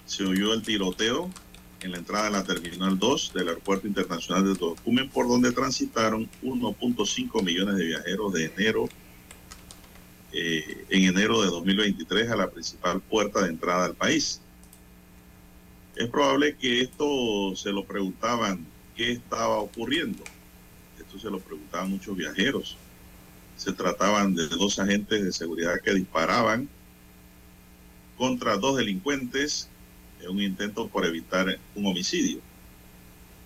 se 0.05 0.23
oyó 0.23 0.53
el 0.53 0.61
tiroteo 0.61 1.29
en 1.81 1.91
la 1.91 1.97
entrada 1.97 2.25
de 2.25 2.31
la 2.31 2.43
Terminal 2.43 2.97
2 2.97 3.33
del 3.33 3.47
Aeropuerto 3.49 3.87
Internacional 3.87 4.45
de 4.45 4.59
Tocumen, 4.59 5.09
por 5.09 5.27
donde 5.27 5.51
transitaron 5.51 6.29
1.5 6.43 7.43
millones 7.43 7.75
de 7.77 7.85
viajeros 7.85 8.33
de 8.33 8.45
enero, 8.45 8.89
eh, 10.31 10.85
en 10.89 11.03
enero 11.03 11.41
de 11.41 11.47
2023 11.47 12.29
a 12.29 12.35
la 12.35 12.49
principal 12.49 13.01
puerta 13.01 13.41
de 13.41 13.49
entrada 13.49 13.85
al 13.85 13.95
país. 13.95 14.41
Es 15.95 16.07
probable 16.07 16.55
que 16.55 16.81
esto 16.81 17.55
se 17.55 17.71
lo 17.71 17.85
preguntaban 17.85 18.65
qué 18.95 19.13
estaba 19.13 19.57
ocurriendo. 19.59 20.23
Esto 20.99 21.17
se 21.17 21.29
lo 21.29 21.39
preguntaban 21.39 21.91
muchos 21.91 22.15
viajeros. 22.15 22.77
Se 23.57 23.73
trataban 23.73 24.35
de 24.35 24.47
dos 24.47 24.79
agentes 24.79 25.23
de 25.23 25.31
seguridad 25.31 25.81
que 25.83 25.93
disparaban 25.93 26.69
contra 28.17 28.57
dos 28.57 28.77
delincuentes 28.77 29.68
en 30.21 30.29
un 30.29 30.41
intento 30.41 30.87
por 30.87 31.05
evitar 31.05 31.59
un 31.75 31.85
homicidio. 31.85 32.39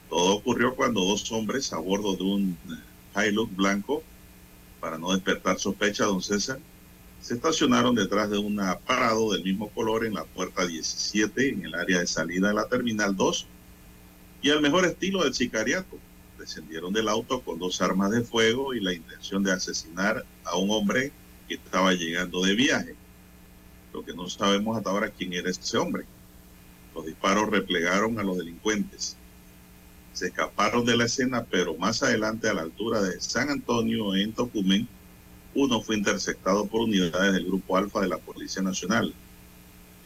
Todo 0.10 0.36
ocurrió 0.36 0.76
cuando 0.76 1.02
dos 1.02 1.32
hombres 1.32 1.74
a 1.74 1.78
bordo 1.78 2.16
de 2.16 2.24
un 2.24 2.58
Hilux 3.16 3.56
blanco, 3.56 4.04
para 4.80 4.98
no 4.98 5.12
despertar 5.12 5.60
sospecha, 5.60 6.06
don 6.06 6.22
César, 6.22 6.60
se 7.22 7.36
estacionaron 7.36 7.96
detrás 7.96 8.30
de 8.30 8.38
un 8.38 8.60
parado 8.86 9.32
del 9.32 9.44
mismo 9.44 9.70
color 9.70 10.06
en 10.06 10.14
la 10.14 10.26
puerta 10.26 10.68
17, 10.68 11.50
en 11.50 11.66
el 11.66 11.74
área 11.74 12.00
de 12.00 12.08
salida 12.08 12.50
de 12.50 12.54
la 12.54 12.68
Terminal 12.68 13.16
2, 13.16 13.48
y 14.42 14.50
al 14.50 14.62
mejor 14.62 14.86
estilo 14.86 15.24
del 15.24 15.34
sicariato. 15.34 15.98
Descendieron 16.38 16.92
del 16.92 17.08
auto 17.08 17.42
con 17.42 17.58
dos 17.60 17.82
armas 17.82 18.12
de 18.12 18.24
fuego 18.24 18.74
y 18.74 18.82
la 18.82 18.94
intención 18.94 19.42
de 19.42 19.54
asesinar 19.54 20.26
a 20.44 20.58
un 20.58 20.70
hombre 20.72 21.14
que 21.48 21.54
estaba 21.54 21.94
llegando 21.94 22.44
de 22.44 22.56
viaje. 22.56 22.96
Lo 23.94 24.04
que 24.04 24.14
no 24.14 24.28
sabemos 24.28 24.76
hasta 24.76 24.90
ahora 24.90 25.10
quién 25.10 25.32
era 25.32 25.50
ese 25.50 25.78
hombre. 25.78 26.04
Los 26.96 27.06
disparos 27.06 27.50
replegaron 27.50 28.20
a 28.20 28.24
los 28.24 28.38
delincuentes. 28.38 29.18
Se 30.14 30.28
escaparon 30.28 30.86
de 30.86 30.96
la 30.96 31.06
escena, 31.06 31.44
pero 31.50 31.76
más 31.76 32.04
adelante 32.04 32.48
a 32.48 32.54
la 32.54 32.62
altura 32.62 33.02
de 33.02 33.20
San 33.20 33.50
Antonio, 33.50 34.16
en 34.16 34.32
Tocumen, 34.32 34.88
uno 35.56 35.82
fue 35.82 35.98
interceptado 35.98 36.66
por 36.66 36.82
unidades 36.82 37.34
del 37.34 37.46
Grupo 37.46 37.78
Alfa 37.78 38.02
de 38.02 38.08
la 38.08 38.18
Policía 38.18 38.62
Nacional. 38.62 39.14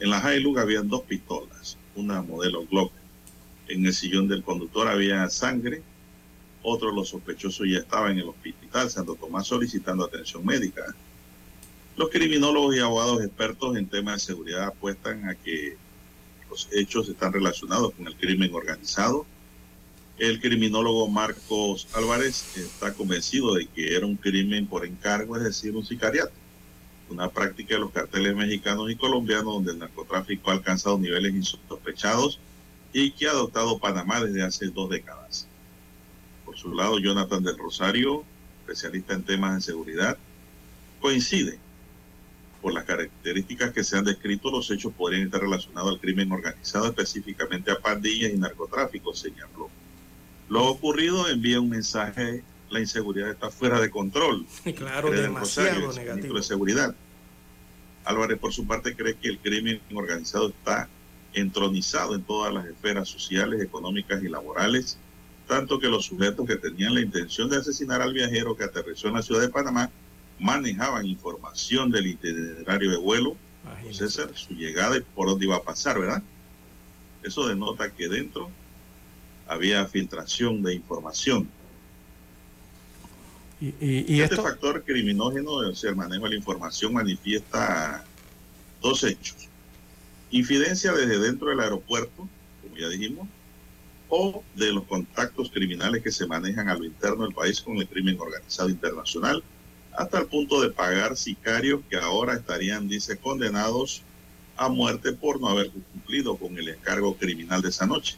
En 0.00 0.10
la 0.10 0.34
Hilux 0.34 0.60
habían 0.60 0.88
dos 0.88 1.02
pistolas, 1.02 1.76
una 1.94 2.22
modelo 2.22 2.66
Glock. 2.66 2.92
En 3.68 3.84
el 3.84 3.92
sillón 3.92 4.28
del 4.28 4.42
conductor 4.42 4.88
había 4.88 5.28
sangre. 5.28 5.82
Otro 6.62 6.90
de 6.90 6.96
los 6.96 7.08
sospechosos 7.08 7.66
ya 7.68 7.78
estaba 7.78 8.10
en 8.10 8.18
el 8.18 8.28
hospital 8.28 8.90
Santo 8.90 9.14
Tomás 9.14 9.46
solicitando 9.46 10.04
atención 10.04 10.44
médica. 10.44 10.82
Los 11.96 12.10
criminólogos 12.10 12.76
y 12.76 12.80
abogados 12.80 13.24
expertos 13.24 13.76
en 13.76 13.88
temas 13.88 14.14
de 14.14 14.26
seguridad 14.32 14.64
apuestan 14.64 15.28
a 15.28 15.34
que 15.34 15.76
los 16.50 16.68
hechos 16.72 17.08
están 17.08 17.32
relacionados 17.32 17.92
con 17.94 18.06
el 18.06 18.16
crimen 18.16 18.54
organizado. 18.54 19.26
El 20.18 20.40
criminólogo 20.40 21.08
Marcos 21.08 21.86
Álvarez 21.94 22.56
está 22.56 22.92
convencido 22.92 23.54
de 23.54 23.66
que 23.66 23.94
era 23.94 24.06
un 24.06 24.16
crimen 24.16 24.66
por 24.66 24.84
encargo, 24.84 25.36
es 25.36 25.44
decir, 25.44 25.76
un 25.76 25.86
sicariato, 25.86 26.32
una 27.08 27.30
práctica 27.30 27.74
de 27.74 27.80
los 27.80 27.92
carteles 27.92 28.34
mexicanos 28.34 28.90
y 28.90 28.96
colombianos 28.96 29.54
donde 29.54 29.72
el 29.72 29.78
narcotráfico 29.78 30.50
ha 30.50 30.54
alcanzado 30.54 30.98
niveles 30.98 31.34
insospechados 31.34 32.40
y 32.92 33.12
que 33.12 33.28
ha 33.28 33.30
adoptado 33.30 33.78
Panamá 33.78 34.20
desde 34.20 34.42
hace 34.42 34.66
dos 34.66 34.90
décadas. 34.90 35.46
Por 36.44 36.56
su 36.56 36.74
lado, 36.74 36.98
Jonathan 36.98 37.42
del 37.42 37.58
Rosario, 37.58 38.24
especialista 38.60 39.14
en 39.14 39.22
temas 39.22 39.54
de 39.54 39.60
seguridad, 39.60 40.18
coincide 41.00 41.60
Por 42.62 42.74
las 42.74 42.84
características 42.84 43.72
que 43.72 43.84
se 43.84 43.96
han 43.96 44.04
descrito, 44.04 44.50
los 44.50 44.68
hechos 44.70 44.92
podrían 44.92 45.22
estar 45.22 45.40
relacionados 45.40 45.92
al 45.92 46.00
crimen 46.00 46.32
organizado, 46.32 46.86
específicamente 46.86 47.70
a 47.70 47.78
pandillas 47.78 48.32
y 48.32 48.36
narcotráfico, 48.36 49.14
señaló. 49.14 49.70
Lo 50.48 50.66
ocurrido 50.66 51.28
envía 51.28 51.60
un 51.60 51.68
mensaje, 51.68 52.42
la 52.70 52.80
inseguridad 52.80 53.30
está 53.30 53.50
fuera 53.50 53.80
de 53.80 53.90
control. 53.90 54.46
Claro, 54.76 55.10
demasiado 55.10 55.80
Rosario, 55.82 55.92
negativo. 55.92 56.34
de 56.34 56.42
Seguridad. 56.42 56.94
Álvarez, 58.04 58.38
por 58.38 58.52
su 58.52 58.66
parte, 58.66 58.96
cree 58.96 59.14
que 59.14 59.28
el 59.28 59.38
crimen 59.38 59.80
organizado 59.94 60.48
está 60.48 60.88
entronizado 61.34 62.14
en 62.14 62.22
todas 62.22 62.52
las 62.52 62.66
esferas 62.66 63.08
sociales, 63.08 63.60
económicas 63.62 64.22
y 64.22 64.28
laborales, 64.28 64.98
tanto 65.46 65.78
que 65.78 65.88
los 65.88 66.06
sujetos 66.06 66.46
que 66.46 66.56
tenían 66.56 66.94
la 66.94 67.02
intención 67.02 67.48
de 67.48 67.58
asesinar 67.58 68.02
al 68.02 68.14
viajero 68.14 68.56
que 68.56 68.64
aterrizó 68.64 69.08
en 69.08 69.14
la 69.14 69.22
ciudad 69.22 69.42
de 69.42 69.48
Panamá 69.48 69.90
manejaban 70.38 71.06
información 71.06 71.90
del 71.90 72.06
itinerario 72.08 72.90
de 72.90 72.96
vuelo, 72.96 73.36
César, 73.92 74.30
su 74.34 74.54
llegada 74.54 74.96
y 74.96 75.00
por 75.00 75.28
dónde 75.28 75.44
iba 75.46 75.56
a 75.56 75.62
pasar, 75.62 75.98
¿verdad? 75.98 76.22
Eso 77.22 77.46
denota 77.48 77.90
que 77.90 78.08
dentro 78.08 78.50
había 79.46 79.84
filtración 79.86 80.62
de 80.62 80.74
información. 80.74 81.48
Y, 83.60 83.66
y- 83.80 84.04
y 84.08 84.20
este 84.20 84.34
esto, 84.36 84.42
factor 84.42 84.84
criminógeno, 84.84 85.50
o 85.52 85.74
sea, 85.74 85.90
el 85.90 85.96
manejo 85.96 86.24
de 86.24 86.30
la 86.30 86.36
información, 86.36 86.92
manifiesta 86.92 88.04
dos 88.80 89.02
hechos. 89.04 89.48
Infidencia 90.30 90.92
desde 90.92 91.18
dentro 91.18 91.48
del 91.48 91.60
aeropuerto, 91.60 92.28
como 92.62 92.76
ya 92.76 92.88
dijimos, 92.88 93.26
o 94.10 94.42
de 94.54 94.72
los 94.72 94.84
contactos 94.84 95.50
criminales 95.50 96.02
que 96.02 96.12
se 96.12 96.26
manejan 96.26 96.68
a 96.68 96.74
lo 96.74 96.84
interno 96.84 97.24
del 97.24 97.34
país 97.34 97.60
con 97.60 97.76
el 97.78 97.88
crimen 97.88 98.16
organizado 98.20 98.68
internacional, 98.68 99.42
hasta 99.98 100.20
el 100.20 100.26
punto 100.26 100.60
de 100.60 100.70
pagar 100.70 101.16
sicarios 101.16 101.80
que 101.90 101.96
ahora 101.96 102.34
estarían, 102.34 102.86
dice, 102.86 103.18
condenados 103.18 104.02
a 104.56 104.68
muerte 104.68 105.12
por 105.12 105.40
no 105.40 105.48
haber 105.48 105.70
cumplido 105.72 106.36
con 106.36 106.56
el 106.56 106.68
encargo 106.68 107.16
criminal 107.16 107.62
de 107.62 107.70
esa 107.70 107.84
noche. 107.84 108.14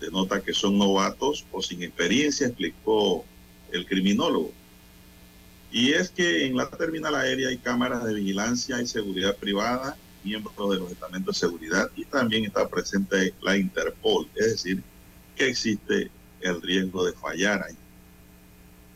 Denota 0.00 0.42
que 0.42 0.52
son 0.52 0.76
novatos 0.76 1.46
o 1.52 1.62
sin 1.62 1.84
experiencia, 1.84 2.48
explicó 2.48 3.24
el 3.70 3.86
criminólogo. 3.86 4.50
Y 5.70 5.92
es 5.92 6.10
que 6.10 6.46
en 6.46 6.56
la 6.56 6.68
terminal 6.68 7.14
aérea 7.14 7.50
hay 7.50 7.58
cámaras 7.58 8.02
de 8.02 8.14
vigilancia 8.14 8.82
y 8.82 8.88
seguridad 8.88 9.36
privada, 9.36 9.96
miembros 10.24 10.56
de 10.70 10.78
los 10.78 10.90
estamentos 10.90 11.36
de 11.36 11.46
seguridad 11.46 11.88
y 11.94 12.04
también 12.04 12.44
está 12.44 12.68
presente 12.68 13.32
la 13.42 13.56
Interpol, 13.56 14.28
es 14.34 14.50
decir, 14.50 14.82
que 15.36 15.46
existe 15.46 16.10
el 16.40 16.60
riesgo 16.60 17.04
de 17.04 17.12
fallar 17.12 17.62
ahí. 17.62 17.76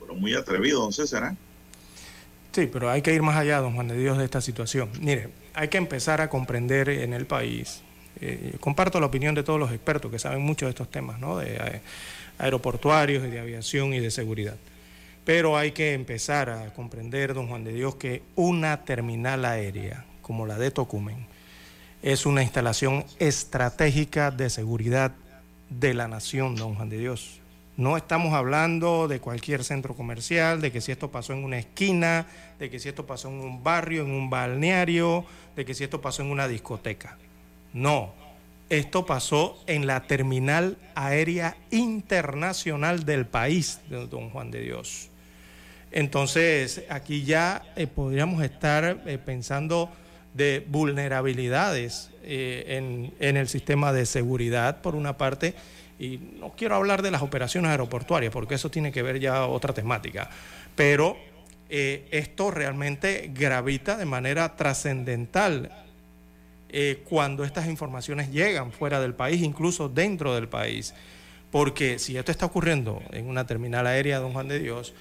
Pero 0.00 0.16
muy 0.16 0.34
atrevido, 0.34 0.80
don 0.80 0.92
César. 0.92 1.36
Sí, 2.52 2.68
pero 2.70 2.90
hay 2.90 3.00
que 3.00 3.14
ir 3.14 3.22
más 3.22 3.36
allá, 3.36 3.60
don 3.60 3.74
Juan 3.74 3.88
de 3.88 3.96
Dios, 3.96 4.18
de 4.18 4.24
esta 4.24 4.40
situación. 4.40 4.90
Mire, 5.00 5.30
hay 5.54 5.68
que 5.68 5.78
empezar 5.78 6.20
a 6.20 6.28
comprender 6.28 6.88
en 6.88 7.14
el 7.14 7.26
país. 7.26 7.82
eh, 8.20 8.56
comparto 8.60 9.00
la 9.00 9.06
opinión 9.06 9.34
de 9.34 9.42
todos 9.42 9.58
los 9.58 9.72
expertos 9.72 10.10
que 10.10 10.18
saben 10.18 10.42
mucho 10.42 10.66
de 10.66 10.70
estos 10.70 10.90
temas, 10.90 11.18
¿no? 11.18 11.38
De 11.38 11.56
eh, 11.56 11.80
aeroportuarios 12.38 13.24
y 13.24 13.30
de 13.30 13.40
aviación 13.40 13.94
y 13.94 14.00
de 14.00 14.10
seguridad. 14.10 14.56
Pero 15.24 15.56
hay 15.56 15.72
que 15.72 15.94
empezar 15.94 16.50
a 16.50 16.72
comprender, 16.74 17.34
don 17.34 17.48
Juan 17.48 17.64
de 17.64 17.72
Dios, 17.72 17.94
que 17.96 18.22
una 18.36 18.84
terminal 18.84 19.44
aérea 19.44 20.04
como 20.20 20.46
la 20.46 20.58
de 20.58 20.70
Tocumen 20.70 21.26
es 22.02 22.26
una 22.26 22.42
instalación 22.42 23.04
estratégica 23.18 24.30
de 24.30 24.50
seguridad 24.50 25.12
de 25.70 25.94
la 25.94 26.08
nación, 26.08 26.56
don 26.56 26.74
Juan 26.74 26.88
de 26.88 26.98
Dios. 26.98 27.41
No 27.82 27.96
estamos 27.96 28.32
hablando 28.32 29.08
de 29.08 29.18
cualquier 29.18 29.64
centro 29.64 29.96
comercial, 29.96 30.60
de 30.60 30.70
que 30.70 30.80
si 30.80 30.92
esto 30.92 31.10
pasó 31.10 31.32
en 31.32 31.42
una 31.42 31.58
esquina, 31.58 32.28
de 32.60 32.70
que 32.70 32.78
si 32.78 32.88
esto 32.88 33.06
pasó 33.06 33.26
en 33.26 33.40
un 33.40 33.64
barrio, 33.64 34.04
en 34.04 34.12
un 34.12 34.30
balneario, 34.30 35.24
de 35.56 35.64
que 35.64 35.74
si 35.74 35.82
esto 35.82 36.00
pasó 36.00 36.22
en 36.22 36.30
una 36.30 36.46
discoteca. 36.46 37.18
No, 37.72 38.12
esto 38.70 39.04
pasó 39.04 39.60
en 39.66 39.88
la 39.88 40.04
terminal 40.04 40.76
aérea 40.94 41.56
internacional 41.72 43.04
del 43.04 43.26
país, 43.26 43.80
de 43.90 44.06
don 44.06 44.30
Juan 44.30 44.52
de 44.52 44.60
Dios. 44.60 45.08
Entonces, 45.90 46.84
aquí 46.88 47.24
ya 47.24 47.64
eh, 47.74 47.88
podríamos 47.88 48.44
estar 48.44 49.02
eh, 49.06 49.18
pensando 49.18 49.90
de 50.34 50.64
vulnerabilidades 50.68 52.10
eh, 52.22 52.64
en, 52.78 53.12
en 53.18 53.36
el 53.36 53.48
sistema 53.48 53.92
de 53.92 54.06
seguridad, 54.06 54.82
por 54.82 54.94
una 54.94 55.18
parte, 55.18 55.56
y 55.98 56.18
no 56.38 56.52
quiero 56.56 56.76
hablar 56.76 57.02
de 57.02 57.10
las 57.10 57.22
operaciones 57.22 57.70
aeroportuarias, 57.70 58.32
porque 58.32 58.54
eso 58.54 58.70
tiene 58.70 58.92
que 58.92 59.02
ver 59.02 59.20
ya 59.20 59.46
otra 59.46 59.72
temática, 59.72 60.30
pero 60.74 61.16
eh, 61.68 62.06
esto 62.10 62.50
realmente 62.50 63.30
gravita 63.32 63.96
de 63.96 64.04
manera 64.04 64.56
trascendental 64.56 65.70
eh, 66.68 67.02
cuando 67.08 67.44
estas 67.44 67.66
informaciones 67.66 68.30
llegan 68.30 68.72
fuera 68.72 69.00
del 69.00 69.14
país, 69.14 69.42
incluso 69.42 69.88
dentro 69.88 70.34
del 70.34 70.48
país. 70.48 70.94
Porque 71.50 71.98
si 71.98 72.16
esto 72.16 72.32
está 72.32 72.46
ocurriendo 72.46 73.02
en 73.12 73.28
una 73.28 73.46
terminal 73.46 73.86
aérea, 73.86 74.18
don 74.18 74.32
Juan 74.32 74.48
de 74.48 74.58
Dios, 74.58 74.94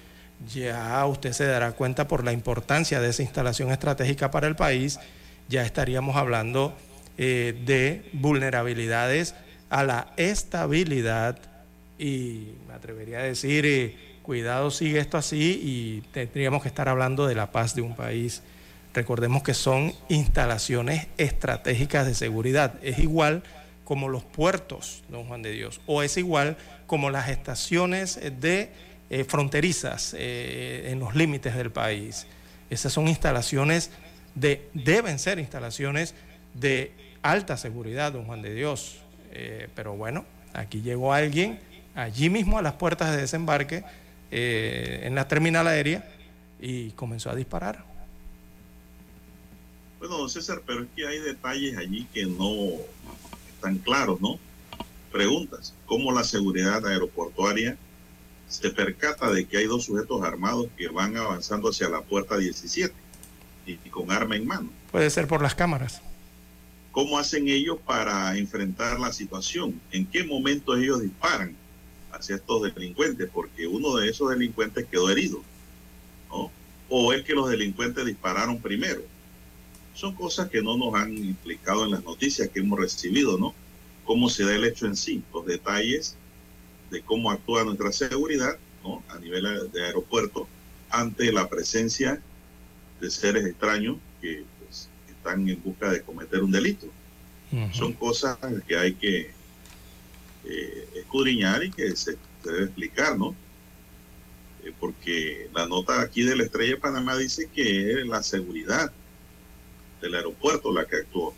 ya 0.53 1.05
usted 1.05 1.31
se 1.31 1.45
dará 1.45 1.71
cuenta 1.71 2.07
por 2.07 2.25
la 2.25 2.33
importancia 2.33 2.99
de 2.99 3.09
esa 3.09 3.23
instalación 3.23 3.71
estratégica 3.71 4.31
para 4.31 4.47
el 4.47 4.55
país, 4.55 4.99
ya 5.47 5.63
estaríamos 5.63 6.17
hablando 6.17 6.75
eh, 7.17 7.53
de 7.65 8.09
vulnerabilidades 8.13 9.35
a 9.71 9.83
la 9.85 10.13
estabilidad 10.17 11.39
y 11.97 12.55
me 12.67 12.73
atrevería 12.73 13.19
a 13.19 13.23
decir, 13.23 13.65
eh, 13.65 13.95
cuidado, 14.21 14.69
sigue 14.69 14.99
esto 14.99 15.17
así 15.17 15.59
y 15.63 16.01
tendríamos 16.11 16.61
que 16.61 16.67
estar 16.67 16.89
hablando 16.89 17.25
de 17.25 17.35
la 17.35 17.51
paz 17.51 17.73
de 17.73 17.81
un 17.81 17.95
país. 17.95 18.43
Recordemos 18.93 19.43
que 19.43 19.53
son 19.53 19.93
instalaciones 20.09 21.07
estratégicas 21.17 22.05
de 22.05 22.13
seguridad. 22.15 22.75
Es 22.83 22.99
igual 22.99 23.43
como 23.85 24.09
los 24.09 24.25
puertos, 24.25 25.03
don 25.07 25.25
Juan 25.25 25.41
de 25.41 25.51
Dios, 25.51 25.79
o 25.85 26.03
es 26.03 26.17
igual 26.17 26.57
como 26.85 27.09
las 27.09 27.29
estaciones 27.29 28.19
de 28.41 28.71
eh, 29.09 29.23
fronterizas 29.23 30.13
eh, 30.17 30.89
en 30.91 30.99
los 30.99 31.15
límites 31.15 31.55
del 31.55 31.71
país. 31.71 32.27
Esas 32.69 32.91
son 32.91 33.07
instalaciones 33.07 33.89
de, 34.35 34.67
deben 34.73 35.17
ser 35.17 35.39
instalaciones 35.39 36.13
de 36.53 36.91
alta 37.21 37.55
seguridad, 37.55 38.11
don 38.11 38.25
Juan 38.25 38.41
de 38.41 38.53
Dios. 38.53 38.97
Eh, 39.31 39.69
pero 39.75 39.93
bueno, 39.93 40.25
aquí 40.53 40.81
llegó 40.81 41.13
alguien, 41.13 41.59
allí 41.95 42.29
mismo 42.29 42.57
a 42.57 42.61
las 42.61 42.73
puertas 42.73 43.11
de 43.11 43.17
desembarque, 43.17 43.83
eh, 44.29 45.01
en 45.03 45.15
la 45.15 45.27
terminal 45.27 45.67
aérea, 45.67 46.07
y 46.59 46.91
comenzó 46.91 47.29
a 47.29 47.35
disparar. 47.35 47.83
Bueno, 49.99 50.17
don 50.17 50.29
César, 50.29 50.61
pero 50.65 50.83
es 50.83 50.89
que 50.95 51.07
hay 51.07 51.19
detalles 51.19 51.77
allí 51.77 52.07
que 52.13 52.25
no 52.25 52.77
están 53.53 53.77
claros, 53.77 54.19
¿no? 54.19 54.39
Preguntas, 55.11 55.73
¿cómo 55.85 56.11
la 56.11 56.23
seguridad 56.23 56.85
aeroportuaria 56.85 57.77
se 58.47 58.69
percata 58.71 59.31
de 59.31 59.45
que 59.45 59.57
hay 59.57 59.65
dos 59.65 59.85
sujetos 59.85 60.23
armados 60.23 60.67
que 60.77 60.87
van 60.87 61.15
avanzando 61.17 61.69
hacia 61.69 61.87
la 61.89 62.01
puerta 62.01 62.37
17 62.37 62.93
y, 63.65 63.71
y 63.73 63.89
con 63.89 64.11
arma 64.11 64.35
en 64.35 64.47
mano? 64.47 64.69
Puede 64.91 65.09
ser 65.09 65.27
por 65.27 65.41
las 65.41 65.55
cámaras. 65.55 66.01
¿Cómo 66.91 67.17
hacen 67.17 67.47
ellos 67.47 67.77
para 67.85 68.37
enfrentar 68.37 68.99
la 68.99 69.13
situación? 69.13 69.79
¿En 69.91 70.05
qué 70.05 70.23
momento 70.23 70.75
ellos 70.75 71.01
disparan 71.01 71.55
hacia 72.11 72.35
estos 72.35 72.63
delincuentes? 72.63 73.29
Porque 73.33 73.65
uno 73.65 73.95
de 73.95 74.09
esos 74.09 74.29
delincuentes 74.29 74.85
quedó 74.91 75.09
herido, 75.09 75.41
¿no? 76.29 76.51
O 76.89 77.13
es 77.13 77.23
que 77.23 77.33
los 77.33 77.49
delincuentes 77.49 78.05
dispararon 78.05 78.59
primero. 78.59 79.01
Son 79.93 80.13
cosas 80.15 80.49
que 80.49 80.61
no 80.61 80.75
nos 80.75 80.93
han 80.95 81.15
explicado 81.17 81.85
en 81.85 81.91
las 81.91 82.03
noticias 82.03 82.49
que 82.49 82.59
hemos 82.59 82.77
recibido, 82.77 83.37
¿no? 83.37 83.53
Cómo 84.03 84.29
se 84.29 84.43
da 84.43 84.53
el 84.53 84.65
hecho 84.65 84.85
en 84.85 84.97
sí, 84.97 85.23
los 85.33 85.45
detalles 85.45 86.17
de 86.89 87.01
cómo 87.01 87.31
actúa 87.31 87.63
nuestra 87.63 87.93
seguridad, 87.93 88.57
¿no? 88.83 89.01
A 89.07 89.17
nivel 89.19 89.71
de 89.71 89.85
aeropuerto 89.85 90.47
ante 90.89 91.31
la 91.31 91.47
presencia 91.47 92.21
de 92.99 93.09
seres 93.09 93.45
extraños 93.45 93.97
que 94.21 94.43
están 95.21 95.47
en 95.47 95.61
busca 95.61 95.91
de 95.91 96.01
cometer 96.01 96.41
un 96.41 96.51
delito. 96.51 96.87
Son 97.73 97.93
cosas 97.93 98.37
que 98.65 98.77
hay 98.77 98.93
que 98.93 99.29
eh, 100.45 100.89
escudriñar 100.95 101.63
y 101.63 101.69
que 101.69 101.95
se, 101.97 102.17
se 102.43 102.51
debe 102.51 102.63
explicar, 102.65 103.17
¿no? 103.17 103.35
Eh, 104.63 104.71
porque 104.79 105.49
la 105.53 105.67
nota 105.67 106.01
aquí 106.01 106.23
de 106.23 106.35
la 106.37 106.43
Estrella 106.43 106.75
de 106.75 106.77
Panamá 106.77 107.17
dice 107.17 107.49
que 107.53 107.91
es 107.91 108.07
la 108.07 108.23
seguridad 108.23 108.91
del 110.01 110.15
aeropuerto 110.15 110.71
la 110.73 110.85
que 110.85 110.95
actuó. 110.97 111.35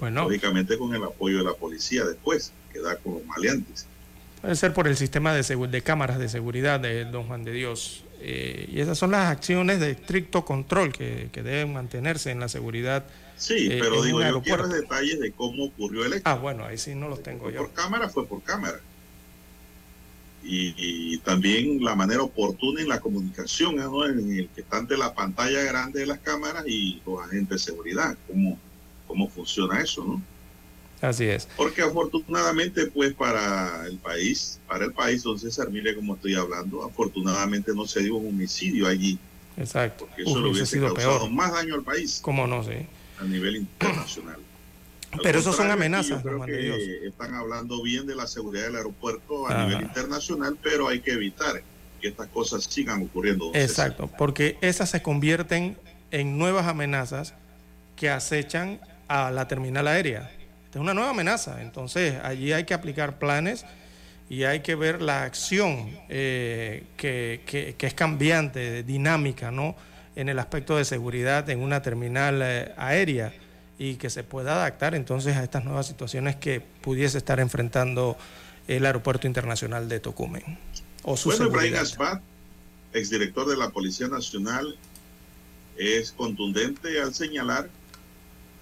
Bueno, 0.00 0.24
Lógicamente 0.24 0.76
con 0.76 0.94
el 0.94 1.04
apoyo 1.04 1.38
de 1.38 1.44
la 1.44 1.54
policía 1.54 2.04
después, 2.04 2.52
que 2.72 2.80
da 2.80 2.96
con 2.96 3.14
los 3.14 3.24
maleantes. 3.24 3.86
puede 4.40 4.56
ser 4.56 4.72
por 4.74 4.88
el 4.88 4.96
sistema 4.96 5.32
de, 5.32 5.42
de 5.42 5.82
cámaras 5.82 6.18
de 6.18 6.28
seguridad 6.28 6.80
de 6.80 7.04
Don 7.04 7.24
Juan 7.24 7.44
de 7.44 7.52
Dios. 7.52 8.04
Eh, 8.22 8.68
y 8.70 8.80
esas 8.80 8.98
son 8.98 9.12
las 9.12 9.30
acciones 9.30 9.80
de 9.80 9.92
estricto 9.92 10.44
control 10.44 10.92
que, 10.92 11.30
que 11.32 11.42
deben 11.42 11.72
mantenerse 11.72 12.30
en 12.30 12.40
la 12.40 12.48
seguridad. 12.48 13.06
Sí, 13.36 13.68
eh, 13.70 13.78
pero 13.80 14.02
digo, 14.02 14.22
yo 14.22 14.42
quiero 14.42 14.68
detalles 14.68 15.18
de 15.20 15.32
cómo 15.32 15.64
ocurrió 15.66 16.04
el 16.04 16.14
hecho. 16.14 16.22
Ah, 16.26 16.34
bueno, 16.34 16.64
ahí 16.64 16.76
sí 16.78 16.94
no 16.94 17.08
los 17.08 17.22
tengo 17.22 17.44
Fue 17.44 17.52
yo. 17.54 17.58
por 17.60 17.72
cámara, 17.72 18.08
fue 18.10 18.26
por 18.26 18.42
cámara. 18.42 18.80
y, 20.42 20.74
y 21.14 21.18
también 21.18 21.82
la 21.84 21.94
manera 21.94 22.22
oportuna 22.22 22.80
en 22.80 22.88
la 22.88 23.00
comunicación, 23.00 23.76
¿no? 23.76 24.06
en 24.06 24.18
el 24.38 24.48
que 24.50 24.62
está 24.62 24.78
ante 24.78 24.96
la 24.96 25.14
pantalla 25.14 25.62
grande 25.64 26.00
de 26.00 26.06
las 26.06 26.18
cámaras 26.20 26.64
y 26.66 27.02
los 27.06 27.22
agentes 27.22 27.48
de 27.66 27.72
seguridad, 27.72 28.16
cómo, 28.26 28.58
cómo 29.06 29.28
funciona 29.28 29.80
eso, 29.82 30.04
¿no? 30.04 30.22
Así 31.00 31.24
es. 31.24 31.48
Porque 31.56 31.82
afortunadamente, 31.82 32.86
pues 32.86 33.14
para 33.14 33.86
el 33.86 33.96
país, 33.98 34.60
para 34.68 34.84
el 34.84 34.92
país, 34.92 35.22
don 35.22 35.38
César, 35.38 35.70
mire 35.70 35.94
cómo 35.94 36.14
estoy 36.14 36.34
hablando, 36.34 36.84
afortunadamente 36.84 37.72
no 37.74 37.86
se 37.86 38.00
dio 38.02 38.16
un 38.16 38.28
homicidio 38.28 38.86
allí, 38.86 39.18
Exacto. 39.56 40.06
porque 40.06 40.22
eso 40.22 40.32
Uf, 40.32 40.38
le 40.42 40.48
hubiese 40.50 40.66
sido 40.66 40.92
causado 40.94 41.20
peor. 41.20 41.30
más 41.30 41.52
daño 41.52 41.74
al 41.74 41.82
país 41.82 42.18
¿Cómo 42.22 42.46
no? 42.46 42.62
Sí. 42.62 42.86
a 43.18 43.24
nivel 43.24 43.56
internacional. 43.56 44.36
Al 45.12 45.20
Pero 45.24 45.40
esos 45.40 45.56
son 45.56 45.68
amenazas, 45.72 46.22
Yo 46.22 46.38
creo 46.38 46.44
que 46.46 47.08
están 47.08 47.34
hablando 47.34 47.82
bien 47.82 48.06
de 48.06 48.14
la 48.14 48.28
seguridad 48.28 48.66
del 48.66 48.76
aeropuerto 48.76 49.48
a 49.48 49.66
nivel 49.66 49.82
internacional, 49.82 50.56
pero 50.62 50.86
hay 50.86 51.00
que 51.00 51.10
evitar 51.10 51.62
que 52.00 52.06
estas 52.08 52.28
cosas 52.28 52.62
sigan 52.62 53.02
ocurriendo. 53.02 53.46
César. 53.52 53.62
Exacto, 53.88 54.08
porque 54.16 54.56
esas 54.60 54.88
se 54.90 55.02
convierten 55.02 55.76
en 56.12 56.38
nuevas 56.38 56.68
amenazas 56.68 57.34
que 57.96 58.08
acechan 58.08 58.80
a 59.08 59.32
la 59.32 59.48
terminal 59.48 59.88
aérea. 59.88 60.30
Esta 60.70 60.78
es 60.78 60.82
una 60.82 60.94
nueva 60.94 61.10
amenaza, 61.10 61.60
entonces 61.62 62.14
allí 62.22 62.52
hay 62.52 62.62
que 62.62 62.74
aplicar 62.74 63.18
planes 63.18 63.64
y 64.28 64.44
hay 64.44 64.60
que 64.60 64.76
ver 64.76 65.02
la 65.02 65.24
acción 65.24 65.90
eh, 66.08 66.84
que, 66.96 67.40
que- 67.44 67.74
que 67.76 67.86
es 67.88 67.94
cambiante, 67.94 68.84
dinámica, 68.84 69.50
¿no? 69.50 69.74
En 70.14 70.28
el 70.28 70.38
aspecto 70.38 70.76
de 70.76 70.84
seguridad 70.84 71.50
en 71.50 71.58
una 71.60 71.82
terminal 71.82 72.40
eh, 72.44 72.72
aérea 72.76 73.32
y 73.80 73.96
que 73.96 74.10
se 74.10 74.22
pueda 74.22 74.52
adaptar 74.52 74.94
entonces 74.94 75.36
a 75.36 75.42
estas 75.42 75.64
nuevas 75.64 75.88
situaciones 75.88 76.36
que 76.36 76.60
pudiese 76.60 77.18
estar 77.18 77.40
enfrentando 77.40 78.16
el 78.68 78.86
Aeropuerto 78.86 79.26
Internacional 79.26 79.88
de 79.88 79.98
Tocumen. 79.98 80.56
O 81.02 81.16
su 81.16 81.30
Bueno, 81.30 81.46
Ibrahim. 81.46 81.74
Aspat, 81.74 82.22
exdirector 82.92 83.48
de 83.48 83.56
la 83.56 83.70
Policía 83.70 84.06
Nacional, 84.06 84.76
es 85.76 86.12
contundente 86.12 87.00
al 87.00 87.12
señalar 87.12 87.68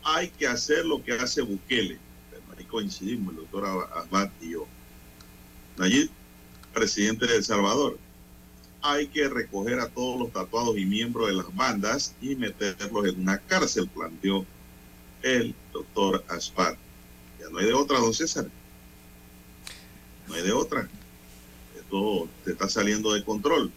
hay 0.03 0.29
que 0.31 0.47
hacer 0.47 0.85
lo 0.85 1.03
que 1.03 1.13
hace 1.13 1.43
Bukele. 1.43 1.99
Ahí 2.57 2.65
coincidimos, 2.65 3.35
el 3.35 3.41
doctor 3.41 3.89
Asbat 3.95 4.31
y 4.43 4.53
yo. 4.53 4.67
Nayib, 5.77 6.11
presidente 6.73 7.27
de 7.27 7.37
El 7.37 7.45
Salvador. 7.45 7.99
Hay 8.83 9.09
que 9.09 9.29
recoger 9.29 9.81
a 9.81 9.89
todos 9.89 10.21
los 10.21 10.33
tatuados 10.33 10.77
y 10.77 10.85
miembros 10.85 11.29
de 11.29 11.35
las 11.35 11.55
bandas 11.55 12.15
y 12.21 12.37
meterlos 12.37 13.07
en 13.07 13.21
una 13.21 13.39
cárcel, 13.39 13.89
planteó 13.89 14.47
el 15.23 15.55
doctor 15.73 16.25
Aspat. 16.29 16.77
Ya 17.41 17.49
no 17.51 17.59
hay 17.59 17.67
de 17.67 17.75
otra, 17.75 17.99
don 17.99 18.15
César. 18.15 18.49
No 20.27 20.35
hay 20.35 20.43
de 20.43 20.53
otra 20.53 20.89
esto 21.89 22.29
te 22.45 22.53
está 22.53 22.69
saliendo 22.69 23.13
de 23.13 23.25
control. 23.25 23.73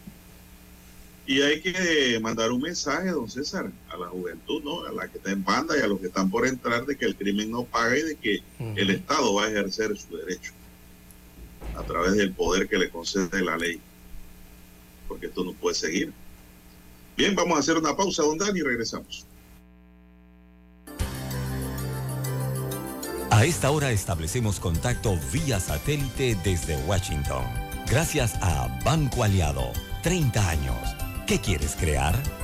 Y 1.24 1.40
hay 1.40 1.60
que 1.60 2.18
mandar 2.20 2.50
un 2.50 2.60
mensaje, 2.60 3.10
don 3.10 3.30
César, 3.30 3.70
a 3.88 3.96
la 3.96 4.08
juventud, 4.08 4.62
¿no? 4.64 4.84
A 4.84 4.92
la 4.92 5.08
que 5.08 5.18
está 5.18 5.30
en 5.30 5.44
banda 5.44 5.78
y 5.78 5.80
a 5.80 5.86
los 5.86 6.00
que 6.00 6.06
están 6.06 6.28
por 6.30 6.46
entrar 6.46 6.84
de 6.84 6.96
que 6.96 7.04
el 7.04 7.14
crimen 7.14 7.50
no 7.50 7.64
paga 7.64 7.96
y 7.96 8.02
de 8.02 8.16
que 8.16 8.42
el 8.58 8.90
Estado 8.90 9.32
va 9.34 9.44
a 9.44 9.48
ejercer 9.48 9.96
su 9.96 10.16
derecho 10.16 10.52
a 11.76 11.82
través 11.84 12.14
del 12.14 12.32
poder 12.32 12.68
que 12.68 12.76
le 12.76 12.90
concede 12.90 13.42
la 13.42 13.56
ley. 13.56 13.80
Porque 15.06 15.26
esto 15.26 15.44
no 15.44 15.52
puede 15.52 15.76
seguir. 15.76 16.12
Bien, 17.16 17.36
vamos 17.36 17.56
a 17.56 17.60
hacer 17.60 17.76
una 17.76 17.96
pausa, 17.96 18.22
don 18.22 18.36
Dani, 18.36 18.58
y 18.58 18.62
regresamos. 18.62 19.24
A 23.30 23.44
esta 23.44 23.70
hora 23.70 23.92
establecemos 23.92 24.60
contacto 24.60 25.18
vía 25.32 25.60
satélite 25.60 26.36
desde 26.44 26.76
Washington. 26.84 27.44
Gracias 27.88 28.34
a 28.42 28.68
Banco 28.84 29.22
Aliado. 29.24 29.72
30 30.02 30.50
años. 30.50 31.01
¿Qué 31.32 31.38
quieres 31.38 31.76
crear? 31.76 32.41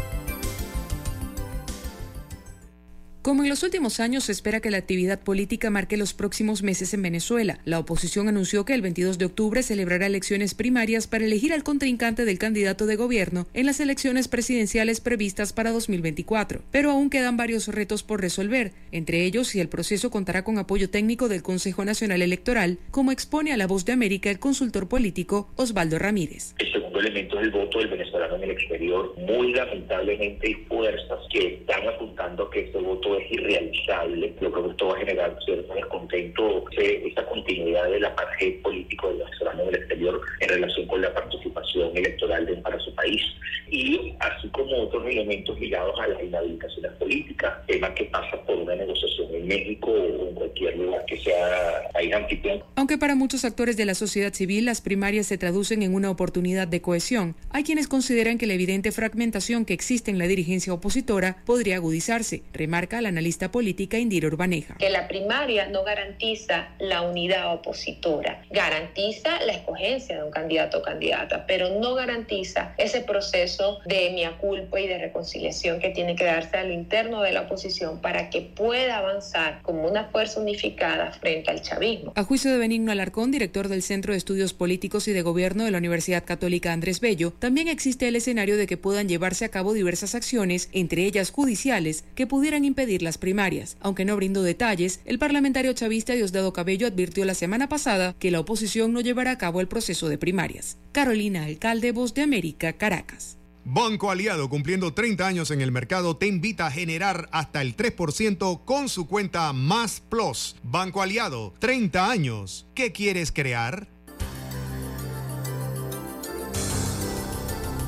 Como 3.20 3.42
en 3.42 3.48
los 3.48 3.64
últimos 3.64 3.98
años, 3.98 4.24
se 4.24 4.32
espera 4.32 4.60
que 4.60 4.70
la 4.70 4.78
actividad 4.78 5.18
política 5.20 5.70
marque 5.70 5.96
los 5.96 6.14
próximos 6.14 6.62
meses 6.62 6.94
en 6.94 7.02
Venezuela. 7.02 7.58
La 7.64 7.80
oposición 7.80 8.28
anunció 8.28 8.64
que 8.64 8.74
el 8.74 8.80
22 8.80 9.18
de 9.18 9.24
octubre 9.24 9.64
celebrará 9.64 10.06
elecciones 10.06 10.54
primarias 10.54 11.08
para 11.08 11.24
elegir 11.24 11.52
al 11.52 11.64
contrincante 11.64 12.24
del 12.24 12.38
candidato 12.38 12.86
de 12.86 12.94
gobierno 12.94 13.48
en 13.54 13.66
las 13.66 13.80
elecciones 13.80 14.28
presidenciales 14.28 15.00
previstas 15.00 15.52
para 15.52 15.72
2024. 15.72 16.62
Pero 16.70 16.92
aún 16.92 17.10
quedan 17.10 17.36
varios 17.36 17.66
retos 17.66 18.04
por 18.04 18.20
resolver, 18.20 18.72
entre 18.92 19.24
ellos 19.24 19.48
si 19.48 19.60
el 19.60 19.68
proceso 19.68 20.10
contará 20.10 20.44
con 20.44 20.56
apoyo 20.56 20.88
técnico 20.88 21.28
del 21.28 21.42
Consejo 21.42 21.84
Nacional 21.84 22.22
Electoral, 22.22 22.78
como 22.92 23.10
expone 23.10 23.52
a 23.52 23.56
La 23.56 23.66
Voz 23.66 23.84
de 23.84 23.92
América 23.92 24.30
el 24.30 24.38
consultor 24.38 24.88
político 24.88 25.50
Osvaldo 25.56 25.98
Ramírez. 25.98 26.54
El 26.58 26.72
segundo 26.72 27.00
elemento 27.00 27.40
es 27.40 27.50
voto 27.50 27.80
del 27.80 27.88
venezolano 27.88 28.36
en 28.36 28.44
el 28.44 28.50
exterior. 28.52 29.12
Muy 29.18 29.52
lamentablemente 29.52 30.46
hay 30.46 30.54
fuerzas 30.68 31.18
que 31.32 31.54
están 31.54 31.86
apuntando 31.88 32.48
que 32.48 32.60
este 32.60 32.78
voto 32.78 33.07
es 33.16 33.32
irrealizable, 33.32 34.34
lo 34.40 34.52
que 34.52 34.70
esto 34.70 34.88
va 34.88 34.94
a 34.94 34.98
generar 34.98 35.38
cierto 35.44 35.74
descontento, 35.74 36.64
eh, 36.72 37.02
esta 37.06 37.24
continuidad 37.26 37.90
del 37.90 38.04
apartheid 38.04 38.60
político 38.62 39.08
del 39.08 39.18
venezolano 39.18 39.62
en 39.62 39.68
el 39.68 39.74
exterior 39.76 40.20
en 40.40 40.48
relación 40.48 40.86
con 40.86 41.00
la 41.00 41.14
participación 41.14 41.96
electoral 41.96 42.46
de, 42.46 42.56
para 42.56 42.78
su 42.80 42.94
país. 42.94 43.22
Y 43.70 44.14
así 44.20 44.48
como 44.48 44.84
otros 44.84 45.06
elementos 45.06 45.58
ligados 45.60 45.98
a 46.00 46.08
las 46.08 46.22
inhabilitaciones 46.22 46.92
políticas, 46.92 47.66
tema 47.66 47.92
que 47.94 48.04
pasa 48.04 48.40
por 48.46 48.56
una 48.56 48.74
negociación 48.74 49.34
en 49.34 49.46
México 49.46 49.90
o 49.90 50.28
en 50.28 50.34
cualquier 50.34 50.76
lugar 50.78 51.04
que 51.06 51.18
sea 51.18 51.90
país 51.92 52.14
anfitrión. 52.14 52.62
Aunque 52.76 52.98
para 52.98 53.14
muchos 53.14 53.44
actores 53.44 53.76
de 53.76 53.84
la 53.84 53.94
sociedad 53.94 54.32
civil 54.32 54.64
las 54.64 54.80
primarias 54.80 55.26
se 55.26 55.38
traducen 55.38 55.82
en 55.82 55.94
una 55.94 56.10
oportunidad 56.10 56.68
de 56.68 56.80
cohesión, 56.80 57.36
hay 57.50 57.62
quienes 57.64 57.88
consideran 57.88 58.38
que 58.38 58.46
la 58.46 58.54
evidente 58.54 58.92
fragmentación 58.92 59.64
que 59.64 59.74
existe 59.74 60.10
en 60.10 60.18
la 60.18 60.26
dirigencia 60.26 60.72
opositora 60.72 61.42
podría 61.44 61.76
agudizarse, 61.76 62.42
remarca 62.52 62.97
la 63.00 63.08
analista 63.10 63.50
política 63.50 63.98
Indira 63.98 64.28
Urbaneja. 64.28 64.76
que 64.78 64.90
la 64.90 65.08
primaria 65.08 65.68
no 65.68 65.84
garantiza 65.84 66.68
la 66.78 67.02
unidad 67.02 67.52
opositora, 67.54 68.42
garantiza 68.50 69.40
la 69.44 69.52
escogencia 69.52 70.16
de 70.16 70.24
un 70.24 70.30
candidato 70.30 70.78
o 70.78 70.82
candidata, 70.82 71.44
pero 71.46 71.78
no 71.80 71.94
garantiza 71.94 72.74
ese 72.78 73.00
proceso 73.00 73.80
de 73.86 74.10
mea 74.14 74.38
culpa 74.38 74.80
y 74.80 74.86
de 74.86 74.98
reconciliación 74.98 75.80
que 75.80 75.90
tiene 75.90 76.16
que 76.16 76.24
darse 76.24 76.56
al 76.56 76.72
interno 76.72 77.22
de 77.22 77.32
la 77.32 77.42
oposición 77.42 78.00
para 78.00 78.30
que 78.30 78.40
pueda 78.42 78.98
avanzar 78.98 79.60
como 79.62 79.86
una 79.88 80.04
fuerza 80.04 80.40
unificada 80.40 81.12
frente 81.12 81.50
al 81.50 81.62
chavismo. 81.62 82.12
A 82.16 82.24
juicio 82.24 82.50
de 82.50 82.58
Benigno 82.58 82.92
Alarcón, 82.92 83.30
director 83.30 83.68
del 83.68 83.82
Centro 83.82 84.12
de 84.12 84.18
Estudios 84.18 84.54
Políticos 84.54 85.08
y 85.08 85.12
de 85.12 85.22
Gobierno 85.22 85.64
de 85.64 85.70
la 85.70 85.78
Universidad 85.78 86.24
Católica 86.24 86.72
Andrés 86.72 87.00
Bello, 87.00 87.32
también 87.38 87.68
existe 87.68 88.08
el 88.08 88.16
escenario 88.16 88.56
de 88.56 88.66
que 88.66 88.76
puedan 88.76 89.08
llevarse 89.08 89.44
a 89.44 89.50
cabo 89.50 89.72
diversas 89.72 90.14
acciones, 90.14 90.68
entre 90.72 91.04
ellas 91.04 91.30
judiciales, 91.30 92.04
que 92.14 92.26
pudieran 92.26 92.64
impedir 92.64 92.87
las 92.96 93.18
primarias. 93.18 93.76
Aunque 93.80 94.04
no 94.04 94.16
brindó 94.16 94.42
detalles, 94.42 95.00
el 95.04 95.18
parlamentario 95.18 95.72
chavista 95.74 96.14
Diosdado 96.14 96.52
Cabello 96.52 96.86
advirtió 96.86 97.24
la 97.24 97.34
semana 97.34 97.68
pasada 97.68 98.14
que 98.18 98.30
la 98.30 98.40
oposición 98.40 98.92
no 98.92 99.00
llevará 99.00 99.32
a 99.32 99.38
cabo 99.38 99.60
el 99.60 99.68
proceso 99.68 100.08
de 100.08 100.18
primarias. 100.18 100.78
Carolina 100.92 101.44
Alcalde, 101.44 101.92
Voz 101.92 102.14
de 102.14 102.22
América, 102.22 102.72
Caracas. 102.72 103.36
Banco 103.64 104.10
Aliado, 104.10 104.48
cumpliendo 104.48 104.94
30 104.94 105.26
años 105.26 105.50
en 105.50 105.60
el 105.60 105.70
mercado, 105.70 106.16
te 106.16 106.26
invita 106.26 106.66
a 106.66 106.70
generar 106.70 107.28
hasta 107.32 107.60
el 107.60 107.76
3% 107.76 108.64
con 108.64 108.88
su 108.88 109.06
cuenta 109.06 109.52
Más 109.52 110.00
Plus. 110.00 110.56
Banco 110.62 111.02
Aliado, 111.02 111.52
30 111.58 112.10
años. 112.10 112.66
¿Qué 112.74 112.92
quieres 112.92 113.30
crear? 113.30 113.86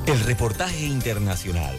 El 0.07 0.21
reportaje 0.21 0.85
internacional 0.85 1.79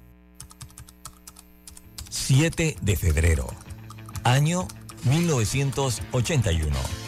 7 2.11 2.77
de 2.81 2.97
febrero. 2.97 3.49
Año 4.25 4.67
1981. 5.05 7.08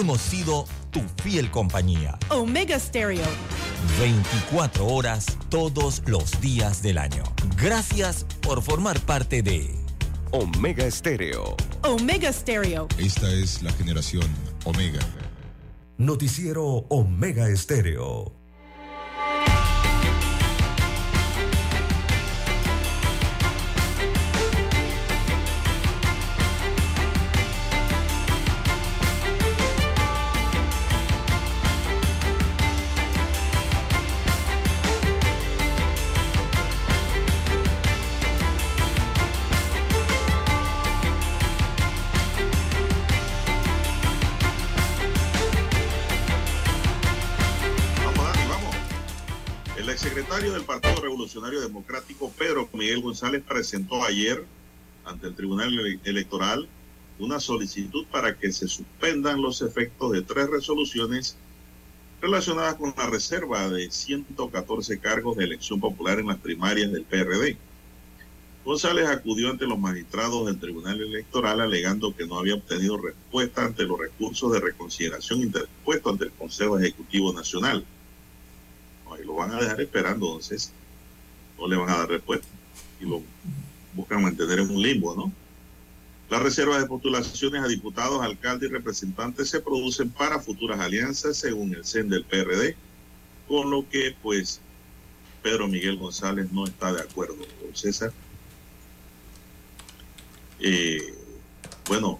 hemos 0.00 0.20
sido 0.20 0.66
tu 0.90 1.00
fiel 1.22 1.50
compañía. 1.50 2.18
Omega 2.28 2.78
Stereo. 2.78 3.24
24 3.98 4.86
horas 4.86 5.26
todos 5.48 6.02
los 6.06 6.40
días 6.40 6.82
del 6.82 6.98
año. 6.98 7.22
Gracias 7.56 8.26
por 8.40 8.62
formar 8.62 8.98
parte 9.00 9.42
de 9.42 9.74
Omega 10.30 10.84
Estéreo. 10.84 11.56
Omega 11.82 12.32
Stereo. 12.32 12.88
Esta 12.98 13.30
es 13.30 13.62
la 13.62 13.72
generación 13.72 14.26
Omega. 14.64 15.00
Noticiero 15.96 16.64
Omega 16.88 17.48
Estéreo. 17.48 18.43
Revolucionario 51.24 51.62
Democrático, 51.62 52.30
Pedro 52.36 52.68
Miguel 52.74 53.00
González, 53.00 53.42
presentó 53.48 54.04
ayer 54.04 54.44
ante 55.06 55.26
el 55.28 55.34
Tribunal 55.34 55.72
Ele- 55.72 55.98
Electoral 56.04 56.68
una 57.18 57.40
solicitud 57.40 58.04
para 58.12 58.36
que 58.36 58.52
se 58.52 58.68
suspendan 58.68 59.40
los 59.40 59.62
efectos 59.62 60.12
de 60.12 60.20
tres 60.20 60.48
resoluciones 60.50 61.36
relacionadas 62.20 62.74
con 62.74 62.92
la 62.94 63.06
reserva 63.06 63.70
de 63.70 63.90
114 63.90 64.98
cargos 64.98 65.38
de 65.38 65.44
elección 65.44 65.80
popular 65.80 66.18
en 66.18 66.26
las 66.26 66.36
primarias 66.36 66.92
del 66.92 67.04
PRD. 67.04 67.56
González 68.62 69.06
acudió 69.08 69.48
ante 69.48 69.66
los 69.66 69.78
magistrados 69.78 70.44
del 70.44 70.58
Tribunal 70.60 71.00
Electoral 71.00 71.62
alegando 71.62 72.14
que 72.14 72.26
no 72.26 72.38
había 72.38 72.54
obtenido 72.56 72.98
respuesta 72.98 73.64
ante 73.64 73.84
los 73.84 73.98
recursos 73.98 74.52
de 74.52 74.60
reconsideración 74.60 75.40
interpuestos 75.40 76.12
ante 76.12 76.24
el 76.26 76.32
Consejo 76.32 76.78
Ejecutivo 76.78 77.32
Nacional. 77.32 77.82
Y 79.22 79.24
lo 79.26 79.36
van 79.36 79.52
a 79.52 79.60
dejar 79.60 79.80
esperando, 79.80 80.26
entonces 80.26 80.72
no 81.58 81.68
le 81.68 81.76
van 81.76 81.90
a 81.90 81.98
dar 81.98 82.08
respuesta 82.08 82.46
y 83.00 83.04
lo 83.04 83.22
buscan 83.94 84.22
mantener 84.22 84.60
en 84.60 84.70
un 84.70 84.82
limbo, 84.82 85.14
¿no? 85.14 85.32
Las 86.30 86.42
reservas 86.42 86.80
de 86.80 86.86
postulaciones 86.86 87.62
a 87.62 87.68
diputados, 87.68 88.22
alcaldes 88.22 88.70
y 88.70 88.72
representantes 88.72 89.50
se 89.50 89.60
producen 89.60 90.08
para 90.10 90.40
futuras 90.40 90.80
alianzas 90.80 91.36
según 91.36 91.74
el 91.74 91.84
CEN 91.84 92.08
del 92.08 92.24
PRD, 92.24 92.76
con 93.46 93.70
lo 93.70 93.88
que 93.88 94.16
pues 94.22 94.60
Pedro 95.42 95.68
Miguel 95.68 95.98
González 95.98 96.50
no 96.50 96.64
está 96.64 96.92
de 96.92 97.02
acuerdo 97.02 97.36
con 97.36 97.76
César. 97.76 98.12
Eh, 100.60 101.14
bueno, 101.86 102.18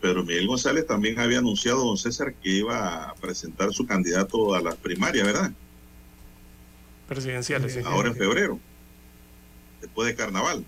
Pedro 0.00 0.24
Miguel 0.24 0.48
González 0.48 0.86
también 0.86 1.20
había 1.20 1.38
anunciado, 1.38 1.84
don 1.84 1.96
César, 1.96 2.34
que 2.34 2.50
iba 2.50 3.04
a 3.04 3.14
presentar 3.14 3.72
su 3.72 3.86
candidato 3.86 4.54
a 4.54 4.60
las 4.60 4.74
primarias, 4.74 5.24
¿verdad? 5.24 5.52
Presidenciales. 7.08 7.72
sí. 7.72 7.80
Ahora 7.84 8.08
en 8.08 8.16
febrero, 8.16 8.58
después 9.80 10.08
de 10.08 10.14
carnaval. 10.14 10.64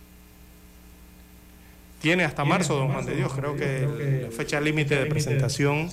Tiene 2.00 2.24
hasta 2.24 2.44
marzo, 2.44 2.76
don 2.76 2.92
Juan 2.92 3.06
de 3.06 3.16
Dios. 3.16 3.32
Creo 3.34 3.56
que 3.56 4.22
la 4.24 4.30
fecha 4.30 4.60
límite 4.60 4.96
de 4.96 5.06
presentación, 5.06 5.90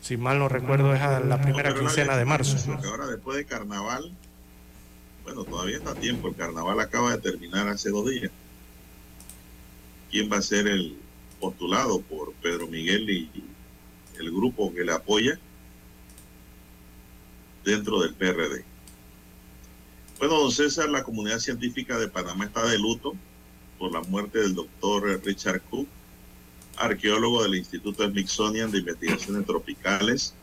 si 0.00 0.16
mal 0.16 0.38
no 0.38 0.48
recuerdo, 0.48 0.94
es 0.94 1.00
a 1.00 1.20
la 1.20 1.40
primera 1.40 1.74
quincena 1.74 2.16
de 2.16 2.24
marzo. 2.24 2.56
Porque 2.66 2.86
ahora 2.86 3.06
después 3.06 3.38
de 3.38 3.46
carnaval, 3.46 4.12
bueno, 5.24 5.44
todavía 5.44 5.76
está 5.78 5.92
a 5.92 5.94
tiempo, 5.94 6.28
el 6.28 6.34
carnaval 6.34 6.78
acaba 6.80 7.16
de 7.16 7.22
terminar 7.22 7.68
hace 7.68 7.90
dos 7.90 8.08
días. 8.10 8.30
¿Quién 10.10 10.30
va 10.30 10.38
a 10.38 10.42
ser 10.42 10.66
el 10.66 10.98
postulado 11.38 12.00
por 12.02 12.32
Pedro 12.34 12.66
Miguel 12.66 13.08
y 13.08 13.30
el 14.18 14.30
grupo 14.30 14.74
que 14.74 14.84
le 14.84 14.92
apoya 14.92 15.38
dentro 17.64 18.00
del 18.00 18.14
PRD? 18.14 18.64
Bueno, 20.20 20.38
don 20.38 20.52
César, 20.52 20.90
la 20.90 21.02
comunidad 21.02 21.38
científica 21.38 21.98
de 21.98 22.06
Panamá 22.06 22.44
está 22.44 22.66
de 22.66 22.78
luto 22.78 23.14
por 23.78 23.90
la 23.90 24.02
muerte 24.02 24.40
del 24.40 24.54
doctor 24.54 25.18
Richard 25.24 25.62
Cook, 25.70 25.88
arqueólogo 26.76 27.42
del 27.42 27.54
Instituto 27.54 28.06
Smithsonian 28.06 28.70
de 28.70 28.80
Investigaciones 28.80 29.46
Tropicales. 29.46 30.34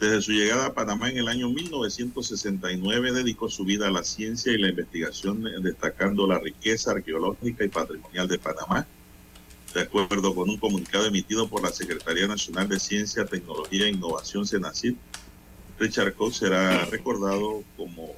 Desde 0.00 0.22
su 0.22 0.32
llegada 0.32 0.68
a 0.68 0.72
Panamá 0.72 1.10
en 1.10 1.18
el 1.18 1.28
año 1.28 1.50
1969 1.50 3.12
dedicó 3.12 3.50
su 3.50 3.66
vida 3.66 3.88
a 3.88 3.90
la 3.90 4.02
ciencia 4.04 4.50
y 4.54 4.56
la 4.56 4.70
investigación, 4.70 5.44
destacando 5.62 6.26
la 6.26 6.38
riqueza 6.38 6.92
arqueológica 6.92 7.66
y 7.66 7.68
patrimonial 7.68 8.26
de 8.26 8.38
Panamá. 8.38 8.86
De 9.74 9.82
acuerdo 9.82 10.34
con 10.34 10.48
un 10.48 10.56
comunicado 10.56 11.04
emitido 11.04 11.46
por 11.46 11.62
la 11.62 11.72
Secretaría 11.72 12.26
Nacional 12.26 12.70
de 12.70 12.80
Ciencia, 12.80 13.26
Tecnología 13.26 13.84
e 13.84 13.90
Innovación, 13.90 14.46
CENACID, 14.46 14.94
Richard 15.78 16.14
Cook 16.14 16.32
será 16.32 16.86
recordado 16.86 17.62
como 17.76 18.14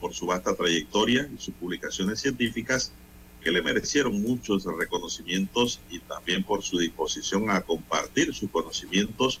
por 0.00 0.14
su 0.14 0.26
vasta 0.26 0.54
trayectoria 0.54 1.28
y 1.32 1.40
sus 1.40 1.54
publicaciones 1.54 2.20
científicas 2.20 2.92
que 3.40 3.50
le 3.50 3.62
merecieron 3.62 4.20
muchos 4.20 4.64
reconocimientos 4.64 5.80
y 5.90 5.98
también 6.00 6.44
por 6.44 6.62
su 6.62 6.78
disposición 6.78 7.50
a 7.50 7.62
compartir 7.62 8.34
sus 8.34 8.50
conocimientos 8.50 9.40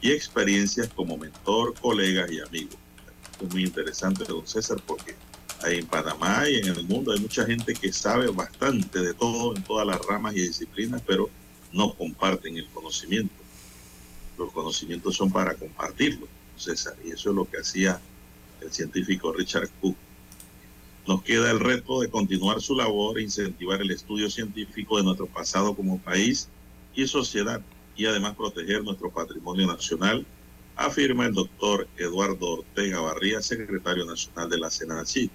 y 0.00 0.12
experiencias 0.12 0.88
como 0.88 1.16
mentor, 1.16 1.74
colega 1.80 2.30
y 2.30 2.40
amigo. 2.40 2.70
Esto 3.32 3.46
es 3.46 3.52
muy 3.52 3.64
interesante, 3.64 4.24
don 4.24 4.46
César, 4.46 4.80
porque 4.86 5.14
en 5.64 5.86
Panamá 5.86 6.48
y 6.48 6.56
en 6.56 6.68
el 6.68 6.84
mundo 6.84 7.12
hay 7.12 7.20
mucha 7.20 7.44
gente 7.44 7.74
que 7.74 7.92
sabe 7.92 8.28
bastante 8.28 9.00
de 9.00 9.14
todo, 9.14 9.54
en 9.54 9.62
todas 9.62 9.86
las 9.86 10.00
ramas 10.06 10.34
y 10.34 10.40
disciplinas, 10.40 11.02
pero 11.06 11.28
no 11.72 11.94
comparten 11.94 12.56
el 12.56 12.66
conocimiento. 12.68 13.34
Los 14.38 14.52
conocimientos 14.52 15.16
son 15.16 15.30
para 15.30 15.54
compartirlo, 15.54 16.20
don 16.20 16.60
César, 16.60 16.96
y 17.04 17.10
eso 17.10 17.30
es 17.30 17.36
lo 17.36 17.44
que 17.44 17.58
hacía 17.58 18.00
el 18.60 18.72
científico 18.72 19.32
Richard 19.32 19.68
Cook. 19.80 19.96
Nos 21.06 21.22
queda 21.22 21.50
el 21.50 21.60
reto 21.60 22.00
de 22.00 22.10
continuar 22.10 22.60
su 22.60 22.76
labor 22.76 23.18
e 23.18 23.22
incentivar 23.22 23.80
el 23.80 23.90
estudio 23.90 24.30
científico 24.30 24.96
de 24.98 25.04
nuestro 25.04 25.26
pasado 25.26 25.74
como 25.74 25.98
país 25.98 26.48
y 26.94 27.06
sociedad 27.06 27.62
y 27.96 28.06
además 28.06 28.34
proteger 28.34 28.82
nuestro 28.82 29.10
patrimonio 29.10 29.66
nacional, 29.66 30.24
afirma 30.76 31.26
el 31.26 31.34
doctor 31.34 31.86
Eduardo 31.98 32.60
Ortega 32.60 33.00
Barría, 33.00 33.42
secretario 33.42 34.06
nacional 34.06 34.48
de 34.48 34.58
la 34.58 34.70
CENACID. 34.70 35.30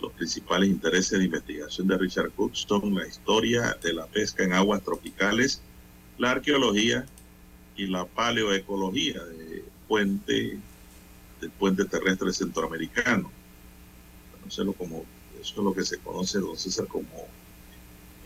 Los 0.00 0.12
principales 0.12 0.68
intereses 0.68 1.18
de 1.18 1.24
investigación 1.24 1.86
de 1.86 1.96
Richard 1.96 2.32
Cook 2.32 2.54
son 2.54 2.94
la 2.94 3.06
historia 3.06 3.78
de 3.80 3.92
la 3.92 4.06
pesca 4.06 4.42
en 4.42 4.52
aguas 4.52 4.82
tropicales, 4.82 5.62
la 6.18 6.32
arqueología 6.32 7.06
y 7.76 7.86
la 7.86 8.04
paleoecología 8.04 9.22
de 9.22 9.64
puente, 9.86 10.58
del 11.44 11.50
puente 11.50 11.84
terrestre 11.84 12.32
centroamericano. 12.32 13.30
Conocerlo 14.40 14.72
como, 14.72 15.04
eso 15.38 15.54
es 15.58 15.64
lo 15.64 15.74
que 15.74 15.84
se 15.84 15.98
conoce, 15.98 16.38
don 16.38 16.56
César, 16.56 16.86
como 16.86 17.06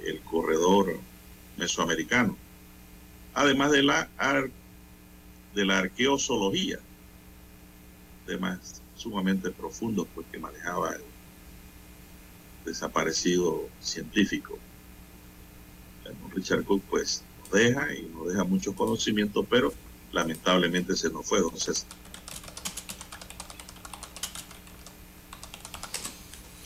el 0.05 0.21
corredor 0.21 0.97
mesoamericano. 1.57 2.37
además 3.35 3.73
de 3.73 3.83
la, 3.83 4.09
ar- 4.19 4.51
de 5.55 5.65
la 5.65 5.79
arqueozoología, 5.79 6.79
temas 8.27 8.81
sumamente 8.97 9.51
profundos 9.51 10.07
pues, 10.15 10.27
que 10.31 10.39
manejaba 10.39 10.93
el 10.95 11.03
desaparecido 12.65 13.69
científico. 13.81 14.59
Richard 16.35 16.65
Cook 16.65 16.83
pues 16.89 17.23
nos 17.41 17.51
deja 17.51 17.93
y 17.95 18.03
nos 18.15 18.29
deja 18.29 18.45
muchos 18.45 18.75
conocimientos, 18.75 19.45
pero 19.51 19.73
lamentablemente 20.13 20.95
se 20.97 21.11
nos 21.11 21.27
fue, 21.27 21.41
don 21.41 21.57
César. 21.59 21.89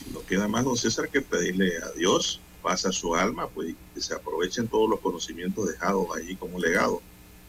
Y 0.09 0.13
no 0.13 0.21
queda 0.33 0.49
más, 0.49 0.65
don 0.65 0.79
César, 0.79 1.11
que 1.11 1.21
pedirle 1.21 1.77
a 1.77 1.91
Dios, 1.91 2.41
pasa 2.63 2.91
su 2.91 3.15
alma, 3.15 3.49
pues 3.49 3.75
que 3.95 4.01
se 4.01 4.15
aprovechen 4.15 4.67
todos 4.67 4.89
los 4.89 4.99
conocimientos 5.01 5.69
dejados 5.69 6.07
allí 6.17 6.37
como 6.37 6.59
legado 6.59 7.03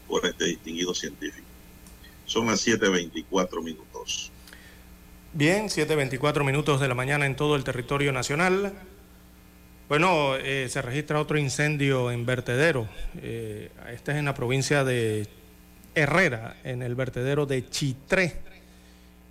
por 0.06 0.26
este 0.26 0.44
distinguido 0.44 0.92
científico. 0.92 1.46
Son 2.26 2.46
las 2.46 2.66
7.24 2.66 3.62
minutos. 3.62 4.30
Bien, 5.32 5.68
7.24 5.68 6.44
minutos 6.44 6.78
de 6.78 6.88
la 6.88 6.94
mañana 6.94 7.24
en 7.24 7.36
todo 7.36 7.56
el 7.56 7.64
territorio 7.64 8.12
nacional. 8.12 8.74
Bueno, 9.88 10.36
eh, 10.36 10.68
se 10.68 10.82
registra 10.82 11.22
otro 11.22 11.38
incendio 11.38 12.10
en 12.10 12.26
vertedero. 12.26 12.86
Eh, 13.22 13.70
este 13.94 14.12
es 14.12 14.18
en 14.18 14.26
la 14.26 14.34
provincia 14.34 14.84
de 14.84 15.26
Herrera, 15.94 16.58
en 16.64 16.82
el 16.82 16.94
vertedero 16.94 17.46
de 17.46 17.66
Chitré. 17.66 18.42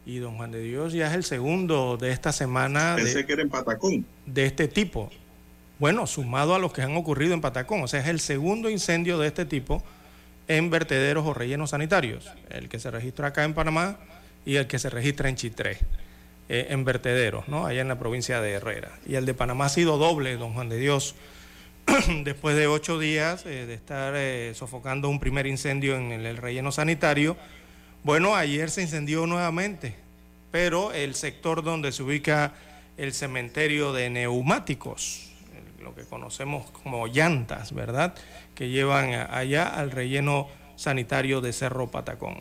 Y 0.06 0.18
don 0.18 0.36
Juan 0.36 0.52
de 0.52 0.62
Dios 0.62 0.94
ya 0.94 1.08
es 1.08 1.14
el 1.14 1.24
segundo 1.24 1.98
de 1.98 2.12
esta 2.12 2.32
semana 2.34 2.94
Pensé 2.98 3.20
de, 3.20 3.26
que 3.26 3.34
era 3.34 3.42
en 3.42 3.50
Patacón. 3.50 4.06
de 4.26 4.46
este 4.46 4.68
tipo. 4.68 5.10
Bueno, 5.80 6.08
sumado 6.08 6.56
a 6.56 6.60
los 6.60 6.74
que 6.74 6.82
han 6.82 6.96
ocurrido 6.98 7.34
en 7.34 7.42
Patacón. 7.42 7.82
O 7.84 7.88
sea, 7.88 8.02
es 8.02 8.08
el 8.08 8.20
segundo 8.20 8.70
incendio 8.70 9.18
de 9.18 9.28
este 9.28 9.46
tipo 9.46 9.84
en 10.48 10.70
vertederos 10.70 11.26
o 11.26 11.34
rellenos 11.34 11.70
sanitarios. 11.70 12.30
El 12.50 12.68
que 12.70 12.80
se 12.80 12.92
registra 12.92 13.30
acá 13.30 13.44
en 13.46 13.54
Panamá 13.54 13.98
y 14.46 14.58
el 14.58 14.68
que 14.68 14.78
se 14.78 14.90
registra 14.90 15.30
en 15.30 15.36
Chitré, 15.38 15.78
eh, 16.50 16.68
en 16.70 16.84
vertederos, 16.84 17.48
¿no? 17.48 17.66
Allá 17.66 17.82
en 17.82 17.88
la 17.88 17.98
provincia 17.98 18.42
de 18.42 18.52
Herrera. 18.52 18.92
Y 19.06 19.16
el 19.16 19.26
de 19.26 19.34
Panamá 19.34 19.66
ha 19.66 19.70
sido 19.70 19.98
doble, 19.98 20.36
don 20.36 20.54
Juan 20.54 20.68
de 20.68 20.78
Dios, 20.78 21.16
después 22.26 22.58
de 22.58 22.68
ocho 22.68 23.00
días 23.00 23.46
eh, 23.46 23.66
de 23.66 23.74
estar 23.74 24.14
eh, 24.18 24.52
sofocando 24.54 25.08
un 25.08 25.20
primer 25.22 25.48
incendio 25.48 25.96
en 25.96 26.12
el, 26.12 26.26
el 26.26 26.38
relleno 26.38 26.74
sanitario. 26.74 27.38
Bueno, 28.04 28.36
ayer 28.36 28.70
se 28.70 28.82
incendió 28.82 29.26
nuevamente, 29.26 29.96
pero 30.52 30.92
el 30.92 31.16
sector 31.16 31.64
donde 31.64 31.94
se 31.94 32.04
ubica 32.04 32.54
el 32.98 33.14
cementerio 33.14 33.94
de 33.94 34.10
neumáticos, 34.10 35.32
lo 35.82 35.96
que 35.96 36.04
conocemos 36.04 36.70
como 36.72 37.08
llantas, 37.08 37.74
¿verdad? 37.74 38.14
Que 38.56 38.68
llevan 38.68 39.14
allá 39.14 39.68
al 39.68 39.90
relleno 39.92 40.50
sanitario 40.76 41.40
de 41.40 41.54
Cerro 41.54 41.88
Patacón. 41.92 42.36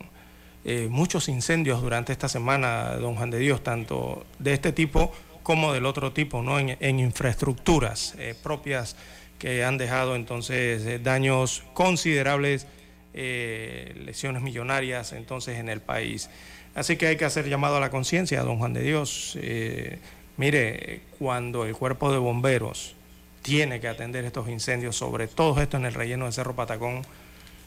Eh, 0.65 0.87
muchos 0.89 1.29
incendios 1.29 1.81
durante 1.81 2.11
esta 2.11 2.27
semana, 2.27 2.95
don 2.95 3.15
Juan 3.15 3.29
de 3.29 3.39
Dios, 3.39 3.63
tanto 3.63 4.25
de 4.39 4.53
este 4.53 4.73
tipo 4.73 5.13
como 5.43 5.71
del 5.71 5.85
otro 5.85 6.11
tipo, 6.11 6.41
¿no? 6.41 6.59
En, 6.59 6.75
en 6.81 6.99
infraestructuras 6.99 8.15
eh, 8.17 8.35
propias 8.41 8.97
que 9.39 9.63
han 9.63 9.77
dejado 9.77 10.15
entonces 10.15 10.85
eh, 10.85 10.99
daños 10.99 11.63
considerables, 11.73 12.67
eh, 13.13 13.93
lesiones 14.05 14.41
millonarias 14.41 15.13
entonces 15.13 15.59
en 15.59 15.69
el 15.69 15.81
país. 15.81 16.29
Así 16.75 16.97
que 16.97 17.07
hay 17.07 17.17
que 17.17 17.25
hacer 17.25 17.47
llamado 17.47 17.77
a 17.77 17.79
la 17.79 17.89
conciencia, 17.89 18.41
don 18.43 18.57
Juan 18.57 18.73
de 18.73 18.81
Dios. 18.81 19.37
Eh, 19.41 19.99
mire, 20.37 21.01
cuando 21.19 21.65
el 21.65 21.75
cuerpo 21.75 22.11
de 22.11 22.17
bomberos 22.17 22.95
tiene 23.41 23.79
que 23.79 23.87
atender 23.87 24.25
estos 24.25 24.49
incendios, 24.49 24.95
sobre 24.95 25.27
todo 25.27 25.61
esto 25.61 25.77
en 25.77 25.85
el 25.85 25.93
relleno 25.93 26.25
de 26.25 26.31
Cerro 26.31 26.55
Patacón, 26.55 27.03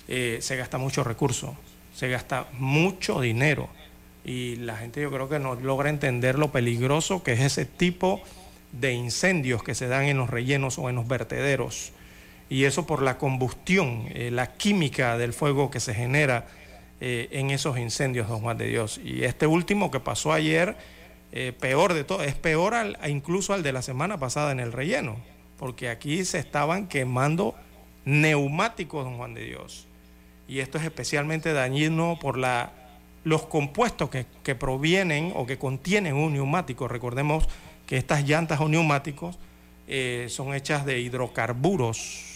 eh, 0.09 0.39
se 0.40 0.56
gasta 0.56 0.78
mucho 0.78 1.05
recurso, 1.05 1.56
se 1.94 2.09
gasta 2.09 2.48
mucho 2.59 3.20
dinero 3.20 3.68
y 4.24 4.56
la 4.56 4.77
gente 4.77 5.01
yo 5.01 5.10
creo 5.10 5.28
que 5.28 5.39
no 5.39 5.55
logra 5.55 5.89
entender 5.89 6.36
lo 6.36 6.51
peligroso 6.51 7.23
que 7.23 7.35
es 7.35 7.40
ese 7.40 7.64
tipo 7.64 8.20
de 8.73 8.93
incendios 8.93 9.62
que 9.62 9.74
se 9.74 9.86
dan 9.86 10.06
en 10.06 10.16
los 10.16 10.28
rellenos 10.28 10.78
o 10.78 10.90
en 10.90 10.97
los 10.97 11.06
vertederos. 11.06 11.93
Y 12.48 12.64
eso 12.64 12.86
por 12.86 13.02
la 13.02 13.18
combustión, 13.18 14.05
eh, 14.14 14.31
la 14.32 14.52
química 14.52 15.18
del 15.18 15.32
fuego 15.32 15.70
que 15.70 15.81
se 15.81 15.94
genera 15.94 16.47
eh, 17.01 17.28
en 17.32 17.51
esos 17.51 17.77
incendios, 17.78 18.28
don 18.28 18.40
Juan 18.40 18.56
de 18.56 18.68
Dios. 18.68 19.01
Y 19.05 19.24
este 19.24 19.47
último 19.47 19.90
que 19.90 19.98
pasó 20.01 20.32
ayer, 20.32 20.77
eh, 21.32 21.52
peor 21.59 21.93
de 21.93 22.05
todo, 22.05 22.23
es 22.23 22.35
peor 22.36 22.74
al- 22.74 22.97
incluso 23.09 23.52
al 23.52 23.62
de 23.64 23.73
la 23.73 23.82
semana 23.82 24.18
pasada 24.18 24.52
en 24.52 24.60
el 24.60 24.73
relleno, 24.73 25.16
porque 25.59 25.89
aquí 25.89 26.24
se 26.24 26.39
estaban 26.39 26.86
quemando 26.86 27.55
neumáticos, 28.05 29.05
don 29.05 29.16
Juan 29.16 29.35
de 29.35 29.44
Dios. 29.44 29.86
Y 30.47 30.60
esto 30.60 30.78
es 30.78 30.85
especialmente 30.85 31.52
dañino 31.52 32.16
por 32.20 32.39
la, 32.39 32.70
los 33.24 33.44
compuestos 33.47 34.09
que, 34.09 34.27
que 34.44 34.55
provienen 34.55 35.32
o 35.35 35.47
que 35.47 35.59
contienen 35.59 36.14
un 36.14 36.35
neumático. 36.35 36.86
Recordemos 36.86 37.48
que 37.86 37.97
estas 37.97 38.24
llantas 38.24 38.60
o 38.60 38.68
neumáticos 38.68 39.36
son 40.28 40.55
hechas 40.55 40.86
de 40.86 41.01
hidrocarburos. 41.01 42.35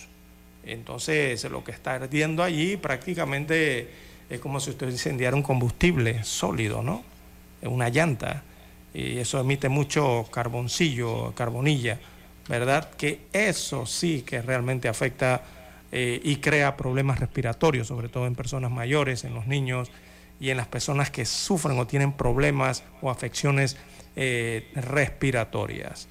Entonces, 0.65 1.43
lo 1.45 1.65
que 1.65 1.73
está 1.73 1.95
ardiendo 1.95 2.43
allí 2.43 2.77
prácticamente 2.77 3.89
es 4.29 4.41
como 4.41 4.61
si 4.61 4.71
usted 4.71 4.89
incendiara 4.89 5.37
un 5.37 5.43
combustible 5.43 6.23
sólido, 6.25 6.83
¿no? 6.83 7.03
Una 7.63 7.89
llanta. 7.89 8.43
Y 8.95 9.19
eso 9.19 9.41
emite 9.41 9.69
mucho 9.69 10.27
carboncillo, 10.31 11.33
carbonilla, 11.35 11.99
¿verdad? 12.49 12.91
Que 12.91 13.23
eso 13.33 13.87
sí 13.87 14.23
que 14.23 14.43
realmente 14.43 14.89
afecta 14.89 15.43
eh, 15.93 16.21
y 16.23 16.37
crea 16.37 16.77
problemas 16.77 17.19
respiratorios, 17.19 17.89
sobre 17.89 18.09
todo 18.09 18.27
en 18.27 18.35
personas 18.35 18.71
mayores, 18.71 19.25
en 19.25 19.35
los 19.35 19.47
niños 19.47 19.91
y 20.39 20.51
en 20.51 20.57
las 20.57 20.69
personas 20.69 21.11
que 21.11 21.25
sufren 21.25 21.79
o 21.79 21.87
tienen 21.87 22.13
problemas 22.13 22.85
o 23.03 23.11
afecciones 23.11 23.77
eh, 24.17 24.71
respiratorias. 24.75 26.09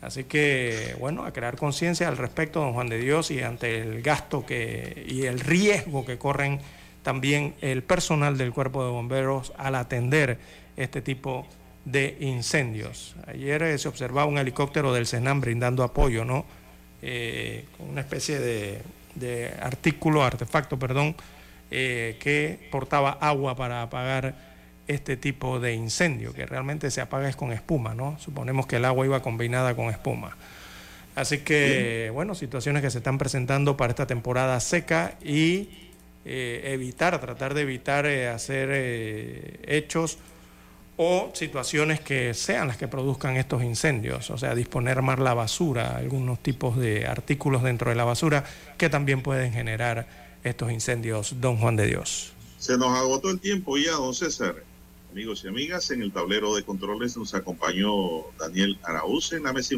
Así 0.00 0.24
que, 0.24 0.94
bueno, 1.00 1.24
a 1.24 1.32
crear 1.32 1.56
conciencia 1.56 2.08
al 2.08 2.16
respecto, 2.16 2.60
don 2.60 2.72
Juan 2.72 2.88
de 2.88 2.98
Dios, 2.98 3.30
y 3.30 3.42
ante 3.42 3.80
el 3.80 4.02
gasto 4.02 4.46
que, 4.46 5.04
y 5.08 5.26
el 5.26 5.40
riesgo 5.40 6.04
que 6.06 6.18
corren 6.18 6.60
también 7.02 7.54
el 7.60 7.82
personal 7.82 8.38
del 8.38 8.52
cuerpo 8.52 8.84
de 8.84 8.90
bomberos 8.90 9.52
al 9.56 9.74
atender 9.74 10.38
este 10.76 11.02
tipo 11.02 11.46
de 11.84 12.16
incendios. 12.20 13.16
Ayer 13.26 13.62
eh, 13.62 13.78
se 13.78 13.88
observaba 13.88 14.26
un 14.26 14.38
helicóptero 14.38 14.92
del 14.92 15.06
Senam 15.06 15.40
brindando 15.40 15.82
apoyo, 15.82 16.24
¿no? 16.24 16.44
Eh, 17.02 17.64
una 17.78 18.00
especie 18.00 18.38
de, 18.38 18.82
de 19.14 19.52
artículo, 19.60 20.22
artefacto, 20.22 20.78
perdón, 20.78 21.16
eh, 21.70 22.16
que 22.20 22.68
portaba 22.70 23.18
agua 23.20 23.56
para 23.56 23.82
apagar 23.82 24.47
este 24.88 25.16
tipo 25.16 25.60
de 25.60 25.74
incendio, 25.74 26.32
que 26.32 26.46
realmente 26.46 26.90
se 26.90 27.00
apaga 27.00 27.28
es 27.28 27.36
con 27.36 27.52
espuma, 27.52 27.94
¿no? 27.94 28.18
Suponemos 28.18 28.66
que 28.66 28.76
el 28.76 28.84
agua 28.84 29.04
iba 29.06 29.22
combinada 29.22 29.76
con 29.76 29.90
espuma. 29.90 30.36
Así 31.14 31.38
que, 31.38 32.10
bueno, 32.14 32.34
situaciones 32.34 32.80
que 32.80 32.90
se 32.90 32.98
están 32.98 33.18
presentando 33.18 33.76
para 33.76 33.90
esta 33.90 34.06
temporada 34.06 34.58
seca 34.60 35.18
y 35.22 35.68
eh, 36.24 36.62
evitar, 36.72 37.20
tratar 37.20 37.54
de 37.54 37.62
evitar 37.62 38.06
eh, 38.06 38.28
hacer 38.28 38.68
eh, 38.72 39.60
hechos 39.66 40.18
o 40.96 41.30
situaciones 41.34 42.00
que 42.00 42.34
sean 42.34 42.68
las 42.68 42.76
que 42.76 42.86
produzcan 42.86 43.36
estos 43.36 43.62
incendios, 43.62 44.30
o 44.30 44.38
sea, 44.38 44.54
disponer 44.54 45.00
más 45.02 45.18
la 45.18 45.34
basura, 45.34 45.96
algunos 45.96 46.40
tipos 46.40 46.76
de 46.76 47.06
artículos 47.06 47.62
dentro 47.62 47.90
de 47.90 47.96
la 47.96 48.04
basura 48.04 48.44
que 48.76 48.88
también 48.88 49.22
pueden 49.22 49.52
generar 49.52 50.06
estos 50.44 50.70
incendios, 50.70 51.40
don 51.40 51.56
Juan 51.56 51.76
de 51.76 51.86
Dios. 51.86 52.32
Se 52.58 52.76
nos 52.76 52.96
agotó 52.96 53.30
el 53.30 53.40
tiempo 53.40 53.76
ya, 53.76 53.92
don 53.92 54.14
César. 54.14 54.67
Amigos 55.10 55.42
y 55.42 55.48
amigas, 55.48 55.90
en 55.90 56.02
el 56.02 56.12
tablero 56.12 56.54
de 56.54 56.64
controles 56.64 57.16
nos 57.16 57.32
acompañó 57.32 58.26
Daniel 58.38 58.78
Araúz 58.82 59.32
en 59.32 59.44
la 59.44 59.54
mesa. 59.54 59.74